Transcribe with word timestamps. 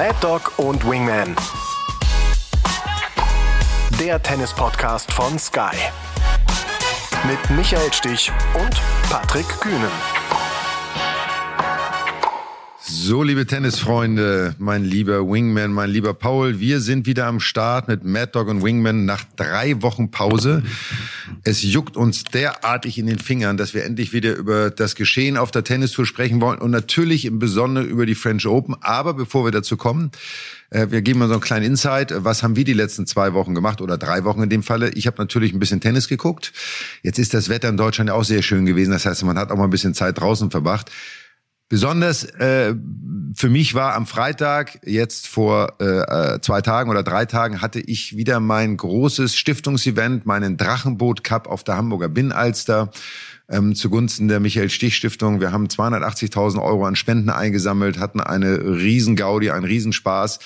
Mad 0.00 0.16
Dog 0.22 0.58
und 0.58 0.82
Wingman. 0.88 1.36
Der 4.00 4.22
Tennis-Podcast 4.22 5.12
von 5.12 5.38
Sky. 5.38 5.76
Mit 7.28 7.38
Michael 7.54 7.92
Stich 7.92 8.32
und 8.54 8.80
Patrick 9.10 9.46
Kühnen. 9.60 9.90
So, 12.80 13.22
liebe 13.22 13.44
Tennisfreunde, 13.44 14.54
mein 14.58 14.84
lieber 14.84 15.28
Wingman, 15.28 15.70
mein 15.70 15.90
lieber 15.90 16.14
Paul, 16.14 16.60
wir 16.60 16.80
sind 16.80 17.06
wieder 17.06 17.26
am 17.26 17.38
Start 17.38 17.86
mit 17.86 18.02
Mad 18.02 18.30
Dog 18.32 18.48
und 18.48 18.62
Wingman 18.62 19.04
nach 19.04 19.24
drei 19.36 19.82
Wochen 19.82 20.10
Pause. 20.10 20.62
Es 21.42 21.62
juckt 21.62 21.96
uns 21.96 22.24
derartig 22.24 22.98
in 22.98 23.06
den 23.06 23.18
Fingern, 23.18 23.56
dass 23.56 23.72
wir 23.72 23.84
endlich 23.84 24.12
wieder 24.12 24.34
über 24.34 24.70
das 24.70 24.94
Geschehen 24.94 25.36
auf 25.36 25.50
der 25.50 25.64
Tennistour 25.64 26.04
sprechen 26.04 26.40
wollen 26.40 26.58
und 26.58 26.70
natürlich 26.70 27.24
im 27.24 27.38
Besonderen 27.38 27.88
über 27.88 28.04
die 28.04 28.14
French 28.14 28.46
Open. 28.46 28.76
Aber 28.80 29.14
bevor 29.14 29.44
wir 29.44 29.50
dazu 29.50 29.76
kommen, 29.76 30.10
äh, 30.70 30.88
wir 30.90 31.02
geben 31.02 31.20
mal 31.20 31.28
so 31.28 31.34
einen 31.34 31.40
kleinen 31.42 31.64
Insight. 31.64 32.12
Was 32.16 32.42
haben 32.42 32.56
wir 32.56 32.64
die 32.64 32.74
letzten 32.74 33.06
zwei 33.06 33.32
Wochen 33.32 33.54
gemacht 33.54 33.80
oder 33.80 33.96
drei 33.96 34.24
Wochen 34.24 34.42
in 34.42 34.50
dem 34.50 34.62
Falle? 34.62 34.90
Ich 34.90 35.06
habe 35.06 35.16
natürlich 35.18 35.52
ein 35.52 35.58
bisschen 35.58 35.80
Tennis 35.80 36.08
geguckt. 36.08 36.52
Jetzt 37.02 37.18
ist 37.18 37.32
das 37.32 37.48
Wetter 37.48 37.68
in 37.68 37.76
Deutschland 37.76 38.10
auch 38.10 38.24
sehr 38.24 38.42
schön 38.42 38.66
gewesen. 38.66 38.90
Das 38.90 39.06
heißt, 39.06 39.24
man 39.24 39.38
hat 39.38 39.50
auch 39.50 39.56
mal 39.56 39.64
ein 39.64 39.70
bisschen 39.70 39.94
Zeit 39.94 40.20
draußen 40.20 40.50
verbracht. 40.50 40.90
Besonders 41.70 42.24
äh, 42.24 42.74
für 43.36 43.48
mich 43.48 43.74
war 43.74 43.94
am 43.94 44.04
Freitag, 44.04 44.80
jetzt 44.84 45.28
vor 45.28 45.80
äh, 45.80 46.40
zwei 46.40 46.62
Tagen 46.62 46.90
oder 46.90 47.04
drei 47.04 47.26
Tagen, 47.26 47.62
hatte 47.62 47.78
ich 47.78 48.16
wieder 48.16 48.40
mein 48.40 48.76
großes 48.76 49.36
Stiftungsevent, 49.36 50.26
meinen 50.26 50.56
Drachenboot 50.56 51.22
Cup 51.22 51.46
auf 51.46 51.62
der 51.62 51.76
Hamburger 51.76 52.08
Binnenalster 52.08 52.90
ähm, 53.48 53.76
zugunsten 53.76 54.26
der 54.26 54.40
Michael 54.40 54.68
Stich 54.68 54.96
Stiftung. 54.96 55.40
Wir 55.40 55.52
haben 55.52 55.68
280.000 55.68 56.60
Euro 56.60 56.86
an 56.86 56.96
Spenden 56.96 57.30
eingesammelt, 57.30 58.00
hatten 58.00 58.20
eine 58.20 58.58
Riesengaudi, 58.58 59.52
einen 59.52 59.64
Riesenspaß. 59.64 60.40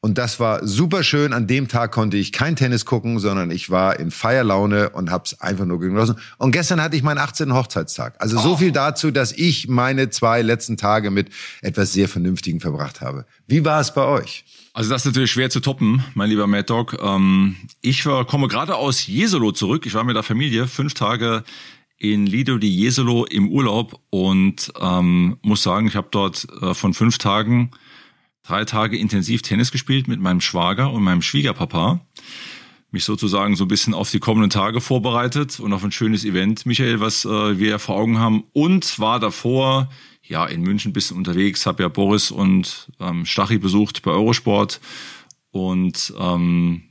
Und 0.00 0.18
das 0.18 0.38
war 0.38 0.64
super 0.66 1.02
schön. 1.02 1.32
An 1.32 1.46
dem 1.46 1.68
Tag 1.68 1.90
konnte 1.90 2.16
ich 2.16 2.30
kein 2.30 2.54
Tennis 2.54 2.84
gucken, 2.84 3.18
sondern 3.18 3.50
ich 3.50 3.70
war 3.70 3.98
in 3.98 4.10
Feierlaune 4.10 4.90
und 4.90 5.10
habe 5.10 5.24
es 5.26 5.40
einfach 5.40 5.64
nur 5.64 5.80
genossen. 5.80 6.16
Und 6.38 6.52
gestern 6.52 6.80
hatte 6.80 6.96
ich 6.96 7.02
meinen 7.02 7.18
18. 7.18 7.52
Hochzeitstag. 7.52 8.14
Also 8.18 8.38
so 8.38 8.56
viel 8.56 8.72
dazu, 8.72 9.10
dass 9.10 9.32
ich 9.32 9.68
meine 9.68 10.10
zwei 10.10 10.42
letzten 10.42 10.76
Tage 10.76 11.10
mit 11.10 11.30
etwas 11.60 11.92
sehr 11.92 12.08
Vernünftigen 12.08 12.60
verbracht 12.60 13.00
habe. 13.00 13.26
Wie 13.48 13.64
war 13.64 13.80
es 13.80 13.92
bei 13.94 14.04
euch? 14.04 14.44
Also 14.74 14.90
das 14.90 15.02
ist 15.02 15.06
natürlich 15.06 15.30
schwer 15.30 15.48
zu 15.48 15.60
toppen, 15.60 16.04
mein 16.14 16.28
lieber 16.28 16.46
Mad 16.46 16.64
Dog. 16.64 16.98
Ähm, 17.02 17.56
ich 17.80 18.04
war, 18.04 18.26
komme 18.26 18.46
gerade 18.46 18.76
aus 18.76 19.06
Jesolo 19.06 19.52
zurück. 19.52 19.86
Ich 19.86 19.94
war 19.94 20.04
mit 20.04 20.16
der 20.16 20.22
Familie 20.22 20.68
fünf 20.68 20.92
Tage 20.92 21.42
in 21.98 22.26
Lido 22.26 22.58
di 22.58 22.68
Jesolo 22.68 23.24
im 23.24 23.48
Urlaub 23.48 23.98
und 24.10 24.72
ähm, 24.78 25.38
muss 25.42 25.62
sagen, 25.62 25.86
ich 25.88 25.96
habe 25.96 26.08
dort 26.10 26.46
äh, 26.60 26.74
von 26.74 26.92
fünf 26.92 27.16
Tagen 27.18 27.70
drei 28.46 28.64
Tage 28.64 28.96
intensiv 28.96 29.42
Tennis 29.42 29.72
gespielt 29.72 30.08
mit 30.08 30.20
meinem 30.20 30.40
Schwager 30.40 30.92
und 30.92 31.02
meinem 31.02 31.22
Schwiegerpapa. 31.22 32.00
Mich 32.90 33.04
sozusagen 33.04 33.56
so 33.56 33.64
ein 33.64 33.68
bisschen 33.68 33.94
auf 33.94 34.10
die 34.10 34.20
kommenden 34.20 34.50
Tage 34.50 34.80
vorbereitet 34.80 35.58
und 35.58 35.72
auf 35.72 35.82
ein 35.84 35.92
schönes 35.92 36.24
Event, 36.24 36.64
Michael, 36.64 37.00
was 37.00 37.24
äh, 37.24 37.58
wir 37.58 37.78
vor 37.78 37.96
Augen 37.96 38.18
haben. 38.18 38.44
Und 38.52 38.98
war 38.98 39.18
davor 39.18 39.90
ja 40.22 40.46
in 40.46 40.62
München 40.62 40.90
ein 40.90 40.92
bisschen 40.92 41.16
unterwegs, 41.16 41.66
habe 41.66 41.82
ja 41.82 41.88
Boris 41.88 42.30
und 42.30 42.88
ähm, 43.00 43.26
Stachi 43.26 43.58
besucht 43.58 44.02
bei 44.02 44.12
Eurosport 44.12 44.80
und 45.50 46.14
ähm, 46.18 46.82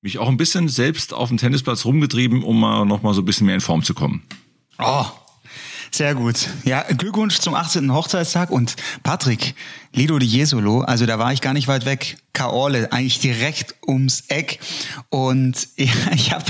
mich 0.00 0.18
auch 0.18 0.28
ein 0.28 0.36
bisschen 0.36 0.68
selbst 0.68 1.12
auf 1.12 1.28
dem 1.28 1.38
Tennisplatz 1.38 1.84
rumgetrieben, 1.84 2.42
um 2.42 2.60
mal 2.60 2.84
noch 2.86 3.02
so 3.14 3.20
ein 3.20 3.24
bisschen 3.24 3.46
mehr 3.46 3.56
in 3.56 3.60
Form 3.60 3.82
zu 3.82 3.94
kommen. 3.94 4.22
Oh, 4.78 5.04
sehr 5.90 6.14
gut. 6.14 6.48
Ja, 6.64 6.82
Glückwunsch 6.82 7.38
zum 7.38 7.54
18. 7.54 7.92
Hochzeitstag 7.92 8.50
und 8.50 8.76
Patrick, 9.02 9.54
Lido 9.92 10.18
di 10.18 10.26
Jesolo, 10.26 10.82
also 10.82 11.06
da 11.06 11.18
war 11.18 11.32
ich 11.32 11.40
gar 11.40 11.54
nicht 11.54 11.68
weit 11.68 11.84
weg. 11.84 12.16
Kaorle, 12.38 12.92
eigentlich 12.92 13.18
direkt 13.18 13.74
ums 13.84 14.24
Eck. 14.28 14.60
Und 15.10 15.68
ja, 15.76 15.92
ich 16.14 16.32
habe 16.32 16.44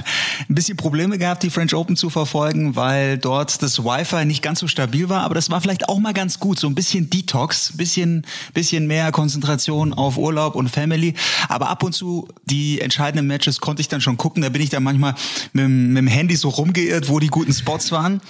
ein 0.46 0.54
bisschen 0.54 0.76
Probleme 0.76 1.16
gehabt, 1.16 1.42
die 1.42 1.48
French 1.48 1.74
Open 1.74 1.96
zu 1.96 2.10
verfolgen, 2.10 2.76
weil 2.76 3.16
dort 3.16 3.62
das 3.62 3.82
Wi-Fi 3.82 4.26
nicht 4.26 4.42
ganz 4.42 4.60
so 4.60 4.68
stabil 4.68 5.08
war. 5.08 5.22
Aber 5.22 5.34
das 5.34 5.50
war 5.50 5.62
vielleicht 5.62 5.88
auch 5.88 5.98
mal 5.98 6.12
ganz 6.12 6.40
gut, 6.40 6.58
so 6.58 6.66
ein 6.66 6.74
bisschen 6.74 7.08
Detox, 7.08 7.72
bisschen, 7.74 8.26
bisschen 8.52 8.86
mehr 8.86 9.10
Konzentration 9.12 9.94
auf 9.94 10.18
Urlaub 10.18 10.56
und 10.56 10.68
Family. 10.68 11.14
Aber 11.48 11.70
ab 11.70 11.82
und 11.82 11.94
zu 11.94 12.28
die 12.44 12.82
entscheidenden 12.82 13.26
Matches 13.26 13.60
konnte 13.60 13.80
ich 13.80 13.88
dann 13.88 14.02
schon 14.02 14.18
gucken. 14.18 14.42
Da 14.42 14.50
bin 14.50 14.60
ich 14.60 14.68
dann 14.68 14.82
manchmal 14.82 15.14
mit, 15.54 15.68
mit 15.68 15.96
dem 15.96 16.06
Handy 16.06 16.36
so 16.36 16.50
rumgeirrt, 16.50 17.08
wo 17.08 17.18
die 17.18 17.28
guten 17.28 17.54
Spots 17.54 17.92
waren. 17.92 18.20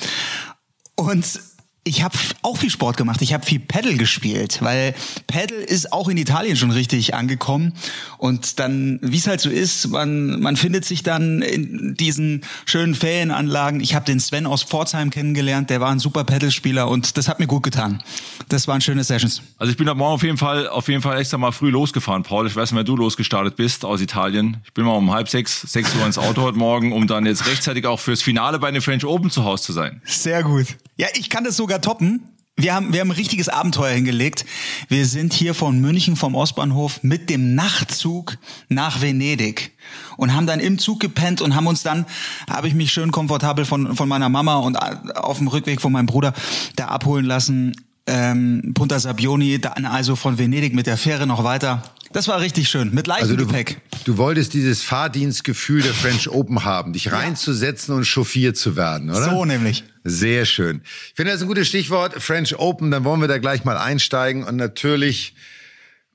Und 0.99 1.41
ich 1.89 2.03
habe 2.03 2.17
auch 2.43 2.59
viel 2.59 2.71
Sport 2.71 2.97
gemacht. 2.97 3.23
Ich 3.23 3.33
habe 3.33 3.45
viel 3.45 3.59
Paddle 3.59 3.97
gespielt, 3.97 4.59
weil 4.63 4.95
Paddle 5.27 5.57
ist 5.57 5.93
auch 5.93 6.09
in 6.09 6.17
Italien 6.17 6.57
schon 6.57 6.71
richtig 6.71 7.15
angekommen. 7.15 7.73
Und 8.19 8.59
dann, 8.59 8.99
wie 9.03 9.17
es 9.17 9.27
halt 9.27 9.41
so 9.41 9.51
ist, 9.51 9.89
man, 9.89 10.41
man 10.41 10.57
findet 10.57 10.85
sich 10.85 11.03
dann 11.03 11.43
in 11.43 11.95
diesen 11.95 12.45
schönen 12.67 12.95
Ferienanlagen. 12.95 13.81
Ich 13.81 13.95
habe 13.95 14.05
den 14.05 14.21
Sven 14.21 14.47
aus 14.47 14.63
Pforzheim 14.63 15.11
kennengelernt, 15.11 15.71
der 15.71 15.81
war 15.81 15.91
ein 15.91 15.99
super 15.99 16.25
Paddle-Spieler 16.25 16.89
und 16.89 17.17
das 17.17 17.29
hat 17.29 17.41
mir 17.41 17.47
gut 17.47 17.63
getan. 17.63 18.03
Das 18.49 18.69
waren 18.69 18.81
schöne 18.81 19.03
Sessions. 19.03 19.43
Also 19.57 19.71
ich 19.71 19.77
bin 19.77 19.89
am 19.89 19.99
Morgen 19.99 20.15
auf 20.15 20.23
jeden 20.23 20.39
Fall, 20.39 20.69
auf 20.69 20.89
jeden 20.89 21.03
Fall 21.03 21.19
extra 21.19 21.39
mal 21.39 21.53
früh 21.53 21.71
losgefahren, 21.71 22.23
Paul. 22.23 22.47
Ich 22.47 22.55
weiß 22.55 22.73
nicht, 22.73 22.77
wer 22.77 22.85
du 22.85 22.97
losgestartet 22.97 23.57
bist 23.57 23.85
aus 23.85 24.01
Italien. 24.01 24.59
Ich 24.65 24.73
bin 24.75 24.85
mal 24.85 24.93
um 24.93 25.13
halb 25.13 25.29
sechs, 25.29 25.63
sechs 25.63 25.95
Uhr 25.95 26.05
ins 26.05 26.19
Auto 26.19 26.43
heute 26.43 26.59
Morgen, 26.59 26.93
um 26.93 27.07
dann 27.07 27.25
jetzt 27.25 27.47
rechtzeitig 27.47 27.87
auch 27.87 28.01
fürs 28.01 28.23
Finale 28.23 28.59
bei 28.59 28.71
den 28.71 28.83
French 28.83 29.05
Open 29.05 29.31
zu 29.31 29.45
Hause 29.45 29.63
zu 29.63 29.73
sein. 29.73 30.03
Sehr 30.05 30.43
gut. 30.43 30.67
Ja, 30.97 31.07
ich 31.15 31.31
kann 31.31 31.45
das 31.45 31.57
sogar 31.57 31.78
toppen. 31.81 32.23
Wir 32.61 32.75
haben, 32.75 32.93
wir 32.93 33.01
haben 33.01 33.11
ein 33.13 33.17
richtiges 33.17 33.49
Abenteuer 33.49 33.93
hingelegt. 33.93 34.45
Wir 34.89 35.07
sind 35.07 35.33
hier 35.33 35.55
von 35.55 35.81
München 35.81 36.17
vom 36.17 36.35
Ostbahnhof 36.35 37.05
mit 37.05 37.31
dem 37.31 37.55
Nachtzug 37.55 38.37
nach 38.69 39.01
Venedig 39.01 39.71
und 40.17 40.35
haben 40.35 40.49
dann 40.49 40.59
im 40.59 40.81
Zug 40.81 40.99
gepennt 40.99 41.41
und 41.41 41.55
haben 41.55 41.69
uns 41.69 41.85
dann, 41.85 42.05
habe 42.51 42.67
ich 42.67 42.75
mich 42.75 42.91
schön 42.91 43.13
komfortabel 43.13 43.65
von, 43.65 43.95
von 43.95 44.09
meiner 44.09 44.29
Mama 44.29 44.57
und 44.57 44.75
auf 44.75 45.39
dem 45.39 45.47
Rückweg 45.47 45.81
von 45.81 45.93
meinem 45.93 46.07
Bruder 46.07 46.35
da 46.75 46.87
abholen 46.87 47.27
lassen. 47.27 47.77
Ähm, 48.09 48.73
Punta 48.75 48.99
Sabioni, 48.99 49.61
dann 49.61 49.85
also 49.85 50.17
von 50.17 50.39
Venedig 50.39 50.75
mit 50.75 50.87
der 50.87 50.97
Fähre 50.97 51.27
noch 51.27 51.45
weiter 51.45 51.83
das 52.13 52.27
war 52.29 52.41
richtig 52.41 52.69
schön, 52.69 52.95
mit 52.95 53.07
leichtem 53.07 53.31
also 53.31 53.37
du, 53.37 53.47
Gepäck. 53.47 53.81
Du 54.05 54.17
wolltest 54.17 54.55
dieses 54.55 54.83
Fahrdienstgefühl 54.83 55.83
der 55.83 55.93
French 55.93 56.29
Open 56.29 56.65
haben, 56.65 56.93
dich 56.93 57.13
reinzusetzen 57.13 57.95
und 57.95 58.07
chauffiert 58.07 58.57
zu 58.57 58.77
werden, 58.77 59.11
oder? 59.11 59.25
So 59.25 59.45
nämlich. 59.45 59.85
Sehr 60.05 60.47
schön. 60.47 60.81
Ich 61.09 61.15
finde 61.17 61.33
das 61.33 61.43
ein 61.43 61.49
gutes 61.49 61.69
Stichwort, 61.69 62.15
French 62.23 62.59
Open, 62.59 62.91
dann 62.91 63.05
wollen 63.05 63.21
wir 63.21 63.29
da 63.29 63.39
gleich 63.39 63.65
mal 63.65 63.77
einsteigen 63.77 64.45
und 64.45 64.57
natürlich 64.57 65.35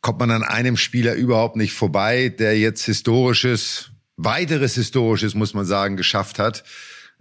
kommt 0.02 0.20
man 0.20 0.32
an 0.32 0.44
einem 0.44 0.78
Spieler 0.78 1.14
überhaupt 1.14 1.56
nicht 1.56 1.74
vorbei, 1.74 2.30
der 2.30 2.58
jetzt 2.58 2.84
historisches, 2.86 3.92
weiteres 4.18 4.74
historisches, 4.76 5.36
muss 5.36 5.54
man 5.54 5.66
sagen, 5.66 5.96
geschafft 5.96 6.40
hat. 6.40 6.64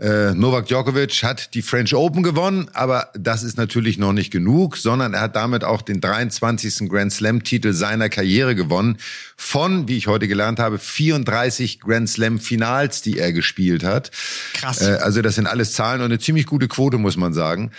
Äh, 0.03 0.35
Novak 0.35 0.67
Djokovic 0.67 1.23
hat 1.23 1.55
die 1.55 1.63
French 1.63 1.95
Open 1.95 2.25
gewonnen, 2.25 2.69
aber 2.73 3.11
das 3.15 3.45
ist 3.45 3.57
natürlich 3.57 3.99
noch 3.99 4.13
nicht 4.13 4.33
genug, 4.33 4.77
sondern 4.77 5.15
er 5.15 5.21
hat 5.21 5.37
damit 5.37 5.63
auch 5.63 5.81
den 5.81 6.01
23. 6.01 6.89
Grand 6.89 7.13
Slam 7.13 7.45
Titel 7.45 7.73
seiner 7.73 8.09
Karriere 8.09 8.57
gewonnen 8.57 8.99
von, 9.37 9.87
wie 9.87 9.97
ich 9.97 10.09
heute 10.09 10.27
gelernt 10.27 10.59
habe, 10.59 10.81
34 10.81 11.79
Grand 11.79 12.09
Slam 12.09 12.41
Finals, 12.41 13.03
die 13.03 13.17
er 13.17 13.33
gespielt 13.33 13.85
hat. 13.85 14.11
Krass. 14.55 14.83
Äh, 14.83 14.99
also 15.01 15.23
das 15.23 15.37
sind 15.37 15.47
alles 15.47 15.73
Zahlen 15.73 16.01
und 16.01 16.07
eine 16.07 16.19
ziemlich 16.19 16.47
gute 16.47 16.67
Quote, 16.67 16.99
muss 16.99 17.17
man 17.17 17.33
sagen. 17.33 17.71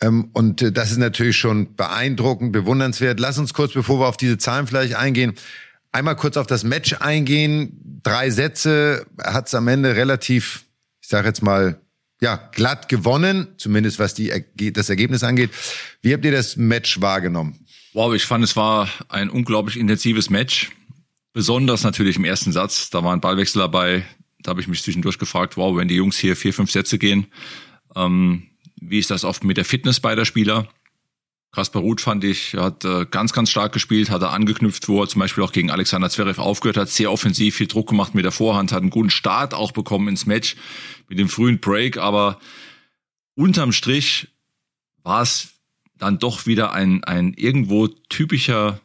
Ähm, 0.00 0.30
und 0.32 0.60
äh, 0.62 0.72
das 0.72 0.90
ist 0.90 0.98
natürlich 0.98 1.36
schon 1.36 1.76
beeindruckend, 1.76 2.50
bewundernswert. 2.50 3.20
Lass 3.20 3.38
uns 3.38 3.54
kurz, 3.54 3.74
bevor 3.74 4.00
wir 4.00 4.08
auf 4.08 4.16
diese 4.16 4.36
Zahlen 4.36 4.66
vielleicht 4.66 4.96
eingehen, 4.96 5.34
einmal 5.92 6.16
kurz 6.16 6.36
auf 6.36 6.48
das 6.48 6.64
Match 6.64 6.94
eingehen. 6.94 8.00
Drei 8.02 8.30
Sätze, 8.30 9.06
hat 9.22 9.46
es 9.46 9.54
am 9.54 9.68
Ende 9.68 9.94
relativ 9.94 10.64
ich 11.08 11.10
sage 11.10 11.26
jetzt 11.26 11.42
mal, 11.42 11.80
ja, 12.20 12.36
glatt 12.36 12.90
gewonnen, 12.90 13.54
zumindest 13.56 13.98
was 13.98 14.12
die, 14.12 14.30
das 14.74 14.90
Ergebnis 14.90 15.24
angeht. 15.24 15.48
Wie 16.02 16.12
habt 16.12 16.22
ihr 16.22 16.32
das 16.32 16.58
Match 16.58 17.00
wahrgenommen? 17.00 17.64
Wow, 17.94 18.14
ich 18.14 18.26
fand, 18.26 18.44
es 18.44 18.56
war 18.56 18.90
ein 19.08 19.30
unglaublich 19.30 19.78
intensives 19.78 20.28
Match. 20.28 20.70
Besonders 21.32 21.82
natürlich 21.82 22.16
im 22.16 22.26
ersten 22.26 22.52
Satz. 22.52 22.90
Da 22.90 23.02
war 23.02 23.14
ein 23.14 23.22
Ballwechsel 23.22 23.58
dabei. 23.58 24.04
Da 24.42 24.50
habe 24.50 24.60
ich 24.60 24.68
mich 24.68 24.82
zwischendurch 24.82 25.18
gefragt, 25.18 25.56
wow, 25.56 25.74
wenn 25.78 25.88
die 25.88 25.94
Jungs 25.94 26.18
hier 26.18 26.36
vier, 26.36 26.52
fünf 26.52 26.70
Sätze 26.70 26.98
gehen, 26.98 27.28
ähm, 27.96 28.42
wie 28.78 28.98
ist 28.98 29.10
das 29.10 29.24
oft 29.24 29.44
mit 29.44 29.56
der 29.56 29.64
Fitness 29.64 30.00
beider 30.00 30.26
Spieler? 30.26 30.68
Kaspar 31.50 31.82
Ruth 31.82 32.00
fand 32.00 32.24
ich, 32.24 32.54
hat 32.54 32.84
äh, 32.84 33.06
ganz, 33.10 33.32
ganz 33.32 33.50
stark 33.50 33.72
gespielt, 33.72 34.10
hat 34.10 34.22
er 34.22 34.32
angeknüpft, 34.32 34.88
wo 34.88 35.02
er 35.02 35.08
zum 35.08 35.20
Beispiel 35.20 35.42
auch 35.42 35.52
gegen 35.52 35.70
Alexander 35.70 36.10
Zverev 36.10 36.40
aufgehört 36.40 36.76
hat, 36.76 36.90
sehr 36.90 37.10
offensiv, 37.10 37.56
viel 37.56 37.66
Druck 37.66 37.88
gemacht 37.88 38.14
mit 38.14 38.24
der 38.24 38.32
Vorhand, 38.32 38.70
hat 38.70 38.82
einen 38.82 38.90
guten 38.90 39.10
Start 39.10 39.54
auch 39.54 39.72
bekommen 39.72 40.08
ins 40.08 40.26
Match 40.26 40.56
mit 41.08 41.18
dem 41.18 41.28
frühen 41.28 41.58
Break, 41.58 41.96
aber 41.96 42.38
unterm 43.34 43.72
Strich 43.72 44.28
war 45.02 45.22
es 45.22 45.48
dann 45.96 46.18
doch 46.18 46.46
wieder 46.46 46.72
ein, 46.72 47.02
ein 47.04 47.32
irgendwo 47.34 47.88
typischer, 47.88 48.80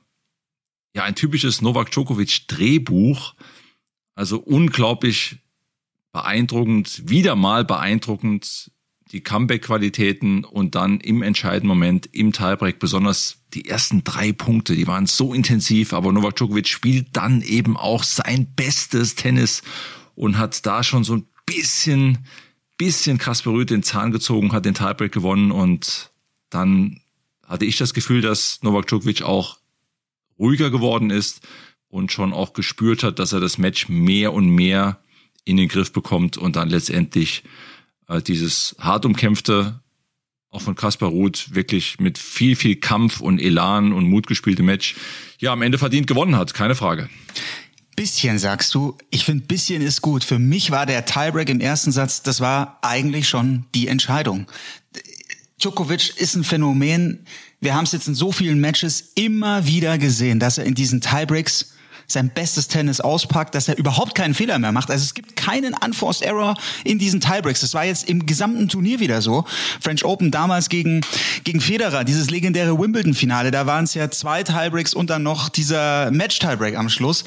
ja, 0.95 1.04
ein 1.04 1.15
typisches 1.15 1.62
Novak 1.62 1.92
Djokovic 1.92 2.48
Drehbuch. 2.48 3.33
Also 4.15 4.39
unglaublich 4.39 5.38
beeindruckend, 6.12 7.10
wieder 7.10 7.36
mal 7.36 7.65
beeindruckend, 7.65 8.71
die 9.13 9.21
Comeback-Qualitäten 9.21 10.44
und 10.44 10.74
dann 10.74 11.00
im 11.00 11.21
entscheidenden 11.21 11.68
Moment 11.68 12.10
im 12.12 12.33
Tiebreak, 12.33 12.80
besonders 12.80 13.38
die 13.54 13.69
ersten 13.69 14.04
drei 14.04 14.33
Punkte, 14.33 14.75
die 14.75 14.88
waren 14.88 15.06
so 15.06 15.33
intensiv, 15.36 15.94
aber 15.94 16.12
Novak 16.12 16.36
Djokovic 16.36 16.68
spielt 16.68 17.07
dann 17.13 17.42
eben 17.42 17.77
auch 17.77 18.04
sein 18.04 18.48
bestes 18.56 19.13
Tennis 19.13 19.62
und 20.15 20.39
hat 20.39 20.65
da 20.65 20.83
schon 20.83 21.04
so 21.04 21.18
ein 21.18 21.27
bisschen, 21.45 22.25
bisschen 22.77 23.19
Kasper 23.19 23.51
Rüth 23.51 23.69
den 23.69 23.83
Zahn 23.83 24.12
gezogen, 24.12 24.51
hat 24.51 24.65
den 24.65 24.74
Tiebreak 24.74 25.12
gewonnen 25.12 25.51
und 25.51 26.12
dann 26.50 27.00
hatte 27.45 27.65
ich 27.65 27.77
das 27.77 27.94
Gefühl, 27.94 28.21
dass 28.21 28.63
Novak 28.63 28.88
Djokovic 28.88 29.21
auch 29.21 29.60
ruhiger 30.39 30.71
geworden 30.71 31.12
ist 31.12 31.48
und 31.88 32.12
schon 32.12 32.33
auch 32.33 32.54
gespürt 32.54 33.04
hat, 33.04 33.19
dass 33.19 33.31
er 33.31 33.39
das 33.39 33.60
Match 33.60 33.89
mehr 33.89 34.33
und 34.33 34.50
mehr 34.50 35.00
in 35.45 35.57
den 35.57 35.68
Griff 35.68 35.94
bekommt 35.94 36.36
und 36.36 36.56
dann 36.56 36.69
letztendlich 36.69 37.44
äh, 38.08 38.22
dieses 38.22 38.76
hart 38.80 39.06
umkämpfte, 39.06 39.80
auch 40.50 40.62
von 40.62 40.76
Kaspar 40.76 41.10
Ruth, 41.10 41.56
wirklich 41.56 42.00
mit 42.00 42.18
viel, 42.18 42.56
viel 42.56 42.76
Kampf 42.76 43.20
und 43.20 43.40
Elan 43.40 43.92
und 43.92 44.08
Mut 44.08 44.28
gespielte 44.28 44.64
Match, 44.64 44.96
ja, 45.40 45.52
am 45.52 45.62
Ende 45.62 45.78
verdient 45.78 46.08
gewonnen 46.08 46.38
hat, 46.38 46.54
keine 46.54 46.76
Frage. 46.76 47.10
Bisschen 47.96 48.40
sagst 48.40 48.74
du. 48.74 48.98
Ich 49.12 49.26
finde, 49.26 49.46
bisschen 49.46 49.82
ist 49.82 50.02
gut. 50.02 50.24
Für 50.24 50.40
mich 50.40 50.72
war 50.72 50.86
der 50.86 51.06
Tiebreak 51.06 51.50
im 51.50 51.60
ersten 51.60 51.92
Satz, 51.92 52.24
das 52.24 52.40
war 52.40 52.80
eigentlich 52.82 53.28
schon 53.28 53.66
die 53.76 53.88
Entscheidung. 53.88 54.48
Djokovic 55.60 56.18
ist 56.18 56.36
ein 56.36 56.44
Phänomen. 56.44 57.26
Wir 57.62 57.76
haben 57.76 57.86
es 57.86 57.92
jetzt 57.92 58.08
in 58.08 58.16
so 58.16 58.32
vielen 58.32 58.60
Matches 58.60 59.12
immer 59.16 59.68
wieder 59.68 59.98
gesehen, 59.98 60.40
dass 60.40 60.58
er 60.58 60.66
in 60.66 60.74
diesen 60.76 61.02
Tiebreaks 61.02 61.73
sein 62.08 62.30
bestes 62.30 62.68
Tennis 62.68 63.02
auspackt, 63.02 63.56
dass 63.56 63.68
er 63.68 63.78
überhaupt 63.78 64.16
keinen 64.16 64.34
Fehler 64.34 64.60
mehr 64.60 64.72
macht. 64.72 64.92
Also 64.92 65.04
es 65.04 65.14
gibt 65.14 65.36
keinen 65.36 65.74
Unforced 65.74 66.24
Error 66.24 66.56
in 66.84 67.00
diesen 67.00 67.22
Tiebreaks. 67.22 67.62
Das 67.62 67.74
war 67.74 67.86
jetzt 67.86 68.10
im 68.10 68.26
gesamten 68.26 68.70
Turnier 68.70 69.00
wieder 69.00 69.22
so. 69.22 69.46
French 69.80 70.06
Open 70.06 70.32
damals 70.32 70.70
gegen, 70.70 71.02
gegen 71.44 71.62
Federer, 71.62 72.04
dieses 72.04 72.30
legendäre 72.30 72.78
Wimbledon-Finale, 72.80 73.52
da 73.52 73.66
waren 73.66 73.86
es 73.86 73.94
ja 73.94 74.10
zwei 74.12 74.44
Tiebreaks 74.44 74.94
und 74.94 75.10
dann 75.10 75.24
noch 75.24 75.50
dieser 75.50 76.12
Match-Tiebreak 76.12 76.78
am 76.78 76.90
Schluss. 76.90 77.26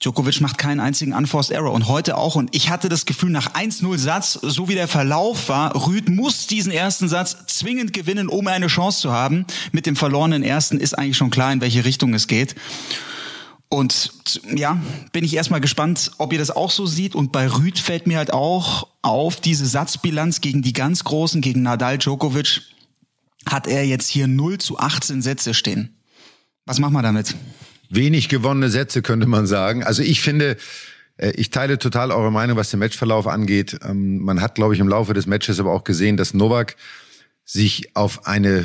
Djokovic 0.00 0.42
macht 0.42 0.58
keinen 0.58 0.80
einzigen 0.80 1.14
Unforced 1.14 1.50
Error 1.50 1.72
und 1.72 1.88
heute 1.88 2.18
auch. 2.18 2.34
Und 2.36 2.54
ich 2.54 2.68
hatte 2.68 2.88
das 2.88 3.06
Gefühl, 3.06 3.30
nach 3.30 3.54
1-0 3.54 3.96
Satz, 3.96 4.38
so 4.42 4.68
wie 4.68 4.74
der 4.74 4.88
Verlauf 4.88 5.48
war, 5.48 5.74
Rüd 5.86 6.10
muss 6.10 6.46
diesen 6.46 6.70
ersten 6.70 7.08
Satz 7.08 7.36
zwingend 7.46 7.94
gewinnen, 7.94 8.28
um 8.28 8.46
eine 8.46 8.66
Chance 8.66 9.00
zu 9.00 9.12
haben. 9.12 9.46
Mit 9.72 9.86
dem 9.86 9.96
verlorenen 9.96 10.42
ersten 10.42 10.78
ist 10.78 10.98
eigentlich 10.98 11.16
schon 11.16 11.30
klar, 11.30 11.52
in 11.52 11.62
welche 11.62 11.84
Richtung 11.86 12.12
es 12.12 12.26
geht. 12.26 12.54
Und 13.76 14.40
ja, 14.54 14.80
bin 15.12 15.22
ich 15.22 15.34
erstmal 15.34 15.60
gespannt, 15.60 16.12
ob 16.16 16.32
ihr 16.32 16.38
das 16.38 16.50
auch 16.50 16.70
so 16.70 16.86
seht. 16.86 17.14
Und 17.14 17.30
bei 17.30 17.46
Rüd 17.46 17.78
fällt 17.78 18.06
mir 18.06 18.16
halt 18.16 18.32
auch 18.32 18.88
auf 19.02 19.38
diese 19.38 19.66
Satzbilanz 19.66 20.40
gegen 20.40 20.62
die 20.62 20.72
ganz 20.72 21.04
Großen, 21.04 21.42
gegen 21.42 21.60
Nadal, 21.60 21.98
Djokovic, 21.98 22.62
hat 23.44 23.66
er 23.66 23.84
jetzt 23.84 24.08
hier 24.08 24.28
0 24.28 24.56
zu 24.56 24.78
18 24.78 25.20
Sätze 25.20 25.52
stehen. 25.52 25.94
Was 26.64 26.78
machen 26.78 26.94
wir 26.94 27.02
damit? 27.02 27.34
Wenig 27.90 28.30
gewonnene 28.30 28.70
Sätze, 28.70 29.02
könnte 29.02 29.26
man 29.26 29.46
sagen. 29.46 29.84
Also 29.84 30.02
ich 30.02 30.22
finde, 30.22 30.56
äh, 31.18 31.32
ich 31.32 31.50
teile 31.50 31.78
total 31.78 32.12
eure 32.12 32.32
Meinung, 32.32 32.56
was 32.56 32.70
den 32.70 32.80
Matchverlauf 32.80 33.26
angeht. 33.26 33.78
Ähm, 33.86 34.20
man 34.20 34.40
hat, 34.40 34.54
glaube 34.54 34.72
ich, 34.72 34.80
im 34.80 34.88
Laufe 34.88 35.12
des 35.12 35.26
Matches 35.26 35.60
aber 35.60 35.72
auch 35.72 35.84
gesehen, 35.84 36.16
dass 36.16 36.32
Novak 36.32 36.76
sich 37.44 37.94
auf 37.94 38.26
eine 38.26 38.64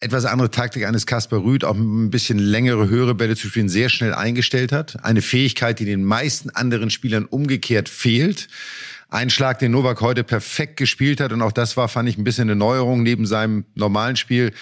etwas 0.00 0.24
andere 0.24 0.50
Taktik 0.50 0.86
eines 0.86 1.06
Kasper 1.06 1.44
Rüth, 1.44 1.62
auch 1.64 1.76
ein 1.76 2.10
bisschen 2.10 2.38
längere, 2.38 2.88
höhere 2.88 3.14
Bälle 3.14 3.36
zu 3.36 3.48
spielen, 3.48 3.68
sehr 3.68 3.90
schnell 3.90 4.14
eingestellt 4.14 4.72
hat. 4.72 5.04
Eine 5.04 5.20
Fähigkeit, 5.20 5.78
die 5.78 5.84
den 5.84 6.04
meisten 6.04 6.48
anderen 6.50 6.88
Spielern 6.90 7.26
umgekehrt 7.26 7.90
fehlt. 7.90 8.48
Ein 9.10 9.28
Schlag, 9.28 9.58
den 9.58 9.72
Novak 9.72 10.00
heute 10.00 10.24
perfekt 10.24 10.78
gespielt 10.78 11.20
hat 11.20 11.32
und 11.32 11.42
auch 11.42 11.52
das 11.52 11.76
war, 11.76 11.88
fand 11.88 12.08
ich, 12.08 12.16
ein 12.16 12.24
bisschen 12.24 12.48
eine 12.48 12.56
Neuerung 12.56 13.02
neben 13.02 13.26
seinem 13.26 13.64
normalen 13.74 14.16
Spiel. 14.16 14.52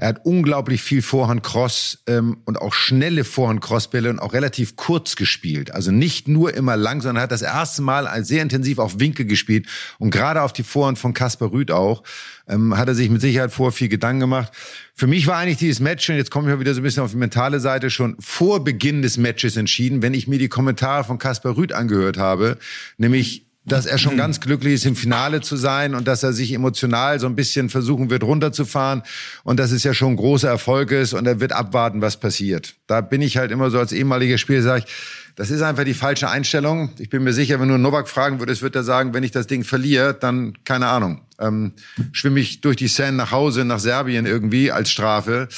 Er 0.00 0.08
hat 0.08 0.24
unglaublich 0.24 0.80
viel 0.80 1.02
Vorhand-Cross 1.02 2.04
ähm, 2.06 2.38
und 2.46 2.58
auch 2.58 2.72
schnelle 2.72 3.22
Vorhand-Crossbälle 3.22 4.08
und 4.08 4.18
auch 4.18 4.32
relativ 4.32 4.74
kurz 4.76 5.14
gespielt. 5.14 5.74
Also 5.74 5.92
nicht 5.92 6.26
nur 6.26 6.54
immer 6.54 6.74
lang, 6.74 7.02
sondern 7.02 7.22
hat 7.22 7.32
das 7.32 7.42
erste 7.42 7.82
Mal 7.82 8.24
sehr 8.24 8.40
intensiv 8.40 8.78
auf 8.78 8.98
Winkel 8.98 9.26
gespielt 9.26 9.66
und 9.98 10.10
gerade 10.10 10.40
auf 10.40 10.54
die 10.54 10.62
Vorhand 10.62 10.98
von 10.98 11.12
Kasper 11.12 11.52
Rüth 11.52 11.70
auch 11.70 12.02
ähm, 12.48 12.78
hat 12.78 12.88
er 12.88 12.94
sich 12.94 13.10
mit 13.10 13.20
Sicherheit 13.20 13.52
vor 13.52 13.72
viel 13.72 13.88
Gedanken 13.88 14.20
gemacht. 14.20 14.50
Für 14.94 15.06
mich 15.06 15.26
war 15.26 15.36
eigentlich 15.36 15.58
dieses 15.58 15.80
Match, 15.80 16.08
und 16.08 16.16
jetzt 16.16 16.30
komme 16.30 16.48
ich 16.48 16.54
mal 16.54 16.60
wieder 16.60 16.72
so 16.72 16.80
ein 16.80 16.84
bisschen 16.84 17.02
auf 17.02 17.10
die 17.10 17.18
mentale 17.18 17.60
Seite, 17.60 17.90
schon 17.90 18.16
vor 18.20 18.64
Beginn 18.64 19.02
des 19.02 19.18
Matches 19.18 19.58
entschieden, 19.58 20.00
wenn 20.00 20.14
ich 20.14 20.26
mir 20.26 20.38
die 20.38 20.48
Kommentare 20.48 21.04
von 21.04 21.18
Kasper 21.18 21.58
Rüth 21.58 21.74
angehört 21.74 22.16
habe, 22.16 22.56
nämlich 22.96 23.49
dass 23.64 23.84
er 23.84 23.98
schon 23.98 24.16
ganz 24.16 24.40
glücklich 24.40 24.74
ist, 24.74 24.86
im 24.86 24.96
Finale 24.96 25.42
zu 25.42 25.56
sein 25.56 25.94
und 25.94 26.08
dass 26.08 26.22
er 26.22 26.32
sich 26.32 26.52
emotional 26.52 27.20
so 27.20 27.26
ein 27.26 27.36
bisschen 27.36 27.68
versuchen 27.68 28.08
wird, 28.08 28.24
runterzufahren 28.24 29.02
und 29.44 29.60
dass 29.60 29.70
es 29.70 29.84
ja 29.84 29.92
schon 29.92 30.14
ein 30.14 30.16
großer 30.16 30.48
Erfolg 30.48 30.90
ist 30.92 31.12
und 31.12 31.26
er 31.26 31.40
wird 31.40 31.52
abwarten, 31.52 32.00
was 32.00 32.18
passiert. 32.18 32.74
Da 32.86 33.02
bin 33.02 33.20
ich 33.20 33.36
halt 33.36 33.50
immer 33.50 33.70
so 33.70 33.78
als 33.78 33.92
ehemaliger 33.92 34.38
Spieler, 34.38 34.62
sage 34.62 34.84
ich, 34.86 34.92
das 35.36 35.50
ist 35.50 35.62
einfach 35.62 35.84
die 35.84 35.94
falsche 35.94 36.28
Einstellung. 36.28 36.90
Ich 36.98 37.10
bin 37.10 37.22
mir 37.22 37.32
sicher, 37.32 37.60
wenn 37.60 37.68
du 37.68 37.78
Novak 37.78 38.08
fragen 38.08 38.40
würdest, 38.40 38.62
wird 38.62 38.76
er 38.76 38.82
sagen, 38.82 39.14
wenn 39.14 39.22
ich 39.22 39.30
das 39.30 39.46
Ding 39.46 39.62
verliere, 39.62 40.14
dann, 40.14 40.54
keine 40.64 40.88
Ahnung, 40.88 41.22
ähm, 41.38 41.72
schwimme 42.12 42.40
ich 42.40 42.62
durch 42.62 42.76
die 42.76 42.88
Seine 42.88 43.16
nach 43.16 43.30
Hause, 43.30 43.64
nach 43.64 43.78
Serbien 43.78 44.26
irgendwie 44.26 44.72
als 44.72 44.90
Strafe. 44.90 45.48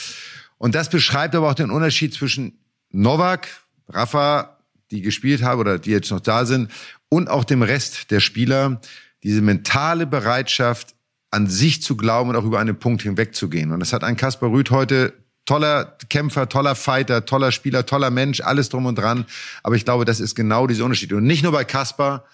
Und 0.59 0.75
das 0.75 0.91
beschreibt 0.91 1.35
aber 1.35 1.51
auch 1.51 1.55
den 1.55 1.71
Unterschied 1.71 2.15
zwischen 2.15 2.59
Novak, 2.91 3.49
Rafa, 3.89 4.59
die 4.91 5.03
gespielt 5.03 5.43
haben 5.43 5.61
oder 5.61 5.79
die 5.79 5.91
jetzt 5.91 6.11
noch 6.11 6.21
da 6.21 6.45
sind, 6.45 6.71
und 7.13 7.29
auch 7.29 7.45
dem 7.45 7.61
Rest 7.61 8.11
der 8.11 8.21
Spieler 8.21 8.81
diese 9.23 9.43
mentale 9.43 10.07
Bereitschaft, 10.07 10.95
an 11.31 11.47
sich 11.47 11.83
zu 11.83 11.95
glauben 11.95 12.31
und 12.31 12.37
auch 12.37 12.45
über 12.45 12.59
einen 12.59 12.79
Punkt 12.79 13.03
hinwegzugehen. 13.03 13.71
Und 13.71 13.81
das 13.81 13.93
hat 13.93 14.03
ein 14.03 14.17
Kaspar 14.17 14.51
Rüth 14.51 14.71
heute 14.71 15.13
toller 15.45 15.99
Kämpfer, 16.09 16.49
toller 16.49 16.75
Fighter, 16.75 17.27
toller 17.27 17.53
Spieler, 17.53 17.85
toller 17.85 18.11
Mensch, 18.11 18.41
alles 18.41 18.71
drum 18.71 18.87
und 18.87 18.97
dran. 18.97 19.27
Aber 19.63 19.77
ich 19.77 19.85
glaube, 19.85 20.07
das 20.07 20.21
ist 20.21 20.35
genau 20.35 20.67
dieser 20.67 20.85
Unterschied. 20.85 21.13
Und 21.13 21.25
nicht 21.25 21.43
nur 21.43 21.53
bei 21.53 21.65
Kaspar 21.65 22.25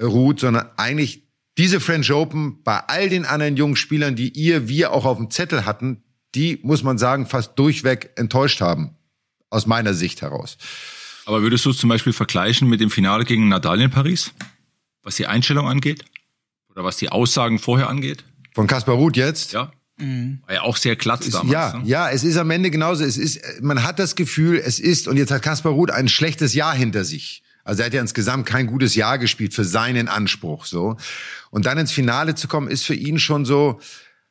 Ruth, 0.00 0.40
sondern 0.40 0.70
eigentlich 0.78 1.22
diese 1.58 1.78
French 1.78 2.10
Open 2.10 2.62
bei 2.62 2.78
all 2.86 3.10
den 3.10 3.26
anderen 3.26 3.58
jungen 3.58 3.76
Spielern, 3.76 4.16
die 4.16 4.30
ihr, 4.30 4.66
wir 4.66 4.92
auch 4.92 5.04
auf 5.04 5.18
dem 5.18 5.30
Zettel 5.30 5.66
hatten, 5.66 6.02
die, 6.34 6.58
muss 6.62 6.82
man 6.82 6.96
sagen, 6.96 7.26
fast 7.26 7.58
durchweg 7.58 8.12
enttäuscht 8.16 8.62
haben. 8.62 8.96
Aus 9.50 9.66
meiner 9.66 9.92
Sicht 9.92 10.22
heraus. 10.22 10.56
Aber 11.26 11.42
würdest 11.42 11.64
du 11.66 11.70
es 11.70 11.78
zum 11.78 11.90
Beispiel 11.90 12.12
vergleichen 12.12 12.68
mit 12.68 12.80
dem 12.80 12.88
Finale 12.88 13.24
gegen 13.24 13.48
Nadal 13.48 13.80
in 13.80 13.90
Paris? 13.90 14.32
Was 15.02 15.16
die 15.16 15.26
Einstellung 15.26 15.66
angeht? 15.68 16.04
Oder 16.70 16.84
was 16.84 16.96
die 16.96 17.10
Aussagen 17.10 17.58
vorher 17.58 17.88
angeht? 17.88 18.24
Von 18.54 18.66
Kaspar 18.66 18.94
Ruth 18.94 19.16
jetzt? 19.16 19.52
Ja. 19.52 19.72
Mhm. 19.98 20.40
War 20.46 20.54
ja 20.54 20.62
auch 20.62 20.76
sehr 20.76 20.94
glatt 20.94 21.26
damals. 21.32 21.52
Ja, 21.52 21.78
ne? 21.78 21.82
ja, 21.84 22.10
es 22.10 22.22
ist 22.22 22.36
am 22.36 22.50
Ende 22.50 22.70
genauso. 22.70 23.04
Es 23.04 23.18
ist, 23.18 23.40
man 23.60 23.82
hat 23.82 23.98
das 23.98 24.14
Gefühl, 24.14 24.62
es 24.64 24.78
ist, 24.78 25.08
und 25.08 25.16
jetzt 25.16 25.32
hat 25.32 25.42
Kaspar 25.42 25.72
Ruth 25.72 25.90
ein 25.90 26.08
schlechtes 26.08 26.54
Jahr 26.54 26.74
hinter 26.74 27.04
sich. 27.04 27.42
Also 27.64 27.82
er 27.82 27.86
hat 27.86 27.94
ja 27.94 28.00
insgesamt 28.00 28.46
kein 28.46 28.68
gutes 28.68 28.94
Jahr 28.94 29.18
gespielt 29.18 29.52
für 29.52 29.64
seinen 29.64 30.06
Anspruch, 30.06 30.66
so. 30.66 30.96
Und 31.50 31.66
dann 31.66 31.78
ins 31.78 31.90
Finale 31.90 32.36
zu 32.36 32.46
kommen, 32.46 32.68
ist 32.68 32.84
für 32.84 32.94
ihn 32.94 33.18
schon 33.18 33.44
so, 33.44 33.80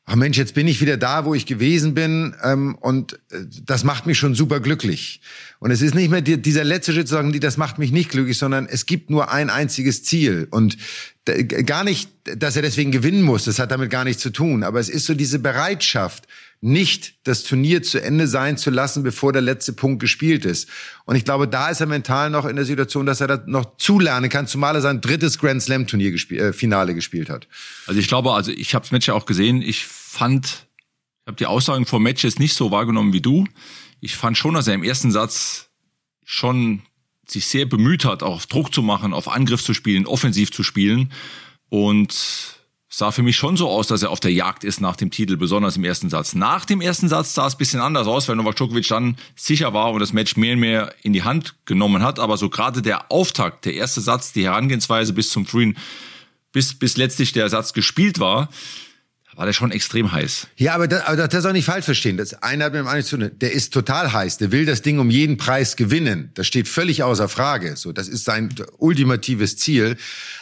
ach 0.05 0.15
Mensch, 0.15 0.38
jetzt 0.38 0.53
bin 0.53 0.67
ich 0.67 0.81
wieder 0.81 0.97
da, 0.97 1.25
wo 1.25 1.33
ich 1.33 1.45
gewesen 1.45 1.93
bin 1.93 2.35
ähm, 2.43 2.75
und 2.75 3.13
äh, 3.31 3.39
das 3.65 3.83
macht 3.83 4.05
mich 4.05 4.17
schon 4.17 4.35
super 4.35 4.59
glücklich. 4.59 5.21
Und 5.59 5.71
es 5.71 5.81
ist 5.81 5.95
nicht 5.95 6.12
mehr 6.12 6.21
die, 6.21 6.41
dieser 6.41 6.63
letzte 6.63 6.93
Schritt 6.93 7.07
zu 7.07 7.15
sagen, 7.15 7.31
die, 7.31 7.39
das 7.39 7.57
macht 7.57 7.79
mich 7.79 7.91
nicht 7.91 8.09
glücklich, 8.09 8.38
sondern 8.38 8.67
es 8.67 8.85
gibt 8.85 9.09
nur 9.09 9.31
ein 9.31 9.50
einziges 9.50 10.03
Ziel 10.03 10.47
und 10.51 10.77
gar 11.65 11.83
nicht, 11.83 12.12
dass 12.24 12.55
er 12.55 12.62
deswegen 12.62 12.91
gewinnen 12.91 13.24
muss, 13.24 13.45
das 13.45 13.57
hat 13.57 13.71
damit 13.71 13.89
gar 13.89 14.03
nichts 14.03 14.21
zu 14.21 14.29
tun, 14.29 14.63
aber 14.63 14.79
es 14.79 14.89
ist 14.89 15.05
so 15.05 15.15
diese 15.15 15.39
Bereitschaft, 15.39 16.27
nicht 16.62 17.15
das 17.24 17.43
Turnier 17.43 17.83
zu 17.83 18.01
Ende 18.01 18.27
sein 18.27 18.57
zu 18.57 18.69
lassen, 18.69 19.03
bevor 19.03 19.33
der 19.33 19.41
letzte 19.41 19.74
Punkt 19.74 20.00
gespielt 20.00 20.45
ist. 20.45 20.69
Und 21.05 21.15
ich 21.15 21.25
glaube, 21.25 21.47
da 21.47 21.69
ist 21.69 21.81
er 21.81 21.88
mental 21.88 22.29
noch 22.29 22.45
in 22.45 22.55
der 22.55 22.65
Situation, 22.65 23.05
dass 23.05 23.21
er 23.21 23.27
da 23.27 23.43
noch 23.45 23.77
zulernen 23.77 24.29
kann, 24.29 24.47
zumal 24.47 24.75
er 24.75 24.81
sein 24.81 25.01
drittes 25.01 25.38
Grand 25.38 25.62
Slam 25.62 25.85
Turnier 25.88 26.12
gesp 26.12 26.31
äh, 26.31 26.53
Finale 26.53 26.95
gespielt 26.95 27.29
hat. 27.29 27.47
Also 27.88 28.00
ich 28.00 28.07
glaube, 28.07 28.33
also 28.33 28.51
ich 28.51 28.74
habe 28.74 28.83
das 28.83 28.91
Match 28.91 29.07
ja 29.07 29.13
auch 29.13 29.25
gesehen. 29.25 29.62
Ich 29.62 29.85
fand, 29.85 30.45
ich 30.45 31.27
habe 31.27 31.38
die 31.38 31.45
Aussagen 31.45 31.85
vor 31.85 32.00
Matches 32.00 32.39
nicht 32.39 32.55
so 32.55 32.71
wahrgenommen 32.71 33.13
wie 33.13 33.21
du. 33.21 33.45
Ich 34.01 34.15
fand 34.15 34.38
schon, 34.38 34.53
dass 34.53 34.67
er 34.67 34.74
im 34.74 34.83
ersten 34.83 35.12
Satz 35.12 35.69
schon 36.24 36.81
sich 37.27 37.47
sehr 37.47 37.65
bemüht 37.65 38.05
hat, 38.05 38.24
auch 38.24 38.43
Druck 38.45 38.74
zu 38.74 38.81
machen, 38.81 39.13
auf 39.13 39.27
Angriff 39.27 39.63
zu 39.63 39.74
spielen, 39.74 40.05
offensiv 40.05 40.51
zu 40.51 40.63
spielen 40.63 41.12
und 41.69 42.54
sah 42.97 43.11
für 43.11 43.23
mich 43.23 43.35
schon 43.35 43.57
so 43.57 43.69
aus, 43.69 43.87
dass 43.87 44.03
er 44.03 44.09
auf 44.09 44.21
der 44.21 44.31
Jagd 44.31 44.63
ist 44.63 44.79
nach 44.79 44.95
dem 44.95 45.11
Titel, 45.11 45.35
besonders 45.35 45.75
im 45.75 45.83
ersten 45.83 46.09
Satz. 46.09 46.33
Nach 46.33 46.63
dem 46.63 46.79
ersten 46.79 47.09
Satz 47.09 47.33
sah 47.33 47.45
es 47.45 47.57
bisschen 47.57 47.81
anders 47.81 48.07
aus, 48.07 48.29
weil 48.29 48.37
Novak 48.37 48.55
Djokovic 48.55 48.87
dann 48.87 49.17
sicher 49.35 49.73
war 49.73 49.91
und 49.91 49.99
das 49.99 50.13
Match 50.13 50.37
mehr 50.37 50.53
und 50.53 50.61
mehr 50.61 50.95
in 51.03 51.11
die 51.11 51.23
Hand 51.23 51.55
genommen 51.65 52.03
hat. 52.03 52.19
Aber 52.19 52.37
so 52.37 52.49
gerade 52.49 52.81
der 52.81 53.11
Auftakt, 53.11 53.65
der 53.65 53.73
erste 53.73 53.99
Satz, 53.99 54.31
die 54.31 54.45
Herangehensweise 54.45 55.11
bis 55.11 55.29
zum 55.29 55.45
Frühen, 55.45 55.75
bis, 56.53 56.73
bis 56.73 56.95
letztlich 56.95 57.33
der 57.33 57.49
Satz 57.49 57.73
gespielt 57.73 58.21
war, 58.21 58.47
war 59.35 59.45
der 59.45 59.53
schon 59.53 59.71
extrem 59.71 60.11
heiß. 60.11 60.47
Ja, 60.55 60.75
aber 60.75 60.87
das, 60.87 61.01
aber 61.05 61.27
das 61.27 61.45
auch 61.45 61.51
nicht 61.51 61.65
falsch 61.65 61.85
verstehen. 61.85 62.15
Das 62.15 62.41
eine 62.41 62.63
hat 62.63 62.73
mit 62.73 62.79
dem 62.79 62.87
anderen 62.87 63.05
zu 63.05 63.17
tun. 63.17 63.31
Der 63.41 63.51
ist 63.51 63.73
total 63.73 64.13
heiß. 64.13 64.37
Der 64.37 64.51
will 64.51 64.65
das 64.65 64.81
Ding 64.81 64.97
um 64.99 65.09
jeden 65.09 65.35
Preis 65.37 65.75
gewinnen. 65.75 66.31
Das 66.35 66.47
steht 66.47 66.67
völlig 66.67 67.03
außer 67.03 67.27
Frage. 67.27 67.75
So, 67.75 67.91
das 67.91 68.07
ist 68.07 68.23
sein 68.23 68.53
ultimatives 68.77 69.57
Ziel. 69.57 69.97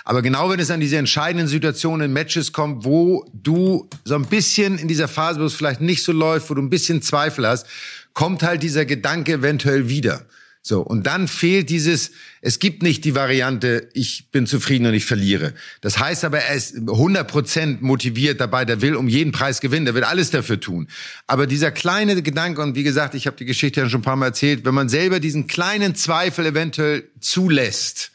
Aber 0.06 0.22
genau 0.22 0.50
wenn 0.52 0.60
es 0.60 0.70
an 0.70 0.80
diese 0.80 0.98
entscheidenden 0.98 1.48
Situationen 1.48 2.06
in 2.06 2.14
Matches 2.14 2.54
kommt, 2.54 2.86
wo 2.86 3.28
du 3.34 3.90
so 4.06 4.16
ein 4.16 4.26
bisschen 4.26 4.78
in 4.78 4.88
dieser 4.88 5.08
Phase, 5.08 5.40
wo 5.40 5.46
es 5.46 5.56
vielleicht 5.56 5.82
nicht 5.82 6.04
so 6.04 6.12
läuft, 6.12 6.50
wo 6.52 6.54
du 6.54 6.62
ein 6.62 6.70
bisschen 6.70 7.02
Zweifel 7.02 7.48
hast, 7.48 7.66
kommt 8.14 8.44
halt 8.44 8.62
dieser 8.62 8.86
Gedanke 8.86 9.34
eventuell 9.34 9.90
wieder. 9.90 10.26
So, 10.66 10.80
und 10.80 11.06
dann 11.06 11.28
fehlt 11.28 11.70
dieses, 11.70 12.12
es 12.40 12.58
gibt 12.58 12.84
nicht 12.84 13.04
die 13.04 13.16
Variante, 13.16 13.90
ich 13.94 14.32
bin 14.32 14.48
zufrieden 14.48 14.86
und 14.86 14.94
ich 14.94 15.04
verliere. 15.04 15.54
Das 15.82 16.00
heißt 16.00 16.24
aber, 16.24 16.40
er 16.40 16.56
ist 16.56 16.76
100% 16.78 17.80
motiviert 17.82 18.40
dabei, 18.40 18.64
der 18.64 18.82
will 18.82 18.96
um 18.96 19.10
jeden 19.10 19.34
Preis 19.34 19.60
gewinnen, 19.60 19.84
der 19.84 19.94
will 19.94 20.06
alles 20.06 20.32
dafür 20.32 20.62
tun. 20.62 20.88
Aber 21.28 21.48
dieser 21.48 21.72
kleine 21.72 22.22
Gedanke, 22.22 22.62
und 22.62 22.76
wie 22.76 22.84
gesagt, 22.84 23.14
ich 23.14 23.28
habe 23.28 23.36
die 23.36 23.44
Geschichte 23.44 23.82
ja 23.82 23.90
schon 23.90 24.00
ein 24.00 24.04
paar 24.06 24.16
Mal 24.16 24.28
erzählt, 24.28 24.64
wenn 24.64 24.74
man 24.74 24.88
selber 24.88 25.20
diesen 25.20 25.48
kleinen 25.48 25.96
Zweifel 25.96 26.46
eventuell 26.46 27.10
zulässt 27.20 28.14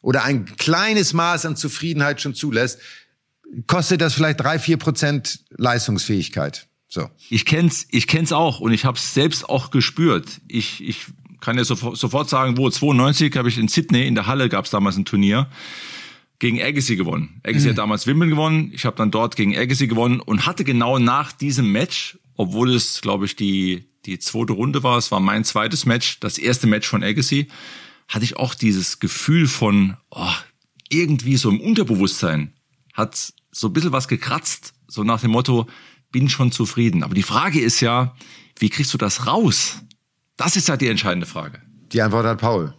oder 0.00 0.22
ein 0.22 0.44
kleines 0.56 1.14
Maß 1.14 1.46
an 1.46 1.56
Zufriedenheit 1.56 2.20
schon 2.20 2.36
zulässt, 2.36 2.78
kostet 3.66 4.02
das 4.02 4.14
vielleicht 4.14 4.38
drei, 4.38 4.60
vier 4.60 4.76
Prozent 4.76 5.40
Leistungsfähigkeit. 5.50 6.68
So. 6.88 7.10
Ich 7.28 7.44
kenn's, 7.44 7.86
ich 7.90 8.06
kenn's 8.06 8.32
auch 8.32 8.60
und 8.60 8.72
ich 8.72 8.84
habe 8.84 8.96
es 8.96 9.12
selbst 9.12 9.48
auch 9.48 9.70
gespürt. 9.70 10.40
Ich, 10.48 10.82
ich 10.82 11.06
kann 11.40 11.56
ja 11.56 11.64
sofort 11.64 12.28
sagen, 12.28 12.56
wo 12.56 12.68
92 12.68 13.36
habe 13.36 13.48
ich 13.48 13.58
in 13.58 13.68
Sydney 13.68 14.06
in 14.06 14.14
der 14.14 14.26
Halle 14.26 14.48
gab 14.48 14.64
es 14.64 14.70
damals 14.70 14.96
ein 14.96 15.04
Turnier 15.04 15.48
gegen 16.38 16.60
Agassi 16.62 16.96
gewonnen. 16.96 17.40
Agassi 17.44 17.66
mhm. 17.66 17.70
hat 17.70 17.78
damals 17.78 18.06
Wimbledon 18.06 18.30
gewonnen. 18.30 18.70
Ich 18.72 18.84
habe 18.84 18.96
dann 18.96 19.10
dort 19.10 19.36
gegen 19.36 19.56
Agassi 19.56 19.86
gewonnen 19.86 20.20
und 20.20 20.46
hatte 20.46 20.64
genau 20.64 20.98
nach 20.98 21.32
diesem 21.32 21.70
Match, 21.72 22.18
obwohl 22.34 22.74
es 22.74 23.00
glaube 23.00 23.26
ich 23.26 23.36
die 23.36 23.84
die 24.06 24.18
zweite 24.18 24.54
Runde 24.54 24.82
war, 24.82 24.96
es 24.96 25.10
war 25.10 25.20
mein 25.20 25.44
zweites 25.44 25.84
Match, 25.84 26.20
das 26.20 26.38
erste 26.38 26.66
Match 26.66 26.88
von 26.88 27.02
Agassi, 27.02 27.48
hatte 28.08 28.24
ich 28.24 28.36
auch 28.36 28.54
dieses 28.54 29.00
Gefühl 29.00 29.46
von 29.46 29.96
oh, 30.10 30.32
irgendwie 30.88 31.36
so 31.36 31.50
im 31.50 31.60
Unterbewusstsein 31.60 32.54
hat 32.94 33.32
so 33.52 33.68
ein 33.68 33.72
bisschen 33.72 33.92
was 33.92 34.08
gekratzt, 34.08 34.74
so 34.88 35.04
nach 35.04 35.20
dem 35.20 35.30
Motto, 35.30 35.66
bin 36.10 36.28
schon 36.28 36.52
zufrieden. 36.52 37.02
Aber 37.02 37.14
die 37.14 37.22
Frage 37.22 37.60
ist 37.60 37.80
ja, 37.80 38.14
wie 38.58 38.70
kriegst 38.70 38.92
du 38.94 38.98
das 38.98 39.26
raus? 39.26 39.82
Das 40.38 40.56
ist 40.56 40.68
ja 40.68 40.78
die 40.78 40.88
entscheidende 40.88 41.26
Frage. 41.26 41.60
Die 41.92 42.00
Antwort 42.00 42.24
hat 42.24 42.38
Paul. 42.38 42.72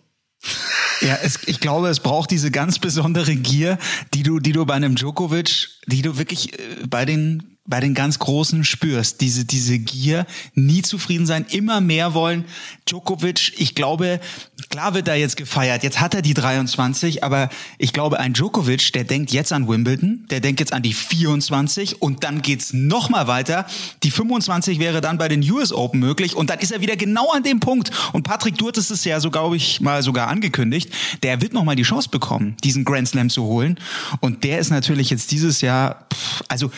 Ja, 1.02 1.18
es, 1.22 1.48
ich 1.48 1.60
glaube, 1.60 1.90
es 1.90 2.00
braucht 2.00 2.32
diese 2.32 2.52
ganz 2.52 2.80
besondere 2.80 3.36
Gier, 3.36 3.78
die 4.14 4.24
du, 4.24 4.40
die 4.40 4.54
du 4.54 4.66
bei 4.66 4.74
einem 4.74 4.96
Djokovic, 4.96 5.68
die 5.86 6.02
du 6.02 6.18
wirklich 6.18 6.58
äh, 6.58 6.88
bei 6.90 7.06
den 7.06 7.59
bei 7.70 7.80
den 7.80 7.94
ganz 7.94 8.20
Großen 8.20 8.64
spürst. 8.64 9.22
Diese, 9.22 9.46
diese 9.46 9.78
Gier, 9.78 10.26
nie 10.56 10.82
zufrieden 10.82 11.26
sein, 11.26 11.46
immer 11.50 11.82
mehr 11.82 12.14
wollen. 12.14 12.46
Djokovic, 12.88 13.54
ich 13.58 13.76
glaube, 13.76 14.20
klar 14.70 14.96
wird 14.96 15.08
er 15.08 15.16
jetzt 15.16 15.38
gefeiert. 15.38 15.84
Jetzt 15.84 16.02
hat 16.02 16.16
er 16.16 16.22
die 16.22 16.34
23, 16.34 17.24
aber 17.24 17.50
ich 17.78 17.94
glaube, 17.94 18.20
ein 18.20 18.34
Djokovic, 18.34 18.92
der 18.94 19.04
denkt 19.04 19.32
jetzt 19.32 19.54
an 19.54 19.68
Wimbledon, 19.68 20.26
der 20.30 20.40
denkt 20.40 20.60
jetzt 20.60 20.74
an 20.74 20.82
die 20.82 20.94
24 20.94 22.02
und 22.02 22.24
dann 22.24 22.42
geht's 22.42 22.74
noch 22.74 23.10
mal 23.10 23.28
weiter. 23.28 23.66
Die 24.04 24.12
25 24.12 24.80
wäre 24.80 25.00
dann 25.00 25.18
bei 25.18 25.28
den 25.28 25.50
US 25.52 25.72
Open 25.72 26.00
möglich 26.00 26.36
und 26.36 26.50
dann 26.50 26.60
ist 26.60 26.72
er 26.72 26.82
wieder 26.82 26.96
genau 26.96 27.32
an 27.32 27.44
dem 27.44 27.60
Punkt. 27.60 27.92
Und 28.14 28.24
Patrick 28.24 28.58
Durt 28.58 28.78
ist 28.78 28.90
es 28.90 29.06
ja 29.06 29.20
so, 29.20 29.30
glaube 29.30 29.56
ich, 29.58 29.80
mal 29.80 30.02
sogar 30.02 30.28
angekündigt. 30.28 30.92
Der 31.22 31.42
wird 31.42 31.54
noch 31.54 31.64
mal 31.64 31.76
die 31.76 31.84
Chance 31.84 32.10
bekommen, 32.10 32.58
diesen 32.64 32.84
Grand 32.84 33.08
Slam 33.08 33.30
zu 33.30 33.44
holen. 33.44 33.80
Und 34.22 34.44
der 34.44 34.60
ist 34.60 34.72
natürlich 34.72 35.12
jetzt 35.12 35.32
dieses 35.32 35.62
Jahr, 35.62 36.08
pff, 36.12 36.44
also 36.48 36.72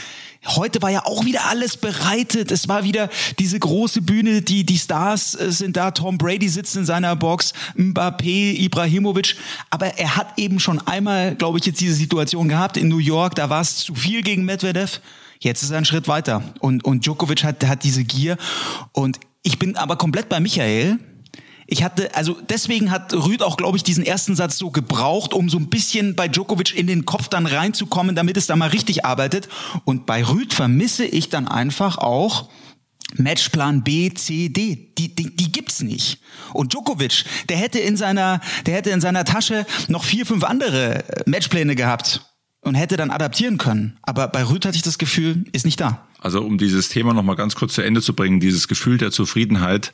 Heute 0.48 0.81
war 0.81 0.89
ja 0.89 1.05
auch 1.05 1.24
wieder 1.24 1.45
alles 1.45 1.77
bereitet. 1.77 2.51
Es 2.51 2.67
war 2.67 2.83
wieder 2.83 3.10
diese 3.38 3.60
große 3.60 4.01
Bühne, 4.01 4.41
die, 4.41 4.65
die 4.65 4.77
Stars 4.77 5.36
äh, 5.36 5.51
sind 5.51 5.77
da. 5.77 5.91
Tom 5.91 6.17
Brady 6.17 6.50
sitzt 6.50 6.75
in 6.75 6.83
seiner 6.83 7.15
Box, 7.15 7.53
Mbappé, 7.75 8.57
Ibrahimovic. 8.57 9.36
Aber 9.69 10.00
er 10.00 10.15
hat 10.15 10.39
eben 10.39 10.60
schon 10.60 10.79
einmal, 10.88 11.36
glaube 11.36 11.60
ich, 11.60 11.65
jetzt 11.65 11.79
diese 11.79 11.93
Situation 11.93 12.50
gehabt 12.50 12.77
in 12.77 12.88
New 12.88 12.98
York. 12.98 13.36
Da 13.36 13.51
war 13.51 13.62
es 13.62 13.77
zu 13.77 13.93
viel 13.93 14.24
gegen 14.24 14.43
Medvedev. 14.43 15.00
Jetzt 15.39 15.62
ist 15.62 15.69
er 15.69 15.77
einen 15.77 15.86
Schritt 15.86 16.07
weiter. 16.07 16.43
Und, 16.60 16.83
und 16.86 17.05
Djokovic 17.05 17.43
hat, 17.43 17.63
hat 17.67 17.83
diese 17.83 18.03
Gier. 18.03 18.38
Und 18.93 19.19
ich 19.43 19.60
bin 19.60 19.75
aber 19.77 19.95
komplett 19.95 20.27
bei 20.27 20.39
Michael 20.39 20.98
ich 21.71 21.83
hatte, 21.83 22.13
also 22.15 22.37
deswegen 22.49 22.91
hat 22.91 23.13
Rüd 23.13 23.41
auch, 23.41 23.55
glaube 23.55 23.77
ich, 23.77 23.83
diesen 23.83 24.05
ersten 24.05 24.35
Satz 24.35 24.57
so 24.57 24.71
gebraucht, 24.71 25.33
um 25.33 25.47
so 25.47 25.57
ein 25.57 25.69
bisschen 25.69 26.17
bei 26.17 26.27
Djokovic 26.27 26.77
in 26.77 26.85
den 26.85 27.05
Kopf 27.05 27.29
dann 27.29 27.45
reinzukommen, 27.45 28.13
damit 28.13 28.35
es 28.35 28.45
da 28.45 28.57
mal 28.57 28.69
richtig 28.69 29.05
arbeitet. 29.05 29.47
Und 29.85 30.05
bei 30.05 30.21
Rüd 30.21 30.53
vermisse 30.53 31.05
ich 31.05 31.29
dann 31.29 31.47
einfach 31.47 31.97
auch, 31.97 32.49
Matchplan 33.15 33.83
B, 33.83 34.13
C, 34.13 34.49
D, 34.49 34.93
die, 34.97 35.15
die, 35.15 35.33
die 35.33 35.51
gibt's 35.53 35.81
nicht. 35.81 36.19
Und 36.51 36.73
Djokovic, 36.73 37.23
der 37.47 37.55
hätte 37.55 37.79
in 37.79 37.95
seiner, 37.95 38.41
der 38.65 38.75
hätte 38.75 38.89
in 38.89 38.99
seiner 38.99 39.23
Tasche 39.23 39.65
noch 39.87 40.03
vier, 40.03 40.25
fünf 40.25 40.43
andere 40.43 41.05
Matchpläne 41.25 41.75
gehabt 41.75 42.19
und 42.59 42.75
hätte 42.75 42.97
dann 42.97 43.11
adaptieren 43.11 43.57
können. 43.57 43.97
Aber 44.01 44.27
bei 44.27 44.43
Rüd 44.43 44.65
hatte 44.65 44.75
ich 44.75 44.83
das 44.83 44.97
Gefühl, 44.97 45.45
ist 45.53 45.63
nicht 45.63 45.79
da. 45.79 46.05
Also 46.19 46.41
um 46.41 46.57
dieses 46.57 46.89
Thema 46.89 47.13
noch 47.13 47.23
mal 47.23 47.35
ganz 47.35 47.55
kurz 47.55 47.75
zu 47.75 47.81
Ende 47.81 48.01
zu 48.01 48.13
bringen, 48.13 48.41
dieses 48.41 48.67
Gefühl 48.67 48.97
der 48.97 49.11
Zufriedenheit, 49.11 49.93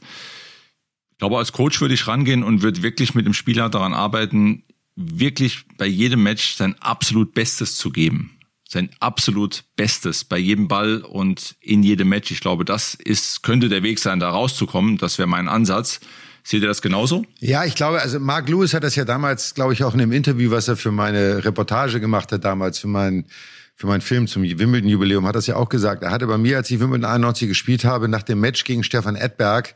ich 1.18 1.20
glaube, 1.20 1.40
als 1.40 1.52
Coach 1.52 1.82
würde 1.82 1.96
ich 1.96 2.06
rangehen 2.06 2.44
und 2.44 2.62
würde 2.62 2.84
wirklich 2.84 3.16
mit 3.16 3.26
dem 3.26 3.34
Spieler 3.34 3.70
daran 3.70 3.96
arbeiten, 3.96 4.62
wirklich 4.96 5.66
bei 5.76 5.88
jedem 5.88 6.22
Match 6.22 6.54
sein 6.54 6.76
absolut 6.80 7.34
Bestes 7.34 7.76
zu 7.76 7.90
geben. 7.90 8.38
Sein 8.70 8.92
absolut 9.00 9.64
Bestes 9.76 10.24
bei 10.26 10.38
jedem 10.38 10.68
Ball 10.68 11.02
und 11.02 11.56
in 11.60 11.82
jedem 11.82 12.10
Match. 12.10 12.30
Ich 12.30 12.40
glaube, 12.40 12.66
das 12.66 12.94
ist, 12.94 13.42
könnte 13.42 13.68
der 13.68 13.82
Weg 13.82 13.98
sein, 13.98 14.20
da 14.20 14.30
rauszukommen. 14.30 15.00
Das 15.00 15.18
wäre 15.18 15.28
mein 15.28 15.48
Ansatz. 15.48 16.02
Seht 16.44 16.62
ihr 16.62 16.68
das 16.68 16.84
genauso? 16.84 17.26
Ja, 17.40 17.66
ich 17.66 17.74
glaube, 17.74 18.00
also 18.00 18.20
Mark 18.20 18.48
Lewis 18.48 18.76
hat 18.76 18.84
das 18.84 18.96
ja 18.96 19.04
damals, 19.04 19.56
glaube 19.56 19.74
ich, 19.74 19.84
auch 19.84 19.94
in 19.94 20.00
dem 20.00 20.12
Interview, 20.12 20.52
was 20.52 20.68
er 20.68 20.78
für 20.78 20.92
meine 20.92 21.44
Reportage 21.44 22.00
gemacht 22.00 22.32
hat 22.32 22.46
damals, 22.46 22.78
für 22.78 22.88
meinen 22.88 23.26
für 23.74 23.88
meinen 23.88 24.02
Film 24.02 24.28
zum 24.28 24.44
Wimbledon-Jubiläum, 24.44 25.26
hat 25.26 25.36
das 25.36 25.48
ja 25.48 25.56
auch 25.56 25.70
gesagt. 25.70 26.04
Er 26.04 26.12
hatte 26.12 26.28
bei 26.28 26.38
mir, 26.38 26.58
als 26.58 26.70
ich 26.70 26.80
Wimbledon 26.80 27.06
91 27.06 27.48
gespielt 27.48 27.86
habe, 27.86 28.08
nach 28.08 28.24
dem 28.24 28.40
Match 28.40 28.64
gegen 28.66 28.84
Stefan 28.84 29.16
Edberg, 29.16 29.76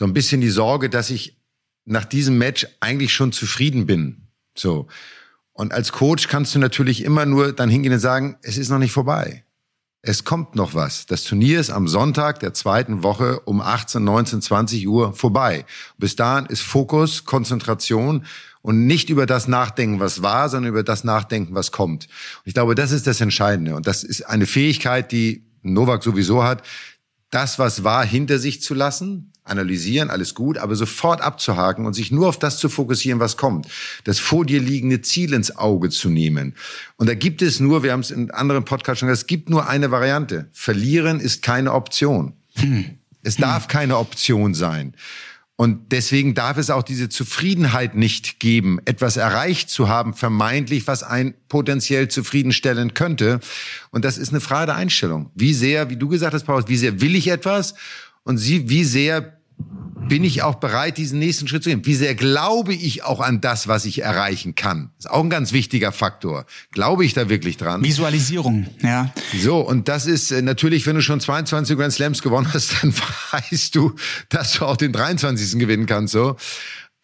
so 0.00 0.06
ein 0.06 0.14
bisschen 0.14 0.40
die 0.40 0.48
Sorge, 0.48 0.88
dass 0.88 1.10
ich 1.10 1.36
nach 1.84 2.06
diesem 2.06 2.38
Match 2.38 2.66
eigentlich 2.80 3.12
schon 3.12 3.32
zufrieden 3.32 3.84
bin. 3.84 4.28
So. 4.56 4.86
Und 5.52 5.74
als 5.74 5.92
Coach 5.92 6.26
kannst 6.26 6.54
du 6.54 6.58
natürlich 6.58 7.04
immer 7.04 7.26
nur 7.26 7.52
dann 7.52 7.68
hingehen 7.68 7.92
und 7.92 7.98
sagen, 7.98 8.38
es 8.40 8.56
ist 8.56 8.70
noch 8.70 8.78
nicht 8.78 8.92
vorbei. 8.92 9.44
Es 10.00 10.24
kommt 10.24 10.54
noch 10.54 10.72
was. 10.72 11.04
Das 11.04 11.24
Turnier 11.24 11.60
ist 11.60 11.68
am 11.68 11.86
Sonntag 11.86 12.40
der 12.40 12.54
zweiten 12.54 13.02
Woche 13.02 13.40
um 13.40 13.60
18, 13.60 14.02
19, 14.02 14.40
20 14.40 14.88
Uhr 14.88 15.12
vorbei. 15.12 15.66
Bis 15.98 16.16
dahin 16.16 16.46
ist 16.46 16.62
Fokus, 16.62 17.26
Konzentration 17.26 18.24
und 18.62 18.86
nicht 18.86 19.10
über 19.10 19.26
das 19.26 19.48
nachdenken, 19.48 20.00
was 20.00 20.22
war, 20.22 20.48
sondern 20.48 20.70
über 20.70 20.82
das 20.82 21.04
nachdenken, 21.04 21.54
was 21.54 21.72
kommt. 21.72 22.06
Und 22.06 22.46
ich 22.46 22.54
glaube, 22.54 22.74
das 22.74 22.90
ist 22.90 23.06
das 23.06 23.20
Entscheidende. 23.20 23.74
Und 23.74 23.86
das 23.86 24.02
ist 24.02 24.22
eine 24.22 24.46
Fähigkeit, 24.46 25.12
die 25.12 25.44
Novak 25.60 26.02
sowieso 26.02 26.42
hat, 26.42 26.62
das, 27.28 27.58
was 27.58 27.84
war, 27.84 28.02
hinter 28.02 28.38
sich 28.38 28.62
zu 28.62 28.72
lassen, 28.72 29.30
analysieren, 29.50 30.10
alles 30.10 30.34
gut, 30.34 30.58
aber 30.58 30.74
sofort 30.76 31.20
abzuhaken 31.20 31.86
und 31.86 31.94
sich 31.94 32.10
nur 32.10 32.28
auf 32.28 32.38
das 32.38 32.58
zu 32.58 32.68
fokussieren, 32.68 33.20
was 33.20 33.36
kommt. 33.36 33.66
Das 34.04 34.18
vor 34.18 34.46
dir 34.46 34.60
liegende 34.60 35.02
Ziel 35.02 35.32
ins 35.32 35.56
Auge 35.56 35.90
zu 35.90 36.08
nehmen. 36.08 36.54
Und 36.96 37.08
da 37.08 37.14
gibt 37.14 37.42
es 37.42 37.60
nur, 37.60 37.82
wir 37.82 37.92
haben 37.92 38.00
es 38.00 38.10
in 38.10 38.30
anderen 38.30 38.64
Podcasts 38.64 39.00
schon 39.00 39.08
gesagt, 39.08 39.24
es 39.24 39.26
gibt 39.26 39.50
nur 39.50 39.68
eine 39.68 39.90
Variante. 39.90 40.48
Verlieren 40.52 41.20
ist 41.20 41.42
keine 41.42 41.72
Option. 41.72 42.34
Hm. 42.54 42.98
Es 43.22 43.36
darf 43.36 43.68
keine 43.68 43.98
Option 43.98 44.54
sein. 44.54 44.94
Und 45.60 45.92
deswegen 45.92 46.32
darf 46.32 46.56
es 46.56 46.70
auch 46.70 46.82
diese 46.82 47.10
Zufriedenheit 47.10 47.94
nicht 47.94 48.40
geben, 48.40 48.78
etwas 48.86 49.18
erreicht 49.18 49.68
zu 49.68 49.90
haben, 49.90 50.14
vermeintlich, 50.14 50.86
was 50.86 51.02
ein 51.02 51.34
potenziell 51.48 52.08
zufriedenstellen 52.08 52.94
könnte. 52.94 53.40
Und 53.90 54.06
das 54.06 54.16
ist 54.16 54.30
eine 54.30 54.40
Frage 54.40 54.68
der 54.68 54.76
Einstellung. 54.76 55.30
Wie 55.34 55.52
sehr, 55.52 55.90
wie 55.90 55.98
du 55.98 56.08
gesagt 56.08 56.32
hast, 56.32 56.44
Paul, 56.44 56.64
wie 56.68 56.78
sehr 56.78 57.02
will 57.02 57.14
ich 57.14 57.28
etwas? 57.28 57.74
Und 58.22 58.38
sie, 58.38 58.70
wie 58.70 58.84
sehr 58.84 59.38
bin 60.10 60.24
ich 60.24 60.42
auch 60.42 60.56
bereit, 60.56 60.98
diesen 60.98 61.20
nächsten 61.20 61.46
Schritt 61.46 61.62
zu 61.62 61.70
gehen? 61.70 61.86
Wie 61.86 61.94
sehr 61.94 62.16
glaube 62.16 62.74
ich 62.74 63.04
auch 63.04 63.20
an 63.20 63.40
das, 63.40 63.68
was 63.68 63.84
ich 63.84 64.02
erreichen 64.02 64.56
kann? 64.56 64.90
Das 64.96 65.06
ist 65.06 65.10
auch 65.12 65.22
ein 65.22 65.30
ganz 65.30 65.52
wichtiger 65.52 65.92
Faktor. 65.92 66.46
Glaube 66.72 67.04
ich 67.04 67.14
da 67.14 67.28
wirklich 67.28 67.56
dran? 67.56 67.84
Visualisierung, 67.84 68.66
ja. 68.82 69.14
So, 69.38 69.60
und 69.60 69.86
das 69.86 70.06
ist 70.06 70.32
äh, 70.32 70.42
natürlich, 70.42 70.84
wenn 70.86 70.96
du 70.96 71.00
schon 71.00 71.20
22 71.20 71.78
Grand 71.78 71.92
Slams 71.92 72.22
gewonnen 72.22 72.52
hast, 72.52 72.74
dann 72.82 72.92
weißt 73.30 73.72
du, 73.76 73.94
dass 74.28 74.54
du 74.54 74.64
auch 74.64 74.76
den 74.76 74.92
23. 74.92 75.60
gewinnen 75.60 75.86
kannst, 75.86 76.12
so. 76.12 76.36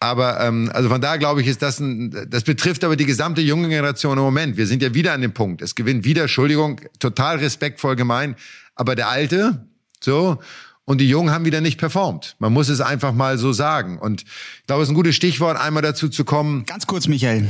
Aber 0.00 0.40
ähm, 0.40 0.68
also 0.74 0.88
von 0.88 1.00
da 1.00 1.16
glaube 1.16 1.40
ich, 1.42 1.46
ist 1.46 1.62
das 1.62 1.78
ein, 1.78 2.26
das 2.28 2.42
betrifft 2.42 2.82
aber 2.82 2.96
die 2.96 3.06
gesamte 3.06 3.40
junge 3.40 3.68
Generation 3.68 4.18
im 4.18 4.24
Moment. 4.24 4.56
Wir 4.56 4.66
sind 4.66 4.82
ja 4.82 4.92
wieder 4.94 5.12
an 5.12 5.20
dem 5.20 5.32
Punkt. 5.32 5.62
Es 5.62 5.76
gewinnt 5.76 6.04
wieder, 6.04 6.22
Entschuldigung, 6.22 6.80
total 6.98 7.38
respektvoll 7.38 7.94
gemein, 7.94 8.34
aber 8.74 8.96
der 8.96 9.08
Alte, 9.08 9.64
so, 10.00 10.40
und 10.86 10.98
die 10.98 11.08
Jungen 11.08 11.30
haben 11.30 11.44
wieder 11.44 11.60
nicht 11.60 11.78
performt. 11.78 12.36
Man 12.38 12.52
muss 12.52 12.68
es 12.68 12.80
einfach 12.80 13.12
mal 13.12 13.36
so 13.36 13.52
sagen. 13.52 13.98
Und 13.98 14.22
ich 14.22 14.66
glaube, 14.66 14.82
es 14.82 14.88
ist 14.88 14.92
ein 14.92 14.96
gutes 14.96 15.16
Stichwort, 15.16 15.58
einmal 15.58 15.82
dazu 15.82 16.08
zu 16.08 16.24
kommen. 16.24 16.64
Ganz 16.64 16.86
kurz, 16.86 17.08
Michael. 17.08 17.48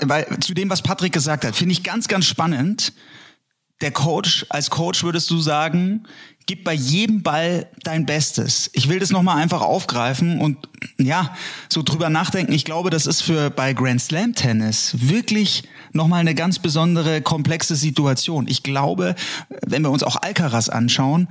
Weil, 0.00 0.26
zu 0.40 0.52
dem, 0.52 0.68
was 0.68 0.82
Patrick 0.82 1.12
gesagt 1.12 1.44
hat, 1.44 1.54
finde 1.54 1.72
ich 1.72 1.82
ganz, 1.82 2.08
ganz 2.08 2.26
spannend. 2.26 2.92
der 3.80 3.90
Coach, 3.92 4.46
als 4.48 4.70
Coach 4.70 5.04
würdest 5.04 5.30
du 5.30 5.38
sagen, 5.38 6.06
gib 6.46 6.62
bei 6.62 6.72
jedem 6.72 7.22
Ball 7.22 7.66
dein 7.82 8.06
Bestes. 8.06 8.70
Ich 8.72 8.88
will 8.88 9.00
das 9.00 9.10
nochmal 9.10 9.38
einfach 9.38 9.62
aufgreifen 9.62 10.40
und 10.40 10.58
ja, 10.98 11.34
so 11.68 11.82
drüber 11.82 12.08
nachdenken. 12.08 12.52
Ich 12.52 12.64
glaube, 12.64 12.90
das 12.90 13.06
ist 13.06 13.22
für 13.22 13.50
bei 13.50 13.72
Grand 13.72 14.00
Slam 14.00 14.34
Tennis 14.34 14.94
wirklich 14.98 15.64
nochmal 15.92 16.20
eine 16.20 16.36
ganz 16.36 16.60
besondere, 16.60 17.20
komplexe 17.20 17.74
Situation. 17.74 18.46
Ich 18.48 18.62
glaube, 18.62 19.16
wenn 19.66 19.82
wir 19.82 19.90
uns 19.90 20.04
auch 20.04 20.16
Alcaraz 20.16 20.68
anschauen, 20.68 21.28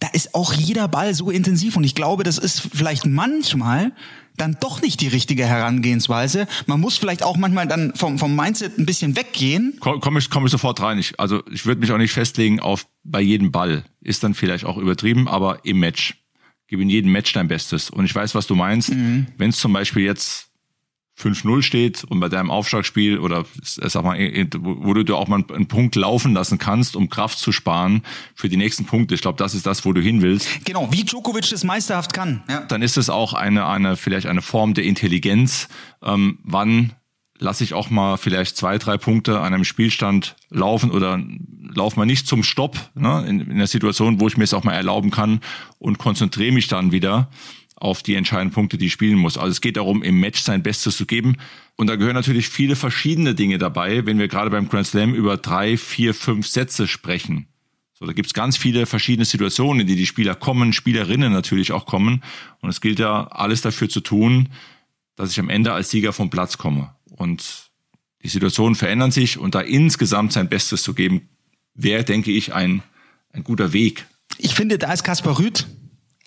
da 0.00 0.08
ist 0.08 0.34
auch 0.34 0.52
jeder 0.52 0.86
Ball 0.86 1.14
so 1.14 1.30
intensiv 1.30 1.76
und 1.76 1.84
ich 1.84 1.94
glaube, 1.94 2.22
das 2.22 2.36
ist 2.36 2.60
vielleicht 2.72 3.06
manchmal 3.06 3.92
dann 4.38 4.56
doch 4.60 4.80
nicht 4.82 5.00
die 5.00 5.08
richtige 5.08 5.46
Herangehensweise. 5.46 6.46
Man 6.66 6.80
muss 6.80 6.96
vielleicht 6.96 7.22
auch 7.22 7.36
manchmal 7.36 7.66
dann 7.66 7.92
vom, 7.94 8.18
vom 8.18 8.34
Mindset 8.34 8.78
ein 8.78 8.86
bisschen 8.86 9.16
weggehen. 9.16 9.76
Komme 9.80 9.98
komm 10.00 10.16
ich, 10.16 10.30
komm 10.30 10.46
ich 10.46 10.52
sofort 10.52 10.80
rein. 10.80 10.98
Ich, 10.98 11.18
also 11.18 11.42
ich 11.50 11.66
würde 11.66 11.80
mich 11.80 11.92
auch 11.92 11.98
nicht 11.98 12.12
festlegen 12.12 12.60
auf 12.60 12.86
bei 13.10 13.20
jedem 13.20 13.50
Ball. 13.52 13.84
Ist 14.00 14.22
dann 14.22 14.34
vielleicht 14.34 14.64
auch 14.64 14.78
übertrieben, 14.78 15.28
aber 15.28 15.64
im 15.64 15.78
Match. 15.80 16.22
Gib 16.66 16.80
in 16.80 16.90
jedem 16.90 17.12
Match 17.12 17.32
dein 17.32 17.48
Bestes. 17.48 17.90
Und 17.90 18.04
ich 18.04 18.14
weiß, 18.14 18.34
was 18.34 18.46
du 18.46 18.54
meinst. 18.54 18.92
Mhm. 18.92 19.26
Wenn 19.38 19.50
es 19.50 19.58
zum 19.58 19.72
Beispiel 19.72 20.04
jetzt 20.04 20.48
5-0 21.18 21.62
steht 21.62 22.04
und 22.04 22.20
bei 22.20 22.28
deinem 22.28 22.50
Aufschlagspiel 22.50 23.18
oder 23.18 23.44
sag 23.62 24.04
mal, 24.04 24.18
wo 24.60 24.94
du 24.94 25.16
auch 25.16 25.26
mal 25.26 25.44
einen 25.52 25.66
Punkt 25.66 25.96
laufen 25.96 26.32
lassen 26.32 26.58
kannst, 26.58 26.94
um 26.94 27.08
Kraft 27.08 27.38
zu 27.38 27.50
sparen 27.50 28.02
für 28.34 28.48
die 28.48 28.56
nächsten 28.56 28.84
Punkte. 28.84 29.14
Ich 29.14 29.20
glaube, 29.20 29.36
das 29.36 29.54
ist 29.54 29.66
das, 29.66 29.84
wo 29.84 29.92
du 29.92 30.00
hin 30.00 30.22
willst. 30.22 30.64
Genau, 30.64 30.92
wie 30.92 31.04
Djokovic 31.04 31.50
es 31.50 31.64
meisterhaft 31.64 32.12
kann. 32.12 32.44
Ja. 32.48 32.60
Dann 32.60 32.82
ist 32.82 32.96
es 32.96 33.10
auch 33.10 33.32
eine, 33.32 33.66
eine 33.66 33.96
vielleicht 33.96 34.26
eine 34.26 34.42
Form 34.42 34.74
der 34.74 34.84
Intelligenz. 34.84 35.68
Ähm, 36.02 36.38
wann 36.44 36.92
lasse 37.38 37.64
ich 37.64 37.74
auch 37.74 37.90
mal 37.90 38.16
vielleicht 38.16 38.56
zwei, 38.56 38.78
drei 38.78 38.98
Punkte 38.98 39.40
an 39.40 39.54
einem 39.54 39.64
Spielstand 39.64 40.36
laufen 40.50 40.90
oder 40.90 41.20
lauf 41.74 41.96
mal 41.96 42.06
nicht 42.06 42.26
zum 42.26 42.42
Stopp 42.42 42.78
ne, 42.94 43.24
in, 43.26 43.40
in 43.40 43.58
der 43.58 43.66
Situation, 43.66 44.20
wo 44.20 44.28
ich 44.28 44.36
mir 44.36 44.44
es 44.44 44.54
auch 44.54 44.64
mal 44.64 44.74
erlauben 44.74 45.10
kann 45.10 45.40
und 45.78 45.98
konzentriere 45.98 46.52
mich 46.52 46.68
dann 46.68 46.92
wieder 46.92 47.28
auf 47.76 48.02
die 48.02 48.14
entscheidenden 48.14 48.54
Punkte, 48.54 48.76
die 48.76 48.86
ich 48.86 48.92
spielen 48.92 49.18
muss. 49.18 49.38
Also 49.38 49.52
es 49.52 49.60
geht 49.60 49.76
darum, 49.76 50.02
im 50.02 50.18
Match 50.18 50.40
sein 50.40 50.62
Bestes 50.62 50.96
zu 50.96 51.06
geben. 51.06 51.36
Und 51.76 51.86
da 51.86 51.94
gehören 51.94 52.16
natürlich 52.16 52.48
viele 52.48 52.74
verschiedene 52.74 53.36
Dinge 53.36 53.58
dabei, 53.58 54.04
wenn 54.04 54.18
wir 54.18 54.26
gerade 54.26 54.50
beim 54.50 54.68
Grand 54.68 54.88
Slam 54.88 55.14
über 55.14 55.36
drei, 55.36 55.76
vier, 55.76 56.12
fünf 56.12 56.48
Sätze 56.48 56.88
sprechen. 56.88 57.46
So, 57.92 58.06
da 58.06 58.12
gibt's 58.12 58.34
ganz 58.34 58.56
viele 58.56 58.86
verschiedene 58.86 59.24
Situationen, 59.24 59.82
in 59.82 59.86
die 59.86 59.96
die 59.96 60.06
Spieler 60.06 60.34
kommen, 60.34 60.72
Spielerinnen 60.72 61.32
natürlich 61.32 61.70
auch 61.70 61.86
kommen. 61.86 62.22
Und 62.60 62.70
es 62.70 62.80
gilt 62.80 62.98
ja 62.98 63.28
alles 63.28 63.60
dafür 63.60 63.88
zu 63.88 64.00
tun, 64.00 64.48
dass 65.14 65.30
ich 65.30 65.40
am 65.40 65.48
Ende 65.48 65.72
als 65.72 65.90
Sieger 65.90 66.12
vom 66.12 66.30
Platz 66.30 66.58
komme. 66.58 66.94
Und 67.18 67.70
die 68.22 68.28
Situationen 68.28 68.74
verändern 68.74 69.10
sich 69.10 69.38
und 69.38 69.54
da 69.54 69.60
insgesamt 69.60 70.32
sein 70.32 70.48
Bestes 70.48 70.82
zu 70.82 70.94
geben, 70.94 71.28
wäre, 71.74 72.04
denke 72.04 72.30
ich, 72.30 72.54
ein, 72.54 72.82
ein 73.32 73.44
guter 73.44 73.72
Weg. 73.72 74.06
Ich 74.38 74.54
finde, 74.54 74.78
da 74.78 74.92
ist 74.92 75.04
Kaspar 75.04 75.38
Rüth 75.38 75.66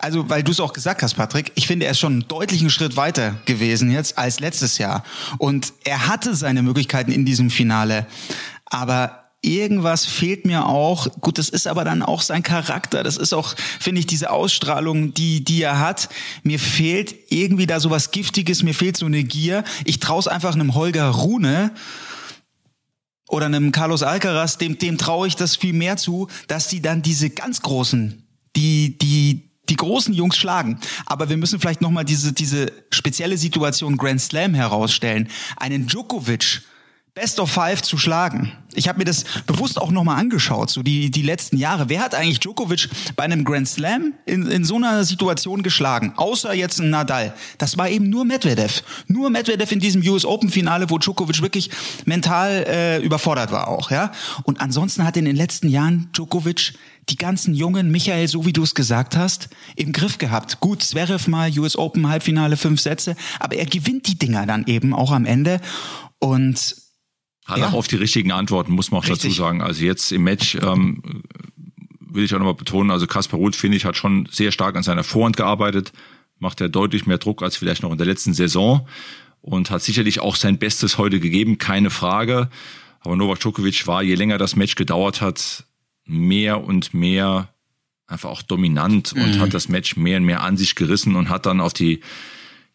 also, 0.02 0.28
weil 0.28 0.42
du 0.42 0.50
es 0.50 0.58
auch 0.58 0.72
gesagt 0.72 1.04
hast, 1.04 1.14
Patrick, 1.14 1.52
ich 1.54 1.68
finde, 1.68 1.86
er 1.86 1.92
ist 1.92 2.00
schon 2.00 2.12
einen 2.12 2.28
deutlichen 2.28 2.70
Schritt 2.70 2.96
weiter 2.96 3.38
gewesen 3.44 3.88
jetzt 3.92 4.18
als 4.18 4.40
letztes 4.40 4.78
Jahr. 4.78 5.04
Und 5.38 5.72
er 5.84 6.08
hatte 6.08 6.34
seine 6.34 6.62
Möglichkeiten 6.62 7.12
in 7.12 7.24
diesem 7.24 7.50
Finale. 7.50 8.08
Aber 8.64 9.21
irgendwas 9.42 10.06
fehlt 10.06 10.46
mir 10.46 10.66
auch. 10.66 11.08
Gut, 11.20 11.36
das 11.38 11.48
ist 11.48 11.66
aber 11.66 11.84
dann 11.84 12.02
auch 12.02 12.22
sein 12.22 12.42
Charakter. 12.42 13.02
Das 13.02 13.16
ist 13.16 13.32
auch, 13.32 13.54
finde 13.80 13.98
ich, 13.98 14.06
diese 14.06 14.30
Ausstrahlung, 14.30 15.12
die, 15.12 15.44
die 15.44 15.62
er 15.62 15.80
hat. 15.80 16.08
Mir 16.44 16.58
fehlt 16.58 17.14
irgendwie 17.28 17.66
da 17.66 17.80
sowas 17.80 18.12
Giftiges. 18.12 18.62
Mir 18.62 18.74
fehlt 18.74 18.96
so 18.96 19.06
eine 19.06 19.24
Gier. 19.24 19.64
Ich 19.84 20.00
traue 20.00 20.20
es 20.20 20.28
einfach 20.28 20.54
einem 20.54 20.74
Holger 20.74 21.08
Rune 21.08 21.72
oder 23.28 23.46
einem 23.46 23.72
Carlos 23.72 24.02
Alcaraz, 24.02 24.58
dem, 24.58 24.78
dem 24.78 24.98
traue 24.98 25.26
ich 25.26 25.36
das 25.36 25.56
viel 25.56 25.72
mehr 25.72 25.96
zu, 25.96 26.28
dass 26.48 26.68
die 26.68 26.82
dann 26.82 27.00
diese 27.00 27.30
ganz 27.30 27.62
großen, 27.62 28.26
die, 28.56 28.98
die, 28.98 29.50
die 29.70 29.76
großen 29.76 30.12
Jungs 30.12 30.36
schlagen. 30.36 30.78
Aber 31.06 31.30
wir 31.30 31.38
müssen 31.38 31.58
vielleicht 31.58 31.80
nochmal 31.80 32.04
diese, 32.04 32.32
diese 32.34 32.70
spezielle 32.90 33.38
Situation 33.38 33.96
Grand 33.96 34.20
Slam 34.20 34.54
herausstellen. 34.54 35.28
Einen 35.56 35.86
Djokovic 35.86 36.62
Best 37.14 37.38
of 37.40 37.50
Five 37.50 37.82
zu 37.82 37.98
schlagen. 37.98 38.52
Ich 38.72 38.88
habe 38.88 38.98
mir 38.98 39.04
das 39.04 39.24
bewusst 39.46 39.78
auch 39.78 39.90
nochmal 39.90 40.18
angeschaut, 40.18 40.70
so 40.70 40.82
die, 40.82 41.10
die 41.10 41.20
letzten 41.20 41.58
Jahre. 41.58 41.90
Wer 41.90 42.00
hat 42.00 42.14
eigentlich 42.14 42.40
Djokovic 42.40 42.88
bei 43.16 43.24
einem 43.24 43.44
Grand 43.44 43.68
Slam 43.68 44.14
in, 44.24 44.46
in 44.46 44.64
so 44.64 44.76
einer 44.76 45.04
Situation 45.04 45.62
geschlagen? 45.62 46.14
Außer 46.16 46.54
jetzt 46.54 46.80
ein 46.80 46.88
Nadal. 46.88 47.34
Das 47.58 47.76
war 47.76 47.90
eben 47.90 48.08
nur 48.08 48.24
Medvedev. 48.24 48.82
Nur 49.08 49.28
Medvedev 49.28 49.70
in 49.72 49.80
diesem 49.80 50.00
US 50.08 50.24
Open 50.24 50.48
Finale, 50.48 50.88
wo 50.88 50.96
Djokovic 50.96 51.42
wirklich 51.42 51.68
mental 52.06 52.64
äh, 52.66 52.98
überfordert 53.04 53.52
war 53.52 53.68
auch. 53.68 53.90
ja. 53.90 54.10
Und 54.44 54.62
ansonsten 54.62 55.04
hat 55.04 55.18
in 55.18 55.26
den 55.26 55.36
letzten 55.36 55.68
Jahren 55.68 56.08
Djokovic 56.14 56.72
die 57.10 57.16
ganzen 57.16 57.52
Jungen, 57.52 57.90
Michael, 57.90 58.26
so 58.26 58.46
wie 58.46 58.54
du 58.54 58.62
es 58.62 58.74
gesagt 58.74 59.18
hast, 59.18 59.50
im 59.76 59.92
Griff 59.92 60.16
gehabt. 60.16 60.60
Gut, 60.60 60.82
Zverev 60.82 61.28
mal, 61.28 61.50
US 61.58 61.76
Open 61.76 62.08
Halbfinale, 62.08 62.56
fünf 62.56 62.80
Sätze, 62.80 63.16
aber 63.38 63.56
er 63.56 63.66
gewinnt 63.66 64.06
die 64.06 64.18
Dinger 64.18 64.46
dann 64.46 64.64
eben 64.66 64.94
auch 64.94 65.12
am 65.12 65.26
Ende 65.26 65.60
und 66.18 66.81
hat 67.52 67.58
ja. 67.58 67.68
auch 67.68 67.74
auf 67.74 67.88
die 67.88 67.96
richtigen 67.96 68.32
Antworten, 68.32 68.72
muss 68.72 68.90
man 68.90 69.00
auch 69.00 69.04
Richtig. 69.04 69.22
dazu 69.30 69.42
sagen. 69.42 69.62
Also 69.62 69.84
jetzt 69.84 70.12
im 70.12 70.24
Match 70.24 70.56
ähm, 70.56 71.02
will 72.00 72.24
ich 72.24 72.34
auch 72.34 72.38
nochmal 72.38 72.54
betonen, 72.54 72.90
also 72.90 73.06
Kaspar 73.06 73.38
Ruth, 73.38 73.56
finde 73.56 73.76
ich, 73.76 73.84
hat 73.84 73.96
schon 73.96 74.28
sehr 74.30 74.52
stark 74.52 74.76
an 74.76 74.82
seiner 74.82 75.04
Vorhand 75.04 75.36
gearbeitet, 75.36 75.92
macht 76.38 76.60
er 76.60 76.68
deutlich 76.68 77.06
mehr 77.06 77.18
Druck 77.18 77.42
als 77.42 77.56
vielleicht 77.56 77.82
noch 77.82 77.92
in 77.92 77.98
der 77.98 78.06
letzten 78.06 78.34
Saison 78.34 78.86
und 79.40 79.70
hat 79.70 79.82
sicherlich 79.82 80.20
auch 80.20 80.36
sein 80.36 80.58
Bestes 80.58 80.98
heute 80.98 81.20
gegeben, 81.20 81.58
keine 81.58 81.90
Frage. 81.90 82.48
Aber 83.00 83.16
Novak 83.16 83.40
Djokovic 83.40 83.86
war, 83.86 84.02
je 84.02 84.14
länger 84.14 84.38
das 84.38 84.56
Match 84.56 84.74
gedauert 84.74 85.20
hat, 85.20 85.64
mehr 86.04 86.62
und 86.62 86.94
mehr 86.94 87.48
einfach 88.06 88.30
auch 88.30 88.42
dominant 88.42 89.12
und 89.12 89.36
mhm. 89.36 89.40
hat 89.40 89.54
das 89.54 89.68
Match 89.68 89.96
mehr 89.96 90.18
und 90.18 90.24
mehr 90.24 90.42
an 90.42 90.56
sich 90.56 90.74
gerissen 90.74 91.16
und 91.16 91.28
hat 91.28 91.46
dann 91.46 91.60
auf 91.60 91.72
die 91.72 92.00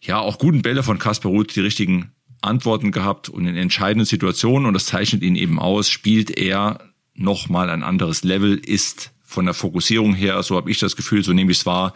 ja 0.01 0.19
auch 0.19 0.39
guten 0.39 0.61
Bälle 0.61 0.83
von 0.83 0.99
Kasper 0.99 1.29
Ruth 1.29 1.55
die 1.55 1.61
richtigen 1.61 2.11
Antworten 2.41 2.91
gehabt 2.91 3.29
und 3.29 3.47
in 3.47 3.55
entscheidenden 3.55 4.05
Situationen 4.05 4.67
und 4.67 4.73
das 4.73 4.85
zeichnet 4.85 5.23
ihn 5.23 5.35
eben 5.35 5.59
aus, 5.59 5.89
spielt 5.89 6.37
er 6.37 6.79
noch 7.13 7.49
mal 7.49 7.69
ein 7.69 7.83
anderes 7.83 8.23
Level, 8.23 8.55
ist 8.55 9.11
von 9.23 9.45
der 9.45 9.53
Fokussierung 9.53 10.13
her, 10.13 10.41
so 10.43 10.55
habe 10.55 10.71
ich 10.71 10.79
das 10.79 10.95
Gefühl, 10.95 11.23
so 11.23 11.33
nehme 11.33 11.51
ich 11.51 11.59
es 11.59 11.65
wahr, 11.65 11.93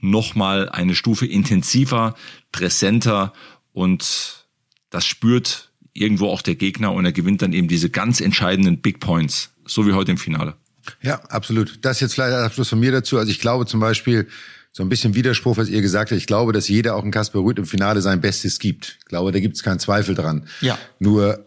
noch 0.00 0.34
mal 0.34 0.68
eine 0.68 0.94
Stufe 0.94 1.26
intensiver, 1.26 2.14
präsenter 2.52 3.32
und 3.72 4.46
das 4.88 5.06
spürt 5.06 5.70
irgendwo 5.92 6.28
auch 6.28 6.42
der 6.42 6.54
Gegner 6.54 6.92
und 6.92 7.04
er 7.04 7.12
gewinnt 7.12 7.42
dann 7.42 7.52
eben 7.52 7.68
diese 7.68 7.90
ganz 7.90 8.20
entscheidenden 8.20 8.80
Big 8.80 9.00
Points, 9.00 9.52
so 9.66 9.86
wie 9.86 9.92
heute 9.92 10.12
im 10.12 10.18
Finale. 10.18 10.54
Ja, 11.02 11.16
absolut. 11.28 11.84
Das 11.84 12.00
jetzt 12.00 12.14
vielleicht 12.14 12.32
als 12.32 12.46
Abschluss 12.46 12.68
von 12.70 12.80
mir 12.80 12.92
dazu. 12.92 13.18
Also 13.18 13.30
ich 13.30 13.40
glaube 13.40 13.66
zum 13.66 13.80
Beispiel, 13.80 14.28
so 14.72 14.82
ein 14.82 14.88
bisschen 14.88 15.14
Widerspruch, 15.14 15.56
was 15.56 15.68
ihr 15.68 15.82
gesagt 15.82 16.10
habt. 16.10 16.18
Ich 16.18 16.26
glaube, 16.26 16.52
dass 16.52 16.68
jeder 16.68 16.94
auch 16.94 17.04
in 17.04 17.10
Kasper 17.10 17.40
Rüth 17.40 17.58
im 17.58 17.66
Finale 17.66 18.02
sein 18.02 18.20
Bestes 18.20 18.58
gibt. 18.58 18.98
Ich 19.00 19.04
glaube, 19.06 19.32
da 19.32 19.40
gibt 19.40 19.56
es 19.56 19.62
keinen 19.62 19.80
Zweifel 19.80 20.14
dran. 20.14 20.46
Ja. 20.60 20.78
Nur 20.98 21.46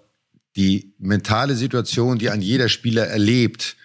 die 0.56 0.94
mentale 1.00 1.56
Situation, 1.56 2.18
die 2.20 2.30
ein 2.30 2.42
jeder 2.42 2.70
Spieler 2.70 3.08
erlebt, 3.08 3.78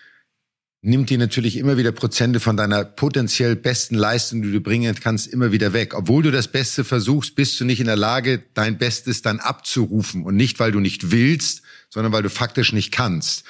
nimmt 0.89 1.11
dir 1.11 1.19
natürlich 1.19 1.57
immer 1.57 1.77
wieder 1.77 1.93
Prozente 1.93 2.41
von 2.41 2.57
deiner 2.57 2.85
potenziell 2.85 3.55
besten 3.55 3.95
Leistung, 3.95 4.43
die 4.43 4.51
du 4.51 4.61
bringen 4.61 4.95
kannst, 5.01 5.29
immer 5.29 5.53
wieder 5.53 5.73
weg. 5.73 5.95
Obwohl 5.95 6.23
du 6.23 6.31
das 6.31 6.49
Beste 6.49 6.83
versuchst, 6.83 7.35
bist 7.35 7.61
du 7.61 7.65
nicht 7.65 7.81
in 7.81 7.87
der 7.87 7.97
Lage, 7.97 8.43
dein 8.55 8.79
Bestes 8.79 9.23
dann 9.23 9.39
abzurufen. 9.39 10.25
Und 10.25 10.35
nicht, 10.37 10.59
weil 10.59 10.73
du 10.73 10.81
nicht 10.81 11.11
willst, 11.11 11.63
sondern 11.91 12.13
weil 12.13 12.23
du 12.23 12.31
faktisch 12.31 12.73
nicht 12.73 12.91
kannst. 12.91 13.45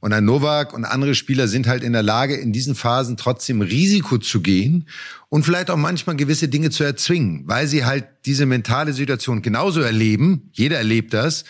Und 0.00 0.12
ein 0.12 0.24
Novak 0.24 0.72
und 0.72 0.84
andere 0.84 1.14
Spieler 1.14 1.48
sind 1.48 1.66
halt 1.66 1.82
in 1.82 1.92
der 1.92 2.02
Lage, 2.02 2.36
in 2.36 2.52
diesen 2.52 2.74
Phasen 2.74 3.16
trotzdem 3.16 3.60
Risiko 3.60 4.18
zu 4.18 4.40
gehen 4.40 4.88
und 5.28 5.44
vielleicht 5.44 5.70
auch 5.70 5.76
manchmal 5.76 6.16
gewisse 6.16 6.48
Dinge 6.48 6.70
zu 6.70 6.84
erzwingen, 6.84 7.44
weil 7.46 7.66
sie 7.66 7.84
halt 7.84 8.06
diese 8.24 8.46
mentale 8.46 8.92
Situation 8.92 9.42
genauso 9.42 9.80
erleben. 9.80 10.50
Jeder 10.52 10.78
erlebt 10.78 11.14
das. 11.14 11.44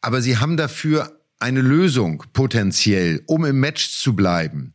Aber 0.00 0.20
sie 0.20 0.38
haben 0.38 0.56
dafür 0.56 1.13
eine 1.38 1.60
Lösung 1.60 2.24
potenziell, 2.32 3.22
um 3.26 3.44
im 3.44 3.60
Match 3.60 3.90
zu 3.90 4.14
bleiben 4.14 4.72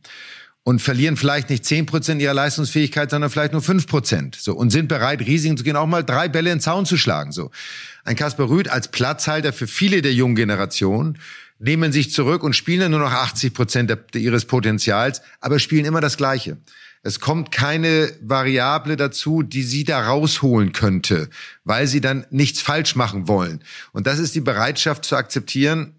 und 0.62 0.80
verlieren 0.80 1.16
vielleicht 1.16 1.50
nicht 1.50 1.64
zehn 1.64 1.86
Prozent 1.86 2.20
ihrer 2.20 2.34
Leistungsfähigkeit, 2.34 3.10
sondern 3.10 3.30
vielleicht 3.30 3.52
nur 3.52 3.62
fünf 3.62 3.86
Prozent. 3.86 4.36
So 4.36 4.54
und 4.54 4.70
sind 4.70 4.88
bereit, 4.88 5.20
Risiken 5.20 5.56
zu 5.56 5.64
gehen, 5.64 5.76
auch 5.76 5.86
mal 5.86 6.04
drei 6.04 6.28
Bälle 6.28 6.50
in 6.50 6.58
den 6.58 6.62
Zaun 6.62 6.86
zu 6.86 6.96
schlagen. 6.96 7.32
So 7.32 7.50
ein 8.04 8.16
Kasper 8.16 8.48
Rüth 8.48 8.68
als 8.68 8.88
Platzhalter 8.88 9.52
für 9.52 9.66
viele 9.66 10.02
der 10.02 10.12
jungen 10.12 10.36
Generation 10.36 11.18
nehmen 11.58 11.92
sich 11.92 12.10
zurück 12.12 12.42
und 12.42 12.56
spielen 12.56 12.90
nur 12.90 13.00
noch 13.00 13.12
80 13.12 13.52
Prozent 13.52 13.96
ihres 14.14 14.46
Potenzials, 14.46 15.22
aber 15.40 15.58
spielen 15.58 15.84
immer 15.84 16.00
das 16.00 16.16
Gleiche. 16.16 16.56
Es 17.02 17.20
kommt 17.20 17.50
keine 17.50 18.12
Variable 18.20 18.96
dazu, 18.96 19.42
die 19.42 19.62
sie 19.62 19.84
da 19.84 20.06
rausholen 20.06 20.72
könnte, 20.72 21.30
weil 21.64 21.86
sie 21.86 22.00
dann 22.02 22.26
nichts 22.30 22.60
falsch 22.60 22.94
machen 22.94 23.26
wollen. 23.26 23.64
Und 23.92 24.06
das 24.06 24.18
ist 24.18 24.34
die 24.34 24.42
Bereitschaft 24.42 25.04
zu 25.04 25.16
akzeptieren, 25.16 25.94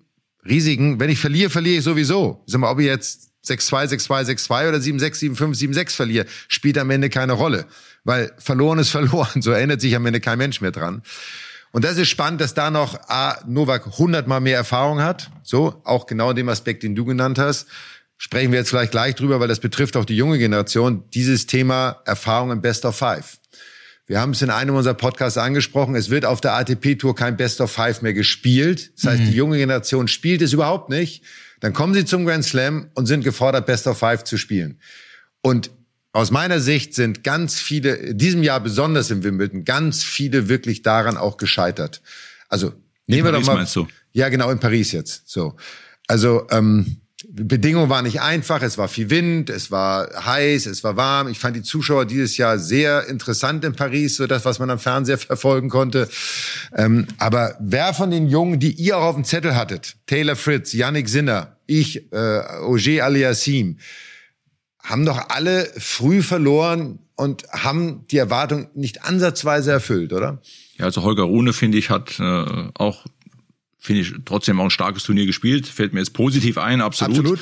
Risiken, 0.45 0.99
wenn 0.99 1.09
ich 1.09 1.19
verliere, 1.19 1.49
verliere 1.49 1.77
ich 1.77 1.83
sowieso. 1.83 2.43
Sag 2.47 2.61
mal, 2.61 2.71
ob 2.71 2.79
ich 2.79 2.85
jetzt 2.85 3.31
6-2, 3.45 3.89
6-2, 3.89 4.25
6-2 4.47 4.69
oder 4.69 4.77
7-6, 4.77 5.35
7-5, 5.35 5.73
7-6 5.73 5.95
verliere, 5.95 6.25
spielt 6.47 6.77
am 6.77 6.89
Ende 6.89 7.09
keine 7.09 7.33
Rolle. 7.33 7.65
Weil 8.03 8.31
verloren 8.37 8.79
ist 8.79 8.89
verloren. 8.91 9.41
So 9.41 9.51
erinnert 9.51 9.81
sich 9.81 9.95
am 9.95 10.05
Ende 10.05 10.19
kein 10.19 10.37
Mensch 10.37 10.61
mehr 10.61 10.71
dran. 10.71 11.01
Und 11.71 11.85
das 11.85 11.97
ist 11.97 12.09
spannend, 12.09 12.41
dass 12.41 12.53
da 12.53 12.69
noch 12.69 12.99
A, 13.07 13.37
Novak 13.47 13.97
hundertmal 13.97 14.41
mehr 14.41 14.57
Erfahrung 14.57 15.01
hat. 15.01 15.31
So, 15.43 15.81
auch 15.85 16.05
genau 16.05 16.31
in 16.31 16.35
dem 16.35 16.49
Aspekt, 16.49 16.83
den 16.83 16.95
du 16.95 17.05
genannt 17.05 17.39
hast. 17.39 17.67
sprechen 18.17 18.51
wir 18.51 18.59
jetzt 18.59 18.69
vielleicht 18.69 18.91
gleich 18.91 19.15
drüber, 19.15 19.39
weil 19.39 19.47
das 19.47 19.59
betrifft 19.59 19.95
auch 19.95 20.05
die 20.05 20.17
junge 20.17 20.37
Generation, 20.37 21.05
dieses 21.13 21.47
Thema 21.47 22.01
Erfahrung 22.05 22.51
im 22.51 22.61
Best 22.61 22.85
of 22.85 22.97
Five. 22.97 23.37
Wir 24.11 24.19
haben 24.19 24.31
es 24.31 24.41
in 24.41 24.49
einem 24.49 24.75
unserer 24.75 24.93
Podcasts 24.93 25.37
angesprochen. 25.37 25.95
Es 25.95 26.09
wird 26.09 26.25
auf 26.25 26.41
der 26.41 26.51
ATP-Tour 26.55 27.15
kein 27.15 27.37
Best 27.37 27.61
of 27.61 27.71
Five 27.71 28.01
mehr 28.01 28.13
gespielt. 28.13 28.91
Das 28.97 29.05
heißt, 29.05 29.21
mhm. 29.21 29.27
die 29.27 29.37
junge 29.37 29.57
Generation 29.57 30.09
spielt 30.09 30.41
es 30.41 30.51
überhaupt 30.51 30.89
nicht. 30.89 31.23
Dann 31.61 31.71
kommen 31.71 31.93
sie 31.93 32.03
zum 32.03 32.25
Grand 32.25 32.43
Slam 32.43 32.89
und 32.93 33.05
sind 33.05 33.23
gefordert, 33.23 33.67
Best 33.67 33.87
of 33.87 33.97
Five 33.97 34.25
zu 34.25 34.37
spielen. 34.37 34.81
Und 35.41 35.71
aus 36.11 36.29
meiner 36.29 36.59
Sicht 36.59 36.93
sind 36.93 37.23
ganz 37.23 37.57
viele, 37.57 37.93
in 37.93 38.17
diesem 38.17 38.43
Jahr 38.43 38.59
besonders 38.59 39.11
im 39.11 39.23
Wimbledon, 39.23 39.63
ganz 39.63 40.03
viele 40.03 40.49
wirklich 40.49 40.81
daran 40.81 41.15
auch 41.15 41.37
gescheitert. 41.37 42.01
Also 42.49 42.73
nehmen 43.07 43.23
wir 43.23 43.31
doch 43.31 43.45
mal. 43.45 43.65
Ja, 44.11 44.27
genau, 44.27 44.51
in 44.51 44.59
Paris 44.59 44.91
jetzt. 44.91 45.29
So. 45.29 45.55
Also 46.07 46.47
ähm, 46.51 46.97
Bedingungen 47.33 47.89
waren 47.89 48.03
nicht 48.03 48.21
einfach, 48.21 48.61
es 48.61 48.77
war 48.77 48.89
viel 48.89 49.09
Wind, 49.09 49.49
es 49.49 49.71
war 49.71 50.09
heiß, 50.25 50.65
es 50.65 50.83
war 50.83 50.97
warm. 50.97 51.29
Ich 51.29 51.39
fand 51.39 51.55
die 51.55 51.61
Zuschauer 51.61 52.05
dieses 52.05 52.35
Jahr 52.35 52.59
sehr 52.59 53.07
interessant 53.07 53.63
in 53.63 53.73
Paris, 53.73 54.17
so 54.17 54.27
das, 54.27 54.43
was 54.43 54.59
man 54.59 54.69
am 54.69 54.79
Fernseher 54.79 55.17
verfolgen 55.17 55.69
konnte. 55.69 56.09
Ähm, 56.75 57.07
aber 57.19 57.55
wer 57.61 57.93
von 57.93 58.11
den 58.11 58.27
Jungen, 58.27 58.59
die 58.59 58.73
ihr 58.73 58.97
auch 58.97 59.03
auf 59.03 59.15
dem 59.15 59.23
Zettel 59.23 59.55
hattet, 59.55 59.95
Taylor 60.07 60.35
Fritz, 60.35 60.73
Yannick 60.73 61.07
Sinner, 61.07 61.55
ich, 61.67 62.11
äh, 62.11 62.17
Auger 62.17 63.05
Aliassim, 63.05 63.77
haben 64.83 65.05
doch 65.05 65.29
alle 65.29 65.71
früh 65.77 66.21
verloren 66.21 66.99
und 67.15 67.45
haben 67.51 68.05
die 68.11 68.17
Erwartung 68.17 68.67
nicht 68.73 69.05
ansatzweise 69.05 69.71
erfüllt, 69.71 70.11
oder? 70.11 70.41
Ja, 70.77 70.85
also 70.85 71.03
Holger 71.03 71.23
Rune, 71.23 71.53
finde 71.53 71.77
ich, 71.77 71.89
hat 71.89 72.19
äh, 72.19 72.69
auch 72.73 73.05
finde 73.81 74.01
ich 74.01 74.13
trotzdem 74.25 74.59
auch 74.59 74.65
ein 74.65 74.69
starkes 74.69 75.03
Turnier 75.03 75.25
gespielt. 75.25 75.67
Fällt 75.67 75.93
mir 75.93 75.99
jetzt 75.99 76.13
positiv 76.13 76.59
ein, 76.59 76.81
absolut. 76.81 77.17
Absolut. 77.17 77.39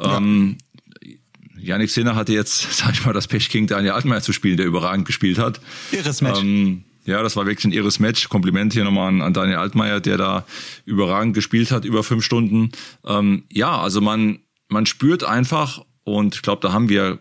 Ähm, 0.00 0.56
ja. 1.02 1.74
Yannick 1.74 1.90
Sinner 1.90 2.16
hatte 2.16 2.32
jetzt, 2.32 2.72
sag 2.76 2.94
ich 2.94 3.04
mal, 3.04 3.12
das 3.12 3.28
Pech, 3.28 3.50
King 3.50 3.66
Daniel 3.66 3.92
Altmaier 3.92 4.22
zu 4.22 4.32
spielen, 4.32 4.56
der 4.56 4.66
überragend 4.66 5.06
gespielt 5.06 5.38
hat. 5.38 5.60
Irres 5.92 6.22
Match. 6.22 6.40
Ähm, 6.40 6.84
ja, 7.04 7.22
das 7.22 7.36
war 7.36 7.44
wirklich 7.44 7.66
ein 7.66 7.72
irres 7.72 8.00
Match. 8.00 8.30
Kompliment 8.30 8.72
hier 8.72 8.82
nochmal 8.82 9.08
an, 9.08 9.20
an 9.20 9.34
Daniel 9.34 9.58
Altmaier, 9.58 10.00
der 10.00 10.16
da 10.16 10.46
überragend 10.86 11.34
gespielt 11.34 11.70
hat, 11.70 11.84
über 11.84 12.02
fünf 12.02 12.24
Stunden. 12.24 12.72
Ähm, 13.04 13.44
ja, 13.52 13.78
also 13.78 14.00
man, 14.00 14.38
man 14.68 14.86
spürt 14.86 15.22
einfach, 15.22 15.84
und 16.04 16.34
ich 16.34 16.42
glaube, 16.42 16.62
da 16.62 16.72
haben 16.72 16.88
wir 16.88 17.18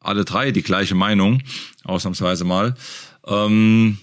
alle 0.00 0.24
drei 0.24 0.50
die 0.50 0.62
gleiche 0.62 0.94
Meinung, 0.94 1.42
ausnahmsweise 1.84 2.44
mal, 2.44 2.74
ähm, 3.26 3.98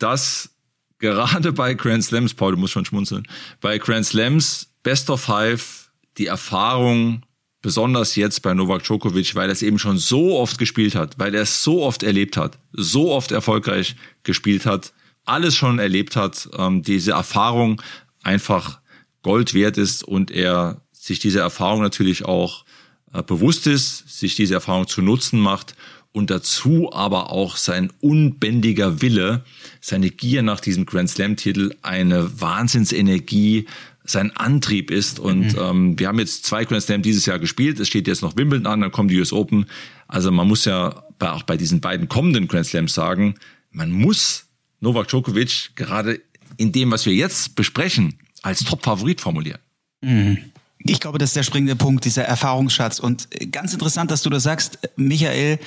dass 0.00 0.50
gerade 0.98 1.52
bei 1.52 1.74
Grand 1.74 2.04
Slams, 2.04 2.34
Paul, 2.34 2.52
du 2.52 2.58
musst 2.58 2.72
schon 2.72 2.84
schmunzeln, 2.84 3.26
bei 3.60 3.78
Grand 3.78 4.06
Slams 4.06 4.68
Best 4.82 5.10
of 5.10 5.20
Five 5.20 5.90
die 6.18 6.26
Erfahrung, 6.26 7.22
besonders 7.62 8.16
jetzt 8.16 8.42
bei 8.42 8.54
Novak 8.54 8.84
Djokovic, 8.84 9.34
weil 9.34 9.48
er 9.48 9.52
es 9.52 9.62
eben 9.62 9.78
schon 9.78 9.98
so 9.98 10.38
oft 10.38 10.58
gespielt 10.58 10.94
hat, 10.94 11.18
weil 11.18 11.34
er 11.34 11.42
es 11.42 11.62
so 11.62 11.82
oft 11.82 12.02
erlebt 12.02 12.36
hat, 12.36 12.58
so 12.72 13.12
oft 13.12 13.32
erfolgreich 13.32 13.96
gespielt 14.22 14.66
hat, 14.66 14.92
alles 15.24 15.54
schon 15.54 15.78
erlebt 15.78 16.16
hat, 16.16 16.48
ähm, 16.56 16.82
diese 16.82 17.12
Erfahrung 17.12 17.82
einfach 18.22 18.80
Gold 19.22 19.54
wert 19.54 19.76
ist 19.76 20.04
und 20.04 20.30
er 20.30 20.80
sich 20.92 21.18
diese 21.18 21.40
Erfahrung 21.40 21.82
natürlich 21.82 22.24
auch 22.24 22.64
äh, 23.12 23.22
bewusst 23.22 23.66
ist, 23.66 24.08
sich 24.08 24.34
diese 24.36 24.54
Erfahrung 24.54 24.86
zu 24.86 25.02
nutzen 25.02 25.40
macht 25.40 25.74
und 26.12 26.30
dazu 26.30 26.92
aber 26.92 27.30
auch 27.30 27.56
sein 27.56 27.92
unbändiger 28.00 29.02
Wille, 29.02 29.44
seine 29.80 30.10
Gier 30.10 30.42
nach 30.42 30.60
diesem 30.60 30.86
Grand 30.86 31.10
Slam-Titel 31.10 31.74
eine 31.82 32.40
Wahnsinnsenergie, 32.40 33.66
sein 34.04 34.34
Antrieb 34.36 34.90
ist. 34.90 35.18
Und 35.18 35.54
mhm. 35.54 35.60
ähm, 35.60 35.98
wir 35.98 36.08
haben 36.08 36.18
jetzt 36.18 36.44
zwei 36.44 36.64
Grand 36.64 36.82
Slam 36.82 37.02
dieses 37.02 37.26
Jahr 37.26 37.38
gespielt. 37.38 37.78
Es 37.78 37.88
steht 37.88 38.08
jetzt 38.08 38.22
noch 38.22 38.36
Wimbledon 38.36 38.66
an, 38.66 38.80
dann 38.80 38.92
kommen 38.92 39.08
die 39.08 39.18
US 39.18 39.32
Open. 39.32 39.66
Also 40.06 40.30
man 40.30 40.48
muss 40.48 40.64
ja 40.64 41.04
bei, 41.18 41.30
auch 41.30 41.42
bei 41.42 41.56
diesen 41.56 41.80
beiden 41.80 42.08
kommenden 42.08 42.48
Grand 42.48 42.66
Slams 42.66 42.94
sagen, 42.94 43.34
man 43.70 43.90
muss 43.90 44.46
Novak 44.80 45.08
Djokovic 45.08 45.70
gerade 45.74 46.20
in 46.56 46.72
dem, 46.72 46.90
was 46.90 47.04
wir 47.04 47.14
jetzt 47.14 47.54
besprechen, 47.54 48.18
als 48.42 48.64
Top-Favorit 48.64 49.20
formulieren. 49.20 49.60
Mhm. 50.00 50.38
Ich 50.80 51.00
glaube, 51.00 51.18
das 51.18 51.30
ist 51.30 51.36
der 51.36 51.42
springende 51.42 51.76
Punkt, 51.76 52.04
dieser 52.04 52.24
Erfahrungsschatz. 52.24 53.00
Und 53.00 53.28
ganz 53.50 53.72
interessant, 53.72 54.10
dass 54.10 54.22
du 54.22 54.30
das 54.30 54.44
sagst, 54.44 54.78
Michael, 54.96 55.58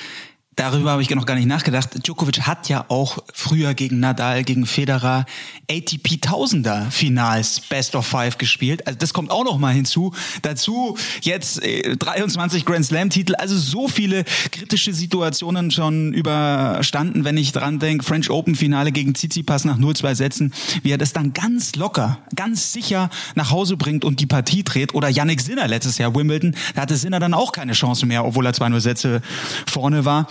Darüber 0.57 0.91
habe 0.91 1.01
ich 1.01 1.09
noch 1.09 1.25
gar 1.25 1.35
nicht 1.35 1.47
nachgedacht. 1.47 2.05
Djokovic 2.05 2.41
hat 2.41 2.67
ja 2.67 2.83
auch 2.89 3.19
früher 3.33 3.73
gegen 3.73 4.01
Nadal, 4.01 4.43
gegen 4.43 4.65
Federer 4.65 5.25
ATP 5.71 6.19
Tausender 6.19 6.87
Finals 6.91 7.61
Best 7.61 7.95
of 7.95 8.05
Five 8.05 8.37
gespielt. 8.37 8.85
Also 8.85 8.99
das 8.99 9.13
kommt 9.13 9.31
auch 9.31 9.45
noch 9.45 9.57
mal 9.57 9.73
hinzu. 9.73 10.13
Dazu 10.41 10.97
jetzt 11.21 11.63
äh, 11.63 11.95
23 11.95 12.65
Grand 12.65 12.85
Slam 12.85 13.09
Titel. 13.09 13.35
Also 13.35 13.57
so 13.57 13.87
viele 13.87 14.25
kritische 14.51 14.93
Situationen 14.93 15.71
schon 15.71 16.11
überstanden, 16.11 17.23
wenn 17.23 17.37
ich 17.37 17.53
dran 17.53 17.79
denke. 17.79 18.03
French 18.03 18.29
Open 18.29 18.55
Finale 18.55 18.91
gegen 18.91 19.13
Tsitsipas 19.13 19.63
nach 19.63 19.77
nur 19.77 19.95
zwei 19.95 20.15
Sätzen. 20.15 20.53
Wie 20.83 20.91
er 20.91 20.97
das 20.97 21.13
dann 21.13 21.31
ganz 21.31 21.77
locker, 21.77 22.19
ganz 22.35 22.73
sicher 22.73 23.09
nach 23.35 23.51
Hause 23.51 23.77
bringt 23.77 24.03
und 24.03 24.19
die 24.19 24.25
Partie 24.27 24.63
dreht. 24.65 24.95
Oder 24.95 25.07
Yannick 25.07 25.39
Sinner 25.39 25.69
letztes 25.69 25.97
Jahr 25.97 26.13
Wimbledon. 26.13 26.57
Da 26.75 26.81
hatte 26.81 26.97
Sinner 26.97 27.21
dann 27.21 27.33
auch 27.33 27.53
keine 27.53 27.71
Chance 27.71 28.05
mehr, 28.05 28.25
obwohl 28.25 28.45
er 28.45 28.51
zwei 28.51 28.67
nur 28.67 28.81
Sätze 28.81 29.21
vorne 29.65 30.03
war. 30.03 30.27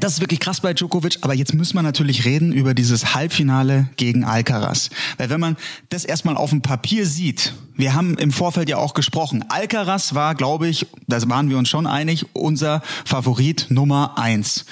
Das 0.00 0.12
ist 0.12 0.20
wirklich 0.20 0.40
krass 0.40 0.60
bei 0.60 0.74
Djokovic, 0.74 1.18
aber 1.22 1.32
jetzt 1.32 1.54
müssen 1.54 1.74
wir 1.74 1.82
natürlich 1.82 2.26
reden 2.26 2.52
über 2.52 2.74
dieses 2.74 3.14
Halbfinale 3.14 3.88
gegen 3.96 4.22
Alcaraz. 4.22 4.90
Weil 5.16 5.30
wenn 5.30 5.40
man 5.40 5.56
das 5.88 6.04
erstmal 6.04 6.36
auf 6.36 6.50
dem 6.50 6.60
Papier 6.60 7.06
sieht, 7.06 7.54
wir 7.74 7.94
haben 7.94 8.18
im 8.18 8.30
Vorfeld 8.30 8.68
ja 8.68 8.76
auch 8.76 8.92
gesprochen, 8.92 9.46
Alcaraz 9.48 10.14
war, 10.14 10.34
glaube 10.34 10.68
ich, 10.68 10.86
da 11.06 11.26
waren 11.30 11.48
wir 11.48 11.56
uns 11.56 11.70
schon 11.70 11.86
einig, 11.86 12.26
unser 12.34 12.82
Favorit 13.06 13.66
Nummer 13.70 14.18
eins. 14.18 14.66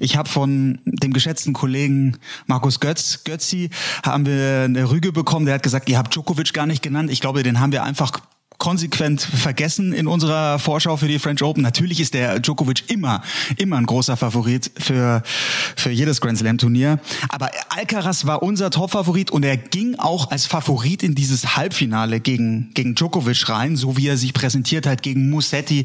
Ich 0.00 0.16
habe 0.16 0.28
von 0.28 0.80
dem 0.84 1.12
geschätzten 1.12 1.52
Kollegen 1.52 2.16
Markus 2.46 2.80
Götz, 2.80 3.22
Götzi, 3.22 3.70
haben 4.04 4.26
wir 4.26 4.62
eine 4.64 4.90
Rüge 4.90 5.12
bekommen, 5.12 5.46
der 5.46 5.54
hat 5.54 5.62
gesagt, 5.62 5.88
ihr 5.88 5.98
habt 5.98 6.14
Djokovic 6.14 6.52
gar 6.52 6.66
nicht 6.66 6.82
genannt. 6.82 7.10
Ich 7.12 7.20
glaube, 7.20 7.44
den 7.44 7.60
haben 7.60 7.72
wir 7.72 7.84
einfach 7.84 8.20
konsequent 8.66 9.22
vergessen 9.22 9.92
in 9.92 10.08
unserer 10.08 10.58
Vorschau 10.58 10.96
für 10.96 11.06
die 11.06 11.20
French 11.20 11.40
Open. 11.40 11.62
Natürlich 11.62 12.00
ist 12.00 12.14
der 12.14 12.40
Djokovic 12.40 12.90
immer, 12.90 13.22
immer 13.58 13.76
ein 13.76 13.86
großer 13.86 14.16
Favorit 14.16 14.72
für, 14.76 15.22
für 15.76 15.90
jedes 15.90 16.20
Grand 16.20 16.36
Slam 16.36 16.58
Turnier. 16.58 16.98
Aber 17.28 17.48
Alcaraz 17.68 18.26
war 18.26 18.42
unser 18.42 18.70
Top-Favorit 18.70 19.30
und 19.30 19.44
er 19.44 19.56
ging 19.56 19.94
auch 20.00 20.32
als 20.32 20.46
Favorit 20.46 21.04
in 21.04 21.14
dieses 21.14 21.56
Halbfinale 21.56 22.18
gegen, 22.18 22.74
gegen 22.74 22.96
Djokovic 22.96 23.48
rein, 23.48 23.76
so 23.76 23.96
wie 23.96 24.08
er 24.08 24.16
sich 24.16 24.34
präsentiert 24.34 24.84
hat 24.84 25.00
gegen 25.00 25.30
Musetti 25.30 25.84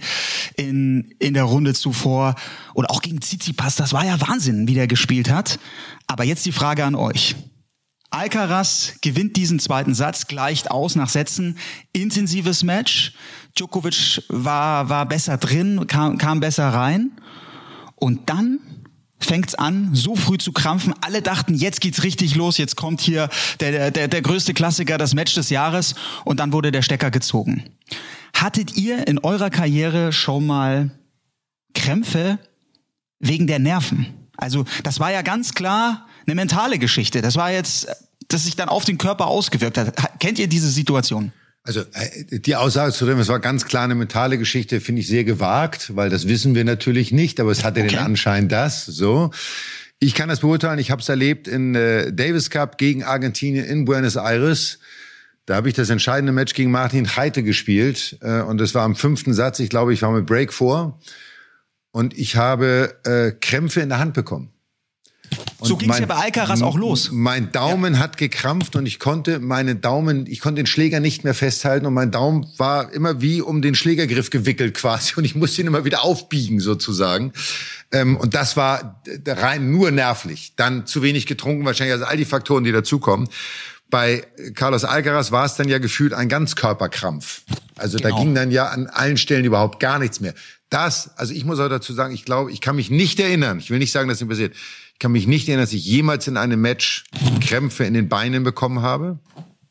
in, 0.55 1.13
in 1.19 1.35
der 1.35 1.43
Runde 1.43 1.75
zuvor 1.75 2.33
oder 2.73 2.89
auch 2.89 3.03
gegen 3.03 3.21
Tsitsipas. 3.21 3.75
Das 3.75 3.93
war 3.93 4.07
ja 4.07 4.19
Wahnsinn, 4.21 4.67
wie 4.67 4.73
der 4.73 4.87
gespielt 4.87 5.29
hat. 5.29 5.59
Aber 6.07 6.23
jetzt 6.23 6.47
die 6.47 6.51
Frage 6.51 6.83
an 6.83 6.95
euch. 6.95 7.35
Alcaraz 8.11 8.95
gewinnt 9.01 9.37
diesen 9.37 9.57
zweiten 9.59 9.95
Satz, 9.95 10.27
gleicht 10.27 10.69
aus 10.69 10.95
nach 10.95 11.09
Sätzen. 11.09 11.57
Intensives 11.93 12.61
Match. 12.61 13.13
Djokovic 13.57 14.23
war, 14.27 14.89
war 14.89 15.05
besser 15.05 15.37
drin, 15.37 15.87
kam, 15.87 16.17
kam 16.17 16.41
besser 16.41 16.67
rein. 16.69 17.11
Und 17.95 18.29
dann 18.29 18.59
fängt's 19.17 19.55
an, 19.55 19.91
so 19.93 20.17
früh 20.17 20.37
zu 20.37 20.51
krampfen. 20.51 20.93
Alle 20.99 21.21
dachten, 21.21 21.55
jetzt 21.55 21.79
geht's 21.79 22.03
richtig 22.03 22.35
los, 22.35 22.57
jetzt 22.57 22.75
kommt 22.75 22.99
hier 22.99 23.29
der, 23.61 23.91
der, 23.91 24.09
der 24.09 24.21
größte 24.21 24.53
Klassiker, 24.53 24.97
das 24.97 25.13
Match 25.13 25.33
des 25.33 25.49
Jahres. 25.49 25.95
Und 26.25 26.41
dann 26.41 26.51
wurde 26.51 26.71
der 26.73 26.81
Stecker 26.81 27.11
gezogen. 27.11 27.63
Hattet 28.33 28.75
ihr 28.75 29.07
in 29.07 29.19
eurer 29.19 29.49
Karriere 29.49 30.11
schon 30.11 30.45
mal 30.45 30.91
Krämpfe 31.73 32.39
wegen 33.19 33.47
der 33.47 33.59
Nerven? 33.59 34.07
Also 34.35 34.65
das 34.83 34.99
war 34.99 35.11
ja 35.11 35.21
ganz 35.21 35.53
klar 35.53 36.07
eine 36.25 36.35
mentale 36.35 36.79
Geschichte. 36.79 37.21
Das 37.21 37.35
war 37.35 37.51
jetzt, 37.51 37.87
dass 38.27 38.45
sich 38.45 38.55
dann 38.55 38.69
auf 38.69 38.85
den 38.85 38.97
Körper 38.97 39.27
ausgewirkt 39.27 39.77
hat. 39.77 40.19
Kennt 40.19 40.39
ihr 40.39 40.47
diese 40.47 40.69
Situation? 40.69 41.31
Also 41.63 41.81
äh, 41.93 42.39
die 42.39 42.55
Aussage 42.55 42.91
zu 42.91 43.05
dem, 43.05 43.19
es 43.19 43.27
war 43.27 43.39
ganz 43.39 43.65
klar 43.65 43.83
eine 43.83 43.95
mentale 43.95 44.37
Geschichte, 44.37 44.81
finde 44.81 45.01
ich 45.01 45.07
sehr 45.07 45.23
gewagt, 45.23 45.95
weil 45.95 46.09
das 46.09 46.27
wissen 46.27 46.55
wir 46.55 46.63
natürlich 46.65 47.11
nicht, 47.11 47.39
aber 47.39 47.51
es 47.51 47.63
hatte 47.63 47.81
okay. 47.81 47.89
den 47.89 47.99
Anschein, 47.99 48.49
das 48.49 48.85
so. 48.85 49.31
Ich 49.99 50.15
kann 50.15 50.29
das 50.29 50.39
beurteilen. 50.39 50.79
Ich 50.79 50.89
habe 50.89 51.01
es 51.01 51.09
erlebt 51.09 51.47
in 51.47 51.75
äh, 51.75 52.11
Davis 52.11 52.49
Cup 52.49 52.79
gegen 52.79 53.03
Argentinien 53.03 53.65
in 53.65 53.85
Buenos 53.85 54.15
Aires. 54.15 54.79
Da 55.45 55.55
habe 55.55 55.69
ich 55.69 55.75
das 55.75 55.91
entscheidende 55.91 56.31
Match 56.31 56.55
gegen 56.55 56.71
Martin 56.71 57.15
Heite 57.15 57.43
gespielt 57.43 58.17
äh, 58.21 58.41
und 58.41 58.57
das 58.57 58.73
war 58.73 58.83
am 58.83 58.95
fünften 58.95 59.33
Satz. 59.33 59.59
Ich 59.59 59.69
glaube, 59.69 59.93
ich 59.93 60.01
war 60.01 60.11
mit 60.11 60.25
Break 60.25 60.53
vor 60.53 60.99
und 61.91 62.17
ich 62.17 62.35
habe 62.35 62.95
äh, 63.03 63.31
Krämpfe 63.31 63.81
in 63.81 63.89
der 63.89 63.99
Hand 63.99 64.15
bekommen. 64.15 64.50
Und 65.59 65.67
so 65.67 65.77
ging 65.77 65.91
es 65.91 65.99
ja 65.99 66.05
bei 66.07 66.15
Alcaraz 66.15 66.61
auch 66.61 66.77
los. 66.77 67.09
Mein 67.11 67.51
Daumen 67.51 67.93
ja. 67.93 67.99
hat 67.99 68.17
gekrampft 68.17 68.75
und 68.75 68.85
ich 68.85 68.99
konnte 68.99 69.39
meine 69.39 69.75
Daumen, 69.75 70.25
ich 70.27 70.39
konnte 70.39 70.61
den 70.61 70.65
Schläger 70.65 70.99
nicht 70.99 71.23
mehr 71.23 71.33
festhalten 71.33 71.85
und 71.85 71.93
mein 71.93 72.11
Daumen 72.11 72.47
war 72.57 72.91
immer 72.91 73.21
wie 73.21 73.41
um 73.41 73.61
den 73.61 73.75
Schlägergriff 73.75 74.29
gewickelt 74.29 74.73
quasi 74.77 75.13
und 75.17 75.25
ich 75.25 75.35
musste 75.35 75.61
ihn 75.61 75.67
immer 75.67 75.85
wieder 75.85 76.03
aufbiegen 76.03 76.59
sozusagen. 76.59 77.31
Ähm, 77.91 78.17
und 78.17 78.33
das 78.33 78.57
war 78.57 79.01
rein 79.25 79.71
nur 79.71 79.91
nervlich. 79.91 80.53
Dann 80.55 80.85
zu 80.87 81.01
wenig 81.03 81.27
getrunken 81.27 81.65
wahrscheinlich, 81.65 81.93
also 81.93 82.05
all 82.05 82.17
die 82.17 82.25
Faktoren, 82.25 82.63
die 82.63 82.71
dazukommen. 82.71 83.29
Bei 83.89 84.25
Carlos 84.55 84.85
Alcaraz 84.85 85.31
war 85.31 85.45
es 85.45 85.55
dann 85.55 85.67
ja 85.67 85.77
gefühlt 85.77 86.13
ein 86.13 86.29
Ganzkörperkrampf. 86.29 87.41
Also 87.75 87.97
genau. 87.97 88.09
da 88.09 88.23
ging 88.23 88.33
dann 88.33 88.49
ja 88.49 88.67
an 88.67 88.87
allen 88.87 89.17
Stellen 89.17 89.43
überhaupt 89.43 89.79
gar 89.79 89.99
nichts 89.99 90.21
mehr. 90.21 90.33
Das, 90.69 91.17
also 91.17 91.33
ich 91.33 91.43
muss 91.43 91.59
auch 91.59 91.67
dazu 91.67 91.91
sagen, 91.91 92.13
ich 92.13 92.23
glaube, 92.23 92.51
ich 92.51 92.61
kann 92.61 92.77
mich 92.77 92.89
nicht 92.89 93.19
erinnern, 93.19 93.59
ich 93.59 93.69
will 93.69 93.79
nicht 93.79 93.91
sagen, 93.91 94.07
dass 94.07 94.21
es 94.21 94.27
passiert, 94.27 94.55
ich 94.90 94.90
kann 95.01 95.11
mich 95.11 95.25
nicht 95.25 95.47
erinnern, 95.47 95.63
dass 95.63 95.73
ich 95.73 95.83
jemals 95.83 96.27
in 96.27 96.37
einem 96.37 96.61
Match 96.61 97.05
Krämpfe 97.41 97.85
in 97.85 97.95
den 97.95 98.07
Beinen 98.07 98.43
bekommen 98.43 98.83
habe. 98.83 99.17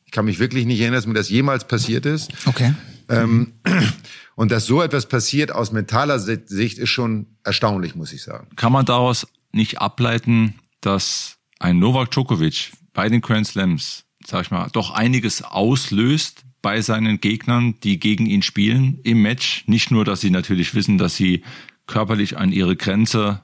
Ich 0.05 0.11
kann 0.11 0.25
mich 0.25 0.41
wirklich 0.41 0.67
nicht 0.67 0.81
erinnern, 0.81 0.97
dass 0.97 1.07
mir 1.07 1.15
das 1.15 1.31
jemals 1.31 1.69
passiert 1.69 2.05
ist. 2.05 2.33
Okay. 2.47 2.75
Ähm, 3.09 3.53
und 4.35 4.51
dass 4.51 4.67
so 4.67 4.83
etwas 4.83 5.07
passiert 5.07 5.53
aus 5.53 5.71
mentaler 5.71 6.19
Sicht 6.19 6.79
ist 6.79 6.89
schon 6.89 7.27
erstaunlich, 7.45 7.95
muss 7.95 8.13
ich 8.13 8.23
sagen. 8.23 8.49
Kann 8.57 8.73
man 8.73 8.85
daraus 8.85 9.29
nicht 9.53 9.81
ableiten, 9.81 10.55
dass 10.81 11.37
ein 11.61 11.79
Novak 11.79 12.11
Djokovic 12.11 12.73
bei 12.93 13.09
den 13.09 13.21
Grand 13.21 13.47
Slams, 13.47 14.05
sag 14.27 14.47
ich 14.47 14.51
mal, 14.51 14.69
doch 14.73 14.91
einiges 14.91 15.43
auslöst 15.43 16.43
bei 16.61 16.83
seinen 16.83 17.21
Gegnern, 17.21 17.77
die 17.85 18.01
gegen 18.01 18.27
ihn 18.27 18.43
spielen 18.43 18.99
im 19.05 19.23
Match. 19.23 19.63
Nicht 19.69 19.93
nur, 19.93 20.05
dass 20.05 20.21
sie 20.21 20.31
natürlich 20.31 20.75
wissen, 20.75 20.99
dass 20.99 21.15
sie 21.15 21.45
körperlich 21.87 22.37
an 22.37 22.51
ihre 22.51 22.75
Grenze 22.75 23.43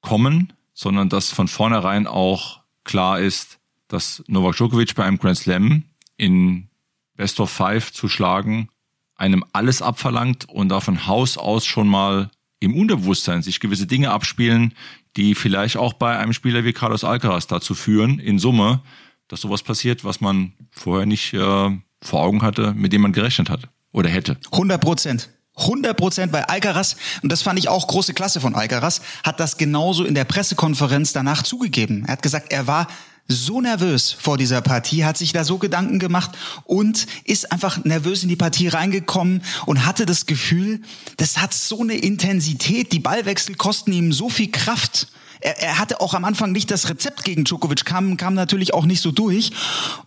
kommen, 0.00 0.52
sondern 0.74 1.08
dass 1.08 1.30
von 1.30 1.48
vornherein 1.48 2.06
auch 2.06 2.60
klar 2.84 3.20
ist, 3.20 3.58
dass 3.88 4.22
Novak 4.26 4.56
Djokovic 4.56 4.94
bei 4.94 5.04
einem 5.04 5.18
Grand 5.18 5.38
Slam 5.38 5.84
in 6.16 6.68
Best 7.16 7.40
of 7.40 7.50
Five 7.50 7.92
zu 7.92 8.08
schlagen 8.08 8.68
einem 9.16 9.44
alles 9.52 9.82
abverlangt 9.82 10.48
und 10.48 10.68
da 10.68 10.80
von 10.80 11.06
Haus 11.06 11.38
aus 11.38 11.64
schon 11.64 11.88
mal 11.88 12.30
im 12.60 12.74
Unterbewusstsein 12.74 13.42
sich 13.42 13.60
gewisse 13.60 13.86
Dinge 13.86 14.10
abspielen, 14.10 14.74
die 15.16 15.34
vielleicht 15.34 15.76
auch 15.76 15.92
bei 15.92 16.18
einem 16.18 16.32
Spieler 16.32 16.64
wie 16.64 16.72
Carlos 16.72 17.04
Alcaraz 17.04 17.46
dazu 17.46 17.74
führen, 17.74 18.18
in 18.18 18.38
Summe, 18.38 18.82
dass 19.28 19.42
sowas 19.42 19.62
passiert, 19.62 20.04
was 20.04 20.20
man 20.20 20.52
vorher 20.70 21.06
nicht 21.06 21.32
äh, 21.34 21.78
vor 22.00 22.20
Augen 22.20 22.42
hatte, 22.42 22.74
mit 22.74 22.92
dem 22.92 23.02
man 23.02 23.12
gerechnet 23.12 23.50
hat 23.50 23.68
oder 23.92 24.08
hätte. 24.08 24.36
100 24.50 24.80
Prozent. 24.80 25.30
100 25.56 25.96
Prozent 25.96 26.32
bei 26.32 26.44
Alcaraz, 26.48 26.96
und 27.22 27.30
das 27.30 27.42
fand 27.42 27.58
ich 27.58 27.68
auch 27.68 27.86
große 27.86 28.14
Klasse 28.14 28.40
von 28.40 28.54
Alcaraz, 28.54 29.00
hat 29.22 29.38
das 29.40 29.56
genauso 29.56 30.04
in 30.04 30.14
der 30.14 30.24
Pressekonferenz 30.24 31.12
danach 31.12 31.42
zugegeben. 31.42 32.04
Er 32.06 32.12
hat 32.12 32.22
gesagt, 32.22 32.52
er 32.52 32.66
war 32.66 32.88
so 33.26 33.60
nervös 33.60 34.12
vor 34.12 34.36
dieser 34.36 34.60
Partie, 34.60 35.04
hat 35.04 35.16
sich 35.16 35.32
da 35.32 35.44
so 35.44 35.58
Gedanken 35.58 35.98
gemacht 35.98 36.32
und 36.64 37.06
ist 37.24 37.52
einfach 37.52 37.84
nervös 37.84 38.22
in 38.22 38.28
die 38.28 38.36
Partie 38.36 38.68
reingekommen 38.68 39.42
und 39.64 39.86
hatte 39.86 40.04
das 40.04 40.26
Gefühl, 40.26 40.82
das 41.16 41.38
hat 41.38 41.54
so 41.54 41.80
eine 41.80 41.94
Intensität, 41.94 42.92
die 42.92 42.98
Ballwechsel 42.98 43.54
kosten 43.54 43.92
ihm 43.92 44.12
so 44.12 44.28
viel 44.28 44.50
Kraft. 44.50 45.08
Er, 45.40 45.58
er 45.62 45.78
hatte 45.78 46.00
auch 46.00 46.14
am 46.14 46.24
Anfang 46.24 46.52
nicht 46.52 46.70
das 46.70 46.88
Rezept 46.90 47.24
gegen 47.24 47.44
Djokovic, 47.44 47.84
kam, 47.84 48.16
kam 48.18 48.34
natürlich 48.34 48.74
auch 48.74 48.84
nicht 48.84 49.00
so 49.00 49.10
durch 49.10 49.52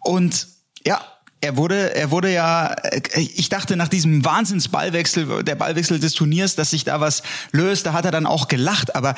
und 0.01 0.47
ja, 0.85 1.01
er 1.41 1.57
wurde, 1.57 1.95
er 1.95 2.11
wurde 2.11 2.33
ja, 2.33 2.75
ich 3.15 3.49
dachte 3.49 3.75
nach 3.75 3.87
diesem 3.87 4.25
Wahnsinnsballwechsel, 4.25 5.43
der 5.43 5.55
Ballwechsel 5.55 5.99
des 5.99 6.13
Turniers, 6.13 6.55
dass 6.55 6.71
sich 6.71 6.83
da 6.83 6.99
was 6.99 7.23
löst, 7.51 7.85
da 7.85 7.93
hat 7.93 8.05
er 8.05 8.11
dann 8.11 8.25
auch 8.25 8.47
gelacht, 8.47 8.95
aber 8.95 9.15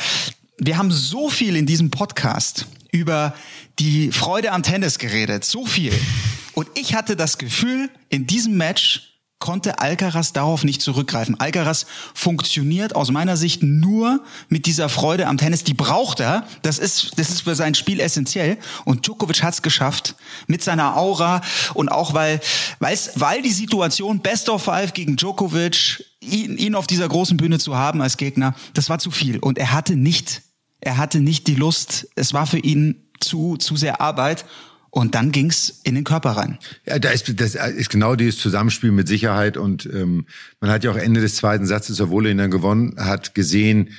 wir 0.58 0.77
haben 0.77 0.91
so 0.91 1.29
viel 1.29 1.55
in 1.55 1.65
diesem 1.65 1.89
Podcast 1.91 2.67
über 2.91 3.34
die 3.79 4.12
Freude 4.12 4.51
am 4.51 4.63
Tennis 4.63 4.99
geredet, 4.99 5.45
so 5.45 5.65
viel. 5.65 5.93
Und 6.53 6.67
ich 6.75 6.93
hatte 6.95 7.15
das 7.15 7.38
Gefühl, 7.38 7.89
in 8.10 8.27
diesem 8.27 8.58
Match 8.58 9.09
konnte 9.39 9.80
Alcaraz 9.80 10.34
darauf 10.34 10.65
nicht 10.65 10.82
zurückgreifen. 10.82 11.39
Alcaraz 11.39 11.86
funktioniert 12.13 12.95
aus 12.95 13.10
meiner 13.10 13.38
Sicht 13.38 13.63
nur 13.63 14.21
mit 14.49 14.65
dieser 14.65 14.89
Freude 14.89 15.28
am 15.28 15.38
Tennis. 15.38 15.63
Die 15.63 15.73
braucht 15.73 16.19
er. 16.19 16.45
Das 16.62 16.78
ist, 16.78 17.17
das 17.17 17.30
ist 17.30 17.41
für 17.41 17.56
sein 17.56 17.73
Spiel 17.73 18.02
essentiell. 18.02 18.58
Und 18.84 19.06
Djokovic 19.06 19.41
hat 19.41 19.54
es 19.54 19.62
geschafft 19.62 20.15
mit 20.47 20.62
seiner 20.62 20.97
Aura 20.97 21.41
und 21.73 21.89
auch 21.89 22.13
weil, 22.13 22.41
weil's, 22.80 23.12
weil 23.15 23.41
die 23.41 23.52
Situation 23.52 24.19
Best 24.19 24.49
of 24.49 24.63
Five 24.63 24.93
gegen 24.93 25.15
Djokovic, 25.15 26.04
ihn, 26.19 26.58
ihn 26.58 26.75
auf 26.75 26.86
dieser 26.86 27.08
großen 27.08 27.38
Bühne 27.38 27.60
zu 27.60 27.78
haben 27.78 28.02
als 28.02 28.17
Gegner, 28.17 28.56
das 28.73 28.89
war 28.89 28.99
zu 28.99 29.10
viel. 29.10 29.39
Und 29.39 29.58
er 29.58 29.71
hatte 29.71 29.95
nicht, 29.95 30.41
er 30.82 30.97
hatte 30.97 31.21
nicht 31.21 31.47
die 31.47 31.56
Lust. 31.56 32.10
Es 32.15 32.34
war 32.34 32.45
für 32.45 32.60
ihn 32.60 33.06
zu, 33.21 33.56
zu 33.58 33.78
sehr 33.78 34.02
Arbeit. 34.02 34.45
Und 34.91 35.15
dann 35.15 35.32
ging's 35.32 35.82
in 35.84 35.95
den 35.95 36.04
Körper 36.04 36.32
rein. 36.32 36.58
Ja, 36.86 36.99
da 36.99 37.10
ist, 37.10 37.39
das 37.39 37.56
ist 37.56 37.89
genau 37.89 38.15
dieses 38.15 38.38
Zusammenspiel 38.38 38.91
mit 38.91 39.08
Sicherheit. 39.08 39.58
Und 39.58 39.86
ähm, 39.86 40.25
man 40.60 40.71
hat 40.71 40.84
ja 40.84 40.91
auch 40.91 40.97
Ende 40.97 41.21
des 41.21 41.36
zweiten 41.36 41.65
Satzes, 41.65 42.02
obwohl 42.02 42.25
er 42.25 42.32
ihn 42.32 42.38
dann 42.38 42.52
gewonnen 42.52 42.95
hat, 42.97 43.36
gesehen, 43.36 43.89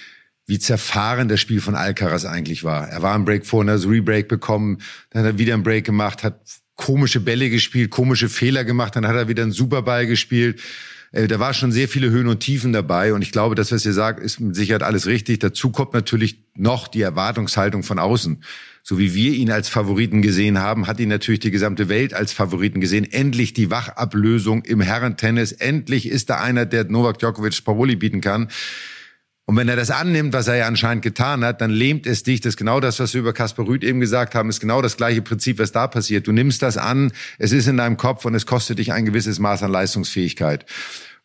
wie 0.47 0.59
zerfahren 0.59 1.29
das 1.29 1.41
Spiel 1.41 1.61
von 1.61 1.77
Alcaraz 1.77 2.25
eigentlich 2.25 2.65
war. 2.65 2.89
Er 2.89 3.03
war 3.03 3.15
im 3.15 3.25
Break 3.25 3.47
vor, 3.47 3.63
hat 3.63 3.69
das 3.69 3.87
Rebreak 3.87 4.27
bekommen, 4.27 4.79
dann 5.11 5.23
hat 5.23 5.35
er 5.35 5.39
wieder 5.39 5.55
einen 5.55 5.63
Break 5.63 5.87
gemacht, 5.87 6.25
hat 6.25 6.41
komische 6.75 7.21
Bälle 7.21 7.51
gespielt, 7.51 7.91
komische 7.91 8.29
Fehler 8.29 8.65
gemacht, 8.65 8.97
dann 8.97 9.07
hat 9.07 9.15
er 9.15 9.29
wieder 9.29 9.45
einen 9.45 9.53
Superball 9.53 10.09
gespielt. 10.09 10.61
Äh, 11.13 11.29
da 11.29 11.39
war 11.39 11.55
schon 11.55 11.71
sehr 11.71 11.89
viele 11.89 12.11
Höhen 12.11 12.27
und 12.27 12.41
Tiefen 12.41 12.73
dabei 12.73 13.15
und 13.15 13.23
ich 13.23 13.31
glaube, 13.31 13.55
das, 13.55 13.71
was 13.71 13.85
ihr 13.85 13.93
sagt, 13.93 14.19
ist 14.19 14.41
mit 14.41 14.57
Sicherheit 14.57 14.83
alles 14.83 15.07
richtig. 15.07 15.39
Dazu 15.39 15.71
kommt 15.71 15.93
natürlich 15.93 16.43
noch 16.57 16.89
die 16.89 17.03
Erwartungshaltung 17.03 17.85
von 17.85 18.01
außen 18.01 18.43
so 18.83 18.99
wie 18.99 19.15
wir 19.15 19.33
ihn 19.33 19.51
als 19.51 19.69
Favoriten 19.69 20.23
gesehen 20.23 20.59
haben, 20.59 20.87
hat 20.87 21.01
ihn 21.01 21.09
natürlich 21.09 21.41
die 21.41 21.51
gesamte 21.51 21.89
Welt 21.89 22.15
als 22.15 22.33
Favoriten 22.33 22.81
gesehen. 22.81 23.11
Endlich 23.11 23.53
die 23.53 23.71
Wachablösung 23.71 24.65
im 24.65 24.81
Herrentennis. 24.81 25.53
Endlich 25.53 26.09
ist 26.09 26.31
da 26.31 26.37
einer, 26.37 26.67
der 26.67 26.85
Novak 26.85 27.19
Djokovic 27.19 27.65
Paroli 27.65 27.97
bieten 27.97 28.21
kann. 28.21 28.49
Und 29.51 29.57
wenn 29.57 29.69
er 29.69 29.75
das 29.75 29.91
annimmt, 29.91 30.33
was 30.33 30.47
er 30.47 30.55
ja 30.55 30.67
anscheinend 30.69 31.03
getan 31.03 31.45
hat, 31.45 31.61
dann 31.61 31.71
lähmt 31.71 32.07
es 32.07 32.23
dich. 32.23 32.41
Das 32.41 32.51
ist 32.51 32.57
genau 32.57 32.79
das, 32.79 33.01
was 33.01 33.15
wir 33.15 33.21
über 33.21 33.33
Kaspar 33.33 33.67
Rüth 33.67 33.83
eben 33.83 33.99
gesagt 33.99 34.37
haben, 34.37 34.49
ist 34.49 34.61
genau 34.61 34.81
das 34.81 34.97
gleiche 34.97 35.23
Prinzip, 35.23 35.59
was 35.59 35.73
da 35.73 35.89
passiert. 35.89 36.29
Du 36.29 36.33
nimmst 36.33 36.63
das 36.63 36.77
an, 36.77 37.11
es 37.37 37.51
ist 37.51 37.67
in 37.67 37.77
deinem 37.77 37.97
Kopf 37.97 38.25
und 38.25 38.37
es 38.37 38.47
kostet 38.47 38.79
dich 38.79 38.93
ein 38.93 39.05
gewisses 39.05 39.41
Maß 39.41 39.65
an 39.65 39.73
Leistungsfähigkeit. 39.73 40.67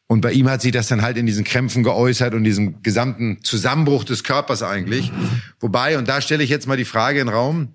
Und 0.07 0.21
bei 0.21 0.33
ihm 0.33 0.47
hat 0.49 0.61
sich 0.61 0.71
das 0.71 0.87
dann 0.87 1.01
halt 1.01 1.17
in 1.17 1.25
diesen 1.25 1.43
Krämpfen 1.43 1.83
geäußert 1.83 2.35
und 2.35 2.43
diesem 2.43 2.83
gesamten 2.83 3.43
Zusammenbruch 3.43 4.03
des 4.03 4.23
Körpers 4.23 4.61
eigentlich. 4.61 5.11
Wobei, 5.59 5.97
und 5.97 6.07
da 6.07 6.21
stelle 6.21 6.43
ich 6.43 6.49
jetzt 6.49 6.67
mal 6.67 6.77
die 6.77 6.85
Frage 6.85 7.19
in 7.19 7.27
den 7.27 7.33
Raum, 7.33 7.69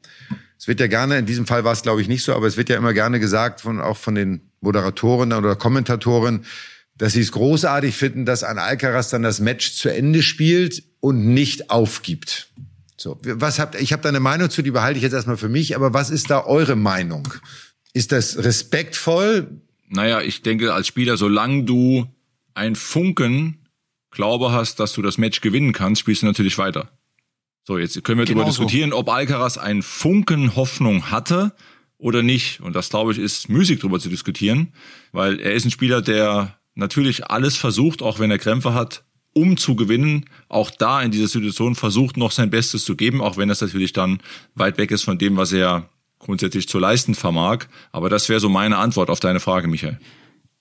es 0.56 0.68
wird 0.68 0.78
ja 0.78 0.86
gerne, 0.86 1.18
in 1.18 1.26
diesem 1.26 1.46
Fall 1.46 1.64
war 1.64 1.72
es 1.72 1.82
glaube 1.82 2.02
ich 2.02 2.08
nicht 2.08 2.22
so, 2.22 2.34
aber 2.34 2.46
es 2.46 2.56
wird 2.56 2.68
ja 2.68 2.76
immer 2.76 2.92
gerne 2.92 3.18
gesagt, 3.18 3.62
von, 3.62 3.80
auch 3.80 3.96
von 3.96 4.14
den 4.14 4.42
Moderatoren 4.60 5.32
oder 5.32 5.56
Kommentatoren, 5.56 6.44
dass 6.96 7.14
sie 7.14 7.22
es 7.22 7.32
großartig 7.32 7.96
finden, 7.96 8.26
dass 8.26 8.44
ein 8.44 8.58
Alcaraz 8.58 9.08
dann 9.08 9.22
das 9.22 9.40
Match 9.40 9.72
zu 9.72 9.88
Ende 9.88 10.22
spielt 10.22 10.82
und 11.00 11.26
nicht 11.26 11.70
aufgibt. 11.70 12.48
So, 12.98 13.18
was 13.22 13.58
habt 13.58 13.80
ich 13.80 13.94
habe 13.94 14.02
da 14.02 14.10
eine 14.10 14.20
Meinung 14.20 14.50
zu, 14.50 14.60
die 14.60 14.70
behalte 14.70 14.98
ich 14.98 15.02
jetzt 15.02 15.14
erstmal 15.14 15.38
für 15.38 15.48
mich, 15.48 15.74
aber 15.74 15.94
was 15.94 16.10
ist 16.10 16.28
da 16.28 16.44
eure 16.44 16.76
Meinung? 16.76 17.26
Ist 17.94 18.12
das 18.12 18.44
respektvoll? 18.44 19.62
Naja, 19.88 20.20
ich 20.20 20.42
denke, 20.42 20.74
als 20.74 20.86
Spieler, 20.86 21.16
solange 21.16 21.64
du 21.64 22.06
ein 22.54 22.76
Funken 22.76 23.60
Glaube 24.10 24.50
hast, 24.50 24.80
dass 24.80 24.92
du 24.92 25.02
das 25.02 25.18
Match 25.18 25.40
gewinnen 25.40 25.72
kannst, 25.72 26.00
spielst 26.00 26.22
du 26.22 26.26
natürlich 26.26 26.58
weiter. 26.58 26.90
So, 27.64 27.78
jetzt 27.78 28.02
können 28.02 28.18
wir 28.18 28.26
genau 28.26 28.40
darüber 28.40 28.50
diskutieren, 28.50 28.92
ob 28.92 29.08
Alcaraz 29.08 29.56
ein 29.56 29.82
Funken 29.82 30.56
Hoffnung 30.56 31.10
hatte 31.10 31.54
oder 31.96 32.22
nicht. 32.22 32.60
Und 32.60 32.74
das, 32.74 32.88
glaube 32.90 33.12
ich, 33.12 33.18
ist 33.18 33.48
müßig 33.48 33.78
darüber 33.78 34.00
zu 34.00 34.08
diskutieren, 34.08 34.72
weil 35.12 35.38
er 35.38 35.52
ist 35.52 35.64
ein 35.64 35.70
Spieler, 35.70 36.02
der 36.02 36.58
natürlich 36.74 37.26
alles 37.26 37.56
versucht, 37.56 38.02
auch 38.02 38.18
wenn 38.18 38.30
er 38.30 38.38
Krämpfe 38.38 38.74
hat, 38.74 39.04
um 39.32 39.56
zu 39.56 39.76
gewinnen. 39.76 40.24
Auch 40.48 40.70
da 40.70 41.02
in 41.02 41.12
dieser 41.12 41.28
Situation 41.28 41.76
versucht 41.76 42.16
noch 42.16 42.32
sein 42.32 42.50
Bestes 42.50 42.84
zu 42.84 42.96
geben, 42.96 43.20
auch 43.20 43.36
wenn 43.36 43.48
das 43.48 43.60
natürlich 43.60 43.92
dann 43.92 44.20
weit 44.54 44.78
weg 44.78 44.90
ist 44.90 45.04
von 45.04 45.18
dem, 45.18 45.36
was 45.36 45.52
er 45.52 45.88
grundsätzlich 46.18 46.68
zu 46.68 46.80
leisten 46.80 47.14
vermag. 47.14 47.66
Aber 47.92 48.08
das 48.08 48.28
wäre 48.28 48.40
so 48.40 48.48
meine 48.48 48.78
Antwort 48.78 49.08
auf 49.08 49.20
deine 49.20 49.38
Frage, 49.38 49.68
Michael. 49.68 50.00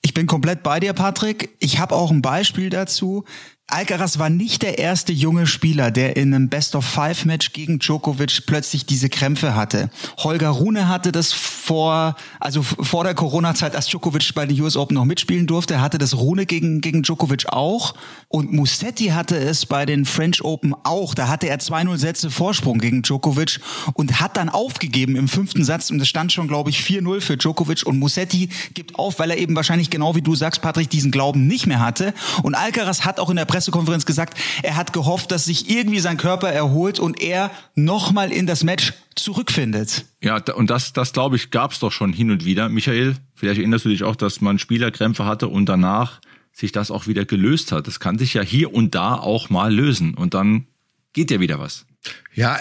Ich 0.02 0.14
bin 0.14 0.28
komplett 0.28 0.64
bei 0.64 0.80
dir, 0.80 0.94
Patrick. 0.94 1.56
Ich 1.60 1.80
habe 1.80 1.96
auch 1.96 2.12
ein 2.12 2.22
Beispiel 2.22 2.70
dazu. 2.70 3.26
Alcaraz 3.72 4.18
war 4.18 4.30
nicht 4.32 4.64
der 4.64 4.80
erste 4.80 5.14
junge 5.14 5.46
Spieler, 5.46 5.92
der 5.92 6.18
in 6.18 6.34
einem 6.34 6.50
Best-of-Five-Match 6.50 7.54
gegen 7.54 7.78
Djokovic 7.78 8.46
plötzlich 8.48 8.86
diese 8.86 9.10
Krämpfe 9.10 9.54
hatte. 9.54 9.92
Holger 10.18 10.50
Rune 10.50 10.88
hatte 10.88 11.12
das 11.12 11.32
vor, 11.32 12.16
also 12.40 12.64
vor 12.64 13.04
der 13.04 13.14
Corona-Zeit, 13.14 13.76
als 13.76 13.88
Djokovic 13.88 14.34
bei 14.34 14.48
den 14.48 14.60
US 14.62 14.76
Open 14.76 14.96
noch 14.96 15.06
mitspielen 15.06 15.46
durfte, 15.46 15.82
hatte 15.82 16.00
das 16.00 16.18
Rune 16.18 16.48
gegen, 16.48 16.82
gegen 16.82 17.04
Djokovic 17.04 17.48
auch. 17.50 17.94
Und 18.28 18.52
Musetti 18.52 19.08
hatte 19.08 19.38
es 19.38 19.68
bei 19.68 19.86
den 19.86 20.06
French 20.06 20.44
Open 20.44 20.74
auch. 20.84 21.14
Da 21.14 21.28
hatte 21.28 21.48
er 21.48 21.60
2-0 21.60 21.98
Sätze 21.98 22.32
Vorsprung 22.32 22.80
gegen 22.80 23.04
Djokovic 23.04 23.60
und 23.94 24.20
hat 24.20 24.38
dann 24.38 24.50
aufgegeben 24.50 25.16
im 25.16 25.28
fünften 25.28 25.64
Satz. 25.64 25.92
Und 25.92 26.02
es 26.02 26.08
stand 26.08 26.32
schon, 26.32 26.48
glaube 26.48 26.72
ich, 26.72 26.80
4-0 26.80 27.22
für 27.22 27.38
Djokovic. 27.38 27.86
Und 27.86 28.00
Musetti 28.00 28.50
gibt 28.74 28.96
auf, 28.96 29.20
weil 29.20 29.30
er 29.30 29.38
eben 29.38 29.56
wahrscheinlich 29.56 29.92
genau 29.92 30.16
wie 30.16 30.24
du 30.24 30.34
sagst, 30.34 30.62
Patrick, 30.64 30.90
diesen 30.90 31.12
Glauben 31.12 31.46
nicht 31.46 31.68
mehr 31.68 31.80
hatte. 31.80 32.14
Und 32.42 32.56
Alcaraz 32.56 33.02
hat 33.02 33.20
auch 33.20 33.30
in 33.30 33.36
der 33.36 33.46
Pressekonferenz 33.60 34.06
gesagt, 34.06 34.40
er 34.64 34.78
hat 34.78 34.94
gehofft, 34.94 35.32
dass 35.32 35.44
sich 35.44 35.70
irgendwie 35.70 36.00
sein 36.00 36.16
Körper 36.16 36.50
erholt 36.50 36.98
und 36.98 37.22
er 37.22 37.52
nochmal 37.76 38.32
in 38.32 38.48
das 38.48 38.64
Match 38.64 38.94
zurückfindet. 39.16 40.06
Ja, 40.24 40.42
und 40.56 40.70
das, 40.70 40.94
das 40.94 41.12
glaube 41.12 41.36
ich, 41.36 41.52
gab 41.52 41.74
es 41.74 41.80
doch 41.80 41.92
schon 41.92 42.14
hin 42.14 42.32
und 42.32 42.46
wieder. 42.46 42.70
Michael, 42.70 43.18
vielleicht 43.36 43.60
erinnerst 43.60 43.84
du 43.84 43.90
dich 43.90 44.04
auch, 44.04 44.16
dass 44.16 44.40
man 44.40 44.60
Spielerkrämpfe 44.60 45.26
hatte 45.26 45.50
und 45.50 45.68
danach 45.68 46.22
sich 46.54 46.72
das 46.72 46.90
auch 46.90 47.06
wieder 47.08 47.26
gelöst 47.26 47.74
hat. 47.74 47.86
Das 47.88 48.00
kann 48.00 48.18
sich 48.18 48.34
ja 48.34 48.42
hier 48.42 48.74
und 48.74 48.96
da 48.96 49.16
auch 49.16 49.50
mal 49.50 49.74
lösen 49.74 50.14
und 50.14 50.34
dann 50.34 50.68
geht 51.12 51.30
ja 51.30 51.42
wieder 51.42 51.60
was. 51.60 51.86
Ja, 52.34 52.58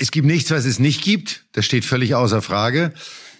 es 0.00 0.10
gibt 0.10 0.26
nichts, 0.26 0.50
was 0.50 0.64
es 0.64 0.80
nicht 0.80 1.04
gibt. 1.04 1.44
Das 1.52 1.64
steht 1.64 1.84
völlig 1.84 2.16
außer 2.16 2.42
Frage. 2.42 2.92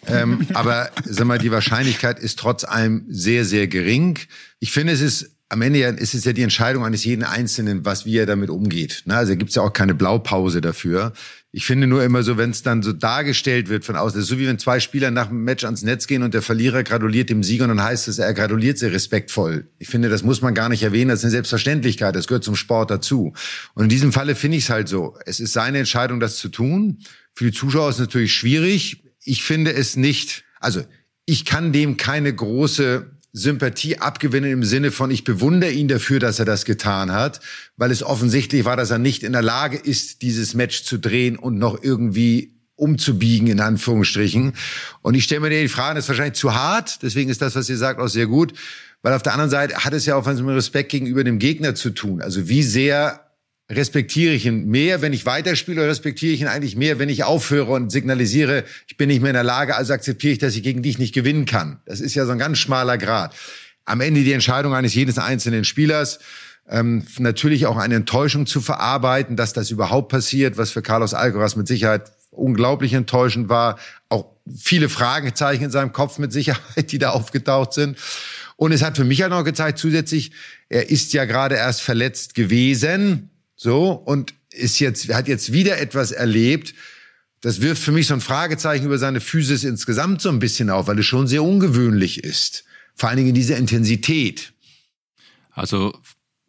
ähm, 0.07 0.47
aber 0.55 0.91
sag 1.05 1.27
mal, 1.27 1.39
die 1.39 1.51
Wahrscheinlichkeit 1.51 2.21
ist 2.21 2.39
trotz 2.39 2.63
allem 2.63 3.07
sehr, 3.09 3.45
sehr 3.45 3.67
gering. 3.67 4.21
Ich 4.61 4.71
finde, 4.71 4.93
es 4.93 5.01
ist 5.01 5.32
am 5.53 5.61
Ende 5.61 5.81
ist 5.81 6.15
es 6.15 6.25
ja 6.25 6.33
die 6.33 6.41
Entscheidung 6.41 6.83
eines 6.83 7.05
jeden 7.05 7.25
Einzelnen, 7.25 7.85
was 7.85 8.07
wie 8.07 8.17
er 8.17 8.25
damit 8.25 8.49
umgeht. 8.49 9.03
Ne? 9.05 9.15
Also 9.15 9.37
gibt 9.37 9.51
es 9.51 9.57
ja 9.57 9.63
auch 9.63 9.75
keine 9.75 9.95
Blaupause 9.95 10.63
dafür. 10.63 11.13
Ich 11.51 11.67
finde 11.67 11.87
nur 11.87 12.03
immer 12.03 12.23
so, 12.23 12.39
wenn 12.39 12.49
es 12.49 12.63
dann 12.63 12.83
so 12.83 12.95
dargestellt 12.95 13.69
wird 13.69 13.85
von 13.85 13.95
außen, 13.95 14.19
das 14.19 14.25
ist 14.25 14.31
so 14.31 14.39
wie 14.39 14.47
wenn 14.47 14.59
zwei 14.59 14.81
Spieler 14.81 15.11
nach 15.11 15.29
dem 15.29 15.45
Match 15.45 15.65
ans 15.65 15.83
Netz 15.83 16.07
gehen 16.07 16.23
und 16.23 16.33
der 16.33 16.41
Verlierer 16.41 16.83
gratuliert 16.85 17.29
dem 17.29 17.43
Sieger 17.43 17.65
und 17.65 17.69
dann 17.69 17.83
heißt 17.83 18.09
es, 18.09 18.19
er 18.19 18.33
gratuliert 18.33 18.79
sehr 18.79 18.95
respektvoll. 18.95 19.69
Ich 19.79 19.89
finde, 19.89 20.09
das 20.09 20.23
muss 20.23 20.41
man 20.41 20.55
gar 20.55 20.71
nicht 20.71 20.85
erwähnen, 20.85 21.11
das 21.11 21.19
ist 21.19 21.27
eine 21.27 21.33
Selbstverständlichkeit, 21.33 22.17
das 22.17 22.29
gehört 22.29 22.45
zum 22.45 22.57
Sport 22.57 22.91
dazu. 22.91 23.35
Und 23.75 23.83
in 23.83 23.91
diesem 23.91 24.15
Falle 24.15 24.35
finde 24.35 24.57
ich 24.57 24.65
es 24.65 24.71
halt 24.71 24.89
so. 24.89 25.19
Es 25.27 25.39
ist 25.39 25.53
seine 25.53 25.81
Entscheidung, 25.81 26.19
das 26.19 26.39
zu 26.39 26.49
tun. 26.49 27.01
Für 27.35 27.45
die 27.45 27.53
Zuschauer 27.53 27.91
ist 27.91 27.97
es 27.97 28.01
natürlich 28.01 28.33
schwierig. 28.33 29.05
Ich 29.23 29.43
finde 29.43 29.75
es 29.75 29.97
nicht, 29.97 30.45
also 30.61 30.83
ich 31.27 31.45
kann 31.45 31.73
dem 31.73 31.99
keine 31.99 32.35
große 32.35 33.11
Sympathie 33.33 33.99
abgewinnen 33.99 34.53
im 34.53 34.65
Sinne 34.65 34.91
von, 34.91 35.11
ich 35.11 35.25
bewundere 35.25 35.71
ihn 35.71 35.89
dafür, 35.89 36.21
dass 36.21 36.39
er 36.39 36.45
das 36.45 36.65
getan 36.65 37.13
hat, 37.13 37.41
weil 37.77 37.91
es 37.91 38.03
offensichtlich 38.03 38.65
war, 38.65 38.77
dass 38.77 38.91
er 38.91 38.99
nicht 38.99 39.23
in 39.23 39.33
der 39.33 39.43
Lage 39.43 39.79
ist, 39.79 40.23
dieses 40.23 40.55
Match 40.55 40.85
zu 40.85 40.99
drehen 40.99 41.37
und 41.37 41.59
noch 41.59 41.83
irgendwie 41.83 42.61
umzubiegen, 42.77 43.49
in 43.49 43.61
Anführungsstrichen. 43.61 44.53
Und 45.01 45.15
ich 45.15 45.25
stelle 45.25 45.41
mir 45.41 45.51
die 45.51 45.69
Frage, 45.69 45.95
das 45.95 46.05
ist 46.05 46.09
wahrscheinlich 46.09 46.39
zu 46.39 46.55
hart, 46.55 47.03
deswegen 47.03 47.31
ist 47.31 47.41
das, 47.41 47.55
was 47.55 47.69
ihr 47.71 47.77
sagt, 47.77 48.01
auch 48.01 48.09
sehr 48.09 48.27
gut, 48.27 48.53
weil 49.03 49.15
auf 49.15 49.23
der 49.23 49.33
anderen 49.33 49.51
Seite 49.51 49.77
hat 49.77 49.95
es 49.95 50.05
ja 50.05 50.17
auch 50.17 50.27
was 50.27 50.41
mit 50.41 50.55
Respekt 50.55 50.91
gegenüber 50.91 51.25
dem 51.25 51.39
Gegner 51.39 51.75
zu 51.75 51.91
tun. 51.91 52.21
Also 52.21 52.49
wie 52.49 52.63
sehr 52.63 53.32
respektiere 53.71 54.35
ich 54.35 54.47
ihn 54.47 54.67
mehr, 54.67 55.03
wenn 55.03 55.13
ich 55.13 55.27
weiterspiele, 55.27 55.81
oder 55.81 55.91
respektiere 55.91 56.33
ich 56.33 56.41
ihn 56.41 56.47
eigentlich 56.47 56.77
mehr, 56.77 56.99
wenn 56.99 57.09
ich 57.09 57.25
aufhöre 57.25 57.73
und 57.73 57.91
signalisiere, 57.91 58.65
ich 58.87 58.97
bin 58.97 59.09
nicht 59.09 59.21
mehr 59.21 59.31
in 59.31 59.35
der 59.35 59.45
Lage, 59.45 59.77
also 59.77 59.93
akzeptiere 59.93 60.33
ich, 60.33 60.39
dass 60.39 60.55
ich 60.55 60.63
gegen 60.63 60.83
dich 60.83 60.99
nicht 60.99 61.15
gewinnen 61.15 61.47
kann. 61.47 61.81
Das 61.87 62.01
ist 62.01 62.15
ja 62.15 62.27
so 62.27 62.33
ein 62.33 62.39
ganz 62.39 62.59
schmaler 62.59 62.99
Grad. 62.99 63.35
Am 63.85 64.01
Ende 64.01 64.23
die 64.23 64.33
Entscheidung 64.33 64.75
eines 64.75 64.95
jedes 64.95 65.19
einzelnen 65.19 65.65
Spielers. 65.65 66.21
Ähm, 66.69 67.05
natürlich 67.19 67.67
auch 67.67 67.77
eine 67.77 67.97
Enttäuschung 67.97 68.47
zu 68.47 68.61
verarbeiten, 68.61 69.37
dass 69.37 69.53
das 69.53 69.71
überhaupt 69.71 70.11
passiert, 70.11 70.57
was 70.57 70.71
für 70.71 70.81
Carlos 70.81 71.13
Alcaraz 71.13 71.57
mit 71.57 71.67
Sicherheit 71.67 72.13
unglaublich 72.31 72.93
enttäuschend 72.93 73.49
war. 73.49 73.79
Auch 74.09 74.27
viele 74.57 74.89
Fragezeichen 74.89 75.65
in 75.65 75.71
seinem 75.71 75.93
Kopf 75.93 76.19
mit 76.19 76.33
Sicherheit, 76.33 76.63
die 76.93 76.99
da 76.99 77.11
aufgetaucht 77.11 77.73
sind. 77.73 77.99
Und 78.57 78.71
es 78.71 78.83
hat 78.83 78.97
für 78.97 79.05
mich 79.05 79.23
halt 79.23 79.33
noch 79.33 79.43
gezeigt, 79.43 79.79
zusätzlich, 79.79 80.31
er 80.69 80.89
ist 80.89 81.13
ja 81.15 81.25
gerade 81.25 81.57
erst 81.57 81.83
verletzt 81.83 82.35
gewesen 82.35 83.32
so, 83.63 83.93
und 83.93 84.35
ist 84.51 84.81
jetzt, 84.81 85.09
hat 85.15 85.29
jetzt 85.29 85.53
wieder 85.53 85.79
etwas 85.79 86.11
erlebt. 86.11 86.75
Das 87.43 87.61
wirft 87.61 87.81
für 87.81 87.93
mich 87.93 88.09
so 88.09 88.15
ein 88.15 88.21
Fragezeichen 88.21 88.87
über 88.87 88.99
seine 88.99 89.21
Physis 89.21 89.63
insgesamt 89.63 90.21
so 90.21 90.31
ein 90.31 90.41
bisschen 90.41 90.69
auf, 90.69 90.89
weil 90.89 90.99
es 90.99 91.07
schon 91.07 91.29
sehr 91.29 91.45
ungewöhnlich 91.45 92.25
ist. 92.25 92.65
Vor 92.97 93.09
allen 93.09 93.19
Dingen 93.19 93.29
in 93.29 93.37
dieser 93.37 93.57
Intensität. 93.59 94.53
Also 95.53 95.97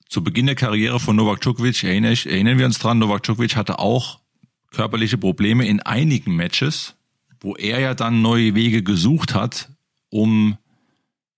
zu 0.09 0.23
Beginn 0.23 0.47
der 0.47 0.55
Karriere 0.55 0.99
von 0.99 1.15
Novak 1.15 1.41
Djokovic 1.41 1.83
erinnern, 1.83 2.17
erinnern 2.25 2.57
wir 2.57 2.65
uns 2.65 2.79
dran, 2.79 2.97
Novak 2.97 3.21
Djokovic 3.21 3.55
hatte 3.55 3.77
auch 3.77 4.19
körperliche 4.71 5.19
Probleme 5.19 5.67
in 5.67 5.81
einigen 5.81 6.35
Matches, 6.35 6.95
wo 7.41 7.55
er 7.55 7.79
ja 7.79 7.93
dann 7.93 8.23
neue 8.23 8.55
Wege 8.55 8.81
gesucht 8.81 9.35
hat, 9.35 9.69
um 10.09 10.57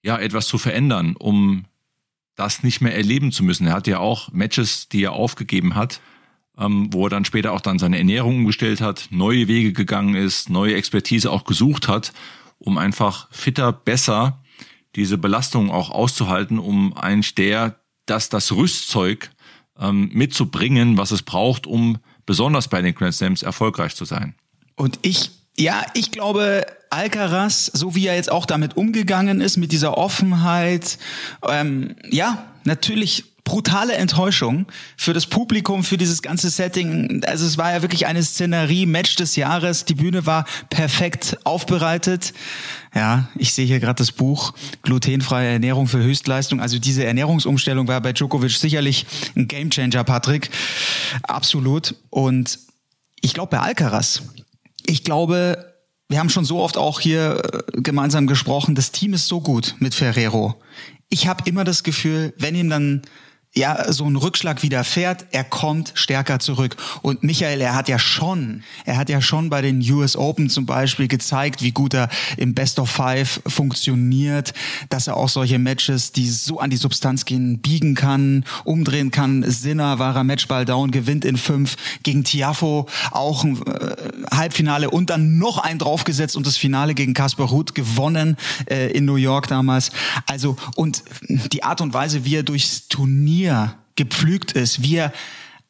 ja 0.04 0.18
etwas 0.20 0.48
zu 0.48 0.58
verändern, 0.58 1.18
um 1.18 1.66
das 2.36 2.64
nicht 2.64 2.82
mehr 2.82 2.96
erleben 2.96 3.32
zu 3.32 3.44
müssen. 3.44 3.68
Er 3.68 3.74
hat 3.74 3.88
ja 3.88 4.00
auch 4.00 4.32
Matches, 4.32 4.90
die 4.90 5.04
er 5.04 5.14
aufgegeben 5.14 5.76
hat, 5.76 6.02
ähm, 6.58 6.90
wo 6.92 7.06
er 7.06 7.10
dann 7.10 7.26
später 7.26 7.54
auch 7.54 7.62
dann 7.62 7.80
seine 7.80 7.98
Ernährung 7.98 8.38
umgestellt 8.38 8.82
hat, 8.82 9.08
neue 9.12 9.48
Wege 9.48 9.74
gegangen 9.74 10.16
ist, 10.16 10.50
neue 10.50 10.76
Expertise 10.76 11.32
auch 11.32 11.44
gesucht 11.44 11.88
hat, 11.88 12.14
um 12.58 12.78
einfach 12.78 13.28
fitter, 13.32 13.72
besser 13.72 14.42
diese 14.96 15.18
Belastung 15.18 15.72
auch 15.72 15.90
auszuhalten, 15.90 16.58
um 16.58 16.96
eigentlich 16.96 17.36
der, 17.36 17.80
das, 18.06 18.30
das 18.30 18.54
Rüstzeug 18.54 19.30
ähm, 19.78 20.10
mitzubringen, 20.14 20.98
was 20.98 21.12
es 21.12 21.22
braucht, 21.22 21.68
um 21.68 21.98
besonders 22.26 22.70
bei 22.70 22.82
den 22.82 22.96
Grand 22.96 23.14
Slams 23.14 23.44
erfolgreich 23.44 23.96
zu 23.96 24.06
sein. 24.06 24.36
Und 24.76 25.00
ich 25.02 25.32
ja, 25.58 25.86
ich 25.94 26.12
glaube, 26.12 26.66
Alcaraz, 26.96 27.70
so 27.74 27.96
wie 27.96 28.08
er 28.08 28.16
jetzt 28.16 28.32
auch 28.32 28.46
damit 28.46 28.78
umgegangen 28.78 29.42
ist, 29.42 29.58
mit 29.58 29.72
dieser 29.72 29.98
Offenheit, 29.98 30.98
ähm, 31.48 31.96
ja, 32.10 32.46
natürlich 32.64 33.36
brutale 33.46 33.94
Enttäuschung 33.94 34.66
für 34.98 35.14
das 35.14 35.28
Publikum, 35.28 35.84
für 35.84 35.98
dieses 35.98 36.22
ganze 36.22 36.50
Setting. 36.50 37.24
Also 37.26 37.46
es 37.46 37.58
war 37.58 37.72
ja 37.72 37.82
wirklich 37.84 38.08
eine 38.08 38.24
Szenerie, 38.24 38.88
Match 38.88 39.16
des 39.16 39.36
Jahres. 39.36 39.86
Die 39.86 39.94
Bühne 39.94 40.26
war 40.26 40.46
perfekt 40.72 41.38
aufbereitet. 41.44 42.34
Ja, 42.94 43.30
ich 43.36 43.54
sehe 43.54 43.68
hier 43.68 43.80
gerade 43.80 44.00
das 44.00 44.12
Buch 44.12 44.54
Glutenfreie 44.82 45.54
Ernährung 45.54 45.88
für 45.88 46.00
Höchstleistung. 46.00 46.60
Also 46.60 46.80
diese 46.80 47.06
Ernährungsumstellung 47.06 47.88
war 47.88 48.02
bei 48.02 48.14
Djokovic 48.14 48.52
sicherlich 48.52 49.06
ein 49.36 49.48
Gamechanger, 49.48 50.04
Patrick. 50.04 50.50
Absolut. 51.22 51.96
Und 52.10 52.60
ich 53.22 53.36
glaube, 53.36 53.52
bei 53.52 53.60
Alcaraz, 53.60 54.24
ich 54.88 55.04
glaube, 55.04 55.75
wir 56.08 56.20
haben 56.20 56.30
schon 56.30 56.46
so 56.46 56.60
oft 56.60 56.78
auch 56.78 57.00
hier 57.00 57.42
äh, 57.44 57.82
gemeinsam 57.82 58.28
gesprochen, 58.28 58.76
das 58.76 58.92
Team 58.92 59.14
ist 59.14 59.28
so 59.28 59.42
gut 59.42 59.76
mit 59.80 59.96
Ferrero. 59.96 60.56
Ich 61.10 61.28
habe 61.28 61.44
immer 61.48 61.64
das 61.64 61.84
Gefühl, 61.84 62.34
wenn 62.38 62.56
ihm 62.56 62.70
dann 62.70 63.02
ja 63.58 63.92
so 63.92 64.06
ein 64.06 64.16
Rückschlag 64.16 64.64
widerfährt, 64.64 65.28
er 65.32 65.44
kommt 65.44 65.92
stärker 65.96 66.40
zurück. 66.40 66.76
Und 67.02 67.24
Michael, 67.24 67.62
er 67.62 67.74
hat 67.74 67.88
ja 67.88 67.98
schon, 67.98 68.64
er 68.86 68.98
hat 68.98 69.10
ja 69.10 69.22
schon 69.22 69.50
bei 69.50 69.62
den 69.62 69.80
US 69.92 70.18
Open 70.18 70.50
zum 70.50 70.66
Beispiel 70.66 71.08
gezeigt, 71.08 71.62
wie 71.62 71.72
gut 71.72 71.94
er 71.94 72.10
im 72.38 72.54
Best 72.54 72.80
of 72.80 72.90
Five 72.90 73.42
funktioniert, 73.48 74.54
dass 74.90 75.08
er 75.08 75.16
auch 75.16 75.30
solche 75.30 75.58
Matches, 75.58 76.12
die 76.12 76.30
so 76.30 76.60
an 76.60 76.70
die 76.70 76.78
Substanz 76.78 77.24
gehen, 77.26 77.60
biegen 77.60 77.96
kann, 77.96 78.44
umdrehen 78.66 79.12
kann. 79.12 79.50
Sinner 79.50 80.00
war 80.00 80.16
er 80.16 80.24
Matchball 80.24 80.66
down, 80.66 80.92
gewinnt 80.92 81.24
in 81.24 81.38
fünf 81.38 81.78
gegen 82.04 82.24
Tiafo 82.24 82.88
auch 83.12 83.44
ein 83.44 83.62
äh, 83.66 83.96
Halbfinale 84.32 84.90
und 84.90 85.10
dann 85.10 85.38
noch 85.38 85.60
ein 85.60 85.80
draufgesetzt 85.80 86.36
und 86.36 86.46
das 86.46 86.58
Finale 86.58 86.94
gegen 86.94 87.14
Kasper 87.14 87.46
Ruth 87.46 87.74
gewonnen 87.74 88.36
äh, 88.70 88.92
in 88.92 89.06
New 89.06 89.16
York 89.16 89.48
damals. 89.48 89.92
Also 90.28 90.58
und 90.76 91.04
die 91.30 91.64
Art 91.64 91.80
und 91.80 91.94
Weise, 91.94 92.26
wie 92.26 92.36
er 92.36 92.44
durchs 92.44 92.88
Turnier 92.90 93.45
Turnier 93.46 93.76
gepflügt 93.96 94.54
ist, 94.54 94.82
wie 94.82 94.96
er 94.96 95.14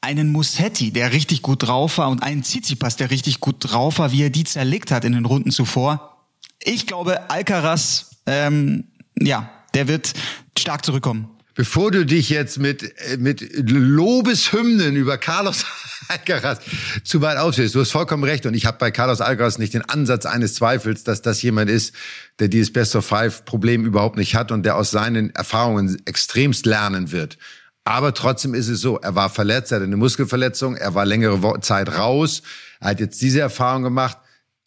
einen 0.01 0.31
Musetti, 0.31 0.91
der 0.91 1.11
richtig 1.11 1.41
gut 1.41 1.63
drauf 1.63 1.97
war, 1.97 2.09
und 2.09 2.23
einen 2.23 2.43
Tsitsipas, 2.43 2.95
der 2.95 3.11
richtig 3.11 3.39
gut 3.39 3.57
drauf 3.59 3.99
war, 3.99 4.11
wie 4.11 4.23
er 4.23 4.29
die 4.29 4.45
zerlegt 4.45 4.91
hat 4.91 5.03
in 5.03 5.11
den 5.11 5.25
Runden 5.25 5.51
zuvor. 5.51 6.25
Ich 6.59 6.87
glaube, 6.87 7.29
Alcaraz, 7.29 8.11
ähm, 8.25 8.85
ja, 9.19 9.49
der 9.73 9.87
wird 9.87 10.13
stark 10.57 10.85
zurückkommen. 10.85 11.29
Bevor 11.53 11.91
du 11.91 12.05
dich 12.05 12.29
jetzt 12.29 12.59
mit, 12.59 12.83
äh, 12.83 13.17
mit 13.17 13.41
Lobeshymnen 13.69 14.95
über 14.95 15.17
Carlos 15.17 15.65
Alcaraz 16.07 16.59
zu 17.03 17.21
weit 17.21 17.37
ausführst, 17.37 17.75
du 17.75 17.79
hast 17.79 17.91
vollkommen 17.91 18.23
recht. 18.23 18.45
Und 18.45 18.53
ich 18.53 18.65
habe 18.65 18.77
bei 18.77 18.91
Carlos 18.91 19.21
Alcaraz 19.21 19.57
nicht 19.57 19.73
den 19.73 19.81
Ansatz 19.83 20.25
eines 20.25 20.53
Zweifels, 20.53 21.03
dass 21.03 21.21
das 21.21 21.41
jemand 21.41 21.69
ist, 21.69 21.93
der 22.39 22.47
dieses 22.47 22.71
Best 22.71 22.95
of 22.95 23.05
Five 23.05 23.45
Problem 23.45 23.85
überhaupt 23.85 24.17
nicht 24.17 24.35
hat 24.35 24.51
und 24.51 24.63
der 24.63 24.75
aus 24.75 24.91
seinen 24.91 25.33
Erfahrungen 25.33 25.97
extremst 26.05 26.65
lernen 26.65 27.11
wird. 27.11 27.37
Aber 27.85 28.13
trotzdem 28.15 28.55
ist 28.55 28.67
es 28.67 28.81
so, 28.81 28.97
er 28.97 29.13
war 29.13 29.29
verletzt, 29.29 29.71
er 29.71 29.75
hatte 29.75 29.85
eine 29.85 29.95
Muskelverletzung, 29.95 30.75
er 30.75 30.95
war 30.95 31.05
längere 31.05 31.59
Zeit 31.61 31.95
raus, 31.97 32.41
er 32.79 32.89
hat 32.89 32.99
jetzt 32.99 33.21
diese 33.21 33.41
Erfahrung 33.41 33.83
gemacht, 33.83 34.17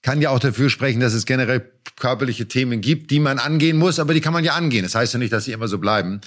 kann 0.03 0.23
ja 0.23 0.31
auch 0.31 0.39
dafür 0.39 0.71
sprechen, 0.71 1.01
dass 1.01 1.13
es 1.13 1.27
generell 1.27 1.69
körperliche 1.97 2.47
Themen 2.47 2.81
gibt, 2.81 3.11
die 3.11 3.19
man 3.19 3.41
angehen 3.41 3.77
muss, 3.77 3.99
aber 3.99 4.15
die 4.15 4.21
kann 4.21 4.33
man 4.33 4.45
ja 4.45 4.55
angehen. 4.55 4.85
Das 4.85 4.95
heißt 4.95 5.13
ja 5.13 5.19
nicht, 5.19 5.33
dass 5.33 5.45
sie 5.45 5.53
immer 5.53 5.67
so 5.67 5.79
bleiben. 5.79 6.21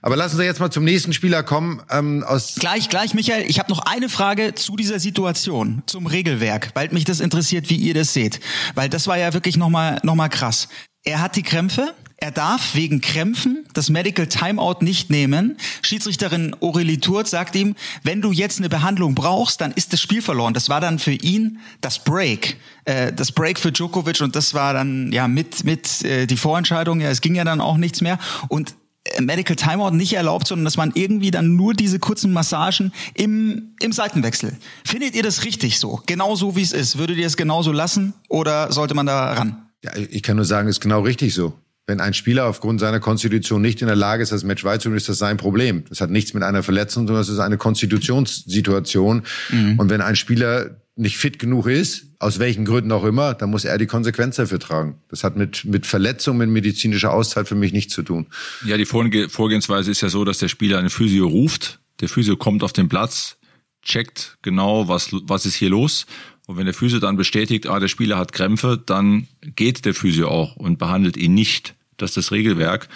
Aber 0.00 0.16
lassen 0.16 0.38
Sie 0.38 0.44
jetzt 0.44 0.60
mal 0.60 0.70
zum 0.70 0.84
nächsten 0.84 1.12
Spieler 1.12 1.42
kommen. 1.42 1.82
Ähm, 1.90 2.24
aus 2.26 2.54
gleich, 2.58 2.88
gleich, 2.88 3.12
Michael. 3.12 3.44
Ich 3.48 3.58
habe 3.58 3.70
noch 3.70 3.80
eine 3.80 4.08
Frage 4.08 4.54
zu 4.54 4.76
dieser 4.76 4.98
Situation, 4.98 5.82
zum 5.86 6.06
Regelwerk, 6.06 6.70
weil 6.74 6.88
mich 6.92 7.04
das 7.04 7.20
interessiert, 7.20 7.68
wie 7.68 7.76
ihr 7.76 7.92
das 7.92 8.14
seht. 8.14 8.40
Weil 8.74 8.88
das 8.88 9.06
war 9.06 9.18
ja 9.18 9.34
wirklich 9.34 9.58
nochmal 9.58 10.00
noch 10.02 10.14
mal 10.14 10.28
krass. 10.28 10.68
Er 11.04 11.20
hat 11.20 11.36
die 11.36 11.42
Krämpfe, 11.42 11.94
er 12.20 12.32
darf 12.32 12.74
wegen 12.74 13.00
Krämpfen 13.00 13.64
das 13.74 13.90
Medical 13.90 14.26
Timeout 14.26 14.78
nicht 14.80 15.08
nehmen. 15.08 15.56
Schiedsrichterin 15.82 16.56
Aurelie 16.60 16.98
Tourt 16.98 17.28
sagt 17.28 17.54
ihm, 17.54 17.76
wenn 18.02 18.20
du 18.20 18.32
jetzt 18.32 18.58
eine 18.58 18.68
Behandlung 18.68 19.14
brauchst, 19.14 19.60
dann 19.60 19.70
ist 19.70 19.92
das 19.92 20.00
Spiel 20.00 20.20
verloren. 20.20 20.52
Das 20.52 20.68
war 20.68 20.80
dann 20.80 20.98
für 20.98 21.12
ihn 21.12 21.60
das 21.80 22.02
Break. 22.02 22.56
Äh, 22.86 23.12
das 23.12 23.30
Break 23.30 23.60
für 23.60 23.70
Djokovic 23.70 24.20
und 24.20 24.34
das 24.34 24.52
war 24.52 24.72
dann 24.72 25.12
ja 25.12 25.28
mit, 25.28 25.62
mit 25.62 26.04
äh, 26.04 26.26
die 26.26 26.36
Vorentscheidung. 26.36 27.00
Ja, 27.00 27.08
es 27.08 27.20
ging 27.20 27.36
ja 27.36 27.44
dann 27.44 27.60
auch 27.60 27.76
nichts 27.76 28.00
mehr. 28.00 28.18
Und 28.48 28.74
äh, 29.04 29.22
Medical 29.22 29.54
Timeout 29.54 29.92
nicht 29.92 30.14
erlaubt, 30.14 30.48
sondern 30.48 30.64
dass 30.64 30.76
man 30.76 30.90
irgendwie 30.96 31.30
dann 31.30 31.54
nur 31.54 31.72
diese 31.72 32.00
kurzen 32.00 32.32
Massagen 32.32 32.92
im, 33.14 33.76
im 33.80 33.92
Seitenwechsel. 33.92 34.56
Findet 34.84 35.14
ihr 35.14 35.22
das 35.22 35.44
richtig 35.44 35.78
so? 35.78 36.02
Genau 36.06 36.34
so, 36.34 36.56
wie 36.56 36.62
es 36.62 36.72
ist? 36.72 36.98
Würdet 36.98 37.16
ihr 37.16 37.28
es 37.28 37.36
genauso 37.36 37.70
lassen 37.70 38.12
oder 38.28 38.72
sollte 38.72 38.94
man 38.94 39.06
da 39.06 39.34
ran? 39.34 39.67
Ja, 39.84 39.92
ich 39.96 40.22
kann 40.22 40.36
nur 40.36 40.44
sagen, 40.44 40.68
es 40.68 40.76
ist 40.76 40.80
genau 40.80 41.00
richtig 41.00 41.34
so. 41.34 41.54
Wenn 41.86 42.00
ein 42.00 42.12
Spieler 42.12 42.46
aufgrund 42.46 42.80
seiner 42.80 43.00
Konstitution 43.00 43.62
nicht 43.62 43.80
in 43.80 43.86
der 43.86 43.96
Lage 43.96 44.22
ist, 44.22 44.30
das 44.30 44.44
Match 44.44 44.62
weiterzuführen, 44.62 44.96
ist 44.96 45.08
das 45.08 45.18
sein 45.18 45.38
Problem. 45.38 45.84
Das 45.88 46.00
hat 46.00 46.10
nichts 46.10 46.34
mit 46.34 46.42
einer 46.42 46.62
Verletzung, 46.62 47.06
sondern 47.06 47.22
das 47.22 47.30
ist 47.30 47.38
eine 47.38 47.56
Konstitutionssituation. 47.56 49.22
Mhm. 49.50 49.78
Und 49.78 49.88
wenn 49.88 50.02
ein 50.02 50.16
Spieler 50.16 50.82
nicht 50.96 51.16
fit 51.16 51.38
genug 51.38 51.66
ist, 51.66 52.08
aus 52.18 52.40
welchen 52.40 52.64
Gründen 52.64 52.90
auch 52.92 53.04
immer, 53.04 53.32
dann 53.32 53.50
muss 53.50 53.64
er 53.64 53.78
die 53.78 53.86
Konsequenz 53.86 54.36
dafür 54.36 54.58
tragen. 54.58 55.00
Das 55.08 55.22
hat 55.22 55.36
mit, 55.36 55.64
mit 55.64 55.86
Verletzung, 55.86 56.36
mit 56.36 56.50
medizinischer 56.50 57.12
Auszeit 57.12 57.46
für 57.46 57.54
mich 57.54 57.72
nichts 57.72 57.94
zu 57.94 58.02
tun. 58.02 58.26
Ja, 58.66 58.76
die 58.76 58.84
Vorgehensweise 58.84 59.90
ist 59.90 60.00
ja 60.00 60.08
so, 60.08 60.24
dass 60.24 60.38
der 60.38 60.48
Spieler 60.48 60.78
eine 60.78 60.90
Physio 60.90 61.26
ruft. 61.28 61.80
Der 62.00 62.08
Physio 62.08 62.36
kommt 62.36 62.62
auf 62.64 62.72
den 62.72 62.88
Platz, 62.88 63.38
checkt 63.82 64.38
genau, 64.42 64.88
was, 64.88 65.10
was 65.22 65.46
ist 65.46 65.54
hier 65.54 65.70
los. 65.70 66.06
Und 66.48 66.56
wenn 66.56 66.64
der 66.64 66.72
Physio 66.72 66.98
dann 66.98 67.16
bestätigt, 67.16 67.66
ah, 67.66 67.78
der 67.78 67.88
Spieler 67.88 68.16
hat 68.16 68.32
Krämpfe, 68.32 68.82
dann 68.84 69.28
geht 69.42 69.84
der 69.84 69.92
Physio 69.92 70.28
auch 70.28 70.56
und 70.56 70.78
behandelt 70.78 71.18
ihn 71.18 71.34
nicht. 71.34 71.74
Das 71.98 72.12
ist 72.12 72.16
das 72.16 72.32
Regelwerk. 72.32 72.88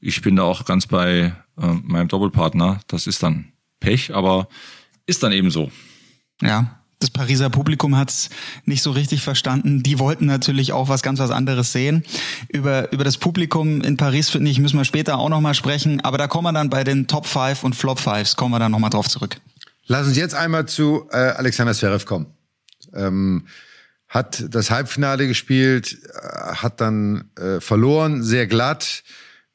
Ich 0.00 0.22
bin 0.22 0.36
da 0.36 0.44
auch 0.44 0.64
ganz 0.64 0.86
bei 0.86 1.34
äh, 1.60 1.66
meinem 1.82 2.08
Doppelpartner. 2.08 2.80
Das 2.86 3.06
ist 3.06 3.22
dann 3.22 3.52
Pech, 3.78 4.14
aber 4.14 4.48
ist 5.04 5.22
dann 5.22 5.32
eben 5.32 5.50
so. 5.50 5.70
Ja, 6.40 6.80
das 6.98 7.10
Pariser 7.10 7.50
Publikum 7.50 7.94
hat 7.94 8.08
es 8.08 8.30
nicht 8.64 8.82
so 8.82 8.90
richtig 8.90 9.20
verstanden. 9.20 9.82
Die 9.82 9.98
wollten 9.98 10.24
natürlich 10.24 10.72
auch 10.72 10.88
was 10.88 11.02
ganz 11.02 11.18
was 11.18 11.30
anderes 11.30 11.72
sehen. 11.72 12.04
Über, 12.48 12.90
über 12.90 13.04
das 13.04 13.18
Publikum 13.18 13.82
in 13.82 13.98
Paris, 13.98 14.30
finde 14.30 14.50
ich, 14.50 14.58
müssen 14.60 14.78
wir 14.78 14.86
später 14.86 15.18
auch 15.18 15.28
nochmal 15.28 15.52
sprechen. 15.52 16.00
Aber 16.00 16.16
da 16.16 16.26
kommen 16.26 16.46
wir 16.46 16.54
dann 16.54 16.70
bei 16.70 16.84
den 16.84 17.06
Top 17.06 17.26
5 17.26 17.64
und 17.64 17.76
Flop 17.76 18.00
5, 18.00 18.34
kommen 18.36 18.54
wir 18.54 18.60
dann 18.60 18.72
nochmal 18.72 18.88
drauf 18.88 19.10
zurück. 19.10 19.36
Lass 19.88 20.06
uns 20.06 20.16
jetzt 20.16 20.34
einmal 20.34 20.64
zu 20.64 21.06
äh, 21.10 21.16
Alexander 21.16 21.74
Zverev 21.74 22.06
kommen. 22.06 22.33
Ähm, 22.94 23.46
hat 24.08 24.44
das 24.54 24.70
Halbfinale 24.70 25.26
gespielt, 25.26 25.98
äh, 26.14 26.54
hat 26.54 26.80
dann 26.80 27.30
äh, 27.36 27.60
verloren, 27.60 28.22
sehr 28.22 28.46
glatt. 28.46 29.02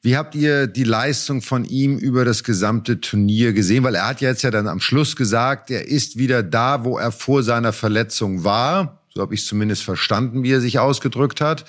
Wie 0.02 0.16
habt 0.16 0.34
ihr 0.34 0.66
die 0.66 0.84
Leistung 0.84 1.42
von 1.42 1.64
ihm 1.64 1.98
über 1.98 2.24
das 2.24 2.42
gesamte 2.42 3.00
Turnier 3.00 3.52
gesehen? 3.52 3.84
Weil 3.84 3.96
er 3.96 4.06
hat 4.06 4.20
jetzt 4.20 4.42
ja 4.42 4.50
dann 4.50 4.66
am 4.66 4.80
Schluss 4.80 5.14
gesagt, 5.14 5.70
er 5.70 5.88
ist 5.88 6.16
wieder 6.16 6.42
da, 6.42 6.84
wo 6.84 6.98
er 6.98 7.12
vor 7.12 7.42
seiner 7.42 7.72
Verletzung 7.72 8.44
war. 8.44 9.02
So 9.14 9.20
habe 9.20 9.34
ich 9.34 9.44
zumindest 9.44 9.82
verstanden, 9.82 10.42
wie 10.42 10.52
er 10.52 10.60
sich 10.60 10.78
ausgedrückt 10.78 11.40
hat. 11.40 11.64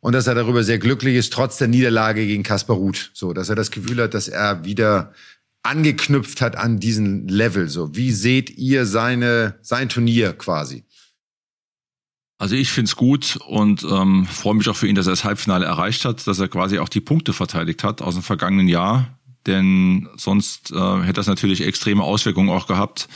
Und 0.00 0.14
dass 0.14 0.26
er 0.26 0.34
darüber 0.34 0.64
sehr 0.64 0.78
glücklich 0.78 1.16
ist, 1.16 1.32
trotz 1.32 1.58
der 1.58 1.68
Niederlage 1.68 2.26
gegen 2.26 2.42
Kaspar 2.42 2.76
Ruth. 2.76 3.10
So, 3.14 3.32
dass 3.32 3.48
er 3.48 3.54
das 3.54 3.70
Gefühl 3.70 4.02
hat, 4.02 4.14
dass 4.14 4.28
er 4.28 4.64
wieder 4.64 5.12
angeknüpft 5.62 6.40
hat 6.40 6.56
an 6.56 6.80
diesen 6.80 7.28
Level. 7.28 7.68
So, 7.68 7.94
wie 7.94 8.10
seht 8.10 8.50
ihr 8.50 8.84
seine, 8.84 9.54
sein 9.62 9.88
Turnier 9.88 10.32
quasi? 10.32 10.84
Also 12.42 12.56
ich 12.56 12.72
find's 12.72 12.96
gut 12.96 13.38
und 13.46 13.84
ähm, 13.84 14.26
freue 14.26 14.56
mich 14.56 14.68
auch 14.68 14.74
für 14.74 14.88
ihn, 14.88 14.96
dass 14.96 15.06
er 15.06 15.12
das 15.12 15.22
Halbfinale 15.22 15.64
erreicht 15.64 16.04
hat, 16.04 16.26
dass 16.26 16.40
er 16.40 16.48
quasi 16.48 16.80
auch 16.80 16.88
die 16.88 17.00
Punkte 17.00 17.32
verteidigt 17.32 17.84
hat 17.84 18.02
aus 18.02 18.14
dem 18.14 18.24
vergangenen 18.24 18.66
Jahr. 18.66 19.16
Denn 19.46 20.08
sonst 20.16 20.72
äh, 20.72 21.02
hätte 21.02 21.12
das 21.12 21.28
natürlich 21.28 21.64
extreme 21.64 22.02
Auswirkungen 22.02 22.50
auch 22.50 22.66
gehabt, 22.66 23.08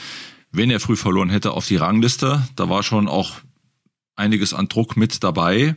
wenn 0.53 0.71
er 0.71 0.79
früh 0.79 0.95
verloren 0.95 1.29
hätte 1.29 1.51
auf 1.51 1.67
die 1.67 1.75
Rangliste. 1.75 2.47
Da 2.55 2.69
war 2.69 2.83
schon 2.83 3.09
auch 3.09 3.33
einiges 4.15 4.53
an 4.53 4.69
Druck 4.69 4.95
mit 4.95 5.21
dabei. 5.25 5.75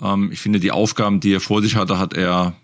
Ähm, 0.00 0.32
ich 0.32 0.40
finde, 0.40 0.58
die 0.58 0.72
Aufgaben, 0.72 1.20
die 1.20 1.34
er 1.34 1.40
vor 1.40 1.60
sich 1.60 1.76
hatte, 1.76 1.98
hat 1.98 2.14
er 2.14 2.54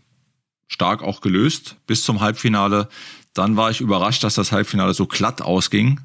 stark 0.69 1.03
auch 1.03 1.21
gelöst 1.21 1.77
bis 1.87 2.03
zum 2.03 2.23
Halbfinale. 2.23 2.89
Dann 3.35 3.59
war 3.59 3.71
ich 3.71 3.83
überrascht, 3.83 4.25
dass 4.25 4.37
das 4.37 4.53
Halbfinale 4.53 4.95
so 4.95 5.05
glatt 5.05 5.43
ausging 5.43 6.01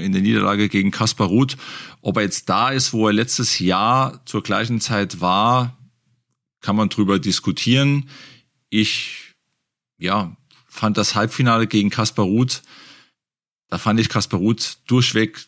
in 0.00 0.12
der 0.12 0.20
Niederlage 0.20 0.68
gegen 0.68 0.90
Kaspar 0.90 1.28
Ruth. 1.28 1.56
Ob 2.02 2.16
er 2.16 2.24
jetzt 2.24 2.48
da 2.48 2.70
ist, 2.70 2.92
wo 2.92 3.06
er 3.06 3.12
letztes 3.12 3.58
Jahr 3.58 4.20
zur 4.26 4.42
gleichen 4.42 4.80
Zeit 4.80 5.20
war, 5.20 5.78
kann 6.60 6.76
man 6.76 6.90
drüber 6.90 7.18
diskutieren. 7.18 8.08
Ich, 8.68 9.34
ja, 9.98 10.36
fand 10.68 10.96
das 10.96 11.14
Halbfinale 11.14 11.66
gegen 11.66 11.90
Kaspar 11.90 12.24
Ruth, 12.24 12.62
da 13.68 13.78
fand 13.78 13.98
ich 13.98 14.10
Kaspar 14.10 14.38
Ruth 14.38 14.78
durchweg 14.86 15.46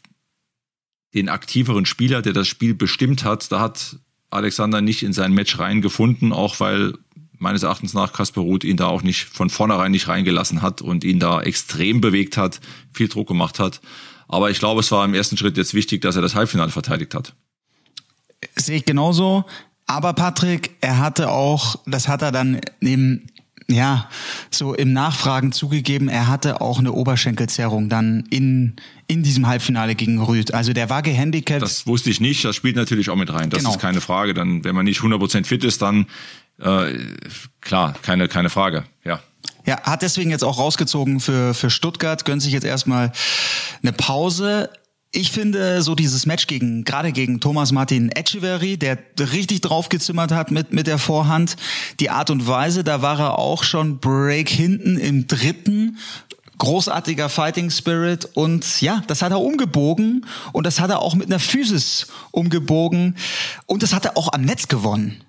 den 1.12 1.28
aktiveren 1.28 1.84
Spieler, 1.84 2.22
der 2.22 2.32
das 2.32 2.48
Spiel 2.48 2.72
bestimmt 2.72 3.22
hat. 3.22 3.52
Da 3.52 3.60
hat 3.60 3.98
Alexander 4.30 4.80
nicht 4.80 5.02
in 5.02 5.12
sein 5.12 5.34
Match 5.34 5.58
reingefunden, 5.58 6.32
auch 6.32 6.58
weil 6.58 6.94
meines 7.38 7.62
Erachtens 7.62 7.92
nach 7.92 8.14
Kaspar 8.14 8.42
Ruth 8.42 8.64
ihn 8.64 8.78
da 8.78 8.86
auch 8.86 9.02
nicht 9.02 9.24
von 9.24 9.50
vornherein 9.50 9.92
nicht 9.92 10.08
reingelassen 10.08 10.62
hat 10.62 10.80
und 10.80 11.04
ihn 11.04 11.20
da 11.20 11.42
extrem 11.42 12.00
bewegt 12.00 12.36
hat, 12.36 12.60
viel 12.92 13.08
Druck 13.08 13.28
gemacht 13.28 13.58
hat. 13.58 13.82
Aber 14.28 14.50
ich 14.50 14.58
glaube, 14.58 14.80
es 14.80 14.90
war 14.90 15.04
im 15.04 15.14
ersten 15.14 15.36
Schritt 15.36 15.56
jetzt 15.56 15.74
wichtig, 15.74 16.02
dass 16.02 16.16
er 16.16 16.22
das 16.22 16.34
Halbfinale 16.34 16.70
verteidigt 16.70 17.14
hat. 17.14 17.34
Sehe 18.56 18.78
ich 18.78 18.84
genauso. 18.84 19.44
Aber 19.86 20.12
Patrick, 20.14 20.76
er 20.80 20.98
hatte 20.98 21.30
auch, 21.30 21.76
das 21.86 22.08
hat 22.08 22.22
er 22.22 22.32
dann 22.32 22.60
im, 22.80 23.26
ja, 23.68 24.08
so 24.50 24.74
im 24.74 24.92
Nachfragen 24.92 25.52
zugegeben, 25.52 26.08
er 26.08 26.28
hatte 26.28 26.60
auch 26.60 26.78
eine 26.78 26.92
Oberschenkelzerrung 26.92 27.88
dann 27.88 28.24
in, 28.30 28.76
in 29.06 29.22
diesem 29.22 29.46
Halbfinale 29.46 29.94
gegen 29.94 30.22
Rüd. 30.22 30.54
Also 30.54 30.72
der 30.72 30.88
war 30.88 31.02
gehandicapt. 31.02 31.62
Das 31.62 31.86
wusste 31.86 32.10
ich 32.10 32.20
nicht, 32.20 32.44
das 32.44 32.56
spielt 32.56 32.76
natürlich 32.76 33.10
auch 33.10 33.16
mit 33.16 33.32
rein. 33.32 33.50
Das 33.50 33.58
genau. 33.58 33.70
ist 33.70 33.80
keine 33.80 34.00
Frage. 34.00 34.32
Dann, 34.32 34.64
wenn 34.64 34.74
man 34.74 34.84
nicht 34.84 35.00
100% 35.00 35.44
fit 35.44 35.64
ist, 35.64 35.82
dann, 35.82 36.06
äh, 36.58 36.98
klar, 37.60 37.94
keine, 38.02 38.28
keine 38.28 38.50
Frage, 38.50 38.84
ja. 39.04 39.20
Ja, 39.66 39.80
hat 39.82 40.02
deswegen 40.02 40.30
jetzt 40.30 40.44
auch 40.44 40.58
rausgezogen 40.58 41.20
für, 41.20 41.54
für 41.54 41.70
Stuttgart, 41.70 42.24
gönnt 42.24 42.42
sich 42.42 42.52
jetzt 42.52 42.64
erstmal 42.64 43.12
eine 43.82 43.92
Pause. 43.92 44.70
Ich 45.10 45.30
finde 45.30 45.80
so 45.80 45.94
dieses 45.94 46.26
Match 46.26 46.46
gegen, 46.46 46.84
gerade 46.84 47.12
gegen 47.12 47.40
Thomas 47.40 47.72
Martin 47.72 48.10
Echeverry, 48.10 48.76
der 48.76 48.98
richtig 49.18 49.60
draufgezimmert 49.62 50.32
hat 50.32 50.50
mit, 50.50 50.72
mit 50.72 50.86
der 50.86 50.98
Vorhand. 50.98 51.56
Die 52.00 52.10
Art 52.10 52.30
und 52.30 52.46
Weise, 52.46 52.84
da 52.84 53.00
war 53.00 53.18
er 53.20 53.38
auch 53.38 53.62
schon 53.62 54.00
Break 54.00 54.48
hinten 54.48 54.98
im 54.98 55.26
dritten. 55.26 55.98
Großartiger 56.58 57.28
Fighting 57.28 57.70
Spirit 57.70 58.28
und 58.34 58.80
ja, 58.80 59.02
das 59.08 59.22
hat 59.22 59.32
er 59.32 59.40
umgebogen 59.40 60.24
und 60.52 60.64
das 60.64 60.78
hat 60.78 60.88
er 60.88 61.02
auch 61.02 61.16
mit 61.16 61.26
einer 61.26 61.40
Physis 61.40 62.06
umgebogen 62.30 63.16
und 63.66 63.82
das 63.82 63.92
hat 63.92 64.04
er 64.04 64.16
auch 64.16 64.32
am 64.32 64.42
Netz 64.42 64.68
gewonnen 64.68 65.24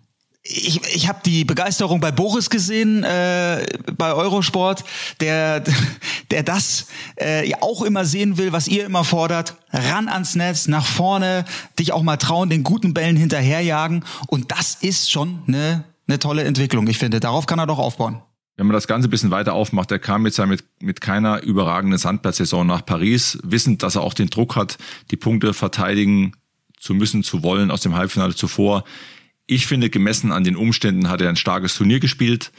ich, 0.48 0.82
ich 0.94 1.08
habe 1.08 1.20
die 1.26 1.44
Begeisterung 1.44 2.00
bei 2.00 2.12
Boris 2.12 2.52
gesehen, 2.52 3.04
äh, 3.04 3.66
bei 3.98 4.14
Eurosport, 4.14 4.84
der, 5.20 5.64
der 6.32 6.44
das 6.44 6.86
äh, 7.16 7.52
auch 7.62 7.82
immer 7.82 8.06
sehen 8.06 8.38
will, 8.38 8.52
was 8.52 8.68
ihr 8.68 8.86
immer 8.86 9.04
fordert. 9.04 9.56
Ran 9.72 10.08
ans 10.08 10.36
Netz, 10.36 10.68
nach 10.68 10.86
vorne, 10.86 11.46
dich 11.80 11.92
auch 11.94 12.04
mal 12.04 12.18
trauen, 12.18 12.50
den 12.50 12.64
guten 12.64 12.94
Bällen 12.94 13.18
hinterherjagen. 13.18 14.06
Und 14.28 14.52
das 14.52 14.76
ist 14.76 15.12
schon 15.12 15.40
eine, 15.48 15.84
eine 16.08 16.20
tolle 16.20 16.44
Entwicklung, 16.44 16.88
ich 16.88 17.00
finde. 17.00 17.20
Darauf 17.20 17.48
kann 17.48 17.58
er 17.58 17.66
doch 17.66 17.80
aufbauen. 17.80 18.22
Wenn 18.56 18.68
man 18.68 18.76
das 18.76 18.88
Ganze 18.88 19.08
ein 19.08 19.12
bisschen 19.12 19.32
weiter 19.32 19.54
aufmacht, 19.54 19.92
er 19.92 20.00
kam 20.00 20.26
jetzt 20.26 20.38
ja 20.38 20.46
mit, 20.46 20.64
mit 20.80 21.02
keiner 21.02 21.42
überragenden 21.42 21.98
Sandplatzsaison 21.98 22.66
nach 22.66 22.86
Paris, 22.86 23.40
wissend, 23.44 23.84
dass 23.84 23.96
er 23.96 24.02
auch 24.02 24.14
den 24.14 24.30
Druck 24.30 24.56
hat, 24.56 24.78
die 25.12 25.18
Punkte 25.18 25.54
verteidigen 25.54 26.34
zu 26.80 26.94
müssen, 26.94 27.24
zu 27.24 27.42
wollen 27.42 27.72
aus 27.72 27.82
dem 27.82 27.96
Halbfinale 27.96 28.36
zuvor 28.36 28.86
ich 29.48 29.68
finde, 29.68 29.90
gemessen 29.90 30.32
an 30.32 30.44
den 30.44 30.56
Umständen 30.56 31.10
hat 31.10 31.22
er 31.22 31.30
ein 31.30 31.36
starkes 31.36 31.76
Turnier 31.76 32.00
gespielt. 32.00 32.52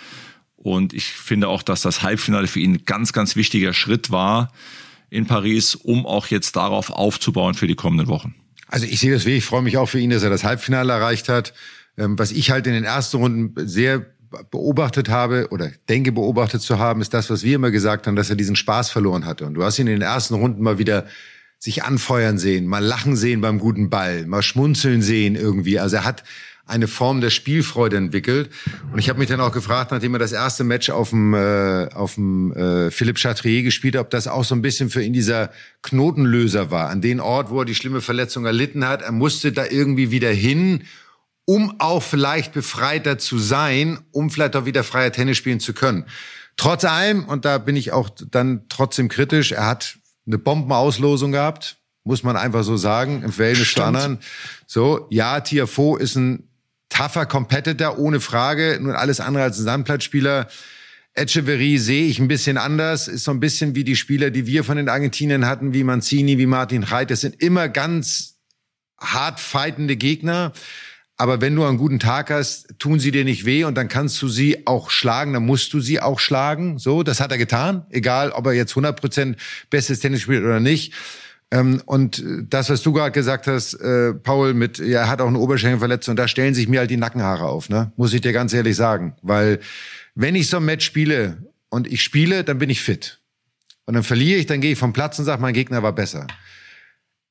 Und 0.56 0.94
ich 0.94 1.06
finde 1.06 1.48
auch, 1.48 1.62
dass 1.62 1.82
das 1.82 2.02
Halbfinale 2.02 2.46
für 2.46 2.60
ihn 2.60 2.74
ein 2.74 2.84
ganz, 2.84 3.12
ganz 3.12 3.36
wichtiger 3.36 3.72
Schritt 3.72 4.10
war 4.10 4.52
in 5.10 5.26
Paris, 5.26 5.74
um 5.74 6.06
auch 6.06 6.26
jetzt 6.28 6.56
darauf 6.56 6.90
aufzubauen 6.90 7.54
für 7.54 7.66
die 7.66 7.74
kommenden 7.74 8.08
Wochen. 8.08 8.34
Also 8.68 8.86
ich 8.86 8.98
sehe 8.98 9.12
das 9.12 9.26
wie, 9.26 9.36
ich 9.36 9.44
freue 9.44 9.62
mich 9.62 9.76
auch 9.76 9.88
für 9.88 10.00
ihn, 10.00 10.10
dass 10.10 10.22
er 10.22 10.30
das 10.30 10.44
Halbfinale 10.44 10.92
erreicht 10.92 11.28
hat. 11.28 11.54
Ähm, 11.96 12.18
was 12.18 12.32
ich 12.32 12.50
halt 12.50 12.66
in 12.66 12.72
den 12.72 12.84
ersten 12.84 13.18
Runden 13.18 13.54
sehr 13.68 14.06
beobachtet 14.50 15.08
habe 15.08 15.48
oder 15.50 15.70
denke 15.88 16.12
beobachtet 16.12 16.62
zu 16.62 16.78
haben, 16.78 17.00
ist 17.00 17.14
das, 17.14 17.30
was 17.30 17.42
wir 17.42 17.54
immer 17.54 17.70
gesagt 17.70 18.06
haben, 18.06 18.16
dass 18.16 18.30
er 18.30 18.36
diesen 18.36 18.56
Spaß 18.56 18.90
verloren 18.90 19.24
hatte. 19.24 19.46
Und 19.46 19.54
du 19.54 19.62
hast 19.62 19.78
ihn 19.78 19.86
in 19.86 19.94
den 19.94 20.02
ersten 20.02 20.34
Runden 20.34 20.62
mal 20.62 20.78
wieder 20.78 21.06
sich 21.58 21.84
anfeuern 21.84 22.38
sehen, 22.38 22.66
mal 22.66 22.84
lachen 22.84 23.16
sehen 23.16 23.40
beim 23.40 23.58
guten 23.58 23.88
Ball, 23.88 24.26
mal 24.26 24.42
schmunzeln 24.42 25.00
sehen 25.00 25.36
irgendwie. 25.36 25.78
Also 25.78 25.96
er 25.96 26.04
hat 26.04 26.22
eine 26.66 26.88
Form 26.88 27.20
der 27.20 27.30
Spielfreude 27.30 27.96
entwickelt. 27.96 28.50
Und 28.92 28.98
ich 28.98 29.08
habe 29.08 29.20
mich 29.20 29.28
dann 29.28 29.40
auch 29.40 29.52
gefragt, 29.52 29.92
nachdem 29.92 30.14
er 30.14 30.18
das 30.18 30.32
erste 30.32 30.64
Match 30.64 30.90
auf 30.90 31.10
dem, 31.10 31.32
äh, 31.32 31.88
auf 31.94 32.16
dem 32.16 32.52
äh, 32.52 32.90
Philippe 32.90 33.20
Chatrier 33.20 33.62
gespielt 33.62 33.94
hat, 33.94 34.02
ob 34.02 34.10
das 34.10 34.26
auch 34.26 34.44
so 34.44 34.54
ein 34.54 34.62
bisschen 34.62 34.90
für 34.90 35.02
ihn 35.02 35.12
dieser 35.12 35.50
Knotenlöser 35.82 36.70
war. 36.70 36.90
An 36.90 37.00
den 37.00 37.20
Ort, 37.20 37.50
wo 37.50 37.60
er 37.60 37.64
die 37.64 37.76
schlimme 37.76 38.00
Verletzung 38.00 38.44
erlitten 38.46 38.86
hat. 38.86 39.02
Er 39.02 39.12
musste 39.12 39.52
da 39.52 39.64
irgendwie 39.64 40.10
wieder 40.10 40.30
hin, 40.30 40.82
um 41.44 41.76
auch 41.78 42.02
vielleicht 42.02 42.52
befreiter 42.52 43.16
zu 43.18 43.38
sein, 43.38 44.00
um 44.10 44.30
vielleicht 44.30 44.56
auch 44.56 44.66
wieder 44.66 44.82
freier 44.82 45.12
Tennis 45.12 45.36
spielen 45.36 45.60
zu 45.60 45.72
können. 45.72 46.04
Trotz 46.56 46.84
allem, 46.84 47.24
und 47.26 47.44
da 47.44 47.58
bin 47.58 47.76
ich 47.76 47.92
auch 47.92 48.10
dann 48.30 48.62
trotzdem 48.68 49.08
kritisch, 49.08 49.52
er 49.52 49.66
hat 49.66 49.98
eine 50.26 50.38
Bombenauslosung 50.38 51.30
gehabt, 51.30 51.76
muss 52.02 52.22
man 52.22 52.36
einfach 52.36 52.64
so 52.64 52.76
sagen, 52.76 53.22
im 53.22 53.32
Verhältnis 53.32 53.72
zu 53.72 53.82
anderen. 53.82 54.18
So, 54.66 55.06
ja, 55.10 55.40
Tiafo 55.40 55.96
ist 55.96 56.16
ein 56.16 56.48
tougher 56.88 57.26
Competitor, 57.26 57.98
ohne 57.98 58.20
Frage. 58.20 58.78
Nur 58.80 58.98
alles 58.98 59.20
andere 59.20 59.44
als 59.44 59.58
ein 59.58 59.64
Sandplatzspieler. 59.64 60.48
Echeverry 61.14 61.78
sehe 61.78 62.06
ich 62.06 62.18
ein 62.18 62.28
bisschen 62.28 62.58
anders. 62.58 63.08
Ist 63.08 63.24
so 63.24 63.30
ein 63.30 63.40
bisschen 63.40 63.74
wie 63.74 63.84
die 63.84 63.96
Spieler, 63.96 64.30
die 64.30 64.46
wir 64.46 64.64
von 64.64 64.76
den 64.76 64.88
Argentiniern 64.88 65.46
hatten, 65.46 65.72
wie 65.72 65.84
Mancini, 65.84 66.38
wie 66.38 66.46
Martin 66.46 66.82
Reit. 66.82 67.10
Das 67.10 67.22
sind 67.22 67.40
immer 67.42 67.68
ganz 67.68 68.36
hart 68.98 69.40
fightende 69.40 69.96
Gegner. 69.96 70.52
Aber 71.18 71.40
wenn 71.40 71.56
du 71.56 71.64
einen 71.64 71.78
guten 71.78 71.98
Tag 71.98 72.30
hast, 72.30 72.78
tun 72.78 73.00
sie 73.00 73.10
dir 73.10 73.24
nicht 73.24 73.46
weh 73.46 73.64
und 73.64 73.74
dann 73.74 73.88
kannst 73.88 74.20
du 74.20 74.28
sie 74.28 74.66
auch 74.66 74.90
schlagen, 74.90 75.32
dann 75.32 75.46
musst 75.46 75.72
du 75.72 75.80
sie 75.80 76.00
auch 76.00 76.20
schlagen. 76.20 76.78
So, 76.78 77.02
das 77.02 77.20
hat 77.20 77.32
er 77.32 77.38
getan. 77.38 77.86
Egal, 77.90 78.32
ob 78.32 78.46
er 78.46 78.52
jetzt 78.52 78.74
100% 78.74 79.36
bestes 79.70 80.00
Tennis 80.00 80.20
spielt 80.20 80.44
oder 80.44 80.60
nicht. 80.60 80.92
Ähm, 81.52 81.80
und 81.86 82.22
das, 82.48 82.70
was 82.70 82.82
du 82.82 82.92
gerade 82.92 83.12
gesagt 83.12 83.46
hast, 83.46 83.74
äh, 83.74 84.14
Paul, 84.14 84.52
mit, 84.54 84.78
ja, 84.78 85.02
er 85.02 85.08
hat 85.08 85.20
auch 85.20 85.28
eine 85.28 85.38
Oberschenkelverletzung, 85.38 86.16
da 86.16 86.26
stellen 86.26 86.54
sich 86.54 86.68
mir 86.68 86.80
halt 86.80 86.90
die 86.90 86.96
Nackenhaare 86.96 87.44
auf, 87.44 87.68
ne? 87.68 87.92
Muss 87.96 88.12
ich 88.12 88.20
dir 88.20 88.32
ganz 88.32 88.52
ehrlich 88.52 88.74
sagen. 88.76 89.14
Weil 89.22 89.60
wenn 90.14 90.34
ich 90.34 90.48
so 90.48 90.56
ein 90.56 90.64
Match 90.64 90.84
spiele 90.84 91.36
und 91.68 91.86
ich 91.86 92.02
spiele, 92.02 92.42
dann 92.42 92.58
bin 92.58 92.68
ich 92.70 92.80
fit. 92.82 93.20
Und 93.84 93.94
dann 93.94 94.02
verliere 94.02 94.40
ich, 94.40 94.46
dann 94.46 94.60
gehe 94.60 94.72
ich 94.72 94.78
vom 94.78 94.92
Platz 94.92 95.18
und 95.20 95.24
sage, 95.24 95.40
mein 95.40 95.54
Gegner 95.54 95.82
war 95.84 95.92
besser. 95.92 96.26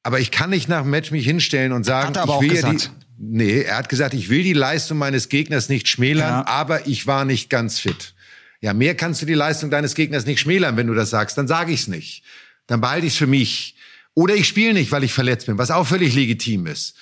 Aber 0.04 0.20
ich 0.20 0.32
kann 0.32 0.52
nicht 0.52 0.70
nach 0.70 0.84
dem 0.84 0.92
Match 0.92 1.12
mich 1.12 1.26
hinstellen 1.26 1.74
und 1.74 1.84
sagen, 1.84 2.10
Hat 2.10 2.16
er 2.18 2.24
aber 2.24 2.32
ich 2.34 2.38
auch 2.38 2.42
will 2.42 2.50
gesagt. 2.50 2.84
ja 2.84 2.90
die. 2.90 3.06
Nee, 3.18 3.62
er 3.62 3.78
hat 3.78 3.90
gesagt, 3.90 4.14
ich 4.14 4.30
will 4.30 4.44
die 4.44 4.54
Leistung 4.54 4.98
meines 4.98 5.30
Gegners 5.30 5.68
nicht 5.68 5.88
schmälern, 5.88 6.44
Ja. 6.46 6.48
aber 6.48 6.88
ich 6.88 7.08
war 7.08 7.26
nicht 7.26 7.50
ganz 7.50 7.80
fit. 7.80 8.14
Ja, 8.62 8.74
mehr 8.74 8.96
kannst 8.96 9.22
du 9.22 9.26
die 9.26 9.34
Leistung 9.34 9.70
deines 9.70 9.96
Gegners 9.96 10.26
nicht 10.26 10.40
schmälern, 10.40 10.78
wenn 10.78 10.88
du 10.88 10.94
das 10.94 11.10
sagst. 11.10 11.38
Dann 11.38 11.48
sage 11.48 11.72
ich's 11.72 11.88
nicht. 11.88 12.24
Dann 12.68 12.82
behalte 12.82 13.08
ich's 13.08 13.16
für 13.16 13.28
mich. 13.28 13.75
Oder 14.16 14.34
ich 14.34 14.48
spiele 14.48 14.74
nicht, 14.74 14.92
weil 14.92 15.04
ich 15.04 15.14
verletzt 15.14 15.46
bin, 15.46 15.58
was 15.58 15.70
auch 15.70 15.86
völlig 15.86 16.16
legitim 16.16 16.66
ist. 16.66 16.96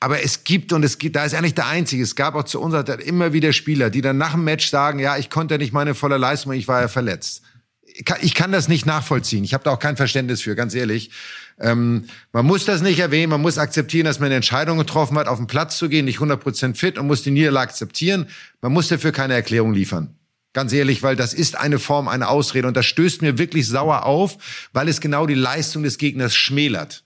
Aber 0.00 0.22
es 0.22 0.44
gibt, 0.44 0.72
und 0.72 0.84
es 0.84 0.98
gibt, 0.98 1.16
da 1.16 1.24
ist 1.24 1.32
er 1.32 1.42
nicht 1.42 1.58
der 1.58 1.66
Einzige, 1.66 2.02
es 2.02 2.14
gab 2.14 2.34
auch 2.34 2.44
zu 2.44 2.60
unserer 2.60 2.86
Zeit 2.86 3.00
immer 3.00 3.32
wieder 3.32 3.52
Spieler, 3.52 3.90
die 3.90 4.02
dann 4.02 4.18
nach 4.18 4.32
dem 4.32 4.44
Match 4.44 4.70
sagen, 4.70 4.98
ja, 4.98 5.16
ich 5.16 5.30
konnte 5.30 5.58
nicht 5.58 5.72
meine 5.72 5.94
volle 5.94 6.16
Leistung, 6.16 6.52
ich 6.52 6.68
war 6.68 6.80
ja 6.82 6.88
verletzt. 6.88 7.42
Ich 7.82 8.04
kann, 8.04 8.18
ich 8.20 8.34
kann 8.34 8.52
das 8.52 8.68
nicht 8.68 8.86
nachvollziehen. 8.86 9.44
Ich 9.44 9.54
habe 9.54 9.64
da 9.64 9.70
auch 9.70 9.78
kein 9.78 9.96
Verständnis 9.96 10.42
für, 10.42 10.54
ganz 10.54 10.74
ehrlich. 10.74 11.10
Ähm, 11.58 12.04
man 12.32 12.44
muss 12.44 12.64
das 12.64 12.82
nicht 12.82 12.98
erwähnen, 12.98 13.30
man 13.30 13.40
muss 13.40 13.58
akzeptieren, 13.58 14.04
dass 14.04 14.18
man 14.18 14.26
eine 14.26 14.36
Entscheidung 14.36 14.78
getroffen 14.78 15.16
hat, 15.16 15.26
auf 15.26 15.38
den 15.38 15.46
Platz 15.46 15.78
zu 15.78 15.88
gehen, 15.88 16.04
nicht 16.04 16.18
100% 16.18 16.74
fit 16.76 16.98
und 16.98 17.06
muss 17.06 17.22
die 17.22 17.30
Niederlage 17.30 17.70
akzeptieren. 17.70 18.26
Man 18.60 18.72
muss 18.72 18.88
dafür 18.88 19.12
keine 19.12 19.34
Erklärung 19.34 19.72
liefern. 19.72 20.14
Ganz 20.54 20.72
ehrlich, 20.72 21.02
weil 21.02 21.16
das 21.16 21.34
ist 21.34 21.58
eine 21.58 21.78
Form, 21.78 22.08
eine 22.08 22.28
Ausrede 22.28 22.66
und 22.68 22.76
das 22.76 22.86
stößt 22.86 23.20
mir 23.20 23.38
wirklich 23.38 23.68
sauer 23.68 24.06
auf, 24.06 24.38
weil 24.72 24.88
es 24.88 25.00
genau 25.00 25.26
die 25.26 25.34
Leistung 25.34 25.82
des 25.82 25.98
Gegners 25.98 26.34
schmälert. 26.34 27.04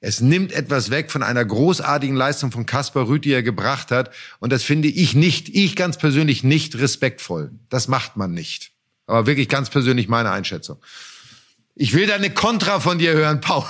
Es 0.00 0.20
nimmt 0.20 0.52
etwas 0.52 0.90
weg 0.90 1.10
von 1.10 1.22
einer 1.22 1.44
großartigen 1.44 2.14
Leistung 2.14 2.52
von 2.52 2.66
Kaspar 2.66 3.08
Rüth, 3.08 3.24
die 3.24 3.32
er 3.32 3.42
gebracht 3.42 3.90
hat. 3.90 4.12
Und 4.38 4.52
das 4.52 4.62
finde 4.62 4.88
ich 4.88 5.14
nicht, 5.14 5.48
ich 5.48 5.76
ganz 5.76 5.98
persönlich 5.98 6.44
nicht 6.44 6.76
respektvoll. 6.76 7.50
Das 7.68 7.88
macht 7.88 8.16
man 8.16 8.32
nicht. 8.32 8.72
Aber 9.06 9.26
wirklich 9.26 9.48
ganz 9.48 9.70
persönlich 9.70 10.08
meine 10.08 10.30
Einschätzung. 10.30 10.76
Ich 11.74 11.94
will 11.94 12.06
da 12.06 12.14
eine 12.14 12.30
Kontra 12.30 12.80
von 12.80 12.98
dir 12.98 13.12
hören, 13.12 13.40
Paul. 13.40 13.64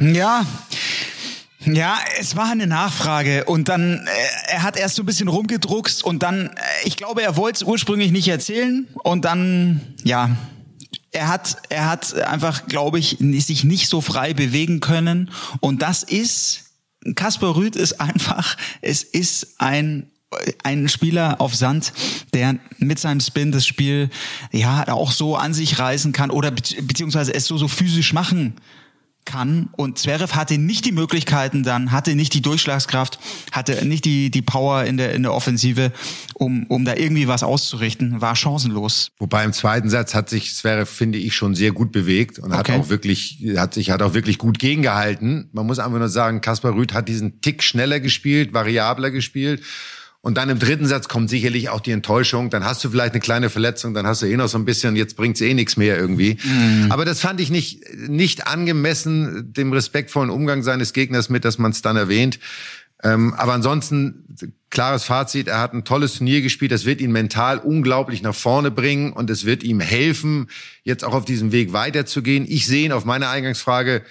Ja. 0.00 0.44
Ja, 1.66 1.98
es 2.20 2.36
war 2.36 2.50
eine 2.50 2.66
Nachfrage 2.66 3.44
und 3.44 3.68
dann, 3.68 4.06
äh, 4.06 4.52
er 4.52 4.62
hat 4.62 4.76
erst 4.76 4.94
so 4.94 5.02
ein 5.02 5.06
bisschen 5.06 5.28
rumgedruckst 5.28 6.04
und 6.04 6.22
dann, 6.22 6.46
äh, 6.46 6.50
ich 6.84 6.96
glaube, 6.96 7.22
er 7.22 7.36
wollte 7.36 7.56
es 7.56 7.62
ursprünglich 7.64 8.12
nicht 8.12 8.28
erzählen 8.28 8.86
und 9.02 9.24
dann, 9.24 9.80
ja, 10.04 10.36
er 11.10 11.28
hat, 11.28 11.56
er 11.68 11.88
hat 11.88 12.14
einfach, 12.14 12.66
glaube 12.66 12.98
ich, 12.98 13.16
sich 13.18 13.64
nicht 13.64 13.88
so 13.88 14.00
frei 14.00 14.32
bewegen 14.32 14.80
können 14.80 15.30
und 15.60 15.82
das 15.82 16.04
ist, 16.04 16.64
Kaspar 17.16 17.56
Rüth 17.56 17.74
ist 17.74 18.00
einfach, 18.00 18.56
es 18.80 19.02
ist 19.02 19.60
ein 19.60 20.10
ein 20.64 20.88
Spieler 20.88 21.40
auf 21.40 21.54
Sand, 21.54 21.92
der 22.34 22.56
mit 22.78 22.98
seinem 22.98 23.20
Spin 23.20 23.52
das 23.52 23.64
Spiel 23.64 24.10
ja 24.50 24.88
auch 24.88 25.12
so 25.12 25.36
an 25.36 25.54
sich 25.54 25.78
reißen 25.78 26.12
kann 26.12 26.30
oder 26.30 26.50
be 26.50 26.62
beziehungsweise 26.82 27.32
es 27.32 27.46
so 27.46 27.56
so 27.56 27.68
physisch 27.68 28.12
machen 28.12 28.54
kann 29.26 29.68
und 29.76 29.98
Zverev 29.98 30.34
hatte 30.34 30.56
nicht 30.56 30.84
die 30.86 30.92
Möglichkeiten 30.92 31.62
dann, 31.62 31.92
hatte 31.92 32.14
nicht 32.14 32.32
die 32.32 32.40
Durchschlagskraft, 32.42 33.18
hatte 33.52 33.84
nicht 33.84 34.04
die, 34.04 34.30
die 34.30 34.42
Power 34.42 34.84
in 34.84 34.96
der, 34.96 35.12
in 35.14 35.22
der 35.22 35.34
Offensive, 35.34 35.92
um, 36.34 36.64
um 36.68 36.84
da 36.84 36.94
irgendwie 36.94 37.28
was 37.28 37.42
auszurichten, 37.42 38.20
war 38.20 38.36
chancenlos. 38.36 39.10
Wobei 39.18 39.44
im 39.44 39.52
zweiten 39.52 39.90
Satz 39.90 40.14
hat 40.14 40.30
sich 40.30 40.54
Zverev, 40.54 40.90
finde 40.90 41.18
ich, 41.18 41.34
schon 41.34 41.54
sehr 41.54 41.72
gut 41.72 41.92
bewegt 41.92 42.38
und 42.38 42.52
hat 42.52 42.66
Okay. 42.66 42.80
auch 42.80 42.88
wirklich, 42.88 43.44
hat 43.56 43.74
sich, 43.74 43.90
hat 43.90 44.02
auch 44.02 44.14
wirklich 44.14 44.38
gut 44.38 44.58
gegengehalten. 44.58 45.50
Man 45.52 45.66
muss 45.66 45.78
einfach 45.78 45.98
nur 45.98 46.08
sagen, 46.08 46.40
Kaspar 46.40 46.74
Rüth 46.74 46.94
hat 46.94 47.08
diesen 47.08 47.40
Tick 47.40 47.62
schneller 47.62 48.00
gespielt, 48.00 48.52
variabler 48.52 49.10
gespielt. 49.10 49.62
Und 50.26 50.34
dann 50.34 50.48
im 50.48 50.58
dritten 50.58 50.86
Satz 50.86 51.06
kommt 51.06 51.30
sicherlich 51.30 51.68
auch 51.68 51.78
die 51.78 51.92
Enttäuschung. 51.92 52.50
Dann 52.50 52.64
hast 52.64 52.82
du 52.82 52.90
vielleicht 52.90 53.12
eine 53.12 53.20
kleine 53.20 53.48
Verletzung, 53.48 53.94
dann 53.94 54.08
hast 54.08 54.22
du 54.22 54.26
eh 54.26 54.36
noch 54.36 54.48
so 54.48 54.58
ein 54.58 54.64
bisschen, 54.64 54.96
jetzt 54.96 55.16
bringt's 55.16 55.40
eh 55.40 55.54
nichts 55.54 55.76
mehr 55.76 55.96
irgendwie. 55.96 56.38
Aber 56.90 57.04
das 57.04 57.20
fand 57.20 57.40
ich 57.40 57.48
nicht, 57.48 57.84
nicht 58.08 58.48
angemessen 58.48 59.52
dem 59.52 59.72
respektvollen 59.72 60.30
Umgang 60.30 60.64
seines 60.64 60.92
Gegners 60.92 61.28
mit, 61.28 61.44
dass 61.44 61.58
man 61.58 61.70
es 61.70 61.80
dann 61.80 61.96
erwähnt. 61.96 62.40
Ähm, 63.04 63.34
aber 63.34 63.52
ansonsten, 63.52 64.24
klares 64.68 65.04
Fazit, 65.04 65.46
er 65.46 65.60
hat 65.60 65.74
ein 65.74 65.84
tolles 65.84 66.14
Turnier 66.14 66.42
gespielt, 66.42 66.72
das 66.72 66.86
wird 66.86 67.00
ihn 67.00 67.12
mental 67.12 67.58
unglaublich 67.58 68.20
nach 68.20 68.34
vorne 68.34 68.72
bringen 68.72 69.12
und 69.12 69.30
es 69.30 69.44
wird 69.44 69.62
ihm 69.62 69.78
helfen, 69.78 70.48
jetzt 70.82 71.04
auch 71.04 71.14
auf 71.14 71.24
diesem 71.24 71.52
Weg 71.52 71.72
weiterzugehen. 71.72 72.46
Ich 72.48 72.66
sehe 72.66 72.86
ihn 72.86 72.90
auf 72.90 73.04
meine 73.04 73.28
Eingangsfrage, 73.28 74.02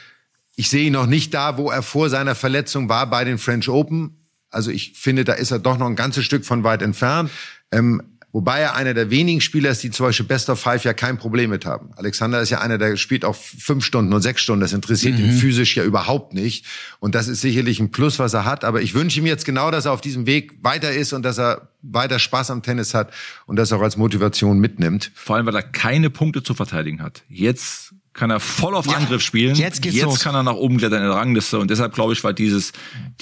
ich 0.56 0.70
sehe 0.70 0.86
ihn 0.86 0.94
noch 0.94 1.08
nicht 1.08 1.34
da, 1.34 1.58
wo 1.58 1.70
er 1.70 1.82
vor 1.82 2.10
seiner 2.10 2.36
Verletzung 2.36 2.88
war 2.88 3.10
bei 3.10 3.26
den 3.26 3.38
French 3.38 3.68
Open. 3.68 4.22
Also 4.56 4.72
ich 4.72 4.94
finde, 4.96 5.24
da 5.24 5.34
ist 5.34 5.52
er 5.52 5.60
doch 5.60 5.78
noch 5.78 5.88
ein 5.88 5.96
ganzes 5.96 6.26
Stück 6.26 6.46
von 6.46 6.64
weit 6.64 6.82
entfernt. 6.82 7.30
Ähm, 7.72 8.02
wobei 8.32 8.60
er 8.60 8.76
einer 8.76 8.94
der 8.94 9.10
wenigen 9.12 9.40
Spieler 9.40 9.70
ist, 9.70 9.82
die 9.84 9.92
zum 9.92 10.06
Beispiel 10.08 10.26
Best 10.26 10.50
of 10.50 10.60
Five 10.60 10.84
ja 10.84 10.94
kein 10.94 11.18
Problem 11.18 11.50
mit 11.52 11.66
haben. 11.66 11.92
Alexander 11.96 12.42
ist 12.42 12.50
ja 12.50 12.60
einer, 12.60 12.78
der 12.78 12.98
spielt 12.98 13.24
auch 13.24 13.36
fünf 13.36 13.86
Stunden 13.86 14.12
und 14.12 14.22
sechs 14.22 14.42
Stunden. 14.42 14.60
Das 14.62 14.74
interessiert 14.74 15.18
ihn 15.20 15.32
physisch 15.32 15.76
ja 15.78 15.84
überhaupt 15.84 16.34
nicht. 16.34 16.66
Und 17.00 17.16
das 17.16 17.28
ist 17.30 17.40
sicherlich 17.42 17.80
ein 17.80 17.92
Plus, 17.92 18.20
was 18.20 18.34
er 18.34 18.44
hat. 18.44 18.66
Aber 18.66 18.82
ich 18.82 18.94
wünsche 18.94 19.20
ihm 19.20 19.26
jetzt 19.26 19.46
genau, 19.46 19.72
dass 19.72 19.86
er 19.86 19.94
auf 19.94 20.02
diesem 20.02 20.26
Weg 20.26 20.58
weiter 20.62 20.92
ist 20.92 21.14
und 21.14 21.24
dass 21.24 21.38
er 21.40 21.70
weiter 21.82 22.20
Spaß 22.20 22.52
am 22.52 22.62
Tennis 22.64 22.94
hat 22.94 23.14
und 23.46 23.56
das 23.58 23.72
auch 23.72 23.82
als 23.82 23.96
Motivation 23.96 24.60
mitnimmt. 24.60 25.12
Vor 25.16 25.36
allem, 25.38 25.46
weil 25.46 25.56
er 25.56 25.64
keine 25.64 26.10
Punkte 26.10 26.44
zu 26.44 26.54
verteidigen 26.56 27.02
hat. 27.02 27.24
Jetzt 27.30 27.94
kann 28.12 28.30
er 28.32 28.40
voll 28.40 28.76
auf 28.76 28.86
Ja, 28.86 28.94
Angriff 28.98 29.22
spielen. 29.22 29.56
jetzt 29.56 29.82
geht's 29.82 29.96
jetzt 29.96 30.06
los. 30.06 30.20
kann 30.22 30.36
er 30.36 30.44
nach 30.44 30.54
oben 30.56 30.78
klettern 30.78 31.02
in 31.04 31.08
der 31.10 31.16
Rangliste. 31.18 31.60
Und 31.60 31.70
deshalb 31.70 31.94
glaube 31.94 32.14
ich, 32.14 32.24
war 32.24 32.32
dieses, 32.34 32.72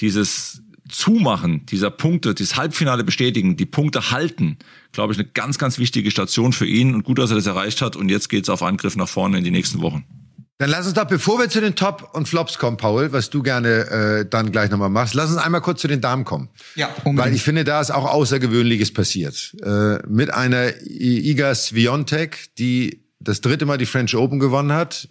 dieses 0.00 0.62
Zumachen 0.94 1.66
dieser 1.66 1.90
Punkte, 1.90 2.34
dieses 2.34 2.56
Halbfinale 2.56 3.04
bestätigen, 3.04 3.56
die 3.56 3.66
Punkte 3.66 4.10
halten, 4.10 4.58
glaube 4.92 5.12
ich, 5.12 5.18
eine 5.18 5.28
ganz, 5.28 5.58
ganz 5.58 5.78
wichtige 5.78 6.10
Station 6.10 6.52
für 6.52 6.66
ihn. 6.66 6.94
Und 6.94 7.04
gut, 7.04 7.18
dass 7.18 7.30
er 7.30 7.36
das 7.36 7.46
erreicht 7.46 7.82
hat. 7.82 7.96
Und 7.96 8.08
jetzt 8.08 8.28
geht's 8.28 8.48
auf 8.48 8.62
Angriff 8.62 8.96
nach 8.96 9.08
vorne 9.08 9.38
in 9.38 9.44
die 9.44 9.50
nächsten 9.50 9.80
Wochen. 9.82 10.04
Dann 10.58 10.70
lass 10.70 10.86
uns 10.86 10.94
doch, 10.94 11.04
bevor 11.06 11.40
wir 11.40 11.48
zu 11.48 11.60
den 11.60 11.74
Top 11.74 12.10
und 12.14 12.28
Flops 12.28 12.58
kommen, 12.58 12.76
Paul, 12.76 13.12
was 13.12 13.28
du 13.28 13.42
gerne 13.42 13.68
äh, 14.22 14.28
dann 14.28 14.52
gleich 14.52 14.70
nochmal 14.70 14.88
machst, 14.88 15.14
lass 15.14 15.30
uns 15.30 15.38
einmal 15.38 15.60
kurz 15.60 15.80
zu 15.80 15.88
den 15.88 16.00
Damen 16.00 16.24
kommen. 16.24 16.48
Ja, 16.76 16.90
unbedingt. 17.02 17.18
Weil 17.18 17.34
ich 17.34 17.42
finde, 17.42 17.64
da 17.64 17.80
ist 17.80 17.90
auch 17.90 18.04
Außergewöhnliches 18.04 18.92
passiert. 18.92 19.52
Äh, 19.64 19.98
mit 20.06 20.32
einer 20.32 20.80
I- 20.86 21.28
Iga 21.30 21.54
Swiatek, 21.56 22.54
die 22.56 23.02
das 23.18 23.40
dritte 23.40 23.66
Mal 23.66 23.78
die 23.78 23.86
French 23.86 24.14
Open 24.14 24.38
gewonnen 24.38 24.72
hat. 24.72 25.08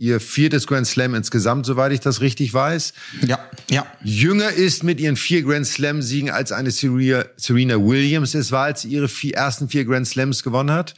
Ihr 0.00 0.18
viertes 0.18 0.66
Grand 0.66 0.86
Slam 0.86 1.14
insgesamt, 1.14 1.66
soweit 1.66 1.92
ich 1.92 2.00
das 2.00 2.22
richtig 2.22 2.54
weiß. 2.54 2.94
Ja, 3.26 3.38
ja. 3.68 3.84
Jünger 4.02 4.50
ist 4.50 4.82
mit 4.82 4.98
ihren 4.98 5.16
vier 5.16 5.42
Grand 5.42 5.66
Slam 5.66 6.00
Siegen 6.00 6.30
als 6.30 6.52
eine 6.52 6.70
Serena, 6.70 7.76
Williams 7.76 8.34
es 8.34 8.50
war, 8.50 8.64
als 8.64 8.80
sie 8.80 8.88
ihre 8.88 9.08
vier, 9.08 9.34
ersten 9.34 9.68
vier 9.68 9.84
Grand 9.84 10.08
Slams 10.08 10.42
gewonnen 10.42 10.70
hat. 10.70 10.94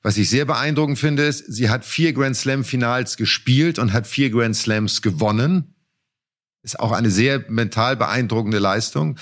Was 0.00 0.16
ich 0.16 0.30
sehr 0.30 0.46
beeindruckend 0.46 0.98
finde, 0.98 1.26
ist, 1.26 1.44
sie 1.52 1.68
hat 1.68 1.84
vier 1.84 2.14
Grand 2.14 2.34
Slam 2.34 2.64
Finals 2.64 3.18
gespielt 3.18 3.78
und 3.78 3.92
hat 3.92 4.06
vier 4.06 4.30
Grand 4.30 4.56
Slams 4.56 5.02
gewonnen. 5.02 5.74
Ist 6.62 6.80
auch 6.80 6.92
eine 6.92 7.10
sehr 7.10 7.44
mental 7.50 7.94
beeindruckende 7.94 8.58
Leistung. 8.58 9.18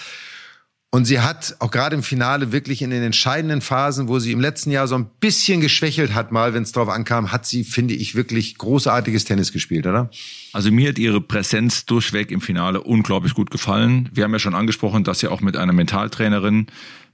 Und 0.94 1.06
sie 1.06 1.18
hat 1.18 1.56
auch 1.58 1.72
gerade 1.72 1.96
im 1.96 2.04
Finale 2.04 2.52
wirklich 2.52 2.80
in 2.80 2.90
den 2.90 3.02
entscheidenden 3.02 3.62
Phasen, 3.62 4.06
wo 4.06 4.20
sie 4.20 4.30
im 4.30 4.38
letzten 4.38 4.70
Jahr 4.70 4.86
so 4.86 4.94
ein 4.94 5.10
bisschen 5.18 5.60
geschwächelt 5.60 6.14
hat, 6.14 6.30
mal, 6.30 6.54
wenn 6.54 6.62
es 6.62 6.70
drauf 6.70 6.88
ankam, 6.88 7.32
hat 7.32 7.46
sie, 7.46 7.64
finde 7.64 7.94
ich, 7.94 8.14
wirklich 8.14 8.56
großartiges 8.58 9.24
Tennis 9.24 9.50
gespielt, 9.50 9.88
oder? 9.88 10.08
Also 10.52 10.70
mir 10.70 10.90
hat 10.90 10.98
ihre 11.00 11.20
Präsenz 11.20 11.84
durchweg 11.84 12.30
im 12.30 12.40
Finale 12.40 12.80
unglaublich 12.80 13.34
gut 13.34 13.50
gefallen. 13.50 14.08
Wir 14.12 14.22
haben 14.22 14.32
ja 14.32 14.38
schon 14.38 14.54
angesprochen, 14.54 15.02
dass 15.02 15.18
sie 15.18 15.26
auch 15.26 15.40
mit 15.40 15.56
einer 15.56 15.72
Mentaltrainerin, 15.72 16.68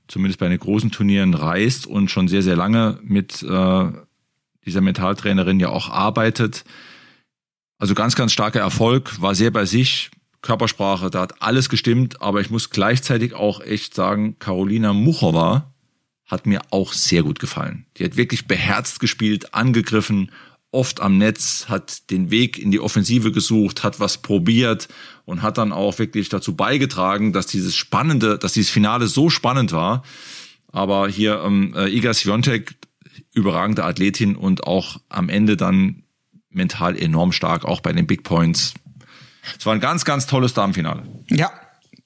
zumindest 0.08 0.40
bei 0.40 0.50
den 0.50 0.58
großen 0.58 0.90
Turnieren, 0.90 1.32
reist 1.32 1.86
und 1.86 2.10
schon 2.10 2.28
sehr, 2.28 2.42
sehr 2.42 2.56
lange 2.56 2.98
mit 3.02 3.42
äh, 3.42 3.84
dieser 4.66 4.82
Mentaltrainerin 4.82 5.58
ja 5.58 5.70
auch 5.70 5.88
arbeitet. 5.88 6.64
Also 7.78 7.94
ganz, 7.94 8.14
ganz 8.14 8.32
starker 8.32 8.60
Erfolg, 8.60 9.22
war 9.22 9.34
sehr 9.34 9.50
bei 9.50 9.64
sich, 9.64 10.10
Körpersprache, 10.42 11.10
da 11.10 11.20
hat 11.20 11.42
alles 11.42 11.68
gestimmt, 11.68 12.22
aber 12.22 12.40
ich 12.40 12.50
muss 12.50 12.70
gleichzeitig 12.70 13.34
auch 13.34 13.60
echt 13.60 13.94
sagen, 13.94 14.38
Carolina 14.38 14.92
Muchova 14.92 15.72
hat 16.26 16.46
mir 16.46 16.62
auch 16.70 16.92
sehr 16.92 17.22
gut 17.22 17.40
gefallen. 17.40 17.86
Die 17.96 18.04
hat 18.04 18.16
wirklich 18.16 18.46
beherzt 18.46 19.00
gespielt, 19.00 19.52
angegriffen, 19.52 20.30
oft 20.72 21.00
am 21.00 21.18
Netz, 21.18 21.66
hat 21.68 22.10
den 22.10 22.30
Weg 22.30 22.58
in 22.58 22.70
die 22.70 22.80
Offensive 22.80 23.32
gesucht, 23.32 23.82
hat 23.82 23.98
was 23.98 24.18
probiert 24.18 24.88
und 25.24 25.42
hat 25.42 25.58
dann 25.58 25.72
auch 25.72 25.98
wirklich 25.98 26.28
dazu 26.28 26.54
beigetragen, 26.54 27.32
dass 27.32 27.46
dieses 27.46 27.74
spannende, 27.74 28.38
dass 28.38 28.52
dieses 28.52 28.70
Finale 28.70 29.08
so 29.08 29.30
spannend 29.30 29.72
war. 29.72 30.04
Aber 30.72 31.08
hier 31.08 31.42
ähm, 31.44 31.74
äh, 31.76 31.88
Iga 31.88 32.14
Swiatek, 32.14 32.76
überragende 33.34 33.84
Athletin 33.84 34.36
und 34.36 34.64
auch 34.64 35.00
am 35.08 35.28
Ende 35.28 35.56
dann 35.56 36.04
mental 36.50 36.96
enorm 36.96 37.32
stark, 37.32 37.64
auch 37.64 37.80
bei 37.80 37.92
den 37.92 38.06
Big 38.06 38.22
Points. 38.22 38.74
Es 39.58 39.66
war 39.66 39.74
ein 39.74 39.80
ganz, 39.80 40.04
ganz 40.04 40.26
tolles 40.26 40.54
Damenfinale. 40.54 41.02
Ja, 41.30 41.50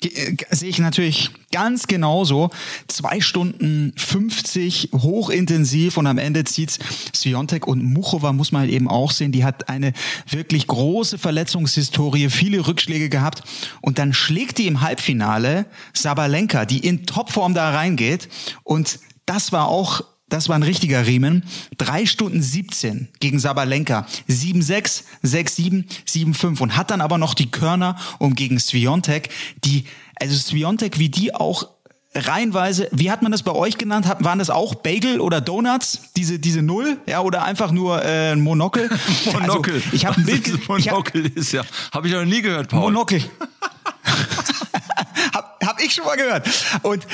Äh, 0.05 0.37
sehe 0.51 0.69
ich 0.69 0.79
natürlich 0.79 1.31
ganz 1.53 1.87
genauso. 1.87 2.51
Zwei 2.89 3.21
Stunden 3.21 3.93
50, 3.97 4.91
hochintensiv 4.93 5.97
und 5.97 6.07
am 6.07 6.19
Ende 6.19 6.45
zieht's 6.45 6.79
Sviontek 7.15 7.67
und 7.67 7.83
Muchova 7.83 8.33
muss 8.33 8.53
man 8.53 8.63
halt 8.63 8.71
eben 8.71 8.89
auch 8.89 9.11
sehen. 9.11 9.33
Die 9.33 9.45
hat 9.45 9.69
eine 9.69 9.93
wirklich 10.29 10.67
große 10.67 11.19
Verletzungshistorie, 11.19 12.29
viele 12.29 12.67
Rückschläge 12.67 13.09
gehabt 13.09 13.45
und 13.81 13.99
dann 13.99 14.13
schlägt 14.13 14.59
die 14.59 14.67
im 14.67 14.81
Halbfinale 14.81 15.67
Sabalenka, 15.93 16.65
die 16.65 16.79
in 16.79 17.07
Topform 17.07 17.55
da 17.55 17.71
reingeht 17.71 18.29
und 18.63 18.99
das 19.27 19.53
war 19.53 19.69
auch 19.69 20.03
das 20.35 20.49
war 20.49 20.57
ein 20.57 20.65
richtiger 20.65 21.07
Riemen. 21.07 21.45
Drei 21.79 22.07
Stunden 22.07 22.43
17 22.43 23.07
gegen 23.21 23.39
Sabalenka. 23.39 24.05
7-6, 24.29 25.05
6-7, 25.25 25.85
7-5 26.09 26.61
und 26.61 26.77
hat 26.77 26.91
dann 26.91 27.01
aber 27.01 27.19
noch 27.19 27.35
die 27.35 27.53
Körner, 27.53 27.97
um 28.19 28.35
gegen 28.35 28.59
Sviontek, 28.59 29.29
die, 29.65 29.85
also 30.17 30.37
Sviontek, 30.37 30.99
wie 30.99 31.09
die 31.09 31.37
auch 31.37 31.69
reihenweise, 32.17 32.89
wie 32.91 33.13
hat 33.13 33.23
man 33.23 33.31
das 33.31 33.45
bei 33.45 33.53
euch 33.53 33.79
genannt? 33.79 34.09
Waren 34.19 34.41
das 34.41 34.51
auch 34.51 34.75
Bagel 34.75 35.21
oder 35.21 35.41
Donuts? 35.41 36.01
Diese 36.17 36.41
diese 36.41 36.63
Null, 36.63 36.99
ja, 37.07 37.21
oder 37.21 37.45
einfach 37.45 37.71
nur 37.71 38.05
äh, 38.05 38.35
Monokel? 38.35 38.91
Monokel. 39.33 39.75
Also, 39.75 39.89
ich 39.93 40.05
habe 40.05 40.17
ein 40.17 40.25
Bild. 40.25 40.69
Monokel 40.69 41.25
hab, 41.25 41.37
ist 41.37 41.53
ja, 41.53 41.63
habe 41.93 42.09
ich 42.09 42.15
noch 42.15 42.25
nie 42.25 42.43
gehört, 42.43 42.71
Paul. 42.71 42.81
Monokel. 42.81 43.23
hab, 45.33 45.65
hab 45.65 45.81
ich 45.81 45.95
schon 45.95 46.05
mal 46.05 46.17
gehört. 46.17 46.49
Und 46.83 47.07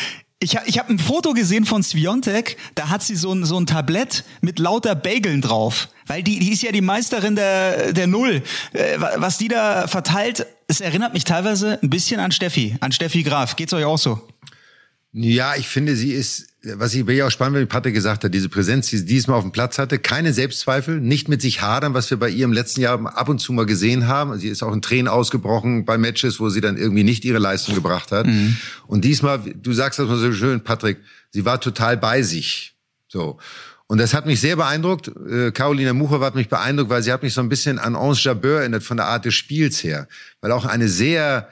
ich, 0.43 0.57
ich 0.65 0.79
habe 0.79 0.91
ein 0.93 0.99
Foto 0.99 1.35
gesehen 1.35 1.67
von 1.67 1.83
Sviontek, 1.83 2.57
da 2.75 2.89
hat 2.89 3.03
sie 3.03 3.15
so 3.15 3.33
ein, 3.33 3.45
so 3.45 3.61
ein 3.61 3.67
Tablett 3.67 4.25
mit 4.41 4.59
lauter 4.59 4.95
Bageln 4.95 5.43
drauf. 5.43 5.89
Weil 6.07 6.23
die, 6.23 6.39
die 6.39 6.51
ist 6.51 6.63
ja 6.63 6.73
die 6.73 6.81
Meisterin 6.81 7.37
der, 7.37 7.93
der 7.93 8.07
Null. 8.07 8.43
Äh, 8.73 8.99
was 8.99 9.37
die 9.37 9.49
da 9.49 9.87
verteilt, 9.87 10.47
es 10.67 10.81
erinnert 10.81 11.13
mich 11.13 11.25
teilweise 11.25 11.79
ein 11.83 11.91
bisschen 11.91 12.21
an 12.21 12.33
Steffi, 12.33 12.77
an 12.81 12.91
Steffi 12.91 13.23
Graf. 13.23 13.55
Geht's 13.55 13.75
euch 13.75 13.85
auch 13.85 13.99
so? 13.99 14.27
Ja, 15.13 15.57
ich 15.57 15.67
finde, 15.67 15.97
sie 15.97 16.13
ist, 16.13 16.47
was 16.63 16.95
ich 16.95 17.05
bei 17.05 17.25
auch 17.25 17.31
spannend 17.31 17.59
wie 17.59 17.67
Patrick 17.67 17.95
gesagt 17.95 18.23
hat, 18.23 18.33
diese 18.33 18.49
Präsenz, 18.49 18.87
die 18.89 18.99
sie 18.99 19.07
diesmal 19.07 19.39
auf 19.39 19.43
dem 19.43 19.51
Platz 19.51 19.79
hatte, 19.79 19.99
keine 19.99 20.33
Selbstzweifel, 20.33 21.01
nicht 21.01 21.29
mit 21.29 21.43
sich 21.43 21.63
hadern, 21.63 21.95
was 21.95 22.11
wir 22.11 22.19
bei 22.19 22.29
ihr 22.29 22.45
im 22.45 22.53
letzten 22.53 22.81
Jahr 22.81 23.17
ab 23.17 23.29
und 23.29 23.41
zu 23.41 23.53
mal 23.53 23.67
gesehen 23.67 24.07
haben. 24.07 24.39
Sie 24.39 24.49
ist 24.49 24.63
auch 24.63 24.73
in 24.73 24.83
Tränen 24.83 25.09
ausgebrochen 25.09 25.85
bei 25.85 25.99
Matches, 25.99 26.39
wo 26.39 26.49
sie 26.49 26.61
dann 26.61 26.77
irgendwie 26.77 27.03
nicht 27.03 27.25
ihre 27.25 27.39
Leistung 27.39 27.75
gebracht 27.75 28.13
hat. 28.13 28.27
Mhm. 28.27 28.57
Und 28.87 29.05
diesmal, 29.05 29.41
du 29.41 29.73
sagst 29.73 29.99
das 29.99 30.07
mal 30.07 30.17
so 30.17 30.33
schön, 30.33 30.63
Patrick, 30.63 30.99
sie 31.31 31.45
war 31.45 31.61
total 31.61 31.97
bei 31.97 32.23
sich. 32.23 32.77
So. 33.09 33.39
Und 33.89 33.99
das 33.99 34.15
hat 34.15 34.27
mich 34.27 34.41
sehr 34.41 34.55
beeindruckt. 34.55 35.11
Äh, 35.29 35.51
Carolina 35.51 35.93
Mucher 35.93 36.21
hat 36.21 36.37
mich 36.37 36.49
beeindruckt, 36.49 36.91
weil 36.91 37.03
sie 37.03 37.13
hat 37.13 37.25
mich 37.25 37.35
so 37.35 37.41
ein 37.41 37.49
bisschen 37.49 37.81
an 37.81 37.97
Ange 37.97 38.15
Jabeur 38.15 38.61
erinnert 38.61 38.85
von 38.85 38.97
der 38.97 39.07
Art 39.07 39.25
des 39.25 39.35
Spiels 39.35 39.83
her. 39.83 40.07
Weil 40.41 40.53
auch 40.53 40.65
eine 40.65 40.89
sehr, 40.89 41.49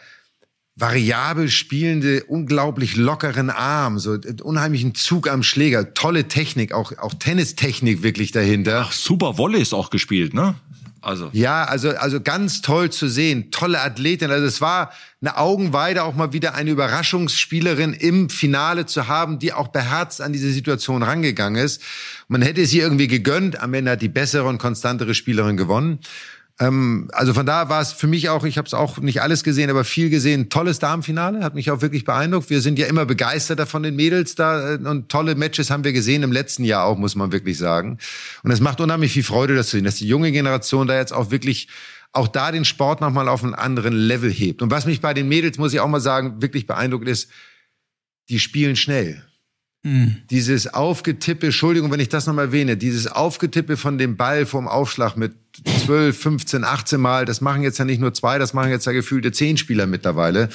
variabel 0.79 1.49
spielende, 1.49 2.25
unglaublich 2.25 2.97
lockeren 2.97 3.51
Arm, 3.51 3.99
so 3.99 4.19
unheimlichen 4.43 4.95
Zug 4.95 5.29
am 5.29 5.43
Schläger, 5.43 5.93
tolle 5.95 6.29
Technik, 6.29 6.73
auch, 6.73 6.97
auch 6.99 7.15
Tennistechnik 7.15 8.03
wirklich 8.03 8.31
dahinter. 8.31 8.87
Ach, 8.87 8.93
super 8.93 9.39
Wolle 9.39 9.59
ist 9.59 9.75
auch 9.75 9.91
gespielt, 9.91 10.35
ne? 10.35 10.55
Also. 11.01 11.31
Ja, 11.33 11.65
also, 11.65 11.91
also 11.91 12.21
ganz 12.21 12.61
toll 12.61 12.91
zu 12.91 13.09
sehen. 13.09 13.51
Tolle 13.51 13.81
Athletin. 13.81 14.31
Also 14.31 14.47
es 14.47 14.61
war 14.61 14.93
eine 15.21 15.37
Augenweide, 15.37 16.03
auch 16.03 16.15
mal 16.15 16.33
wieder 16.33 16.55
eine 16.55 16.71
Überraschungsspielerin 16.71 17.95
im 17.95 18.31
Finale 18.31 18.87
zu 18.87 19.07
haben, 19.07 19.39
die 19.39 19.53
auch 19.53 19.69
beherzt 19.69 20.21
an 20.21 20.33
diese 20.33 20.51
Situation 20.51 21.03
rangegangen 21.03 21.63
ist. 21.63 21.83
Man 22.27 22.43
hätte 22.43 22.67
sie 22.67 22.81
irgendwie 22.81 23.07
gegönnt. 23.07 23.61
Am 23.61 23.75
Ende 23.75 23.93
hat 23.93 24.03
die 24.03 24.09
bessere 24.09 24.45
und 24.45 24.59
konstantere 24.59 25.15
Spielerin 25.15 25.57
gewonnen. 25.57 26.01
Ähm, 26.61 27.09
also 27.13 27.35
von 27.35 27.47
da 27.47 27.69
war 27.69 27.81
es 27.81 27.93
für 27.93 28.07
mich 28.07 28.29
auch, 28.29 28.45
ich 28.45 28.59
habe 28.59 28.67
es 28.67 28.75
auch 28.75 28.99
nicht 28.99 29.23
alles 29.23 29.45
gesehen, 29.45 29.71
aber 29.71 29.85
viel 29.85 30.11
gesehen. 30.11 30.51
Tolles 30.51 30.79
Damenfinale, 30.79 31.45
hat 31.45 31.55
mich 31.55 31.71
auch 31.71 31.83
wirklich 31.83 32.05
beeindruckt. 32.05 32.51
Wir 32.51 32.61
sind 32.61 32.79
ja 32.79 32.87
immer 32.87 33.07
begeisterter 33.07 33.67
von 33.67 33.83
den 33.83 33.97
Mädels 33.97 34.35
da 34.35 34.75
äh, 34.75 34.79
und 34.79 35.09
tolle 35.09 35.35
Matches 35.35 35.71
haben 35.71 35.85
wir 35.85 35.93
gesehen 35.93 36.23
im 36.23 36.33
letzten 36.33 36.65
Jahr 36.65 36.85
auch, 36.85 36.99
muss 36.99 37.15
man 37.15 37.33
wirklich 37.33 37.59
sagen. 37.59 37.99
Und 38.43 38.51
es 38.51 38.61
macht 38.61 38.81
unheimlich 38.81 39.13
viel 39.13 39.23
Freude, 39.23 39.55
das 39.55 39.69
zu 39.69 39.77
sehen, 39.77 39.85
dass 39.85 39.97
die 39.97 40.09
junge 40.09 40.33
Generation 40.33 40.87
da 40.87 40.97
jetzt 40.97 41.13
auch 41.13 41.31
wirklich 41.31 41.69
auch 42.13 42.29
da 42.29 42.51
den 42.51 42.65
Sport 42.65 43.01
nochmal 43.01 43.29
auf 43.29 43.45
einen 43.45 43.55
anderen 43.55 43.95
Level 43.95 44.31
hebt. 44.31 44.63
Und 44.63 44.71
was 44.71 44.87
mich 44.87 45.01
bei 45.01 45.15
den 45.15 45.29
Mädels, 45.29 45.59
muss 45.59 45.73
ich 45.73 45.81
auch 45.81 45.89
mal 45.89 46.01
sagen, 46.01 46.41
wirklich 46.43 46.67
beeindruckt 46.67 47.07
ist, 47.07 47.31
die 48.29 48.39
spielen 48.39 48.77
schnell. 48.77 49.28
Mhm. 49.85 50.17
Dieses 50.31 50.75
Aufgetippe, 50.75 51.47
Entschuldigung, 51.47 51.93
wenn 51.93 52.01
ich 52.01 52.09
das 52.09 52.27
nochmal 52.27 52.47
erwähne, 52.47 52.77
dieses 52.77 53.07
Aufgetippe 53.07 53.77
von 53.77 53.97
dem 53.97 54.17
Ball 54.17 54.45
vorm 54.45 54.67
Aufschlag 54.67 55.17
mit 55.17 55.35
12, 55.85 56.19
15, 56.19 56.65
18 56.65 57.01
Mal, 57.01 57.25
das 57.25 57.41
machen 57.41 57.63
jetzt 57.63 57.79
ja 57.79 57.85
nicht 57.85 58.01
nur 58.01 58.13
zwei, 58.13 58.39
das 58.39 58.55
machen 58.55 58.71
jetzt 58.71 58.87
ja 58.87 58.93
gefühlte 58.93 59.31
zehn 59.31 59.57
Spieler 59.57 59.87
mittlerweile. 59.87 60.49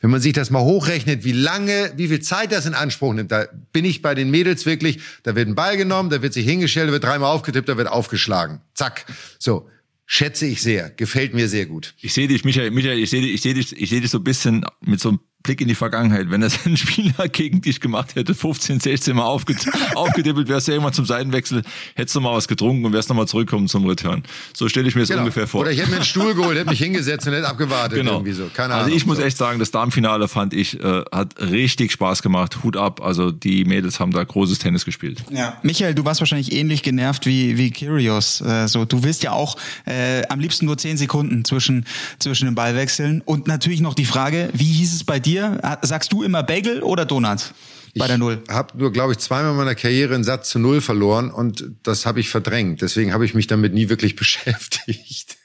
Wenn 0.00 0.10
man 0.10 0.20
sich 0.20 0.32
das 0.32 0.50
mal 0.50 0.62
hochrechnet, 0.62 1.24
wie 1.24 1.32
lange, 1.32 1.92
wie 1.96 2.08
viel 2.08 2.20
Zeit 2.20 2.52
das 2.52 2.64
in 2.64 2.74
Anspruch 2.74 3.12
nimmt, 3.12 3.30
da 3.30 3.46
bin 3.72 3.84
ich 3.84 4.00
bei 4.00 4.14
den 4.14 4.30
Mädels 4.30 4.64
wirklich, 4.64 5.00
da 5.24 5.34
wird 5.34 5.48
ein 5.48 5.54
Ball 5.54 5.76
genommen, 5.76 6.08
da 6.08 6.22
wird 6.22 6.32
sich 6.32 6.46
hingestellt, 6.46 6.88
da 6.88 6.92
wird 6.92 7.04
dreimal 7.04 7.30
aufgetippt, 7.30 7.68
da 7.68 7.76
wird 7.76 7.88
aufgeschlagen. 7.88 8.60
Zack. 8.74 9.04
So. 9.38 9.68
Schätze 10.12 10.44
ich 10.44 10.60
sehr, 10.60 10.90
gefällt 10.90 11.34
mir 11.34 11.48
sehr 11.48 11.66
gut. 11.66 11.94
Ich 12.00 12.12
sehe 12.12 12.26
dich, 12.26 12.44
Michael, 12.44 12.72
Michael, 12.72 12.98
ich 12.98 13.10
sehe 13.10 13.20
dich, 13.20 13.32
ich 13.32 13.42
sehe 13.42 13.54
dich, 13.54 13.80
ich 13.80 13.90
sehe 13.90 14.00
dich 14.00 14.10
so 14.10 14.18
ein 14.18 14.24
bisschen 14.24 14.66
mit 14.80 14.98
so 14.98 15.10
einem 15.10 15.20
Blick 15.42 15.60
in 15.60 15.68
die 15.68 15.74
Vergangenheit. 15.74 16.30
Wenn 16.30 16.42
das 16.42 16.66
ein 16.66 16.76
Spieler 16.76 17.28
gegen 17.28 17.60
dich 17.60 17.80
gemacht 17.80 18.14
hätte, 18.14 18.34
15, 18.34 18.80
16 18.80 19.16
Mal 19.16 19.24
aufgedippelt, 19.94 20.48
wärst 20.48 20.68
du 20.68 20.72
irgendwann 20.72 20.92
zum 20.92 21.06
Seitenwechsel, 21.06 21.62
hättest 21.94 22.14
du 22.14 22.20
mal 22.20 22.34
was 22.34 22.48
getrunken 22.48 22.84
und 22.84 22.92
wärst 22.92 23.08
nochmal 23.08 23.26
zurückkommen 23.26 23.68
zum 23.68 23.86
Return. 23.86 24.22
So 24.54 24.68
stelle 24.68 24.88
ich 24.88 24.94
mir 24.94 25.02
das 25.02 25.08
genau. 25.08 25.22
ungefähr 25.22 25.46
vor. 25.46 25.62
Oder 25.62 25.70
ich 25.70 25.78
hätte 25.78 25.90
mir 25.90 25.96
einen 25.96 26.04
Stuhl 26.04 26.34
geholt, 26.34 26.58
hätte 26.58 26.70
mich 26.70 26.78
hingesetzt 26.82 27.26
und 27.26 27.32
hätte 27.32 27.48
abgewartet. 27.48 27.98
Genau. 27.98 28.14
Irgendwie 28.14 28.32
so. 28.32 28.50
Keine 28.52 28.74
also 28.74 28.86
Ahnung. 28.86 28.96
ich 28.96 29.06
muss 29.06 29.16
so. 29.16 29.22
echt 29.22 29.36
sagen, 29.36 29.58
das 29.58 29.70
Darmfinale 29.70 30.28
fand 30.28 30.52
ich, 30.52 30.78
äh, 30.78 31.02
hat 31.12 31.40
richtig 31.40 31.92
Spaß 31.92 32.22
gemacht. 32.22 32.62
Hut 32.62 32.76
ab. 32.76 33.00
Also 33.02 33.30
die 33.30 33.64
Mädels 33.64 33.98
haben 33.98 34.12
da 34.12 34.22
großes 34.22 34.58
Tennis 34.58 34.84
gespielt. 34.84 35.24
Ja. 35.30 35.58
Michael, 35.62 35.94
du 35.94 36.04
warst 36.04 36.20
wahrscheinlich 36.20 36.52
ähnlich 36.52 36.82
genervt 36.82 37.24
wie, 37.26 37.56
wie 37.56 37.70
Kyrgios. 37.70 38.40
Äh, 38.42 38.68
so, 38.68 38.84
du 38.84 39.02
willst 39.02 39.22
ja 39.22 39.32
auch 39.32 39.56
äh, 39.86 40.22
am 40.28 40.40
liebsten 40.40 40.66
nur 40.66 40.76
10 40.76 40.98
Sekunden 40.98 41.44
zwischen, 41.44 41.86
zwischen 42.18 42.44
den 42.44 42.54
Ballwechseln. 42.54 43.22
Und 43.24 43.46
natürlich 43.46 43.80
noch 43.80 43.94
die 43.94 44.04
Frage, 44.04 44.50
wie 44.52 44.64
hieß 44.64 44.94
es 44.94 45.04
bei 45.04 45.18
dir? 45.18 45.29
Dir? 45.30 45.78
Sagst 45.82 46.12
du 46.12 46.22
immer 46.22 46.42
Bagel 46.42 46.82
oder 46.82 47.04
Donut? 47.04 47.52
Bei 47.96 48.06
der 48.06 48.18
Null. 48.18 48.42
Ich 48.46 48.54
habe 48.54 48.78
nur, 48.78 48.92
glaube 48.92 49.12
ich, 49.12 49.18
zweimal 49.18 49.50
in 49.50 49.56
meiner 49.56 49.74
Karriere 49.74 50.14
einen 50.14 50.22
Satz 50.24 50.50
zu 50.50 50.58
Null 50.58 50.80
verloren 50.80 51.30
und 51.30 51.64
das 51.82 52.06
habe 52.06 52.20
ich 52.20 52.28
verdrängt. 52.28 52.82
Deswegen 52.82 53.12
habe 53.12 53.24
ich 53.24 53.34
mich 53.34 53.46
damit 53.46 53.74
nie 53.74 53.88
wirklich 53.88 54.16
beschäftigt. 54.16 55.36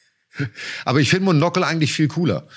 Aber 0.86 1.00
ich 1.00 1.10
finde 1.10 1.26
Monokel 1.26 1.64
eigentlich 1.64 1.94
viel 1.94 2.08
cooler. 2.08 2.48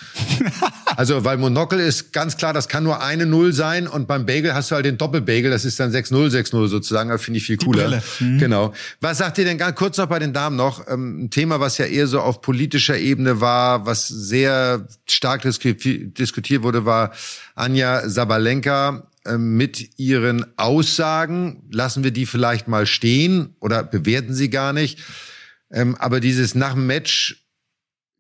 also, 0.96 1.24
weil 1.24 1.36
Monokel 1.38 1.80
ist 1.80 2.12
ganz 2.12 2.36
klar, 2.36 2.52
das 2.52 2.68
kann 2.68 2.84
nur 2.84 3.02
eine 3.02 3.26
Null 3.26 3.52
sein 3.52 3.86
und 3.86 4.08
beim 4.08 4.26
Bagel 4.26 4.54
hast 4.54 4.70
du 4.70 4.74
halt 4.74 4.84
den 4.84 4.98
Doppelbagel, 4.98 5.50
das 5.50 5.64
ist 5.64 5.78
dann 5.80 5.92
6-0, 5.92 6.30
6-0 6.30 6.68
sozusagen, 6.68 7.10
das 7.10 7.22
finde 7.22 7.38
ich 7.38 7.44
viel 7.44 7.56
cooler. 7.56 8.02
Mhm. 8.20 8.38
Genau. 8.38 8.72
Was 9.00 9.18
sagt 9.18 9.38
ihr 9.38 9.44
denn 9.44 9.58
ganz 9.58 9.76
kurz 9.76 9.96
noch 9.96 10.06
bei 10.06 10.18
den 10.18 10.32
Damen 10.32 10.56
noch? 10.56 10.86
Ähm, 10.88 11.24
ein 11.24 11.30
Thema, 11.30 11.60
was 11.60 11.78
ja 11.78 11.86
eher 11.86 12.06
so 12.06 12.20
auf 12.20 12.40
politischer 12.40 12.98
Ebene 12.98 13.40
war, 13.40 13.86
was 13.86 14.08
sehr 14.08 14.86
stark 15.08 15.42
diskutiert 15.42 16.62
wurde, 16.62 16.84
war 16.84 17.12
Anja 17.54 18.08
Sabalenka 18.08 19.08
ähm, 19.26 19.56
mit 19.56 19.98
ihren 19.98 20.46
Aussagen. 20.56 21.62
Lassen 21.70 22.04
wir 22.04 22.10
die 22.10 22.26
vielleicht 22.26 22.68
mal 22.68 22.86
stehen 22.86 23.54
oder 23.60 23.82
bewerten 23.82 24.34
sie 24.34 24.50
gar 24.50 24.72
nicht. 24.72 25.00
Ähm, 25.70 25.96
aber 25.96 26.20
dieses 26.20 26.54
nach 26.54 26.74
dem 26.74 26.86
Match 26.86 27.47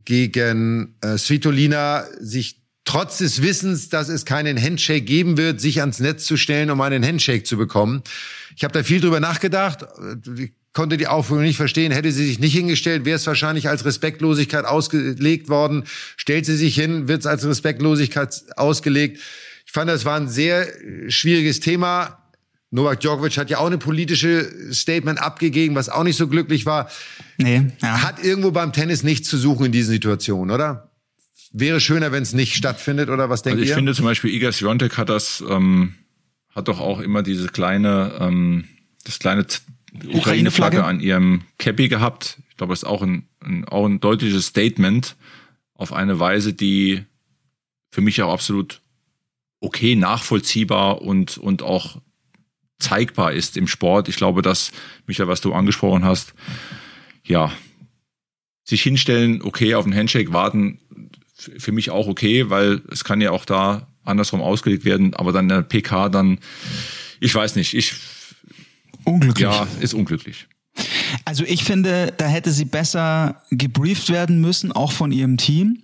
gegen 0.08 0.94
äh, 1.02 1.18
Svitolina 1.18 2.06
sich 2.18 2.62
trotz 2.86 3.18
des 3.18 3.42
Wissens, 3.42 3.90
dass 3.90 4.08
es 4.08 4.24
keinen 4.24 4.58
Handshake 4.58 5.02
geben 5.02 5.36
wird, 5.36 5.60
sich 5.60 5.80
ans 5.80 6.00
Netz 6.00 6.24
zu 6.24 6.38
stellen, 6.38 6.70
um 6.70 6.80
einen 6.80 7.04
Handshake 7.04 7.44
zu 7.44 7.58
bekommen. 7.58 8.02
Ich 8.56 8.64
habe 8.64 8.72
da 8.72 8.82
viel 8.82 9.02
drüber 9.02 9.20
nachgedacht. 9.20 9.84
Ich 10.38 10.52
konnte 10.72 10.96
die 10.96 11.08
Aufführung 11.08 11.42
nicht 11.42 11.58
verstehen. 11.58 11.92
Hätte 11.92 12.10
sie 12.10 12.24
sich 12.24 12.38
nicht 12.38 12.54
hingestellt, 12.54 13.04
wäre 13.04 13.16
es 13.16 13.26
wahrscheinlich 13.26 13.68
als 13.68 13.84
Respektlosigkeit 13.84 14.64
ausgelegt 14.64 15.50
worden. 15.50 15.84
Stellt 16.16 16.46
sie 16.46 16.56
sich 16.56 16.74
hin, 16.74 17.06
wird 17.06 17.20
es 17.20 17.26
als 17.26 17.44
Respektlosigkeit 17.44 18.44
ausgelegt. 18.56 19.20
Ich 19.66 19.72
fand, 19.72 19.90
das 19.90 20.06
war 20.06 20.16
ein 20.18 20.30
sehr 20.30 20.66
schwieriges 21.08 21.60
Thema. 21.60 22.17
Novak 22.70 23.00
Djokovic 23.00 23.38
hat 23.38 23.48
ja 23.48 23.58
auch 23.58 23.66
eine 23.66 23.78
politische 23.78 24.72
Statement 24.72 25.20
abgegeben, 25.20 25.74
was 25.74 25.88
auch 25.88 26.04
nicht 26.04 26.16
so 26.16 26.28
glücklich 26.28 26.66
war. 26.66 26.90
Nee, 27.38 27.66
ja. 27.80 28.02
Hat 28.02 28.22
irgendwo 28.22 28.50
beim 28.50 28.72
Tennis 28.72 29.02
nichts 29.02 29.28
zu 29.28 29.38
suchen 29.38 29.66
in 29.66 29.72
diesen 29.72 29.92
Situationen, 29.92 30.54
oder? 30.54 30.90
Wäre 31.50 31.80
schöner, 31.80 32.12
wenn 32.12 32.22
es 32.22 32.34
nicht 32.34 32.54
stattfindet, 32.54 33.08
oder 33.08 33.30
was 33.30 33.42
denkt 33.42 33.54
also 33.54 33.62
ich 33.62 33.68
ihr? 33.68 33.72
Ich 33.72 33.76
finde 33.76 33.94
zum 33.94 34.04
Beispiel, 34.04 34.34
Iga 34.34 34.52
Swiatek 34.52 34.98
hat 34.98 35.08
das, 35.08 35.42
ähm, 35.48 35.94
hat 36.54 36.68
doch 36.68 36.78
auch 36.78 37.00
immer 37.00 37.22
diese 37.22 37.48
kleine, 37.48 38.18
ähm, 38.20 38.64
das 39.04 39.18
kleine 39.18 39.46
Ukraine-Flagge 40.12 40.84
an 40.84 41.00
ihrem 41.00 41.44
Cappy 41.56 41.88
gehabt. 41.88 42.38
Ich 42.50 42.58
glaube, 42.58 42.72
das 42.72 42.80
ist 42.80 42.88
auch 42.88 43.00
ein, 43.00 43.26
ein, 43.40 43.64
auch 43.64 43.86
ein 43.86 44.00
deutliches 44.00 44.46
Statement 44.46 45.16
auf 45.72 45.94
eine 45.94 46.20
Weise, 46.20 46.52
die 46.52 47.04
für 47.90 48.02
mich 48.02 48.20
auch 48.20 48.32
absolut 48.32 48.82
okay, 49.60 49.96
nachvollziehbar 49.96 51.00
und, 51.00 51.38
und 51.38 51.62
auch 51.62 52.00
zeigbar 52.78 53.32
ist 53.32 53.56
im 53.56 53.66
Sport. 53.66 54.08
Ich 54.08 54.16
glaube, 54.16 54.42
dass, 54.42 54.72
Michael, 55.06 55.28
was 55.28 55.40
du 55.40 55.52
angesprochen 55.52 56.04
hast, 56.04 56.34
ja, 57.24 57.52
sich 58.64 58.82
hinstellen, 58.82 59.42
okay, 59.42 59.74
auf 59.74 59.84
einen 59.84 59.96
Handshake 59.96 60.32
warten, 60.32 60.78
für 61.34 61.72
mich 61.72 61.90
auch 61.90 62.06
okay, 62.06 62.50
weil 62.50 62.82
es 62.90 63.04
kann 63.04 63.20
ja 63.20 63.30
auch 63.30 63.44
da 63.44 63.86
andersrum 64.04 64.40
ausgelegt 64.40 64.84
werden, 64.84 65.14
aber 65.14 65.32
dann 65.32 65.48
der 65.48 65.62
PK 65.62 66.08
dann, 66.08 66.38
ich 67.20 67.34
weiß 67.34 67.56
nicht, 67.56 67.74
ich 67.74 67.94
unglücklich. 69.04 69.42
Ja, 69.42 69.66
ist 69.80 69.94
unglücklich. 69.94 70.48
Also 71.24 71.44
ich 71.44 71.64
finde, 71.64 72.12
da 72.16 72.26
hätte 72.26 72.50
sie 72.50 72.64
besser 72.64 73.42
gebrieft 73.50 74.10
werden 74.10 74.40
müssen, 74.40 74.72
auch 74.72 74.92
von 74.92 75.12
ihrem 75.12 75.36
Team. 75.36 75.82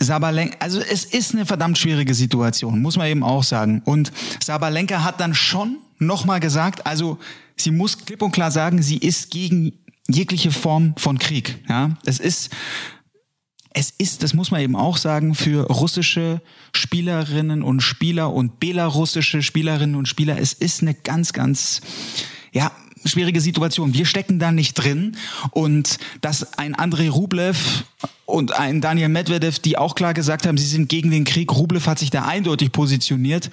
Sabalenka, 0.00 0.56
also 0.60 0.80
es 0.80 1.04
ist 1.04 1.34
eine 1.34 1.44
verdammt 1.44 1.76
schwierige 1.78 2.14
Situation, 2.14 2.80
muss 2.80 2.96
man 2.96 3.08
eben 3.08 3.22
auch 3.22 3.42
sagen. 3.42 3.82
Und 3.84 4.12
Sabalenka 4.42 5.02
hat 5.02 5.20
dann 5.20 5.34
schon 5.34 5.78
nochmal 5.98 6.40
gesagt, 6.40 6.86
also 6.86 7.18
sie 7.56 7.70
muss 7.70 8.04
klipp 8.04 8.22
und 8.22 8.32
klar 8.32 8.50
sagen, 8.50 8.82
sie 8.82 8.98
ist 8.98 9.30
gegen 9.30 9.72
jegliche 10.08 10.50
Form 10.50 10.94
von 10.96 11.18
Krieg. 11.18 11.62
Ja, 11.68 11.96
es 12.04 12.18
ist 12.18 12.50
es 13.74 13.92
ist, 13.96 14.22
das 14.22 14.34
muss 14.34 14.50
man 14.50 14.60
eben 14.60 14.74
auch 14.74 14.96
sagen, 14.96 15.34
für 15.34 15.66
russische 15.66 16.40
Spielerinnen 16.74 17.62
und 17.62 17.80
Spieler 17.80 18.32
und 18.32 18.58
belarussische 18.58 19.42
Spielerinnen 19.42 19.94
und 19.94 20.08
Spieler, 20.08 20.38
es 20.38 20.52
ist 20.52 20.82
eine 20.82 20.94
ganz, 20.94 21.32
ganz, 21.32 21.80
ja, 22.52 22.72
schwierige 23.08 23.40
Situation. 23.40 23.94
Wir 23.94 24.06
stecken 24.06 24.38
da 24.38 24.52
nicht 24.52 24.74
drin 24.74 25.16
und 25.50 25.98
dass 26.20 26.58
ein 26.58 26.74
Andrei 26.74 27.08
Rublev 27.08 27.84
und 28.26 28.58
ein 28.58 28.80
Daniel 28.80 29.08
Medvedev, 29.08 29.58
die 29.58 29.78
auch 29.78 29.94
klar 29.94 30.14
gesagt 30.14 30.46
haben, 30.46 30.58
sie 30.58 30.66
sind 30.66 30.88
gegen 30.88 31.10
den 31.10 31.24
Krieg. 31.24 31.52
Rublev 31.52 31.86
hat 31.86 31.98
sich 31.98 32.10
da 32.10 32.24
eindeutig 32.24 32.72
positioniert. 32.72 33.50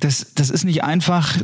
Das, 0.00 0.34
das 0.34 0.50
ist 0.50 0.64
nicht 0.64 0.84
einfach 0.84 1.38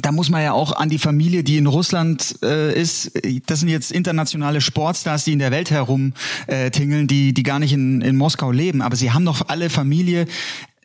da 0.00 0.12
muss 0.12 0.30
man 0.30 0.42
ja 0.42 0.52
auch 0.52 0.72
an 0.72 0.88
die 0.88 0.98
Familie, 0.98 1.42
die 1.42 1.56
in 1.56 1.66
Russland 1.66 2.36
äh, 2.42 2.78
ist. 2.80 3.12
Das 3.46 3.60
sind 3.60 3.68
jetzt 3.68 3.90
internationale 3.90 4.60
Sportstars, 4.60 5.24
die 5.24 5.32
in 5.32 5.38
der 5.38 5.50
Welt 5.50 5.70
herum 5.70 6.12
äh, 6.46 6.70
tingeln, 6.70 7.08
die 7.08 7.32
die 7.34 7.42
gar 7.42 7.58
nicht 7.58 7.72
in, 7.72 8.00
in 8.00 8.16
Moskau 8.16 8.52
leben, 8.52 8.80
aber 8.80 8.96
sie 8.96 9.10
haben 9.10 9.24
noch 9.24 9.48
alle 9.48 9.70
Familie 9.70 10.26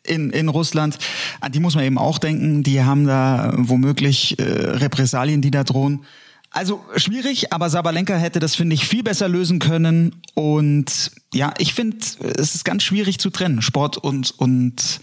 in, 0.04 0.30
in 0.30 0.48
Russland. 0.48 0.98
An 1.40 1.52
die 1.52 1.60
muss 1.60 1.74
man 1.74 1.84
eben 1.84 1.98
auch 1.98 2.18
denken. 2.18 2.62
Die 2.62 2.82
haben 2.82 3.06
da 3.06 3.52
womöglich 3.56 4.38
äh, 4.38 4.42
Repressalien, 4.42 5.40
die 5.40 5.50
da 5.50 5.64
drohen. 5.64 6.04
Also 6.50 6.84
schwierig, 6.94 7.52
aber 7.52 7.68
Sabalenka 7.68 8.14
hätte 8.14 8.38
das, 8.38 8.54
finde 8.54 8.74
ich, 8.74 8.86
viel 8.86 9.02
besser 9.02 9.28
lösen 9.28 9.58
können. 9.58 10.22
Und 10.34 11.10
ja, 11.32 11.52
ich 11.58 11.74
finde, 11.74 11.96
es 12.36 12.54
ist 12.54 12.64
ganz 12.64 12.84
schwierig 12.84 13.18
zu 13.18 13.30
trennen, 13.30 13.60
Sport 13.60 13.98
und, 13.98 14.30
und 14.38 15.00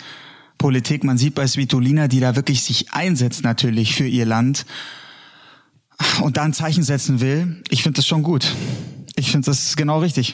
Politik. 0.58 1.04
Man 1.04 1.18
sieht 1.18 1.36
bei 1.36 1.46
Svitolina, 1.46 2.08
die 2.08 2.22
da 2.22 2.38
wirklich 2.38 2.64
sich 2.64 2.94
einsetzt 2.94 3.44
natürlich 3.44 3.96
für 3.96 4.08
ihr 4.08 4.26
Land 4.26 4.66
und 6.22 6.38
da 6.38 6.44
ein 6.44 6.54
Zeichen 6.54 6.84
setzen 6.84 7.20
will. 7.20 7.62
Ich 7.70 7.84
finde 7.84 7.98
das 7.98 8.08
schon 8.08 8.24
gut. 8.24 8.56
Ich 9.18 9.32
finde 9.32 9.46
das 9.46 9.76
genau 9.76 10.00
richtig. 10.00 10.34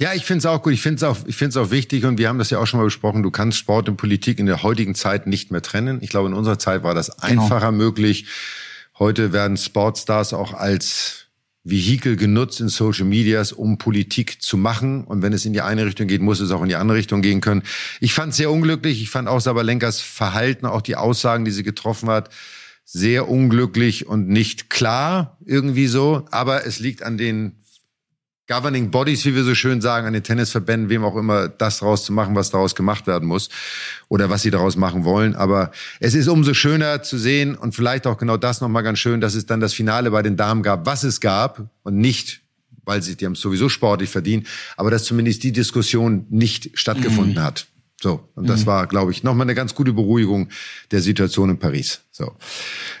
Ja, 0.00 0.14
ich 0.14 0.24
finde 0.24 0.38
es 0.38 0.46
auch 0.46 0.62
gut. 0.62 0.72
Ich 0.72 0.80
finde 0.80 0.96
es 0.96 1.02
auch, 1.02 1.18
ich 1.26 1.36
finde 1.36 1.50
es 1.50 1.56
auch 1.58 1.70
wichtig 1.70 2.06
und 2.06 2.16
wir 2.16 2.30
haben 2.30 2.38
das 2.38 2.48
ja 2.48 2.58
auch 2.58 2.66
schon 2.66 2.80
mal 2.80 2.84
besprochen. 2.84 3.22
Du 3.22 3.30
kannst 3.30 3.58
Sport 3.58 3.86
und 3.86 3.98
Politik 3.98 4.38
in 4.38 4.46
der 4.46 4.62
heutigen 4.62 4.94
Zeit 4.94 5.26
nicht 5.26 5.50
mehr 5.50 5.60
trennen. 5.60 5.98
Ich 6.00 6.08
glaube, 6.08 6.28
in 6.30 6.34
unserer 6.34 6.58
Zeit 6.58 6.82
war 6.82 6.94
das 6.94 7.14
genau. 7.18 7.42
einfacher 7.42 7.70
genau. 7.70 7.84
möglich. 7.84 8.24
Heute 8.98 9.34
werden 9.34 9.58
Sportstars 9.58 10.32
auch 10.32 10.54
als 10.54 11.26
Vehikel 11.64 12.16
genutzt 12.16 12.62
in 12.62 12.70
Social 12.70 13.04
Medias, 13.04 13.52
um 13.52 13.76
Politik 13.76 14.40
zu 14.40 14.56
machen. 14.56 15.04
Und 15.04 15.20
wenn 15.20 15.34
es 15.34 15.44
in 15.44 15.52
die 15.52 15.60
eine 15.60 15.84
Richtung 15.84 16.06
geht, 16.06 16.22
muss 16.22 16.40
es 16.40 16.50
auch 16.50 16.62
in 16.62 16.70
die 16.70 16.76
andere 16.76 16.96
Richtung 16.96 17.20
gehen 17.20 17.42
können. 17.42 17.62
Ich 18.00 18.14
fand 18.14 18.30
es 18.30 18.38
sehr 18.38 18.50
unglücklich. 18.50 19.02
Ich 19.02 19.10
fand 19.10 19.28
auch 19.28 19.42
Sabalenkas 19.42 20.00
Verhalten, 20.00 20.64
auch 20.64 20.80
die 20.80 20.96
Aussagen, 20.96 21.44
die 21.44 21.50
sie 21.50 21.62
getroffen 21.62 22.08
hat, 22.08 22.30
sehr 22.86 23.28
unglücklich 23.28 24.06
und 24.06 24.28
nicht 24.28 24.70
klar 24.70 25.36
irgendwie 25.44 25.88
so. 25.88 26.24
Aber 26.30 26.66
es 26.66 26.78
liegt 26.78 27.02
an 27.02 27.18
den 27.18 27.59
Governing 28.50 28.90
Bodies, 28.90 29.24
wie 29.24 29.34
wir 29.36 29.44
so 29.44 29.54
schön 29.54 29.80
sagen, 29.80 30.08
an 30.08 30.12
den 30.12 30.24
Tennisverbänden, 30.24 30.90
wem 30.90 31.04
auch 31.04 31.14
immer, 31.14 31.48
das 31.48 31.78
daraus 31.78 32.04
zu 32.04 32.12
machen, 32.12 32.34
was 32.34 32.50
daraus 32.50 32.74
gemacht 32.74 33.06
werden 33.06 33.28
muss 33.28 33.48
oder 34.08 34.28
was 34.28 34.42
sie 34.42 34.50
daraus 34.50 34.74
machen 34.74 35.04
wollen. 35.04 35.36
Aber 35.36 35.70
es 36.00 36.14
ist 36.14 36.26
umso 36.26 36.52
schöner 36.52 37.00
zu 37.02 37.16
sehen 37.16 37.54
und 37.54 37.76
vielleicht 37.76 38.08
auch 38.08 38.18
genau 38.18 38.36
das 38.36 38.60
nochmal 38.60 38.82
ganz 38.82 38.98
schön, 38.98 39.20
dass 39.20 39.36
es 39.36 39.46
dann 39.46 39.60
das 39.60 39.72
Finale 39.72 40.10
bei 40.10 40.22
den 40.22 40.36
Damen 40.36 40.64
gab, 40.64 40.84
was 40.84 41.04
es 41.04 41.20
gab 41.20 41.70
und 41.84 41.96
nicht 41.96 42.40
weil 42.86 43.02
sie, 43.02 43.14
die 43.14 43.24
haben 43.24 43.34
es 43.34 43.40
sowieso 43.40 43.68
sportlich 43.68 44.10
verdient, 44.10 44.48
aber 44.76 44.90
dass 44.90 45.04
zumindest 45.04 45.44
die 45.44 45.52
Diskussion 45.52 46.26
nicht 46.28 46.70
stattgefunden 46.74 47.34
mhm. 47.34 47.42
hat. 47.42 47.66
So, 48.02 48.26
und 48.34 48.48
das 48.48 48.62
mhm. 48.62 48.66
war, 48.66 48.86
glaube 48.86 49.12
ich, 49.12 49.22
nochmal 49.22 49.44
eine 49.44 49.54
ganz 49.54 49.74
gute 49.74 49.92
Beruhigung 49.92 50.48
der 50.90 51.02
Situation 51.02 51.50
in 51.50 51.58
Paris. 51.58 52.00
So. 52.10 52.34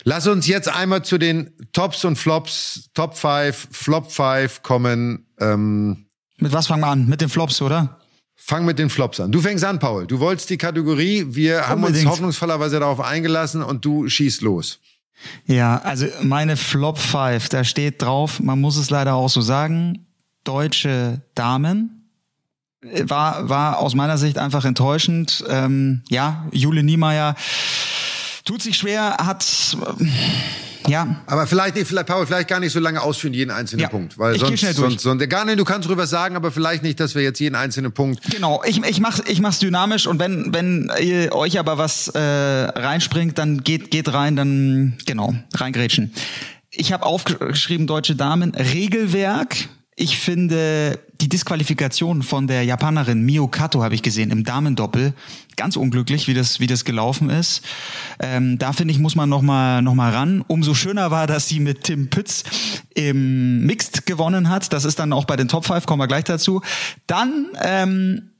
Lass 0.04 0.26
uns 0.26 0.46
jetzt 0.46 0.68
einmal 0.68 1.02
zu 1.02 1.16
den 1.16 1.50
Tops 1.72 2.04
und 2.04 2.16
Flops, 2.16 2.90
Top 2.92 3.16
5, 3.16 3.68
Flop 3.70 4.12
5 4.12 4.62
kommen. 4.62 5.26
Ähm, 5.40 6.06
mit 6.38 6.52
was 6.52 6.66
fangen 6.66 6.82
wir 6.82 6.88
an? 6.88 7.06
Mit 7.06 7.20
den 7.20 7.28
Flops, 7.28 7.60
oder? 7.60 7.98
Fang 8.36 8.64
mit 8.64 8.78
den 8.78 8.88
Flops 8.88 9.20
an. 9.20 9.32
Du 9.32 9.40
fängst 9.40 9.64
an, 9.64 9.78
Paul. 9.78 10.06
Du 10.06 10.18
wolltest 10.18 10.48
die 10.48 10.56
Kategorie. 10.56 11.26
Wir 11.28 11.56
Unbedingt. 11.56 11.68
haben 11.68 11.84
uns 11.84 12.06
hoffnungsvollerweise 12.06 12.80
darauf 12.80 13.00
eingelassen 13.00 13.62
und 13.62 13.84
du 13.84 14.08
schießt 14.08 14.40
los. 14.40 14.78
Ja, 15.44 15.78
also 15.82 16.06
meine 16.22 16.56
Flop 16.56 16.98
5, 16.98 17.50
da 17.50 17.64
steht 17.64 18.00
drauf, 18.00 18.40
man 18.40 18.58
muss 18.58 18.78
es 18.78 18.88
leider 18.88 19.14
auch 19.14 19.28
so 19.28 19.42
sagen, 19.42 20.06
deutsche 20.44 21.20
Damen 21.34 22.08
war, 22.82 23.48
war 23.48 23.78
aus 23.78 23.94
meiner 23.94 24.16
Sicht 24.16 24.38
einfach 24.38 24.64
enttäuschend. 24.64 25.44
Ähm, 25.48 26.02
ja, 26.08 26.46
Jule 26.52 26.82
Niemeyer 26.82 27.34
tut 28.44 28.62
sich 28.62 28.78
schwer, 28.78 29.16
hat 29.18 29.76
äh, 29.98 30.04
ja. 30.86 31.22
Aber 31.26 31.46
vielleicht, 31.46 31.76
vielleicht, 31.78 32.06
Paul, 32.06 32.26
vielleicht 32.26 32.48
gar 32.48 32.60
nicht 32.60 32.72
so 32.72 32.80
lange 32.80 33.00
ausführen, 33.00 33.34
jeden 33.34 33.50
einzelnen 33.50 33.82
ja, 33.82 33.88
Punkt. 33.88 34.18
Weil 34.18 34.36
ich 34.36 34.40
sonst, 34.40 34.60
sonst, 34.74 35.00
sonst, 35.00 35.28
gar 35.28 35.44
nicht, 35.44 35.58
du 35.58 35.64
kannst 35.64 35.88
drüber 35.88 36.06
sagen, 36.06 36.36
aber 36.36 36.50
vielleicht 36.50 36.82
nicht, 36.82 37.00
dass 37.00 37.14
wir 37.14 37.22
jetzt 37.22 37.38
jeden 37.40 37.54
einzelnen 37.54 37.92
Punkt. 37.92 38.20
Genau, 38.30 38.62
ich, 38.64 38.82
ich 38.82 39.00
mach's, 39.00 39.22
ich 39.26 39.40
mach's 39.40 39.58
dynamisch 39.58 40.06
und 40.06 40.18
wenn, 40.18 40.52
wenn 40.52 40.90
ihr 41.00 41.34
euch 41.34 41.58
aber 41.58 41.78
was 41.78 42.08
äh, 42.08 42.18
reinspringt, 42.18 43.38
dann 43.38 43.62
geht, 43.62 43.90
geht 43.90 44.12
rein, 44.12 44.36
dann 44.36 44.98
genau, 45.06 45.34
reingrätschen. 45.54 46.12
Ich 46.70 46.92
habe 46.92 47.04
aufgeschrieben, 47.04 47.86
deutsche 47.86 48.14
Damen, 48.14 48.54
Regelwerk 48.54 49.56
ich 50.00 50.16
finde 50.18 50.98
die 51.20 51.28
Disqualifikation 51.28 52.22
von 52.22 52.46
der 52.46 52.64
Japanerin 52.64 53.20
Mio 53.20 53.48
Kato 53.48 53.82
habe 53.82 53.94
ich 53.94 54.00
gesehen 54.00 54.30
im 54.30 54.44
Damendoppel 54.44 55.12
ganz 55.56 55.76
unglücklich, 55.76 56.26
wie 56.26 56.32
das 56.32 56.58
wie 56.58 56.66
das 56.66 56.86
gelaufen 56.86 57.28
ist. 57.28 57.62
Ähm, 58.18 58.56
da 58.56 58.72
finde 58.72 58.92
ich 58.94 58.98
muss 58.98 59.14
man 59.14 59.28
noch 59.28 59.42
mal 59.42 59.82
noch 59.82 59.94
mal 59.94 60.10
ran. 60.10 60.42
Umso 60.46 60.72
schöner 60.72 61.10
war, 61.10 61.26
dass 61.26 61.48
sie 61.48 61.60
mit 61.60 61.84
Tim 61.84 62.08
Pütz 62.08 62.44
im 62.94 63.66
Mixed 63.66 64.06
gewonnen 64.06 64.48
hat. 64.48 64.72
Das 64.72 64.86
ist 64.86 64.98
dann 64.98 65.12
auch 65.12 65.26
bei 65.26 65.36
den 65.36 65.48
Top 65.48 65.66
5, 65.66 65.84
kommen 65.84 66.00
wir 66.00 66.08
gleich 66.08 66.24
dazu. 66.24 66.62
Dann 67.06 67.48
ähm, 67.62 68.30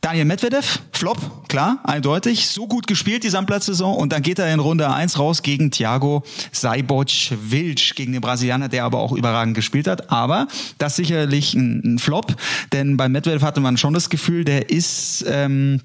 Daniel 0.00 0.24
Medvedev, 0.24 0.80
Flop, 0.92 1.48
klar, 1.48 1.78
eindeutig. 1.84 2.48
So 2.48 2.66
gut 2.66 2.86
gespielt 2.86 3.24
die 3.24 3.28
Sandplatzsaison 3.28 3.96
und 3.96 4.12
dann 4.12 4.22
geht 4.22 4.38
er 4.38 4.52
in 4.52 4.60
Runde 4.60 4.92
1 4.92 5.18
raus 5.18 5.42
gegen 5.42 5.70
Thiago 5.70 6.22
Seiboc-Wilsch, 6.52 7.94
gegen 7.94 8.12
den 8.12 8.20
Brasilianer, 8.20 8.68
der 8.68 8.84
aber 8.84 8.98
auch 8.98 9.12
überragend 9.12 9.54
gespielt 9.54 9.86
hat. 9.86 10.10
Aber 10.10 10.48
das 10.78 10.96
sicherlich 10.96 11.54
ein, 11.54 11.82
ein 11.84 11.98
Flop, 11.98 12.36
denn 12.72 12.96
bei 12.96 13.08
Medvedev 13.08 13.42
hatte 13.42 13.60
man 13.60 13.76
schon 13.76 13.94
das 13.94 14.10
Gefühl, 14.10 14.44
der 14.44 14.70
ist... 14.70 15.24
Ähm, 15.28 15.80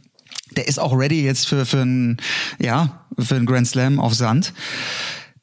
der 0.57 0.67
ist 0.67 0.79
auch 0.79 0.97
ready 0.97 1.23
jetzt 1.23 1.47
für, 1.47 1.65
für 1.65 1.81
ein, 1.81 2.17
ja, 2.59 3.05
für 3.17 3.35
ein 3.35 3.45
Grand 3.45 3.67
Slam 3.67 4.01
auf 4.01 4.13
Sand. 4.13 4.53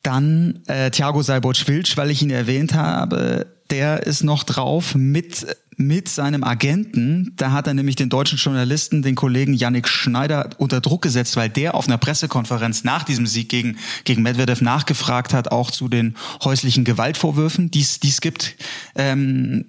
Dann 0.02 0.60
äh, 0.66 0.90
Thiago 0.90 1.22
Seiboc-Wilsch, 1.22 1.96
weil 1.96 2.10
ich 2.10 2.22
ihn 2.22 2.30
erwähnt 2.30 2.74
habe, 2.74 3.46
der 3.70 4.06
ist 4.06 4.22
noch 4.22 4.44
drauf 4.44 4.94
mit 4.94 5.46
mit 5.78 6.08
seinem 6.08 6.44
Agenten. 6.44 7.32
Da 7.36 7.52
hat 7.52 7.66
er 7.66 7.74
nämlich 7.74 7.96
den 7.96 8.10
deutschen 8.10 8.36
Journalisten, 8.36 9.02
den 9.02 9.14
Kollegen 9.14 9.54
Yannick 9.54 9.88
Schneider, 9.88 10.50
unter 10.58 10.80
Druck 10.80 11.02
gesetzt, 11.02 11.36
weil 11.36 11.48
der 11.48 11.74
auf 11.74 11.86
einer 11.86 11.98
Pressekonferenz 11.98 12.84
nach 12.84 13.04
diesem 13.04 13.26
Sieg 13.26 13.48
gegen, 13.48 13.78
gegen 14.04 14.22
Medvedev 14.22 14.60
nachgefragt 14.60 15.32
hat, 15.32 15.50
auch 15.50 15.70
zu 15.70 15.88
den 15.88 16.16
häuslichen 16.42 16.84
Gewaltvorwürfen, 16.84 17.70
die 17.70 17.80
es 17.80 18.20
gibt. 18.20 18.56
Ähm, 18.96 19.64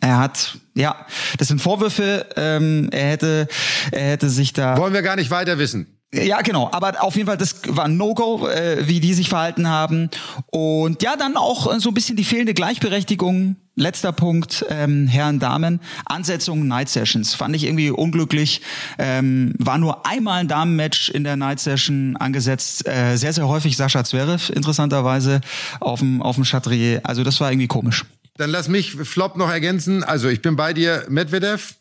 er 0.00 0.18
hat, 0.18 0.58
ja, 0.74 1.06
das 1.38 1.48
sind 1.48 1.60
Vorwürfe, 1.60 2.26
ähm, 2.36 2.88
er 2.90 3.10
hätte, 3.10 3.48
er 3.92 4.10
hätte 4.10 4.28
sich 4.28 4.52
da... 4.52 4.76
Wollen 4.76 4.92
wir 4.92 5.02
gar 5.02 5.16
nicht 5.16 5.30
weiter 5.30 5.58
wissen. 5.58 5.86
Ja, 6.12 6.42
genau. 6.42 6.70
Aber 6.72 7.02
auf 7.02 7.16
jeden 7.16 7.26
Fall, 7.26 7.36
das 7.36 7.56
war 7.66 7.86
ein 7.86 7.96
No-Go, 7.96 8.46
äh, 8.46 8.86
wie 8.86 9.00
die 9.00 9.14
sich 9.14 9.28
verhalten 9.28 9.68
haben. 9.68 10.10
Und 10.46 11.02
ja, 11.02 11.16
dann 11.16 11.36
auch 11.36 11.78
so 11.80 11.90
ein 11.90 11.94
bisschen 11.94 12.16
die 12.16 12.24
fehlende 12.24 12.54
Gleichberechtigung. 12.54 13.56
Letzter 13.76 14.12
Punkt, 14.12 14.64
ähm, 14.68 15.08
Herren, 15.08 15.40
Damen. 15.40 15.80
Ansetzung 16.06 16.68
Night 16.68 16.88
Sessions. 16.88 17.34
Fand 17.34 17.56
ich 17.56 17.64
irgendwie 17.64 17.90
unglücklich. 17.90 18.60
Ähm, 18.98 19.52
war 19.58 19.78
nur 19.78 20.06
einmal 20.06 20.40
ein 20.40 20.48
Damenmatch 20.48 21.10
in 21.10 21.24
der 21.24 21.36
Night 21.36 21.58
Session 21.58 22.16
angesetzt. 22.16 22.86
Äh, 22.86 23.16
sehr, 23.16 23.32
sehr 23.32 23.48
häufig 23.48 23.76
Sascha 23.76 24.04
Zverev, 24.04 24.50
interessanterweise, 24.50 25.40
auf 25.80 25.98
dem, 25.98 26.22
auf 26.22 26.36
dem 26.36 26.44
Chatrier. 26.44 27.00
Also 27.02 27.24
das 27.24 27.40
war 27.40 27.50
irgendwie 27.50 27.66
komisch. 27.66 28.04
Dann 28.36 28.50
lass 28.50 28.68
mich 28.68 28.92
Flop 28.92 29.36
noch 29.36 29.50
ergänzen. 29.50 30.04
Also 30.04 30.28
ich 30.28 30.40
bin 30.40 30.54
bei 30.54 30.72
dir, 30.72 31.04
Medvedev. 31.08 31.74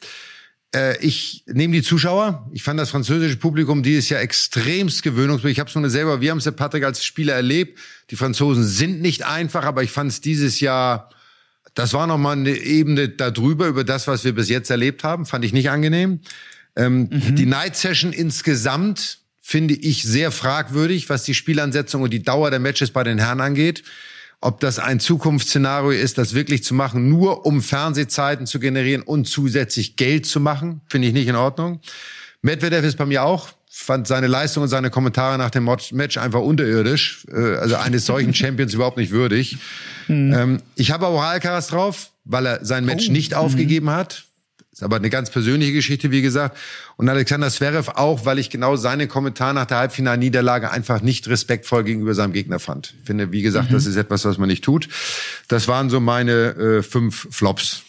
Äh, 0.74 0.98
ich 0.98 1.44
nehme 1.46 1.74
die 1.74 1.84
Zuschauer. 1.84 2.50
Ich 2.52 2.64
fand 2.64 2.80
das 2.80 2.90
französische 2.90 3.38
Publikum 3.38 3.84
dieses 3.84 4.10
Jahr 4.10 4.22
extremst 4.22 5.04
gewöhnungsfähig. 5.04 5.54
Ich 5.54 5.60
habe 5.60 5.70
es 5.70 5.76
nur 5.76 5.90
selber, 5.90 6.22
wir 6.22 6.32
haben 6.32 6.40
es 6.40 6.46
ja 6.46 6.52
Patrick 6.52 6.84
als 6.84 7.04
Spieler 7.04 7.34
erlebt. 7.34 7.80
Die 8.10 8.16
Franzosen 8.16 8.64
sind 8.64 9.02
nicht 9.02 9.26
einfach, 9.26 9.64
aber 9.64 9.84
ich 9.84 9.92
fand 9.92 10.12
es 10.12 10.22
dieses 10.22 10.60
Jahr, 10.60 11.10
das 11.74 11.94
war 11.94 12.08
nochmal 12.08 12.38
eine 12.38 12.56
Ebene 12.56 13.10
darüber, 13.10 13.68
über 13.68 13.84
das, 13.84 14.08
was 14.08 14.24
wir 14.24 14.34
bis 14.34 14.50
jetzt 14.50 14.70
erlebt 14.70 15.04
haben. 15.04 15.26
Fand 15.26 15.44
ich 15.44 15.54
nicht 15.54 15.70
angenehm. 15.70 16.20
Ähm, 16.76 17.10
mhm. 17.12 17.36
Die 17.36 17.46
Night 17.46 17.76
Session 17.76 18.14
insgesamt 18.14 19.20
finde 19.42 19.74
ich 19.74 20.04
sehr 20.04 20.32
fragwürdig, 20.32 21.10
was 21.10 21.24
die 21.24 21.34
Spielansetzung 21.34 22.02
und 22.02 22.12
die 22.12 22.24
Dauer 22.24 22.50
der 22.50 22.60
Matches 22.60 22.92
bei 22.92 23.04
den 23.04 23.18
Herren 23.18 23.42
angeht. 23.42 23.84
Ob 24.40 24.60
das 24.60 24.78
ein 24.78 25.00
Zukunftsszenario 25.00 25.92
ist, 25.92 26.18
das 26.18 26.34
wirklich 26.34 26.64
zu 26.64 26.74
machen, 26.74 27.10
nur 27.10 27.46
um 27.46 27.62
Fernsehzeiten 27.62 28.46
zu 28.46 28.60
generieren 28.60 29.02
und 29.02 29.26
zusätzlich 29.26 29.96
Geld 29.96 30.26
zu 30.26 30.40
machen, 30.40 30.82
finde 30.90 31.08
ich 31.08 31.14
nicht 31.14 31.28
in 31.28 31.36
Ordnung. 31.36 31.80
Medvedev 32.42 32.86
ist 32.86 32.98
bei 32.98 33.06
mir 33.06 33.24
auch 33.24 33.50
fand 33.76 34.08
seine 34.08 34.28
Leistung 34.28 34.62
und 34.62 34.70
seine 34.70 34.92
Kommentare 34.92 35.40
nach 35.40 35.50
dem 35.50 35.68
Match 35.94 36.18
einfach 36.20 36.42
unterirdisch, 36.42 37.26
äh, 37.34 37.56
also 37.56 37.76
eines 37.76 38.06
solchen 38.06 38.32
Champions 38.36 38.76
überhaupt 38.76 38.98
nicht 38.98 39.10
würdig. 39.10 39.58
Mhm. 40.08 40.34
Ähm, 40.34 40.62
ich 40.76 40.92
habe 40.92 41.08
auch 41.08 41.20
Alcaraz 41.20 41.68
drauf, 41.68 42.12
weil 42.24 42.46
er 42.46 42.64
sein 42.64 42.86
Match 42.86 43.10
oh. 43.10 43.12
nicht 43.12 43.32
mhm. 43.32 43.38
aufgegeben 43.38 43.90
hat. 43.90 44.26
Ist 44.72 44.84
aber 44.84 44.98
eine 44.98 45.10
ganz 45.10 45.32
persönliche 45.32 45.74
Geschichte, 45.74 46.12
wie 46.12 46.22
gesagt. 46.22 46.56
Und 46.98 47.10
Alexander 47.10 47.50
Zverev 47.50 47.92
auch, 47.96 48.26
weil 48.26 48.38
ich 48.38 48.52
genau 48.52 48.76
seine 48.76 49.08
Kommentare 49.08 49.56
nach 49.56 49.66
der 49.66 49.78
Halbfinalniederlage 49.78 50.70
einfach 50.70 51.02
nicht 51.02 51.28
respektvoll 51.28 51.84
gegenüber 51.84 52.14
seinem 52.14 52.34
Gegner 52.34 52.60
fand. 52.60 52.94
Ich 53.00 53.08
finde, 53.08 53.32
wie 53.32 53.42
gesagt, 53.42 53.72
mhm. 53.72 53.74
das 53.74 53.88
ist 53.88 53.96
etwas, 53.96 54.24
was 54.24 54.38
man 54.38 54.50
nicht 54.50 54.64
tut. 54.64 54.88
Das 55.48 55.68
waren 55.68 55.90
so 55.90 56.00
meine 56.00 56.32
äh, 56.32 56.84
fünf 56.84 57.28
Flops. 57.32 57.82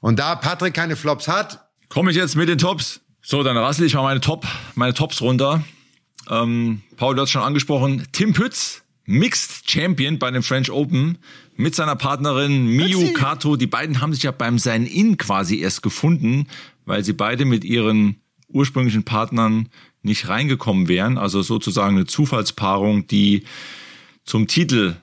Und 0.00 0.18
da 0.18 0.36
Patrick 0.36 0.72
keine 0.72 0.96
Flops 0.96 1.28
hat, 1.28 1.68
komme 1.90 2.10
ich 2.10 2.16
jetzt 2.16 2.34
mit 2.34 2.48
den 2.48 2.58
Tops. 2.58 3.00
So, 3.22 3.42
dann 3.42 3.56
rassel 3.56 3.86
ich 3.86 3.94
mal 3.94 4.02
meine 4.02 4.20
Top, 4.20 4.46
meine 4.74 4.94
Tops 4.94 5.20
runter. 5.20 5.62
Ähm, 6.28 6.82
Paul, 6.96 7.14
du 7.14 7.22
hast 7.22 7.30
schon 7.30 7.42
angesprochen. 7.42 8.06
Tim 8.12 8.32
Pütz, 8.32 8.82
Mixed 9.04 9.70
Champion 9.70 10.18
bei 10.18 10.30
den 10.30 10.42
French 10.42 10.70
Open 10.70 11.18
mit 11.56 11.74
seiner 11.74 11.96
Partnerin 11.96 12.66
Miyu 12.66 13.12
Kato. 13.12 13.56
Die 13.56 13.66
beiden 13.66 14.00
haben 14.00 14.14
sich 14.14 14.22
ja 14.22 14.30
beim 14.30 14.58
Sign-In 14.58 15.18
quasi 15.18 15.58
erst 15.58 15.82
gefunden, 15.82 16.46
weil 16.86 17.04
sie 17.04 17.12
beide 17.12 17.44
mit 17.44 17.64
ihren 17.64 18.22
ursprünglichen 18.48 19.04
Partnern 19.04 19.68
nicht 20.02 20.28
reingekommen 20.28 20.88
wären. 20.88 21.18
Also 21.18 21.42
sozusagen 21.42 21.96
eine 21.96 22.06
Zufallspaarung, 22.06 23.06
die 23.06 23.44
zum 24.24 24.46
Titel 24.46 24.96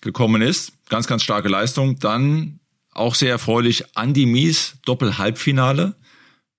gekommen 0.00 0.42
ist. 0.42 0.72
Ganz, 0.88 1.06
ganz 1.06 1.22
starke 1.22 1.48
Leistung. 1.48 1.98
Dann 1.98 2.58
auch 2.90 3.14
sehr 3.14 3.30
erfreulich 3.30 3.84
Andy 3.94 4.26
Mies 4.26 4.78
Doppel-Halbfinale 4.84 5.94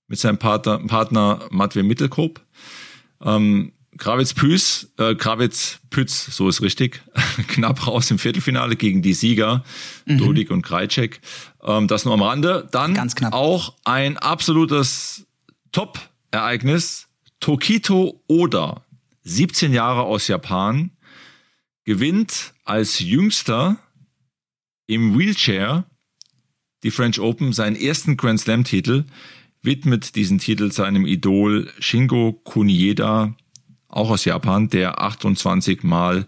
mit 0.10 0.20
seinem 0.20 0.38
Partner, 0.38 0.80
Partner 0.80 1.48
Matwei 1.52 1.84
Mittelkop. 1.84 2.42
Ähm, 3.24 3.72
Kravitz 3.98 4.34
Püß, 4.34 4.94
äh, 4.98 5.16
Kravitz 5.16 5.80
Pütz, 5.90 6.26
so 6.36 6.48
ist 6.50 6.62
richtig, 6.62 7.02
knapp 7.48 7.86
raus 7.86 8.10
im 8.12 8.18
Viertelfinale 8.18 8.76
gegen 8.76 9.02
die 9.02 9.14
Sieger, 9.14 9.64
mhm. 10.06 10.18
Dodik 10.18 10.52
und 10.52 10.62
Krajcek. 10.62 11.22
Ähm, 11.64 11.88
das 11.88 12.06
nur 12.06 12.14
am 12.14 12.22
Rande. 12.22 12.68
Dann 12.72 12.94
Ganz 12.94 13.16
knapp. 13.16 13.34
auch 13.34 13.76
ein 13.86 14.18
absolutes 14.18 15.28
Top-Ereignis. 15.72 17.08
Tokito 17.40 18.22
Oda, 18.28 18.84
17 19.24 19.74
Jahre 19.74 20.04
aus 20.04 20.28
Japan, 20.28 20.92
gewinnt 21.86 22.54
als 22.66 23.00
jüngster 23.00 23.78
im 24.88 25.18
Wheelchair 25.18 25.86
die 26.84 26.92
French 26.92 27.20
Open 27.20 27.54
seinen 27.54 27.76
ersten 27.76 28.18
Grand 28.18 28.40
Slam 28.40 28.64
Titel 28.64 29.06
widmet 29.62 30.16
diesen 30.16 30.40
Titel 30.40 30.72
seinem 30.72 31.06
Idol 31.06 31.70
Shingo 31.80 32.34
Kunieda, 32.44 33.36
auch 33.88 34.10
aus 34.12 34.26
Japan, 34.26 34.70
der 34.70 35.02
28 35.02 35.84
Mal 35.84 36.28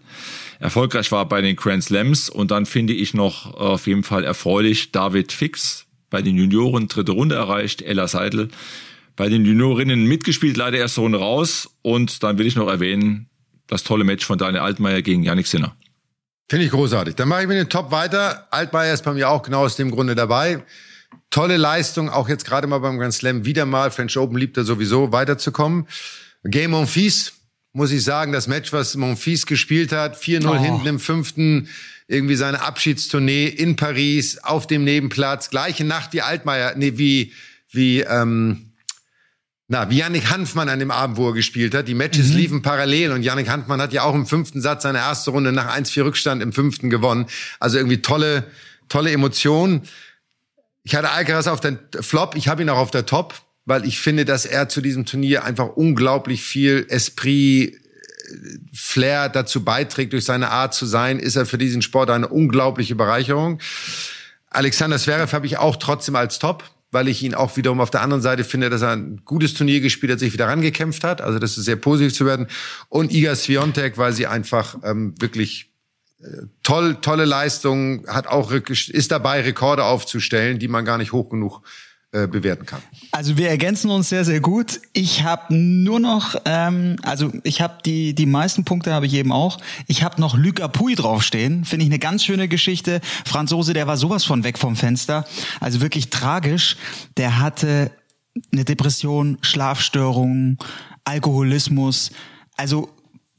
erfolgreich 0.58 1.12
war 1.12 1.28
bei 1.28 1.40
den 1.40 1.56
Grand 1.56 1.84
Slams. 1.84 2.28
Und 2.28 2.50
dann 2.50 2.66
finde 2.66 2.92
ich 2.92 3.14
noch 3.14 3.54
auf 3.54 3.86
jeden 3.86 4.02
Fall 4.02 4.24
erfreulich 4.24 4.92
David 4.92 5.32
Fix 5.32 5.86
bei 6.10 6.22
den 6.22 6.36
Junioren 6.36 6.88
dritte 6.88 7.12
Runde 7.12 7.36
erreicht, 7.36 7.82
Ella 7.82 8.08
Seidel 8.08 8.48
bei 9.16 9.28
den 9.28 9.44
Juniorinnen 9.44 10.04
mitgespielt, 10.04 10.56
leider 10.56 10.78
erste 10.78 11.02
Runde 11.02 11.18
raus. 11.18 11.68
Und 11.82 12.22
dann 12.22 12.38
will 12.38 12.46
ich 12.46 12.56
noch 12.56 12.68
erwähnen, 12.68 13.28
das 13.66 13.84
tolle 13.84 14.04
Match 14.04 14.24
von 14.24 14.38
Daniel 14.38 14.62
Altmaier 14.62 15.02
gegen 15.02 15.22
Yannick 15.22 15.46
Sinner. 15.46 15.76
Finde 16.48 16.66
ich 16.66 16.72
großartig. 16.72 17.14
Dann 17.14 17.28
mache 17.28 17.42
ich 17.42 17.48
mit 17.48 17.58
dem 17.58 17.68
Top 17.68 17.90
weiter. 17.90 18.46
Altmaier 18.50 18.92
ist 18.92 19.04
bei 19.04 19.12
mir 19.12 19.28
auch 19.28 19.42
genau 19.42 19.64
aus 19.64 19.76
dem 19.76 19.90
Grunde 19.90 20.14
dabei 20.14 20.62
tolle 21.30 21.56
Leistung, 21.56 22.08
auch 22.08 22.28
jetzt 22.28 22.44
gerade 22.44 22.66
mal 22.66 22.78
beim 22.78 22.98
Grand 22.98 23.14
Slam 23.14 23.44
wieder 23.44 23.66
mal. 23.66 23.90
French 23.90 24.16
Open 24.16 24.36
liebt 24.36 24.56
er 24.56 24.64
sowieso 24.64 25.12
weiterzukommen. 25.12 25.86
Game 26.44 26.72
Monfils, 26.72 27.32
muss 27.72 27.90
ich 27.90 28.04
sagen, 28.04 28.32
das 28.32 28.48
Match, 28.48 28.72
was 28.72 28.96
Monfils 28.96 29.46
gespielt 29.46 29.92
hat, 29.92 30.16
4-0 30.16 30.46
oh. 30.46 30.54
hinten 30.56 30.86
im 30.86 30.98
fünften, 30.98 31.68
irgendwie 32.08 32.36
seine 32.36 32.60
Abschiedstournee 32.60 33.46
in 33.46 33.76
Paris, 33.76 34.38
auf 34.38 34.66
dem 34.66 34.84
Nebenplatz, 34.84 35.50
gleiche 35.50 35.84
Nacht 35.84 36.12
wie 36.12 36.20
Altmaier, 36.20 36.74
nee, 36.76 36.92
wie, 36.96 37.32
wie, 37.70 38.00
ähm, 38.00 38.72
na, 39.68 39.88
wie 39.88 39.98
Yannick 39.98 40.28
Hanfmann 40.28 40.68
an 40.68 40.80
dem 40.80 40.90
Abend, 40.90 41.16
wo 41.16 41.28
er 41.28 41.32
gespielt 41.32 41.74
hat. 41.74 41.88
Die 41.88 41.94
Matches 41.94 42.28
mhm. 42.28 42.36
liefen 42.36 42.62
parallel 42.62 43.12
und 43.12 43.22
Yannick 43.22 43.48
Hanfmann 43.48 43.80
hat 43.80 43.94
ja 43.94 44.02
auch 44.02 44.14
im 44.14 44.26
fünften 44.26 44.60
Satz 44.60 44.82
seine 44.82 44.98
erste 44.98 45.30
Runde 45.30 45.52
nach 45.52 45.74
1-4 45.74 46.04
Rückstand 46.04 46.42
im 46.42 46.52
fünften 46.52 46.90
gewonnen. 46.90 47.26
Also 47.58 47.78
irgendwie 47.78 48.02
tolle, 48.02 48.44
tolle 48.90 49.12
Emotionen. 49.12 49.82
Ich 50.84 50.94
hatte 50.94 51.10
Alcaraz 51.10 51.46
auf 51.46 51.60
den 51.60 51.78
Flop, 52.00 52.34
ich 52.34 52.48
habe 52.48 52.62
ihn 52.62 52.68
auch 52.68 52.78
auf 52.78 52.90
der 52.90 53.06
Top, 53.06 53.34
weil 53.64 53.86
ich 53.86 54.00
finde, 54.00 54.24
dass 54.24 54.44
er 54.44 54.68
zu 54.68 54.80
diesem 54.80 55.06
Turnier 55.06 55.44
einfach 55.44 55.68
unglaublich 55.68 56.42
viel 56.42 56.86
Esprit, 56.88 57.74
äh, 57.74 57.78
Flair 58.74 59.28
dazu 59.28 59.64
beiträgt, 59.64 60.12
durch 60.12 60.24
seine 60.24 60.50
Art 60.50 60.74
zu 60.74 60.86
sein, 60.86 61.18
ist 61.18 61.36
er 61.36 61.46
für 61.46 61.58
diesen 61.58 61.82
Sport 61.82 62.10
eine 62.10 62.28
unglaubliche 62.28 62.96
Bereicherung. 62.96 63.60
Alexander 64.50 64.98
Zverev 64.98 65.32
habe 65.32 65.46
ich 65.46 65.58
auch 65.58 65.76
trotzdem 65.76 66.16
als 66.16 66.38
Top, 66.38 66.64
weil 66.90 67.08
ich 67.08 67.22
ihn 67.22 67.34
auch 67.34 67.56
wiederum 67.56 67.80
auf 67.80 67.90
der 67.90 68.02
anderen 68.02 68.22
Seite 68.22 68.44
finde, 68.44 68.68
dass 68.68 68.82
er 68.82 68.90
ein 68.92 69.22
gutes 69.24 69.54
Turnier 69.54 69.80
gespielt 69.80 70.12
hat, 70.12 70.18
sich 70.18 70.32
wieder 70.32 70.48
rangekämpft 70.48 71.04
hat. 71.04 71.22
Also 71.22 71.38
das 71.38 71.56
ist 71.56 71.64
sehr 71.64 71.76
positiv 71.76 72.14
zu 72.14 72.26
werden. 72.26 72.48
Und 72.88 73.12
Iga 73.12 73.34
Swiatek, 73.34 73.96
weil 73.96 74.12
sie 74.12 74.26
einfach 74.26 74.76
ähm, 74.84 75.14
wirklich 75.18 75.71
toll, 76.62 76.96
tolle 77.00 77.24
Leistung, 77.24 78.06
hat 78.06 78.26
auch 78.26 78.52
ist 78.52 79.10
dabei, 79.10 79.40
Rekorde 79.40 79.84
aufzustellen, 79.84 80.58
die 80.58 80.68
man 80.68 80.84
gar 80.84 80.98
nicht 80.98 81.12
hoch 81.12 81.28
genug 81.30 81.62
äh, 82.14 82.26
bewerten 82.26 82.66
kann. 82.66 82.82
Also 83.10 83.38
wir 83.38 83.48
ergänzen 83.48 83.90
uns 83.90 84.10
sehr, 84.10 84.26
sehr 84.26 84.40
gut. 84.40 84.82
Ich 84.92 85.22
habe 85.22 85.54
nur 85.54 85.98
noch, 85.98 86.36
ähm, 86.44 86.96
also 87.02 87.32
ich 87.42 87.62
habe 87.62 87.78
die 87.86 88.14
die 88.14 88.26
meisten 88.26 88.66
Punkte 88.66 88.92
habe 88.92 89.06
ich 89.06 89.14
eben 89.14 89.32
auch. 89.32 89.58
Ich 89.86 90.02
habe 90.02 90.20
noch 90.20 90.36
Luc 90.36 90.60
Apui 90.60 90.94
draufstehen. 90.94 91.64
Finde 91.64 91.84
ich 91.84 91.90
eine 91.90 91.98
ganz 91.98 92.22
schöne 92.22 92.48
Geschichte. 92.48 93.00
Franzose, 93.24 93.72
der 93.72 93.86
war 93.86 93.96
sowas 93.96 94.24
von 94.24 94.44
weg 94.44 94.58
vom 94.58 94.76
Fenster. 94.76 95.24
Also 95.58 95.80
wirklich 95.80 96.10
tragisch. 96.10 96.76
Der 97.16 97.40
hatte 97.40 97.90
eine 98.52 98.66
Depression, 98.66 99.38
Schlafstörungen, 99.40 100.58
Alkoholismus. 101.04 102.10
Also 102.56 102.90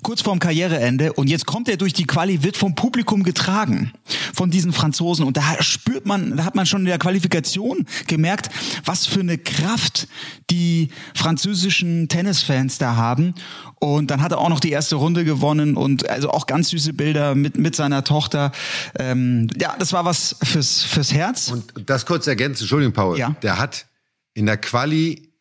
kurz 0.03 0.21
vorm 0.21 0.39
Karriereende 0.39 1.13
und 1.13 1.29
jetzt 1.29 1.45
kommt 1.45 1.69
er 1.69 1.77
durch 1.77 1.93
die 1.93 2.05
Quali, 2.05 2.43
wird 2.43 2.57
vom 2.57 2.75
Publikum 2.75 3.23
getragen, 3.23 3.93
von 4.33 4.51
diesen 4.51 4.73
Franzosen 4.73 5.25
und 5.25 5.37
da 5.37 5.61
spürt 5.61 6.05
man, 6.05 6.37
da 6.37 6.45
hat 6.45 6.55
man 6.55 6.65
schon 6.65 6.81
in 6.81 6.87
der 6.87 6.99
Qualifikation 6.99 7.85
gemerkt, 8.07 8.49
was 8.85 9.05
für 9.05 9.21
eine 9.21 9.37
Kraft 9.37 10.07
die 10.49 10.89
französischen 11.15 12.07
Tennisfans 12.09 12.77
da 12.77 12.95
haben 12.95 13.33
und 13.79 14.11
dann 14.11 14.21
hat 14.21 14.31
er 14.31 14.37
auch 14.37 14.49
noch 14.49 14.59
die 14.59 14.71
erste 14.71 14.95
Runde 14.95 15.25
gewonnen 15.25 15.75
und 15.75 16.09
also 16.09 16.29
auch 16.29 16.47
ganz 16.47 16.69
süße 16.69 16.93
Bilder 16.93 17.35
mit, 17.35 17.57
mit 17.57 17.75
seiner 17.75 18.03
Tochter. 18.03 18.51
Ähm, 18.97 19.47
ja, 19.59 19.75
das 19.77 19.93
war 19.93 20.05
was 20.05 20.37
fürs, 20.43 20.83
fürs 20.83 21.13
Herz. 21.13 21.49
Und 21.49 21.73
das 21.85 22.05
kurz 22.05 22.27
ergänzen, 22.27 22.63
Entschuldigung, 22.63 22.93
Paul. 22.93 23.17
Ja. 23.19 23.35
Der 23.41 23.57
hat 23.57 23.87
in 24.33 24.45
der 24.45 24.57
Quali 24.57 25.32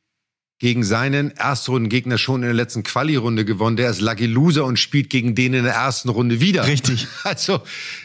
gegen 0.62 0.84
seinen 0.84 1.32
Erstrundengegner 1.32 2.18
schon 2.18 2.42
in 2.42 2.46
der 2.46 2.54
letzten 2.54 2.84
Quali-Runde 2.84 3.44
gewonnen. 3.44 3.76
Der 3.76 3.90
ist 3.90 4.00
Lucky 4.00 4.26
Loser 4.26 4.64
und 4.64 4.78
spielt 4.78 5.10
gegen 5.10 5.34
den 5.34 5.54
in 5.54 5.64
der 5.64 5.74
ersten 5.74 6.08
Runde 6.08 6.40
wieder. 6.40 6.68
Richtig. 6.68 7.08
Also 7.24 7.62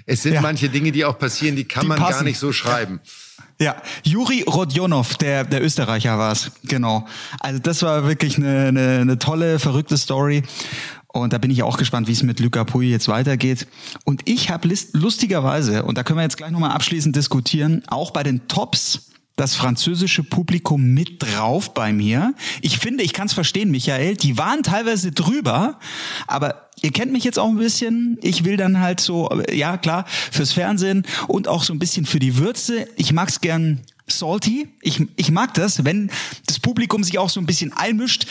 es 0.08 0.24
sind 0.24 0.34
ja. 0.34 0.42
manche 0.42 0.68
Dinge, 0.68 0.92
die 0.92 1.06
auch 1.06 1.20
passieren, 1.20 1.56
die 1.56 1.66
kann 1.66 1.84
die 1.84 1.88
man 1.90 2.00
passen. 2.00 2.14
gar 2.14 2.24
nicht 2.24 2.40
so 2.40 2.52
schreiben. 2.52 3.00
Ja, 3.60 3.76
Juri 4.04 4.42
Rodionov, 4.42 5.18
der, 5.18 5.44
der 5.44 5.64
Österreicher 5.64 6.18
war 6.18 6.32
es, 6.32 6.52
genau. 6.64 7.08
Also 7.40 7.60
das 7.60 7.84
war 7.84 8.08
wirklich 8.08 8.38
eine, 8.38 8.70
eine, 8.70 9.00
eine 9.02 9.20
tolle, 9.20 9.60
verrückte 9.60 9.98
Story. 9.98 10.42
Und 11.08 11.34
da 11.34 11.38
bin 11.38 11.52
ich 11.52 11.62
auch 11.62 11.78
gespannt, 11.78 12.08
wie 12.08 12.14
es 12.14 12.24
mit 12.24 12.40
Luca 12.40 12.64
Pui 12.64 12.90
jetzt 12.90 13.08
weitergeht. 13.08 13.68
Und 14.04 14.22
ich 14.26 14.50
habe 14.50 14.68
lustigerweise, 14.94 15.84
und 15.84 15.96
da 15.98 16.04
können 16.04 16.18
wir 16.18 16.24
jetzt 16.24 16.38
gleich 16.38 16.52
nochmal 16.52 16.72
abschließend 16.72 17.16
diskutieren, 17.16 17.84
auch 17.88 18.10
bei 18.10 18.24
den 18.24 18.48
Tops 18.48 19.12
das 19.38 19.56
französische 19.56 20.24
Publikum 20.24 20.94
mit 20.94 21.24
drauf 21.24 21.74
bei 21.74 21.94
mir. 21.94 22.34
Ich 22.62 22.80
finde, 22.80 23.04
ich 23.04 23.14
kann 23.14 23.28
es 23.28 23.34
verstehen, 23.34 23.72
Michael. 23.72 24.18
Die 24.18 24.38
waren 24.38 24.64
teilweise 24.64 25.12
drüber, 25.12 25.80
aber 26.26 26.70
ihr 26.82 26.92
kennt 26.92 27.12
mich 27.12 27.24
jetzt 27.24 27.38
auch 27.38 27.48
ein 27.48 27.58
bisschen. 27.58 28.18
Ich 28.22 28.44
will 28.44 28.58
dann 28.58 28.82
halt 28.82 29.00
so, 29.00 29.30
ja 29.52 29.78
klar, 29.78 30.06
fürs 30.08 30.54
Fernsehen 30.54 31.06
und 31.28 31.48
auch 31.48 31.64
so 31.64 31.72
ein 31.72 31.80
bisschen 31.80 32.06
für 32.06 32.20
die 32.20 32.38
Würze. 32.38 32.88
Ich 32.96 33.14
mag's 33.14 33.40
gern 33.40 33.80
salty. 34.08 34.70
Ich, 34.82 35.06
ich 35.16 35.30
mag 35.30 35.54
das, 35.54 35.86
wenn 35.86 36.10
das 36.48 36.60
Publikum 36.60 37.04
sich 37.04 37.20
auch 37.20 37.30
so 37.30 37.40
ein 37.40 37.46
bisschen 37.46 37.72
einmischt 37.74 38.26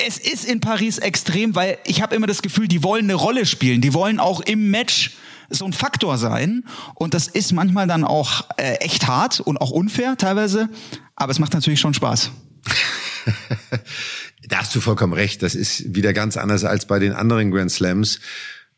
es 0.00 0.16
ist 0.16 0.44
in 0.44 0.60
Paris 0.60 0.98
extrem, 0.98 1.56
weil 1.56 1.76
ich 1.84 2.02
habe 2.02 2.14
immer 2.14 2.28
das 2.28 2.40
Gefühl, 2.40 2.68
die 2.68 2.84
wollen 2.84 3.06
eine 3.06 3.14
Rolle 3.14 3.46
spielen. 3.46 3.80
Die 3.80 3.94
wollen 3.94 4.20
auch 4.20 4.40
im 4.40 4.70
Match 4.70 5.10
so 5.48 5.64
ein 5.64 5.72
Faktor 5.72 6.18
sein. 6.18 6.64
Und 6.94 7.14
das 7.14 7.28
ist 7.28 7.52
manchmal 7.52 7.86
dann 7.86 8.04
auch 8.04 8.48
äh, 8.56 8.74
echt 8.76 9.06
hart 9.06 9.40
und 9.40 9.60
auch 9.60 9.70
unfair 9.70 10.16
teilweise. 10.16 10.68
Aber 11.16 11.32
es 11.32 11.38
macht 11.38 11.54
natürlich 11.54 11.80
schon 11.80 11.94
Spaß. 11.94 12.30
da 14.48 14.58
hast 14.58 14.74
du 14.74 14.80
vollkommen 14.80 15.12
recht. 15.12 15.42
Das 15.42 15.54
ist 15.54 15.94
wieder 15.94 16.12
ganz 16.12 16.36
anders 16.36 16.64
als 16.64 16.86
bei 16.86 16.98
den 16.98 17.12
anderen 17.12 17.50
Grand 17.50 17.70
Slams. 17.70 18.20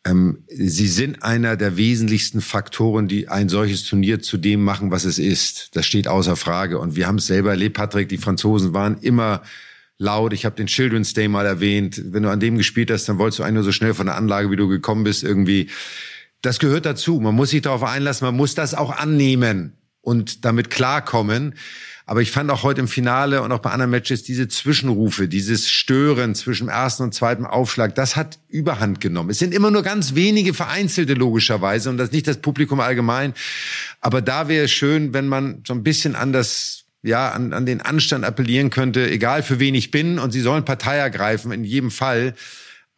Ähm, 0.04 0.44
sie 0.48 0.88
sind 0.88 1.22
einer 1.22 1.56
der 1.56 1.76
wesentlichsten 1.76 2.40
Faktoren, 2.40 3.06
die 3.06 3.28
ein 3.28 3.48
solches 3.48 3.84
Turnier 3.84 4.20
zu 4.20 4.38
dem 4.38 4.62
machen, 4.64 4.90
was 4.90 5.04
es 5.04 5.18
ist. 5.18 5.76
Das 5.76 5.84
steht 5.84 6.08
außer 6.08 6.36
Frage. 6.36 6.78
Und 6.78 6.96
wir 6.96 7.06
haben 7.06 7.18
es 7.18 7.26
selber 7.26 7.50
erlebt, 7.50 7.76
Patrick. 7.76 8.08
Die 8.08 8.18
Franzosen 8.18 8.72
waren 8.72 8.98
immer 8.98 9.42
laut. 9.98 10.32
Ich 10.32 10.46
habe 10.46 10.56
den 10.56 10.66
Children's 10.66 11.12
Day 11.12 11.28
mal 11.28 11.44
erwähnt. 11.44 12.00
Wenn 12.06 12.22
du 12.22 12.30
an 12.30 12.40
dem 12.40 12.56
gespielt 12.56 12.90
hast, 12.90 13.08
dann 13.08 13.18
wolltest 13.18 13.38
du 13.38 13.42
eigentlich 13.42 13.54
nur 13.54 13.64
so 13.64 13.72
schnell 13.72 13.92
von 13.92 14.06
der 14.06 14.16
Anlage, 14.16 14.50
wie 14.50 14.56
du 14.56 14.68
gekommen 14.68 15.04
bist, 15.04 15.22
irgendwie. 15.22 15.68
Das 16.42 16.58
gehört 16.58 16.86
dazu. 16.86 17.20
Man 17.20 17.34
muss 17.34 17.50
sich 17.50 17.62
darauf 17.62 17.82
einlassen. 17.82 18.26
Man 18.26 18.36
muss 18.36 18.54
das 18.54 18.74
auch 18.74 18.96
annehmen 18.96 19.76
und 20.00 20.44
damit 20.44 20.70
klarkommen. 20.70 21.54
Aber 22.06 22.22
ich 22.22 22.32
fand 22.32 22.50
auch 22.50 22.64
heute 22.64 22.80
im 22.80 22.88
Finale 22.88 23.40
und 23.42 23.52
auch 23.52 23.60
bei 23.60 23.70
anderen 23.70 23.92
Matches 23.92 24.24
diese 24.24 24.48
Zwischenrufe, 24.48 25.28
dieses 25.28 25.70
Stören 25.70 26.34
zwischen 26.34 26.68
ersten 26.68 27.04
und 27.04 27.14
zweiten 27.14 27.46
Aufschlag, 27.46 27.94
das 27.94 28.16
hat 28.16 28.40
Überhand 28.48 29.00
genommen. 29.00 29.30
Es 29.30 29.38
sind 29.38 29.54
immer 29.54 29.70
nur 29.70 29.84
ganz 29.84 30.16
wenige 30.16 30.52
vereinzelte 30.52 31.14
logischerweise 31.14 31.88
und 31.88 31.98
das 31.98 32.10
nicht 32.10 32.26
das 32.26 32.38
Publikum 32.38 32.80
allgemein. 32.80 33.32
Aber 34.00 34.22
da 34.22 34.48
wäre 34.48 34.64
es 34.64 34.72
schön, 34.72 35.12
wenn 35.12 35.28
man 35.28 35.62
so 35.64 35.72
ein 35.72 35.84
bisschen 35.84 36.16
an 36.16 36.32
das 36.32 36.84
ja, 37.02 37.30
an, 37.30 37.52
an 37.52 37.64
den 37.64 37.80
Anstand 37.80 38.24
appellieren 38.24 38.70
könnte, 38.70 39.08
egal 39.08 39.42
für 39.42 39.58
wen 39.58 39.74
ich 39.74 39.90
bin, 39.90 40.18
und 40.18 40.32
sie 40.32 40.40
sollen 40.40 40.66
Partei 40.66 40.96
ergreifen, 40.96 41.50
in 41.50 41.64
jedem 41.64 41.90
Fall, 41.90 42.34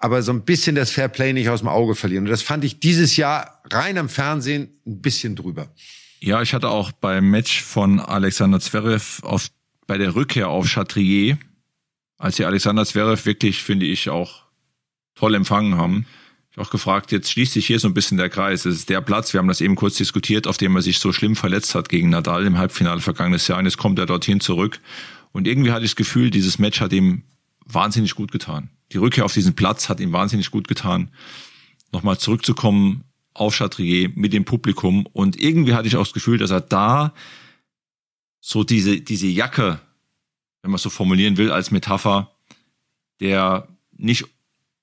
aber 0.02 0.20
so 0.22 0.32
ein 0.32 0.44
bisschen 0.44 0.74
das 0.74 0.90
Fairplay 0.90 1.32
nicht 1.32 1.48
aus 1.48 1.60
dem 1.60 1.68
Auge 1.68 1.94
verlieren. 1.94 2.24
Und 2.24 2.30
das 2.30 2.42
fand 2.42 2.64
ich 2.64 2.80
dieses 2.80 3.16
Jahr 3.16 3.62
rein 3.70 3.96
am 3.96 4.08
Fernsehen 4.08 4.68
ein 4.84 5.00
bisschen 5.00 5.36
drüber. 5.36 5.72
Ja, 6.18 6.42
ich 6.42 6.54
hatte 6.54 6.70
auch 6.70 6.90
beim 6.90 7.30
Match 7.30 7.62
von 7.62 8.00
Alexander 8.00 8.58
Zverev 8.58 9.22
auf, 9.22 9.46
bei 9.86 9.98
der 9.98 10.16
Rückkehr 10.16 10.48
auf 10.48 10.66
Chatrier, 10.66 11.38
als 12.18 12.36
sie 12.36 12.44
Alexander 12.44 12.84
Zverev 12.84 13.26
wirklich, 13.26 13.62
finde 13.62 13.86
ich, 13.86 14.10
auch 14.10 14.42
toll 15.14 15.36
empfangen 15.36 15.76
haben. 15.76 16.04
Ich 16.50 16.58
auch 16.58 16.70
gefragt, 16.70 17.12
jetzt 17.12 17.30
schließt 17.30 17.52
sich 17.52 17.68
hier 17.68 17.78
so 17.78 17.86
ein 17.86 17.94
bisschen 17.94 18.18
der 18.18 18.28
Kreis. 18.28 18.64
Es 18.64 18.78
ist 18.78 18.88
der 18.88 19.02
Platz, 19.02 19.32
wir 19.32 19.38
haben 19.38 19.48
das 19.48 19.60
eben 19.60 19.76
kurz 19.76 19.94
diskutiert, 19.94 20.48
auf 20.48 20.56
dem 20.56 20.74
er 20.74 20.82
sich 20.82 20.98
so 20.98 21.12
schlimm 21.12 21.36
verletzt 21.36 21.76
hat 21.76 21.88
gegen 21.88 22.10
Nadal 22.10 22.44
im 22.44 22.58
Halbfinale 22.58 23.00
vergangenes 23.00 23.46
Jahr. 23.46 23.60
Und 23.60 23.66
jetzt 23.66 23.78
kommt 23.78 24.00
er 24.00 24.06
dorthin 24.06 24.40
zurück. 24.40 24.80
Und 25.30 25.46
irgendwie 25.46 25.70
hatte 25.70 25.84
ich 25.84 25.92
das 25.92 25.96
Gefühl, 25.96 26.30
dieses 26.30 26.58
Match 26.58 26.80
hat 26.80 26.92
ihm 26.92 27.22
wahnsinnig 27.64 28.16
gut 28.16 28.32
getan. 28.32 28.68
Die 28.92 28.98
Rückkehr 28.98 29.24
auf 29.24 29.32
diesen 29.32 29.54
Platz 29.54 29.88
hat 29.88 30.00
ihm 30.00 30.12
wahnsinnig 30.12 30.50
gut 30.50 30.68
getan. 30.68 31.10
Nochmal 31.92 32.18
zurückzukommen 32.18 33.04
auf 33.34 33.56
Chatrier 33.56 34.10
mit 34.14 34.32
dem 34.32 34.44
Publikum 34.44 35.06
und 35.12 35.40
irgendwie 35.40 35.74
hatte 35.74 35.88
ich 35.88 35.96
auch 35.96 36.04
das 36.04 36.12
Gefühl, 36.12 36.38
dass 36.38 36.50
er 36.50 36.60
da 36.60 37.14
so 38.40 38.64
diese, 38.64 39.00
diese 39.00 39.28
Jacke, 39.28 39.80
wenn 40.60 40.70
man 40.70 40.76
es 40.76 40.82
so 40.82 40.90
formulieren 40.90 41.38
will, 41.38 41.50
als 41.50 41.70
Metapher, 41.70 42.32
der 43.20 43.68
nicht, 43.96 44.26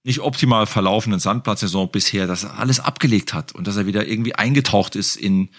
nicht 0.03 0.21
optimal 0.21 0.65
verlaufenden 0.65 1.19
Sandplatzsaison 1.19 1.91
bisher, 1.91 2.25
dass 2.25 2.45
er 2.45 2.57
alles 2.57 2.79
abgelegt 2.79 3.33
hat 3.33 3.53
und 3.53 3.67
dass 3.67 3.77
er 3.77 3.85
wieder 3.85 4.07
irgendwie 4.07 4.33
eingetaucht 4.33 4.95
ist 4.95 5.15
in, 5.15 5.49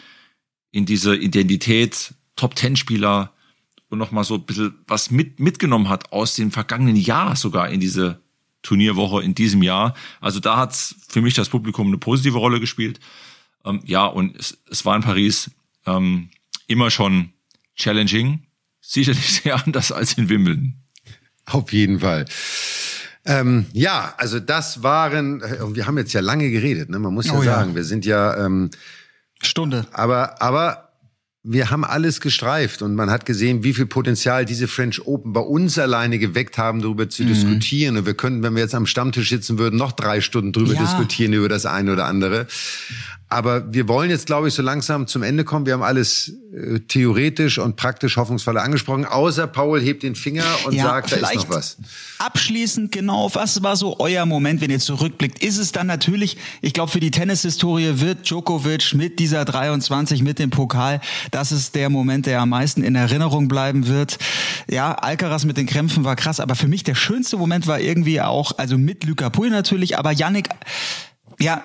in 0.72 0.86
diese 0.86 1.14
Identität, 1.14 2.14
Top-Ten-Spieler 2.36 3.32
und 3.90 3.98
nochmal 3.98 4.24
so 4.24 4.34
ein 4.34 4.46
bisschen 4.46 4.74
was 4.86 5.10
mit, 5.10 5.38
mitgenommen 5.38 5.88
hat 5.88 6.12
aus 6.12 6.34
dem 6.34 6.50
vergangenen 6.50 6.96
Jahr 6.96 7.36
sogar 7.36 7.68
in 7.68 7.80
diese 7.80 8.20
Turnierwoche 8.62 9.22
in 9.22 9.34
diesem 9.34 9.62
Jahr. 9.62 9.94
Also 10.20 10.40
da 10.40 10.56
hat's 10.56 10.94
für 11.08 11.22
mich 11.22 11.34
das 11.34 11.48
Publikum 11.48 11.86
eine 11.86 11.98
positive 11.98 12.38
Rolle 12.38 12.60
gespielt. 12.60 13.00
Ähm, 13.64 13.80
ja, 13.84 14.06
und 14.06 14.36
es, 14.36 14.58
es 14.70 14.84
war 14.84 14.96
in 14.96 15.02
Paris 15.02 15.50
ähm, 15.86 16.30
immer 16.66 16.90
schon 16.90 17.32
challenging, 17.76 18.46
sicherlich 18.80 19.40
sehr 19.42 19.64
anders 19.64 19.92
als 19.92 20.14
in 20.14 20.28
Wimbledon. 20.28 20.74
Auf 21.46 21.72
jeden 21.72 22.00
Fall. 22.00 22.26
Ähm, 23.24 23.66
ja, 23.72 24.14
also 24.16 24.40
das 24.40 24.82
waren, 24.82 25.42
äh, 25.42 25.74
wir 25.74 25.86
haben 25.86 25.98
jetzt 25.98 26.12
ja 26.12 26.20
lange 26.20 26.50
geredet, 26.50 26.88
ne? 26.88 26.98
man 26.98 27.12
muss 27.12 27.26
ja 27.26 27.34
oh, 27.34 27.42
sagen, 27.42 27.70
ja. 27.70 27.76
wir 27.76 27.84
sind 27.84 28.06
ja 28.06 28.46
ähm, 28.46 28.70
Stunde. 29.42 29.86
Aber, 29.92 30.40
aber 30.40 30.89
wir 31.42 31.70
haben 31.70 31.84
alles 31.84 32.20
gestreift 32.20 32.82
und 32.82 32.94
man 32.94 33.10
hat 33.10 33.24
gesehen, 33.24 33.64
wie 33.64 33.72
viel 33.72 33.86
Potenzial 33.86 34.44
diese 34.44 34.68
French 34.68 35.06
Open 35.06 35.32
bei 35.32 35.40
uns 35.40 35.78
alleine 35.78 36.18
geweckt 36.18 36.58
haben, 36.58 36.82
darüber 36.82 37.08
zu 37.08 37.22
mhm. 37.22 37.28
diskutieren. 37.28 37.96
Und 37.96 38.06
wir 38.06 38.14
könnten, 38.14 38.42
wenn 38.42 38.54
wir 38.54 38.62
jetzt 38.62 38.74
am 38.74 38.86
Stammtisch 38.86 39.30
sitzen 39.30 39.58
würden, 39.58 39.76
noch 39.76 39.92
drei 39.92 40.20
Stunden 40.20 40.52
drüber 40.52 40.74
ja. 40.74 40.80
diskutieren 40.80 41.32
über 41.32 41.48
das 41.48 41.64
eine 41.64 41.92
oder 41.92 42.04
andere. 42.04 42.46
Aber 43.32 43.72
wir 43.72 43.86
wollen 43.86 44.10
jetzt, 44.10 44.26
glaube 44.26 44.48
ich, 44.48 44.54
so 44.54 44.62
langsam 44.62 45.06
zum 45.06 45.22
Ende 45.22 45.44
kommen. 45.44 45.64
Wir 45.64 45.74
haben 45.74 45.84
alles 45.84 46.32
äh, 46.52 46.80
theoretisch 46.80 47.58
und 47.58 47.76
praktisch 47.76 48.16
hoffnungsvoll 48.16 48.58
angesprochen, 48.58 49.04
außer 49.04 49.46
Paul 49.46 49.80
hebt 49.80 50.02
den 50.02 50.16
Finger 50.16 50.44
und 50.66 50.74
ja, 50.74 50.82
sagt, 50.82 51.12
da 51.12 51.30
ist 51.30 51.34
noch 51.36 51.50
was. 51.50 51.76
Abschließend 52.18 52.90
genau, 52.90 53.30
was 53.32 53.62
war 53.62 53.76
so 53.76 54.00
euer 54.00 54.26
Moment, 54.26 54.60
wenn 54.60 54.70
ihr 54.70 54.80
zurückblickt? 54.80 55.44
Ist 55.44 55.58
es 55.58 55.70
dann 55.70 55.86
natürlich, 55.86 56.38
ich 56.60 56.72
glaube, 56.72 56.90
für 56.90 56.98
die 56.98 57.12
Tennishistorie 57.12 58.00
wird 58.00 58.28
Djokovic 58.28 58.94
mit 58.94 59.20
dieser 59.20 59.44
23, 59.44 60.24
mit 60.24 60.40
dem 60.40 60.50
Pokal, 60.50 61.00
das 61.30 61.52
ist 61.52 61.76
der 61.76 61.88
Moment, 61.88 62.26
der 62.26 62.40
am 62.40 62.48
meisten 62.48 62.82
in 62.82 62.96
Erinnerung 62.96 63.46
bleiben 63.46 63.86
wird. 63.86 64.18
Ja, 64.68 64.92
Alcaraz 64.94 65.44
mit 65.44 65.56
den 65.56 65.66
Krämpfen 65.66 66.02
war 66.02 66.16
krass, 66.16 66.40
aber 66.40 66.56
für 66.56 66.66
mich 66.66 66.82
der 66.82 66.96
schönste 66.96 67.36
Moment 67.36 67.68
war 67.68 67.78
irgendwie 67.78 68.20
auch, 68.20 68.58
also 68.58 68.76
mit 68.76 69.04
Luca 69.04 69.30
Pui 69.30 69.50
natürlich, 69.50 69.96
aber 69.96 70.10
Yannick, 70.10 70.48
ja, 71.38 71.62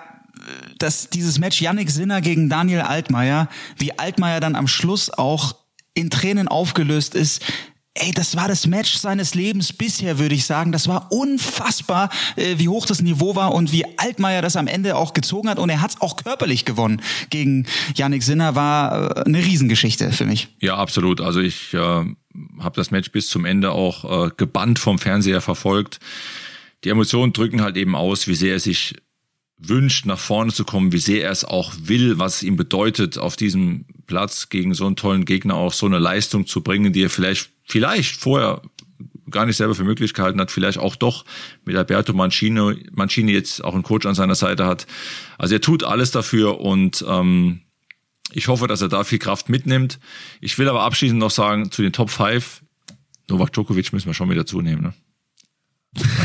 dass 0.78 1.10
dieses 1.10 1.40
Match 1.40 1.62
Yannick 1.62 1.90
Sinner 1.90 2.22
gegen 2.22 2.50
Daniel 2.50 2.82
Altmaier, 2.82 3.50
wie 3.78 3.98
Altmaier 3.98 4.40
dann 4.40 4.56
am 4.56 4.68
Schluss 4.68 5.10
auch 5.10 5.56
in 5.94 6.10
Tränen 6.10 6.48
aufgelöst 6.48 7.16
ist, 7.16 7.42
Ey, 7.98 8.12
das 8.12 8.36
war 8.36 8.50
das 8.50 8.68
Match 8.68 8.96
seines 8.96 9.36
Lebens 9.36 9.72
bisher, 9.72 10.20
würde 10.20 10.36
ich 10.36 10.46
sagen. 10.46 10.74
Das 10.74 10.90
war 10.90 11.14
unfassbar, 11.14 12.10
äh, 12.36 12.56
wie 12.58 12.68
hoch 12.68 12.86
das 12.86 13.02
Niveau 13.02 13.38
war 13.38 13.54
und 13.54 13.72
wie 13.72 13.86
Altmaier 13.98 14.42
das 14.42 14.58
am 14.58 14.68
Ende 14.68 14.98
auch 14.98 15.14
gezogen 15.14 15.48
hat. 15.48 15.60
Und 15.60 15.70
er 15.70 15.80
hat 15.80 15.92
es 15.92 16.02
auch 16.02 16.18
körperlich 16.18 16.66
gewonnen 16.66 17.02
gegen 17.30 17.66
Yannick 17.96 18.22
Sinner. 18.22 18.54
War 18.54 19.20
äh, 19.20 19.24
eine 19.24 19.38
Riesengeschichte 19.38 20.12
für 20.12 20.26
mich. 20.26 20.50
Ja, 20.60 20.76
absolut. 20.76 21.22
Also 21.22 21.40
ich 21.40 21.74
äh, 21.74 21.78
habe 21.78 22.16
das 22.76 22.92
Match 22.92 23.12
bis 23.14 23.30
zum 23.30 23.46
Ende 23.46 23.72
auch 23.72 24.26
äh, 24.26 24.32
gebannt 24.36 24.78
vom 24.78 25.00
Fernseher 25.00 25.40
verfolgt. 25.40 26.02
Die 26.84 26.90
Emotionen 26.90 27.32
drücken 27.32 27.62
halt 27.62 27.78
eben 27.78 27.96
aus, 27.96 28.28
wie 28.28 28.36
sehr 28.36 28.56
er 28.56 28.60
sich 28.60 28.96
wünscht, 29.58 30.06
nach 30.06 30.20
vorne 30.20 30.52
zu 30.52 30.66
kommen, 30.66 30.92
wie 30.92 31.00
sehr 31.00 31.24
er 31.24 31.32
es 31.32 31.46
auch 31.46 31.74
will, 31.78 32.20
was 32.20 32.38
es 32.38 32.44
ihm 32.44 32.58
bedeutet, 32.58 33.18
auf 33.18 33.36
diesem 33.36 33.86
Platz 34.06 34.50
gegen 34.50 34.74
so 34.74 34.86
einen 34.86 34.96
tollen 34.96 35.26
Gegner 35.26 35.56
auch 35.56 35.74
so 35.74 35.86
eine 35.86 36.00
Leistung 36.00 36.46
zu 36.46 36.62
bringen, 36.62 36.94
die 36.94 37.04
er 37.04 37.10
vielleicht, 37.10 37.52
vielleicht 37.64 38.16
vorher 38.18 38.62
gar 39.32 39.46
nicht 39.46 39.58
selber 39.58 39.74
für 39.74 39.84
möglich 39.84 40.14
gehalten 40.14 40.40
hat, 40.40 40.52
vielleicht 40.52 40.78
auch 40.78 40.96
doch 40.96 41.26
mit 41.64 41.76
Alberto 41.76 42.14
Mancini, 42.14 42.86
Mancini 42.92 43.32
jetzt 43.32 43.64
auch 43.64 43.74
einen 43.74 43.84
Coach 43.84 44.06
an 44.06 44.16
seiner 44.16 44.36
Seite 44.36 44.66
hat. 44.66 44.86
Also 45.38 45.56
er 45.56 45.62
tut 45.62 45.84
alles 45.84 46.12
dafür 46.12 46.60
und 46.60 47.04
ähm, 47.08 47.62
ich 48.32 48.48
hoffe, 48.48 48.68
dass 48.68 48.82
er 48.82 48.90
da 48.90 49.04
viel 49.04 49.20
Kraft 49.20 49.50
mitnimmt. 49.50 50.00
Ich 50.42 50.58
will 50.58 50.70
aber 50.70 50.82
abschließend 50.84 51.20
noch 51.20 51.32
sagen, 51.32 51.72
zu 51.72 51.82
den 51.82 51.94
Top 51.94 52.10
5, 52.10 52.62
Novak 53.30 53.54
Djokovic 53.54 53.94
müssen 53.94 54.08
wir 54.08 54.14
schon 54.14 54.30
wieder 54.30 54.46
zunehmen. 54.46 54.84
Ne? 54.84 54.94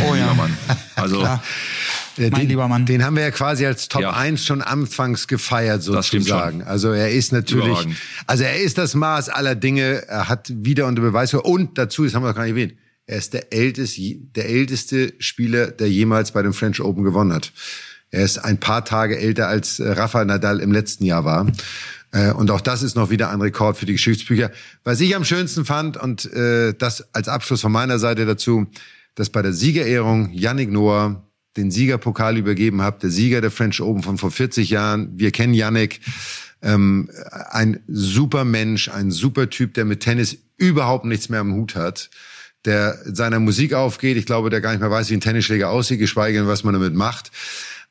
Oh 0.08 0.14
ja. 0.14 0.34
Mann. 0.34 0.56
Also 0.96 1.26
mein 2.20 2.40
den, 2.42 2.48
lieber 2.48 2.68
Mann. 2.68 2.86
Den 2.86 3.04
haben 3.04 3.16
wir 3.16 3.22
ja 3.22 3.30
quasi 3.30 3.66
als 3.66 3.88
Top 3.88 4.02
ja. 4.02 4.12
1 4.12 4.44
schon 4.44 4.62
anfangs 4.62 5.26
gefeiert, 5.26 5.82
sozusagen. 5.82 6.62
Also 6.62 6.92
er 6.92 7.10
ist 7.10 7.32
natürlich, 7.32 7.86
also 8.26 8.44
er 8.44 8.60
ist 8.60 8.78
das 8.78 8.94
Maß 8.94 9.28
aller 9.28 9.54
Dinge. 9.54 10.06
Er 10.08 10.28
hat 10.28 10.52
wieder 10.54 10.86
unter 10.86 11.02
Beweis 11.02 11.34
und 11.34 11.78
dazu, 11.78 12.04
das 12.04 12.14
haben 12.14 12.22
wir 12.22 12.28
noch 12.28 12.36
gar 12.36 12.44
nicht 12.44 12.52
erwähnt, 12.52 12.74
er 13.06 13.18
ist 13.18 13.32
der 13.32 13.52
älteste, 13.52 14.16
der 14.36 14.48
älteste 14.48 15.14
Spieler, 15.18 15.68
der 15.68 15.90
jemals 15.90 16.30
bei 16.30 16.42
dem 16.42 16.52
French 16.52 16.80
Open 16.80 17.02
gewonnen 17.02 17.32
hat. 17.32 17.52
Er 18.10 18.24
ist 18.24 18.38
ein 18.38 18.58
paar 18.58 18.84
Tage 18.84 19.18
älter 19.18 19.48
als 19.48 19.80
äh, 19.80 19.88
Rafa 19.90 20.24
Nadal 20.24 20.60
im 20.60 20.72
letzten 20.72 21.04
Jahr 21.04 21.24
war. 21.24 21.46
Äh, 22.12 22.32
und 22.32 22.50
auch 22.50 22.60
das 22.60 22.82
ist 22.82 22.96
noch 22.96 23.10
wieder 23.10 23.30
ein 23.30 23.40
Rekord 23.40 23.76
für 23.76 23.86
die 23.86 23.92
Geschichtsbücher. 23.92 24.50
Was 24.84 25.00
ich 25.00 25.14
am 25.14 25.24
schönsten 25.24 25.64
fand, 25.64 25.96
und 25.96 26.32
äh, 26.32 26.74
das 26.74 27.14
als 27.14 27.28
Abschluss 27.28 27.60
von 27.60 27.72
meiner 27.72 27.98
Seite 27.98 28.26
dazu, 28.26 28.66
dass 29.14 29.30
bei 29.30 29.42
der 29.42 29.52
Siegerehrung 29.52 30.32
Yannick 30.32 30.70
Noah 30.70 31.24
den 31.56 31.70
Siegerpokal 31.70 32.36
übergeben 32.36 32.82
habe, 32.82 33.00
der 33.00 33.10
Sieger 33.10 33.40
der 33.40 33.50
French 33.50 33.80
Open 33.80 34.02
von 34.02 34.18
vor 34.18 34.30
40 34.30 34.70
Jahren. 34.70 35.10
Wir 35.18 35.32
kennen 35.32 35.54
Yannick, 35.54 36.00
ähm, 36.62 37.10
ein 37.50 37.80
super 37.88 38.44
Mensch, 38.44 38.88
ein 38.88 39.10
super 39.10 39.50
Typ, 39.50 39.74
der 39.74 39.84
mit 39.84 40.00
Tennis 40.00 40.38
überhaupt 40.56 41.04
nichts 41.04 41.28
mehr 41.28 41.40
am 41.40 41.54
Hut 41.54 41.74
hat, 41.74 42.10
der 42.64 42.98
seiner 43.04 43.40
Musik 43.40 43.72
aufgeht. 43.72 44.16
Ich 44.16 44.26
glaube, 44.26 44.50
der 44.50 44.60
gar 44.60 44.70
nicht 44.70 44.80
mehr 44.80 44.90
weiß, 44.90 45.10
wie 45.10 45.14
ein 45.14 45.20
Tennisschläger 45.20 45.70
aussieht, 45.70 45.98
geschweige 45.98 46.38
denn, 46.38 46.48
was 46.48 46.64
man 46.64 46.74
damit 46.74 46.94
macht. 46.94 47.30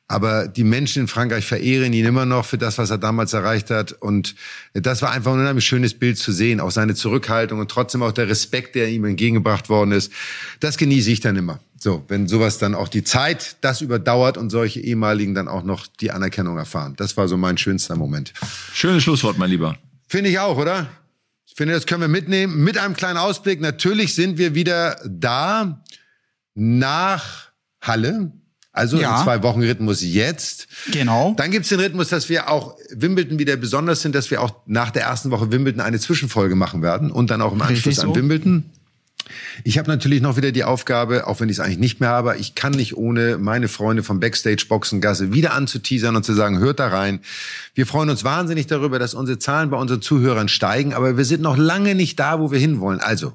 Aber 0.10 0.50
die 0.50 0.66
Menschen 0.66 1.04
in 1.04 1.08
Frankreich 1.08 1.46
verehren 1.46 1.94
ihn 1.94 2.06
immer 2.06 2.26
noch 2.26 2.44
für 2.44 2.58
das, 2.58 2.78
was 2.78 2.90
er 2.90 2.98
damals 2.98 3.32
erreicht 3.32 3.70
hat. 3.70 3.94
Und 3.94 4.36
das 4.74 5.02
war 5.02 5.12
einfach 5.12 5.32
ein 5.32 5.40
unheimlich 5.40 5.66
schönes 5.66 5.94
Bild 5.94 6.18
zu 6.18 6.34
sehen. 6.34 6.60
Auch 6.60 6.72
seine 6.72 6.96
Zurückhaltung 6.96 7.60
und 7.60 7.72
trotzdem 7.72 8.04
auch 8.04 8.12
der 8.12 8.28
Respekt, 8.28 8.76
der 8.76 8.90
ihm 8.90 9.06
entgegengebracht 9.06 9.70
worden 9.70 9.94
ist. 9.94 10.12
Das 10.60 10.78
genieße 10.78 11.12
ich 11.12 11.22
dann 11.22 11.38
immer. 11.38 11.60
So, 11.80 12.04
wenn 12.10 12.28
sowas 12.28 12.58
dann 12.58 12.76
auch 12.76 12.90
die 12.90 13.06
Zeit 13.06 13.56
das 13.62 13.80
überdauert 13.80 14.38
und 14.38 14.50
solche 14.50 14.82
ehemaligen 14.82 15.34
dann 15.34 15.48
auch 15.48 15.64
noch 15.64 15.88
die 15.88 16.12
Anerkennung 16.12 16.58
erfahren. 16.58 16.96
Das 16.98 17.16
war 17.16 17.30
so 17.30 17.38
mein 17.38 17.58
schönster 17.58 17.96
Moment. 17.96 18.34
Schönes 18.74 19.04
Schlusswort, 19.04 19.38
mein 19.38 19.50
Lieber. 19.50 19.78
Finde 20.08 20.30
ich 20.30 20.40
auch, 20.40 20.58
oder? 20.58 20.90
finde, 21.60 21.74
das 21.74 21.86
können 21.86 22.00
wir 22.00 22.08
mitnehmen. 22.08 22.64
Mit 22.64 22.78
einem 22.78 22.96
kleinen 22.96 23.18
Ausblick. 23.18 23.60
Natürlich 23.60 24.16
sind 24.16 24.38
wir 24.38 24.56
wieder 24.56 24.98
da 25.06 25.84
nach 26.56 27.50
Halle. 27.82 28.32
Also 28.72 29.00
ja. 29.00 29.18
im 29.18 29.24
Zwei-Wochen-Rhythmus 29.24 30.02
jetzt. 30.02 30.68
Genau. 30.92 31.34
Dann 31.38 31.52
gibt's 31.52 31.70
den 31.70 31.80
Rhythmus, 31.80 32.10
dass 32.10 32.30
wir 32.30 32.50
auch 32.50 32.78
Wimbledon 32.92 33.40
wieder 33.40 33.58
besonders 33.58 34.02
sind, 34.02 34.14
dass 34.14 34.30
wir 34.30 34.42
auch 34.42 34.52
nach 34.68 34.92
der 34.92 35.04
ersten 35.04 35.32
Woche 35.32 35.52
Wimbledon 35.52 35.82
eine 35.82 36.00
Zwischenfolge 36.00 36.56
machen 36.56 36.82
werden 36.82 37.12
und 37.12 37.32
dann 37.32 37.42
auch 37.42 37.54
im 37.54 37.62
Anschluss 37.62 37.98
so. 37.98 38.04
an 38.08 38.16
Wimbledon. 38.16 38.66
Ich 39.64 39.78
habe 39.78 39.90
natürlich 39.90 40.22
noch 40.22 40.38
wieder 40.38 40.52
die 40.52 40.64
Aufgabe, 40.64 41.28
auch 41.28 41.40
wenn 41.40 41.50
ich 41.50 41.58
es 41.58 41.60
eigentlich 41.60 41.80
nicht 41.80 42.00
mehr 42.00 42.10
habe, 42.10 42.36
ich 42.38 42.56
kann 42.56 42.72
nicht 42.72 42.98
ohne 42.98 43.38
meine 43.38 43.68
Freunde 43.68 44.04
vom 44.04 44.20
Backstage 44.20 44.66
Boxengasse 44.68 45.34
wieder 45.34 45.54
anzuteasern 45.54 46.16
und 46.16 46.24
zu 46.24 46.34
sagen, 46.34 46.60
hört 46.60 46.80
da 46.80 46.88
rein. 46.88 47.20
Wir 47.76 47.86
freuen 47.86 48.10
uns 48.10 48.24
wahnsinnig 48.24 48.68
darüber, 48.68 49.00
dass 49.00 49.14
unsere 49.14 49.40
Zahlen 49.40 49.70
bei 49.70 49.78
unseren 49.78 50.02
Zuhörern 50.02 50.48
steigen, 50.48 50.94
aber 50.94 51.18
wir 51.18 51.26
sind 51.26 51.42
noch 51.42 51.58
lange 51.58 51.96
nicht 51.96 52.20
da, 52.20 52.40
wo 52.40 52.52
wir 52.52 52.60
hinwollen. 52.60 53.00
Also, 53.00 53.34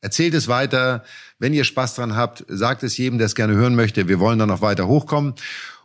erzählt 0.00 0.34
es 0.34 0.48
weiter. 0.48 1.04
Wenn 1.38 1.52
ihr 1.52 1.64
Spaß 1.64 1.94
dran 1.96 2.16
habt, 2.16 2.44
sagt 2.48 2.82
es 2.82 2.96
jedem, 2.96 3.18
der 3.18 3.26
es 3.26 3.34
gerne 3.34 3.54
hören 3.54 3.74
möchte. 3.74 4.08
Wir 4.08 4.20
wollen 4.20 4.38
dann 4.38 4.48
noch 4.48 4.62
weiter 4.62 4.86
hochkommen. 4.86 5.34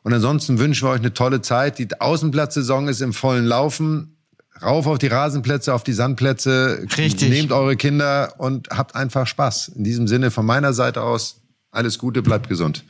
Und 0.03 0.13
ansonsten 0.13 0.59
wünschen 0.59 0.87
wir 0.87 0.91
euch 0.91 0.99
eine 0.99 1.13
tolle 1.13 1.41
Zeit. 1.41 1.77
Die 1.79 1.87
Außenplatzsaison 1.99 2.87
ist 2.87 3.01
im 3.01 3.13
vollen 3.13 3.45
Laufen 3.45 4.17
rauf 4.61 4.87
auf 4.87 4.97
die 4.97 5.07
Rasenplätze, 5.07 5.73
auf 5.73 5.83
die 5.83 5.93
Sandplätze. 5.93 6.85
Richtig. 6.97 7.29
Nehmt 7.29 7.51
eure 7.51 7.75
Kinder 7.75 8.35
und 8.37 8.69
habt 8.69 8.95
einfach 8.95 9.27
Spaß. 9.27 9.69
In 9.69 9.83
diesem 9.83 10.07
Sinne 10.07 10.31
von 10.31 10.45
meiner 10.45 10.73
Seite 10.73 11.01
aus 11.01 11.41
alles 11.71 11.97
Gute, 11.97 12.21
bleibt 12.21 12.49
gesund. 12.49 12.83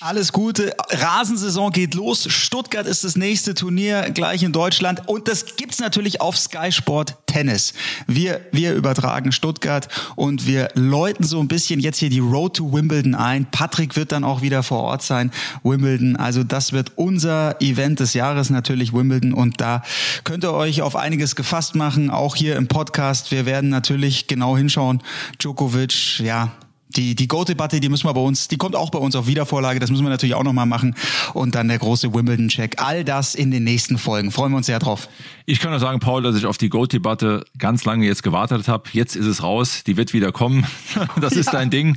Alles 0.00 0.32
Gute. 0.32 0.74
Rasensaison 0.90 1.70
geht 1.70 1.94
los. 1.94 2.26
Stuttgart 2.30 2.86
ist 2.86 3.02
das 3.02 3.16
nächste 3.16 3.54
Turnier 3.54 4.10
gleich 4.10 4.42
in 4.42 4.52
Deutschland 4.52 5.08
und 5.08 5.26
das 5.26 5.56
gibt's 5.56 5.78
natürlich 5.78 6.20
auf 6.20 6.36
Sky 6.36 6.70
Sport 6.70 7.16
Tennis. 7.24 7.72
Wir 8.06 8.42
wir 8.52 8.74
übertragen 8.74 9.32
Stuttgart 9.32 9.88
und 10.14 10.46
wir 10.46 10.68
läuten 10.74 11.24
so 11.24 11.40
ein 11.40 11.48
bisschen 11.48 11.80
jetzt 11.80 11.96
hier 11.96 12.10
die 12.10 12.18
Road 12.18 12.56
to 12.56 12.74
Wimbledon 12.74 13.14
ein. 13.14 13.46
Patrick 13.50 13.96
wird 13.96 14.12
dann 14.12 14.22
auch 14.22 14.42
wieder 14.42 14.62
vor 14.62 14.82
Ort 14.82 15.02
sein. 15.02 15.32
Wimbledon, 15.62 16.16
also 16.16 16.44
das 16.44 16.74
wird 16.74 16.92
unser 16.96 17.60
Event 17.62 17.98
des 17.98 18.12
Jahres 18.12 18.50
natürlich 18.50 18.92
Wimbledon 18.92 19.32
und 19.32 19.62
da 19.62 19.82
könnt 20.24 20.44
ihr 20.44 20.52
euch 20.52 20.82
auf 20.82 20.94
einiges 20.94 21.36
gefasst 21.36 21.74
machen, 21.74 22.10
auch 22.10 22.36
hier 22.36 22.56
im 22.56 22.68
Podcast. 22.68 23.30
Wir 23.30 23.46
werden 23.46 23.70
natürlich 23.70 24.26
genau 24.26 24.58
hinschauen. 24.58 25.02
Djokovic, 25.38 26.20
ja, 26.20 26.52
die, 26.96 27.14
die 27.14 27.28
Go-Debatte, 27.28 27.80
die 27.80 27.88
müssen 27.88 28.06
wir 28.08 28.14
bei 28.14 28.20
uns, 28.20 28.48
die 28.48 28.56
kommt 28.56 28.76
auch 28.76 28.90
bei 28.90 28.98
uns 28.98 29.14
auf 29.16 29.26
Wiedervorlage, 29.26 29.78
das 29.80 29.90
müssen 29.90 30.04
wir 30.04 30.10
natürlich 30.10 30.34
auch 30.34 30.44
nochmal 30.44 30.66
machen. 30.66 30.94
Und 31.34 31.54
dann 31.54 31.68
der 31.68 31.78
große 31.78 32.14
Wimbledon-Check. 32.14 32.82
All 32.82 33.04
das 33.04 33.34
in 33.34 33.50
den 33.50 33.64
nächsten 33.64 33.98
Folgen. 33.98 34.32
Freuen 34.32 34.52
wir 34.52 34.58
uns 34.58 34.66
sehr 34.66 34.78
drauf. 34.78 35.08
Ich 35.44 35.60
kann 35.60 35.70
nur 35.70 35.80
sagen, 35.80 36.00
Paul, 36.00 36.22
dass 36.22 36.36
ich 36.36 36.46
auf 36.46 36.58
die 36.58 36.68
Go-Debatte 36.68 37.44
ganz 37.58 37.84
lange 37.84 38.06
jetzt 38.06 38.22
gewartet 38.22 38.68
habe. 38.68 38.84
Jetzt 38.92 39.16
ist 39.16 39.26
es 39.26 39.42
raus, 39.42 39.82
die 39.86 39.96
wird 39.96 40.12
wieder 40.12 40.32
kommen. 40.32 40.66
Das 41.20 41.32
ist 41.32 41.46
ja. 41.46 41.52
dein 41.52 41.70
Ding. 41.70 41.96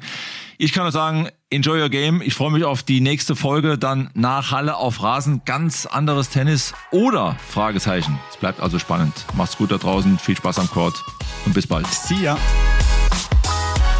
Ich 0.58 0.74
kann 0.74 0.84
nur 0.84 0.92
sagen, 0.92 1.30
enjoy 1.50 1.82
your 1.82 1.90
game. 1.90 2.22
Ich 2.22 2.34
freue 2.34 2.52
mich 2.52 2.64
auf 2.66 2.84
die 2.84 3.00
nächste 3.00 3.36
Folge, 3.36 3.78
dann 3.78 4.10
nach 4.14 4.52
Halle 4.52 4.76
auf 4.76 5.02
Rasen, 5.02 5.42
ganz 5.46 5.86
anderes 5.86 6.30
Tennis 6.30 6.74
oder 6.92 7.38
Fragezeichen. 7.48 8.20
Es 8.30 8.38
bleibt 8.38 8.60
also 8.60 8.78
spannend. 8.78 9.14
Macht's 9.36 9.58
gut 9.58 9.72
da 9.72 9.78
draußen, 9.78 10.20
viel 10.20 10.36
Spaß 10.36 10.60
am 10.60 10.70
Court 10.70 11.02
und 11.46 11.54
bis 11.54 11.66
bald. 11.66 11.88
See 11.88 12.16
ya. 12.22 12.38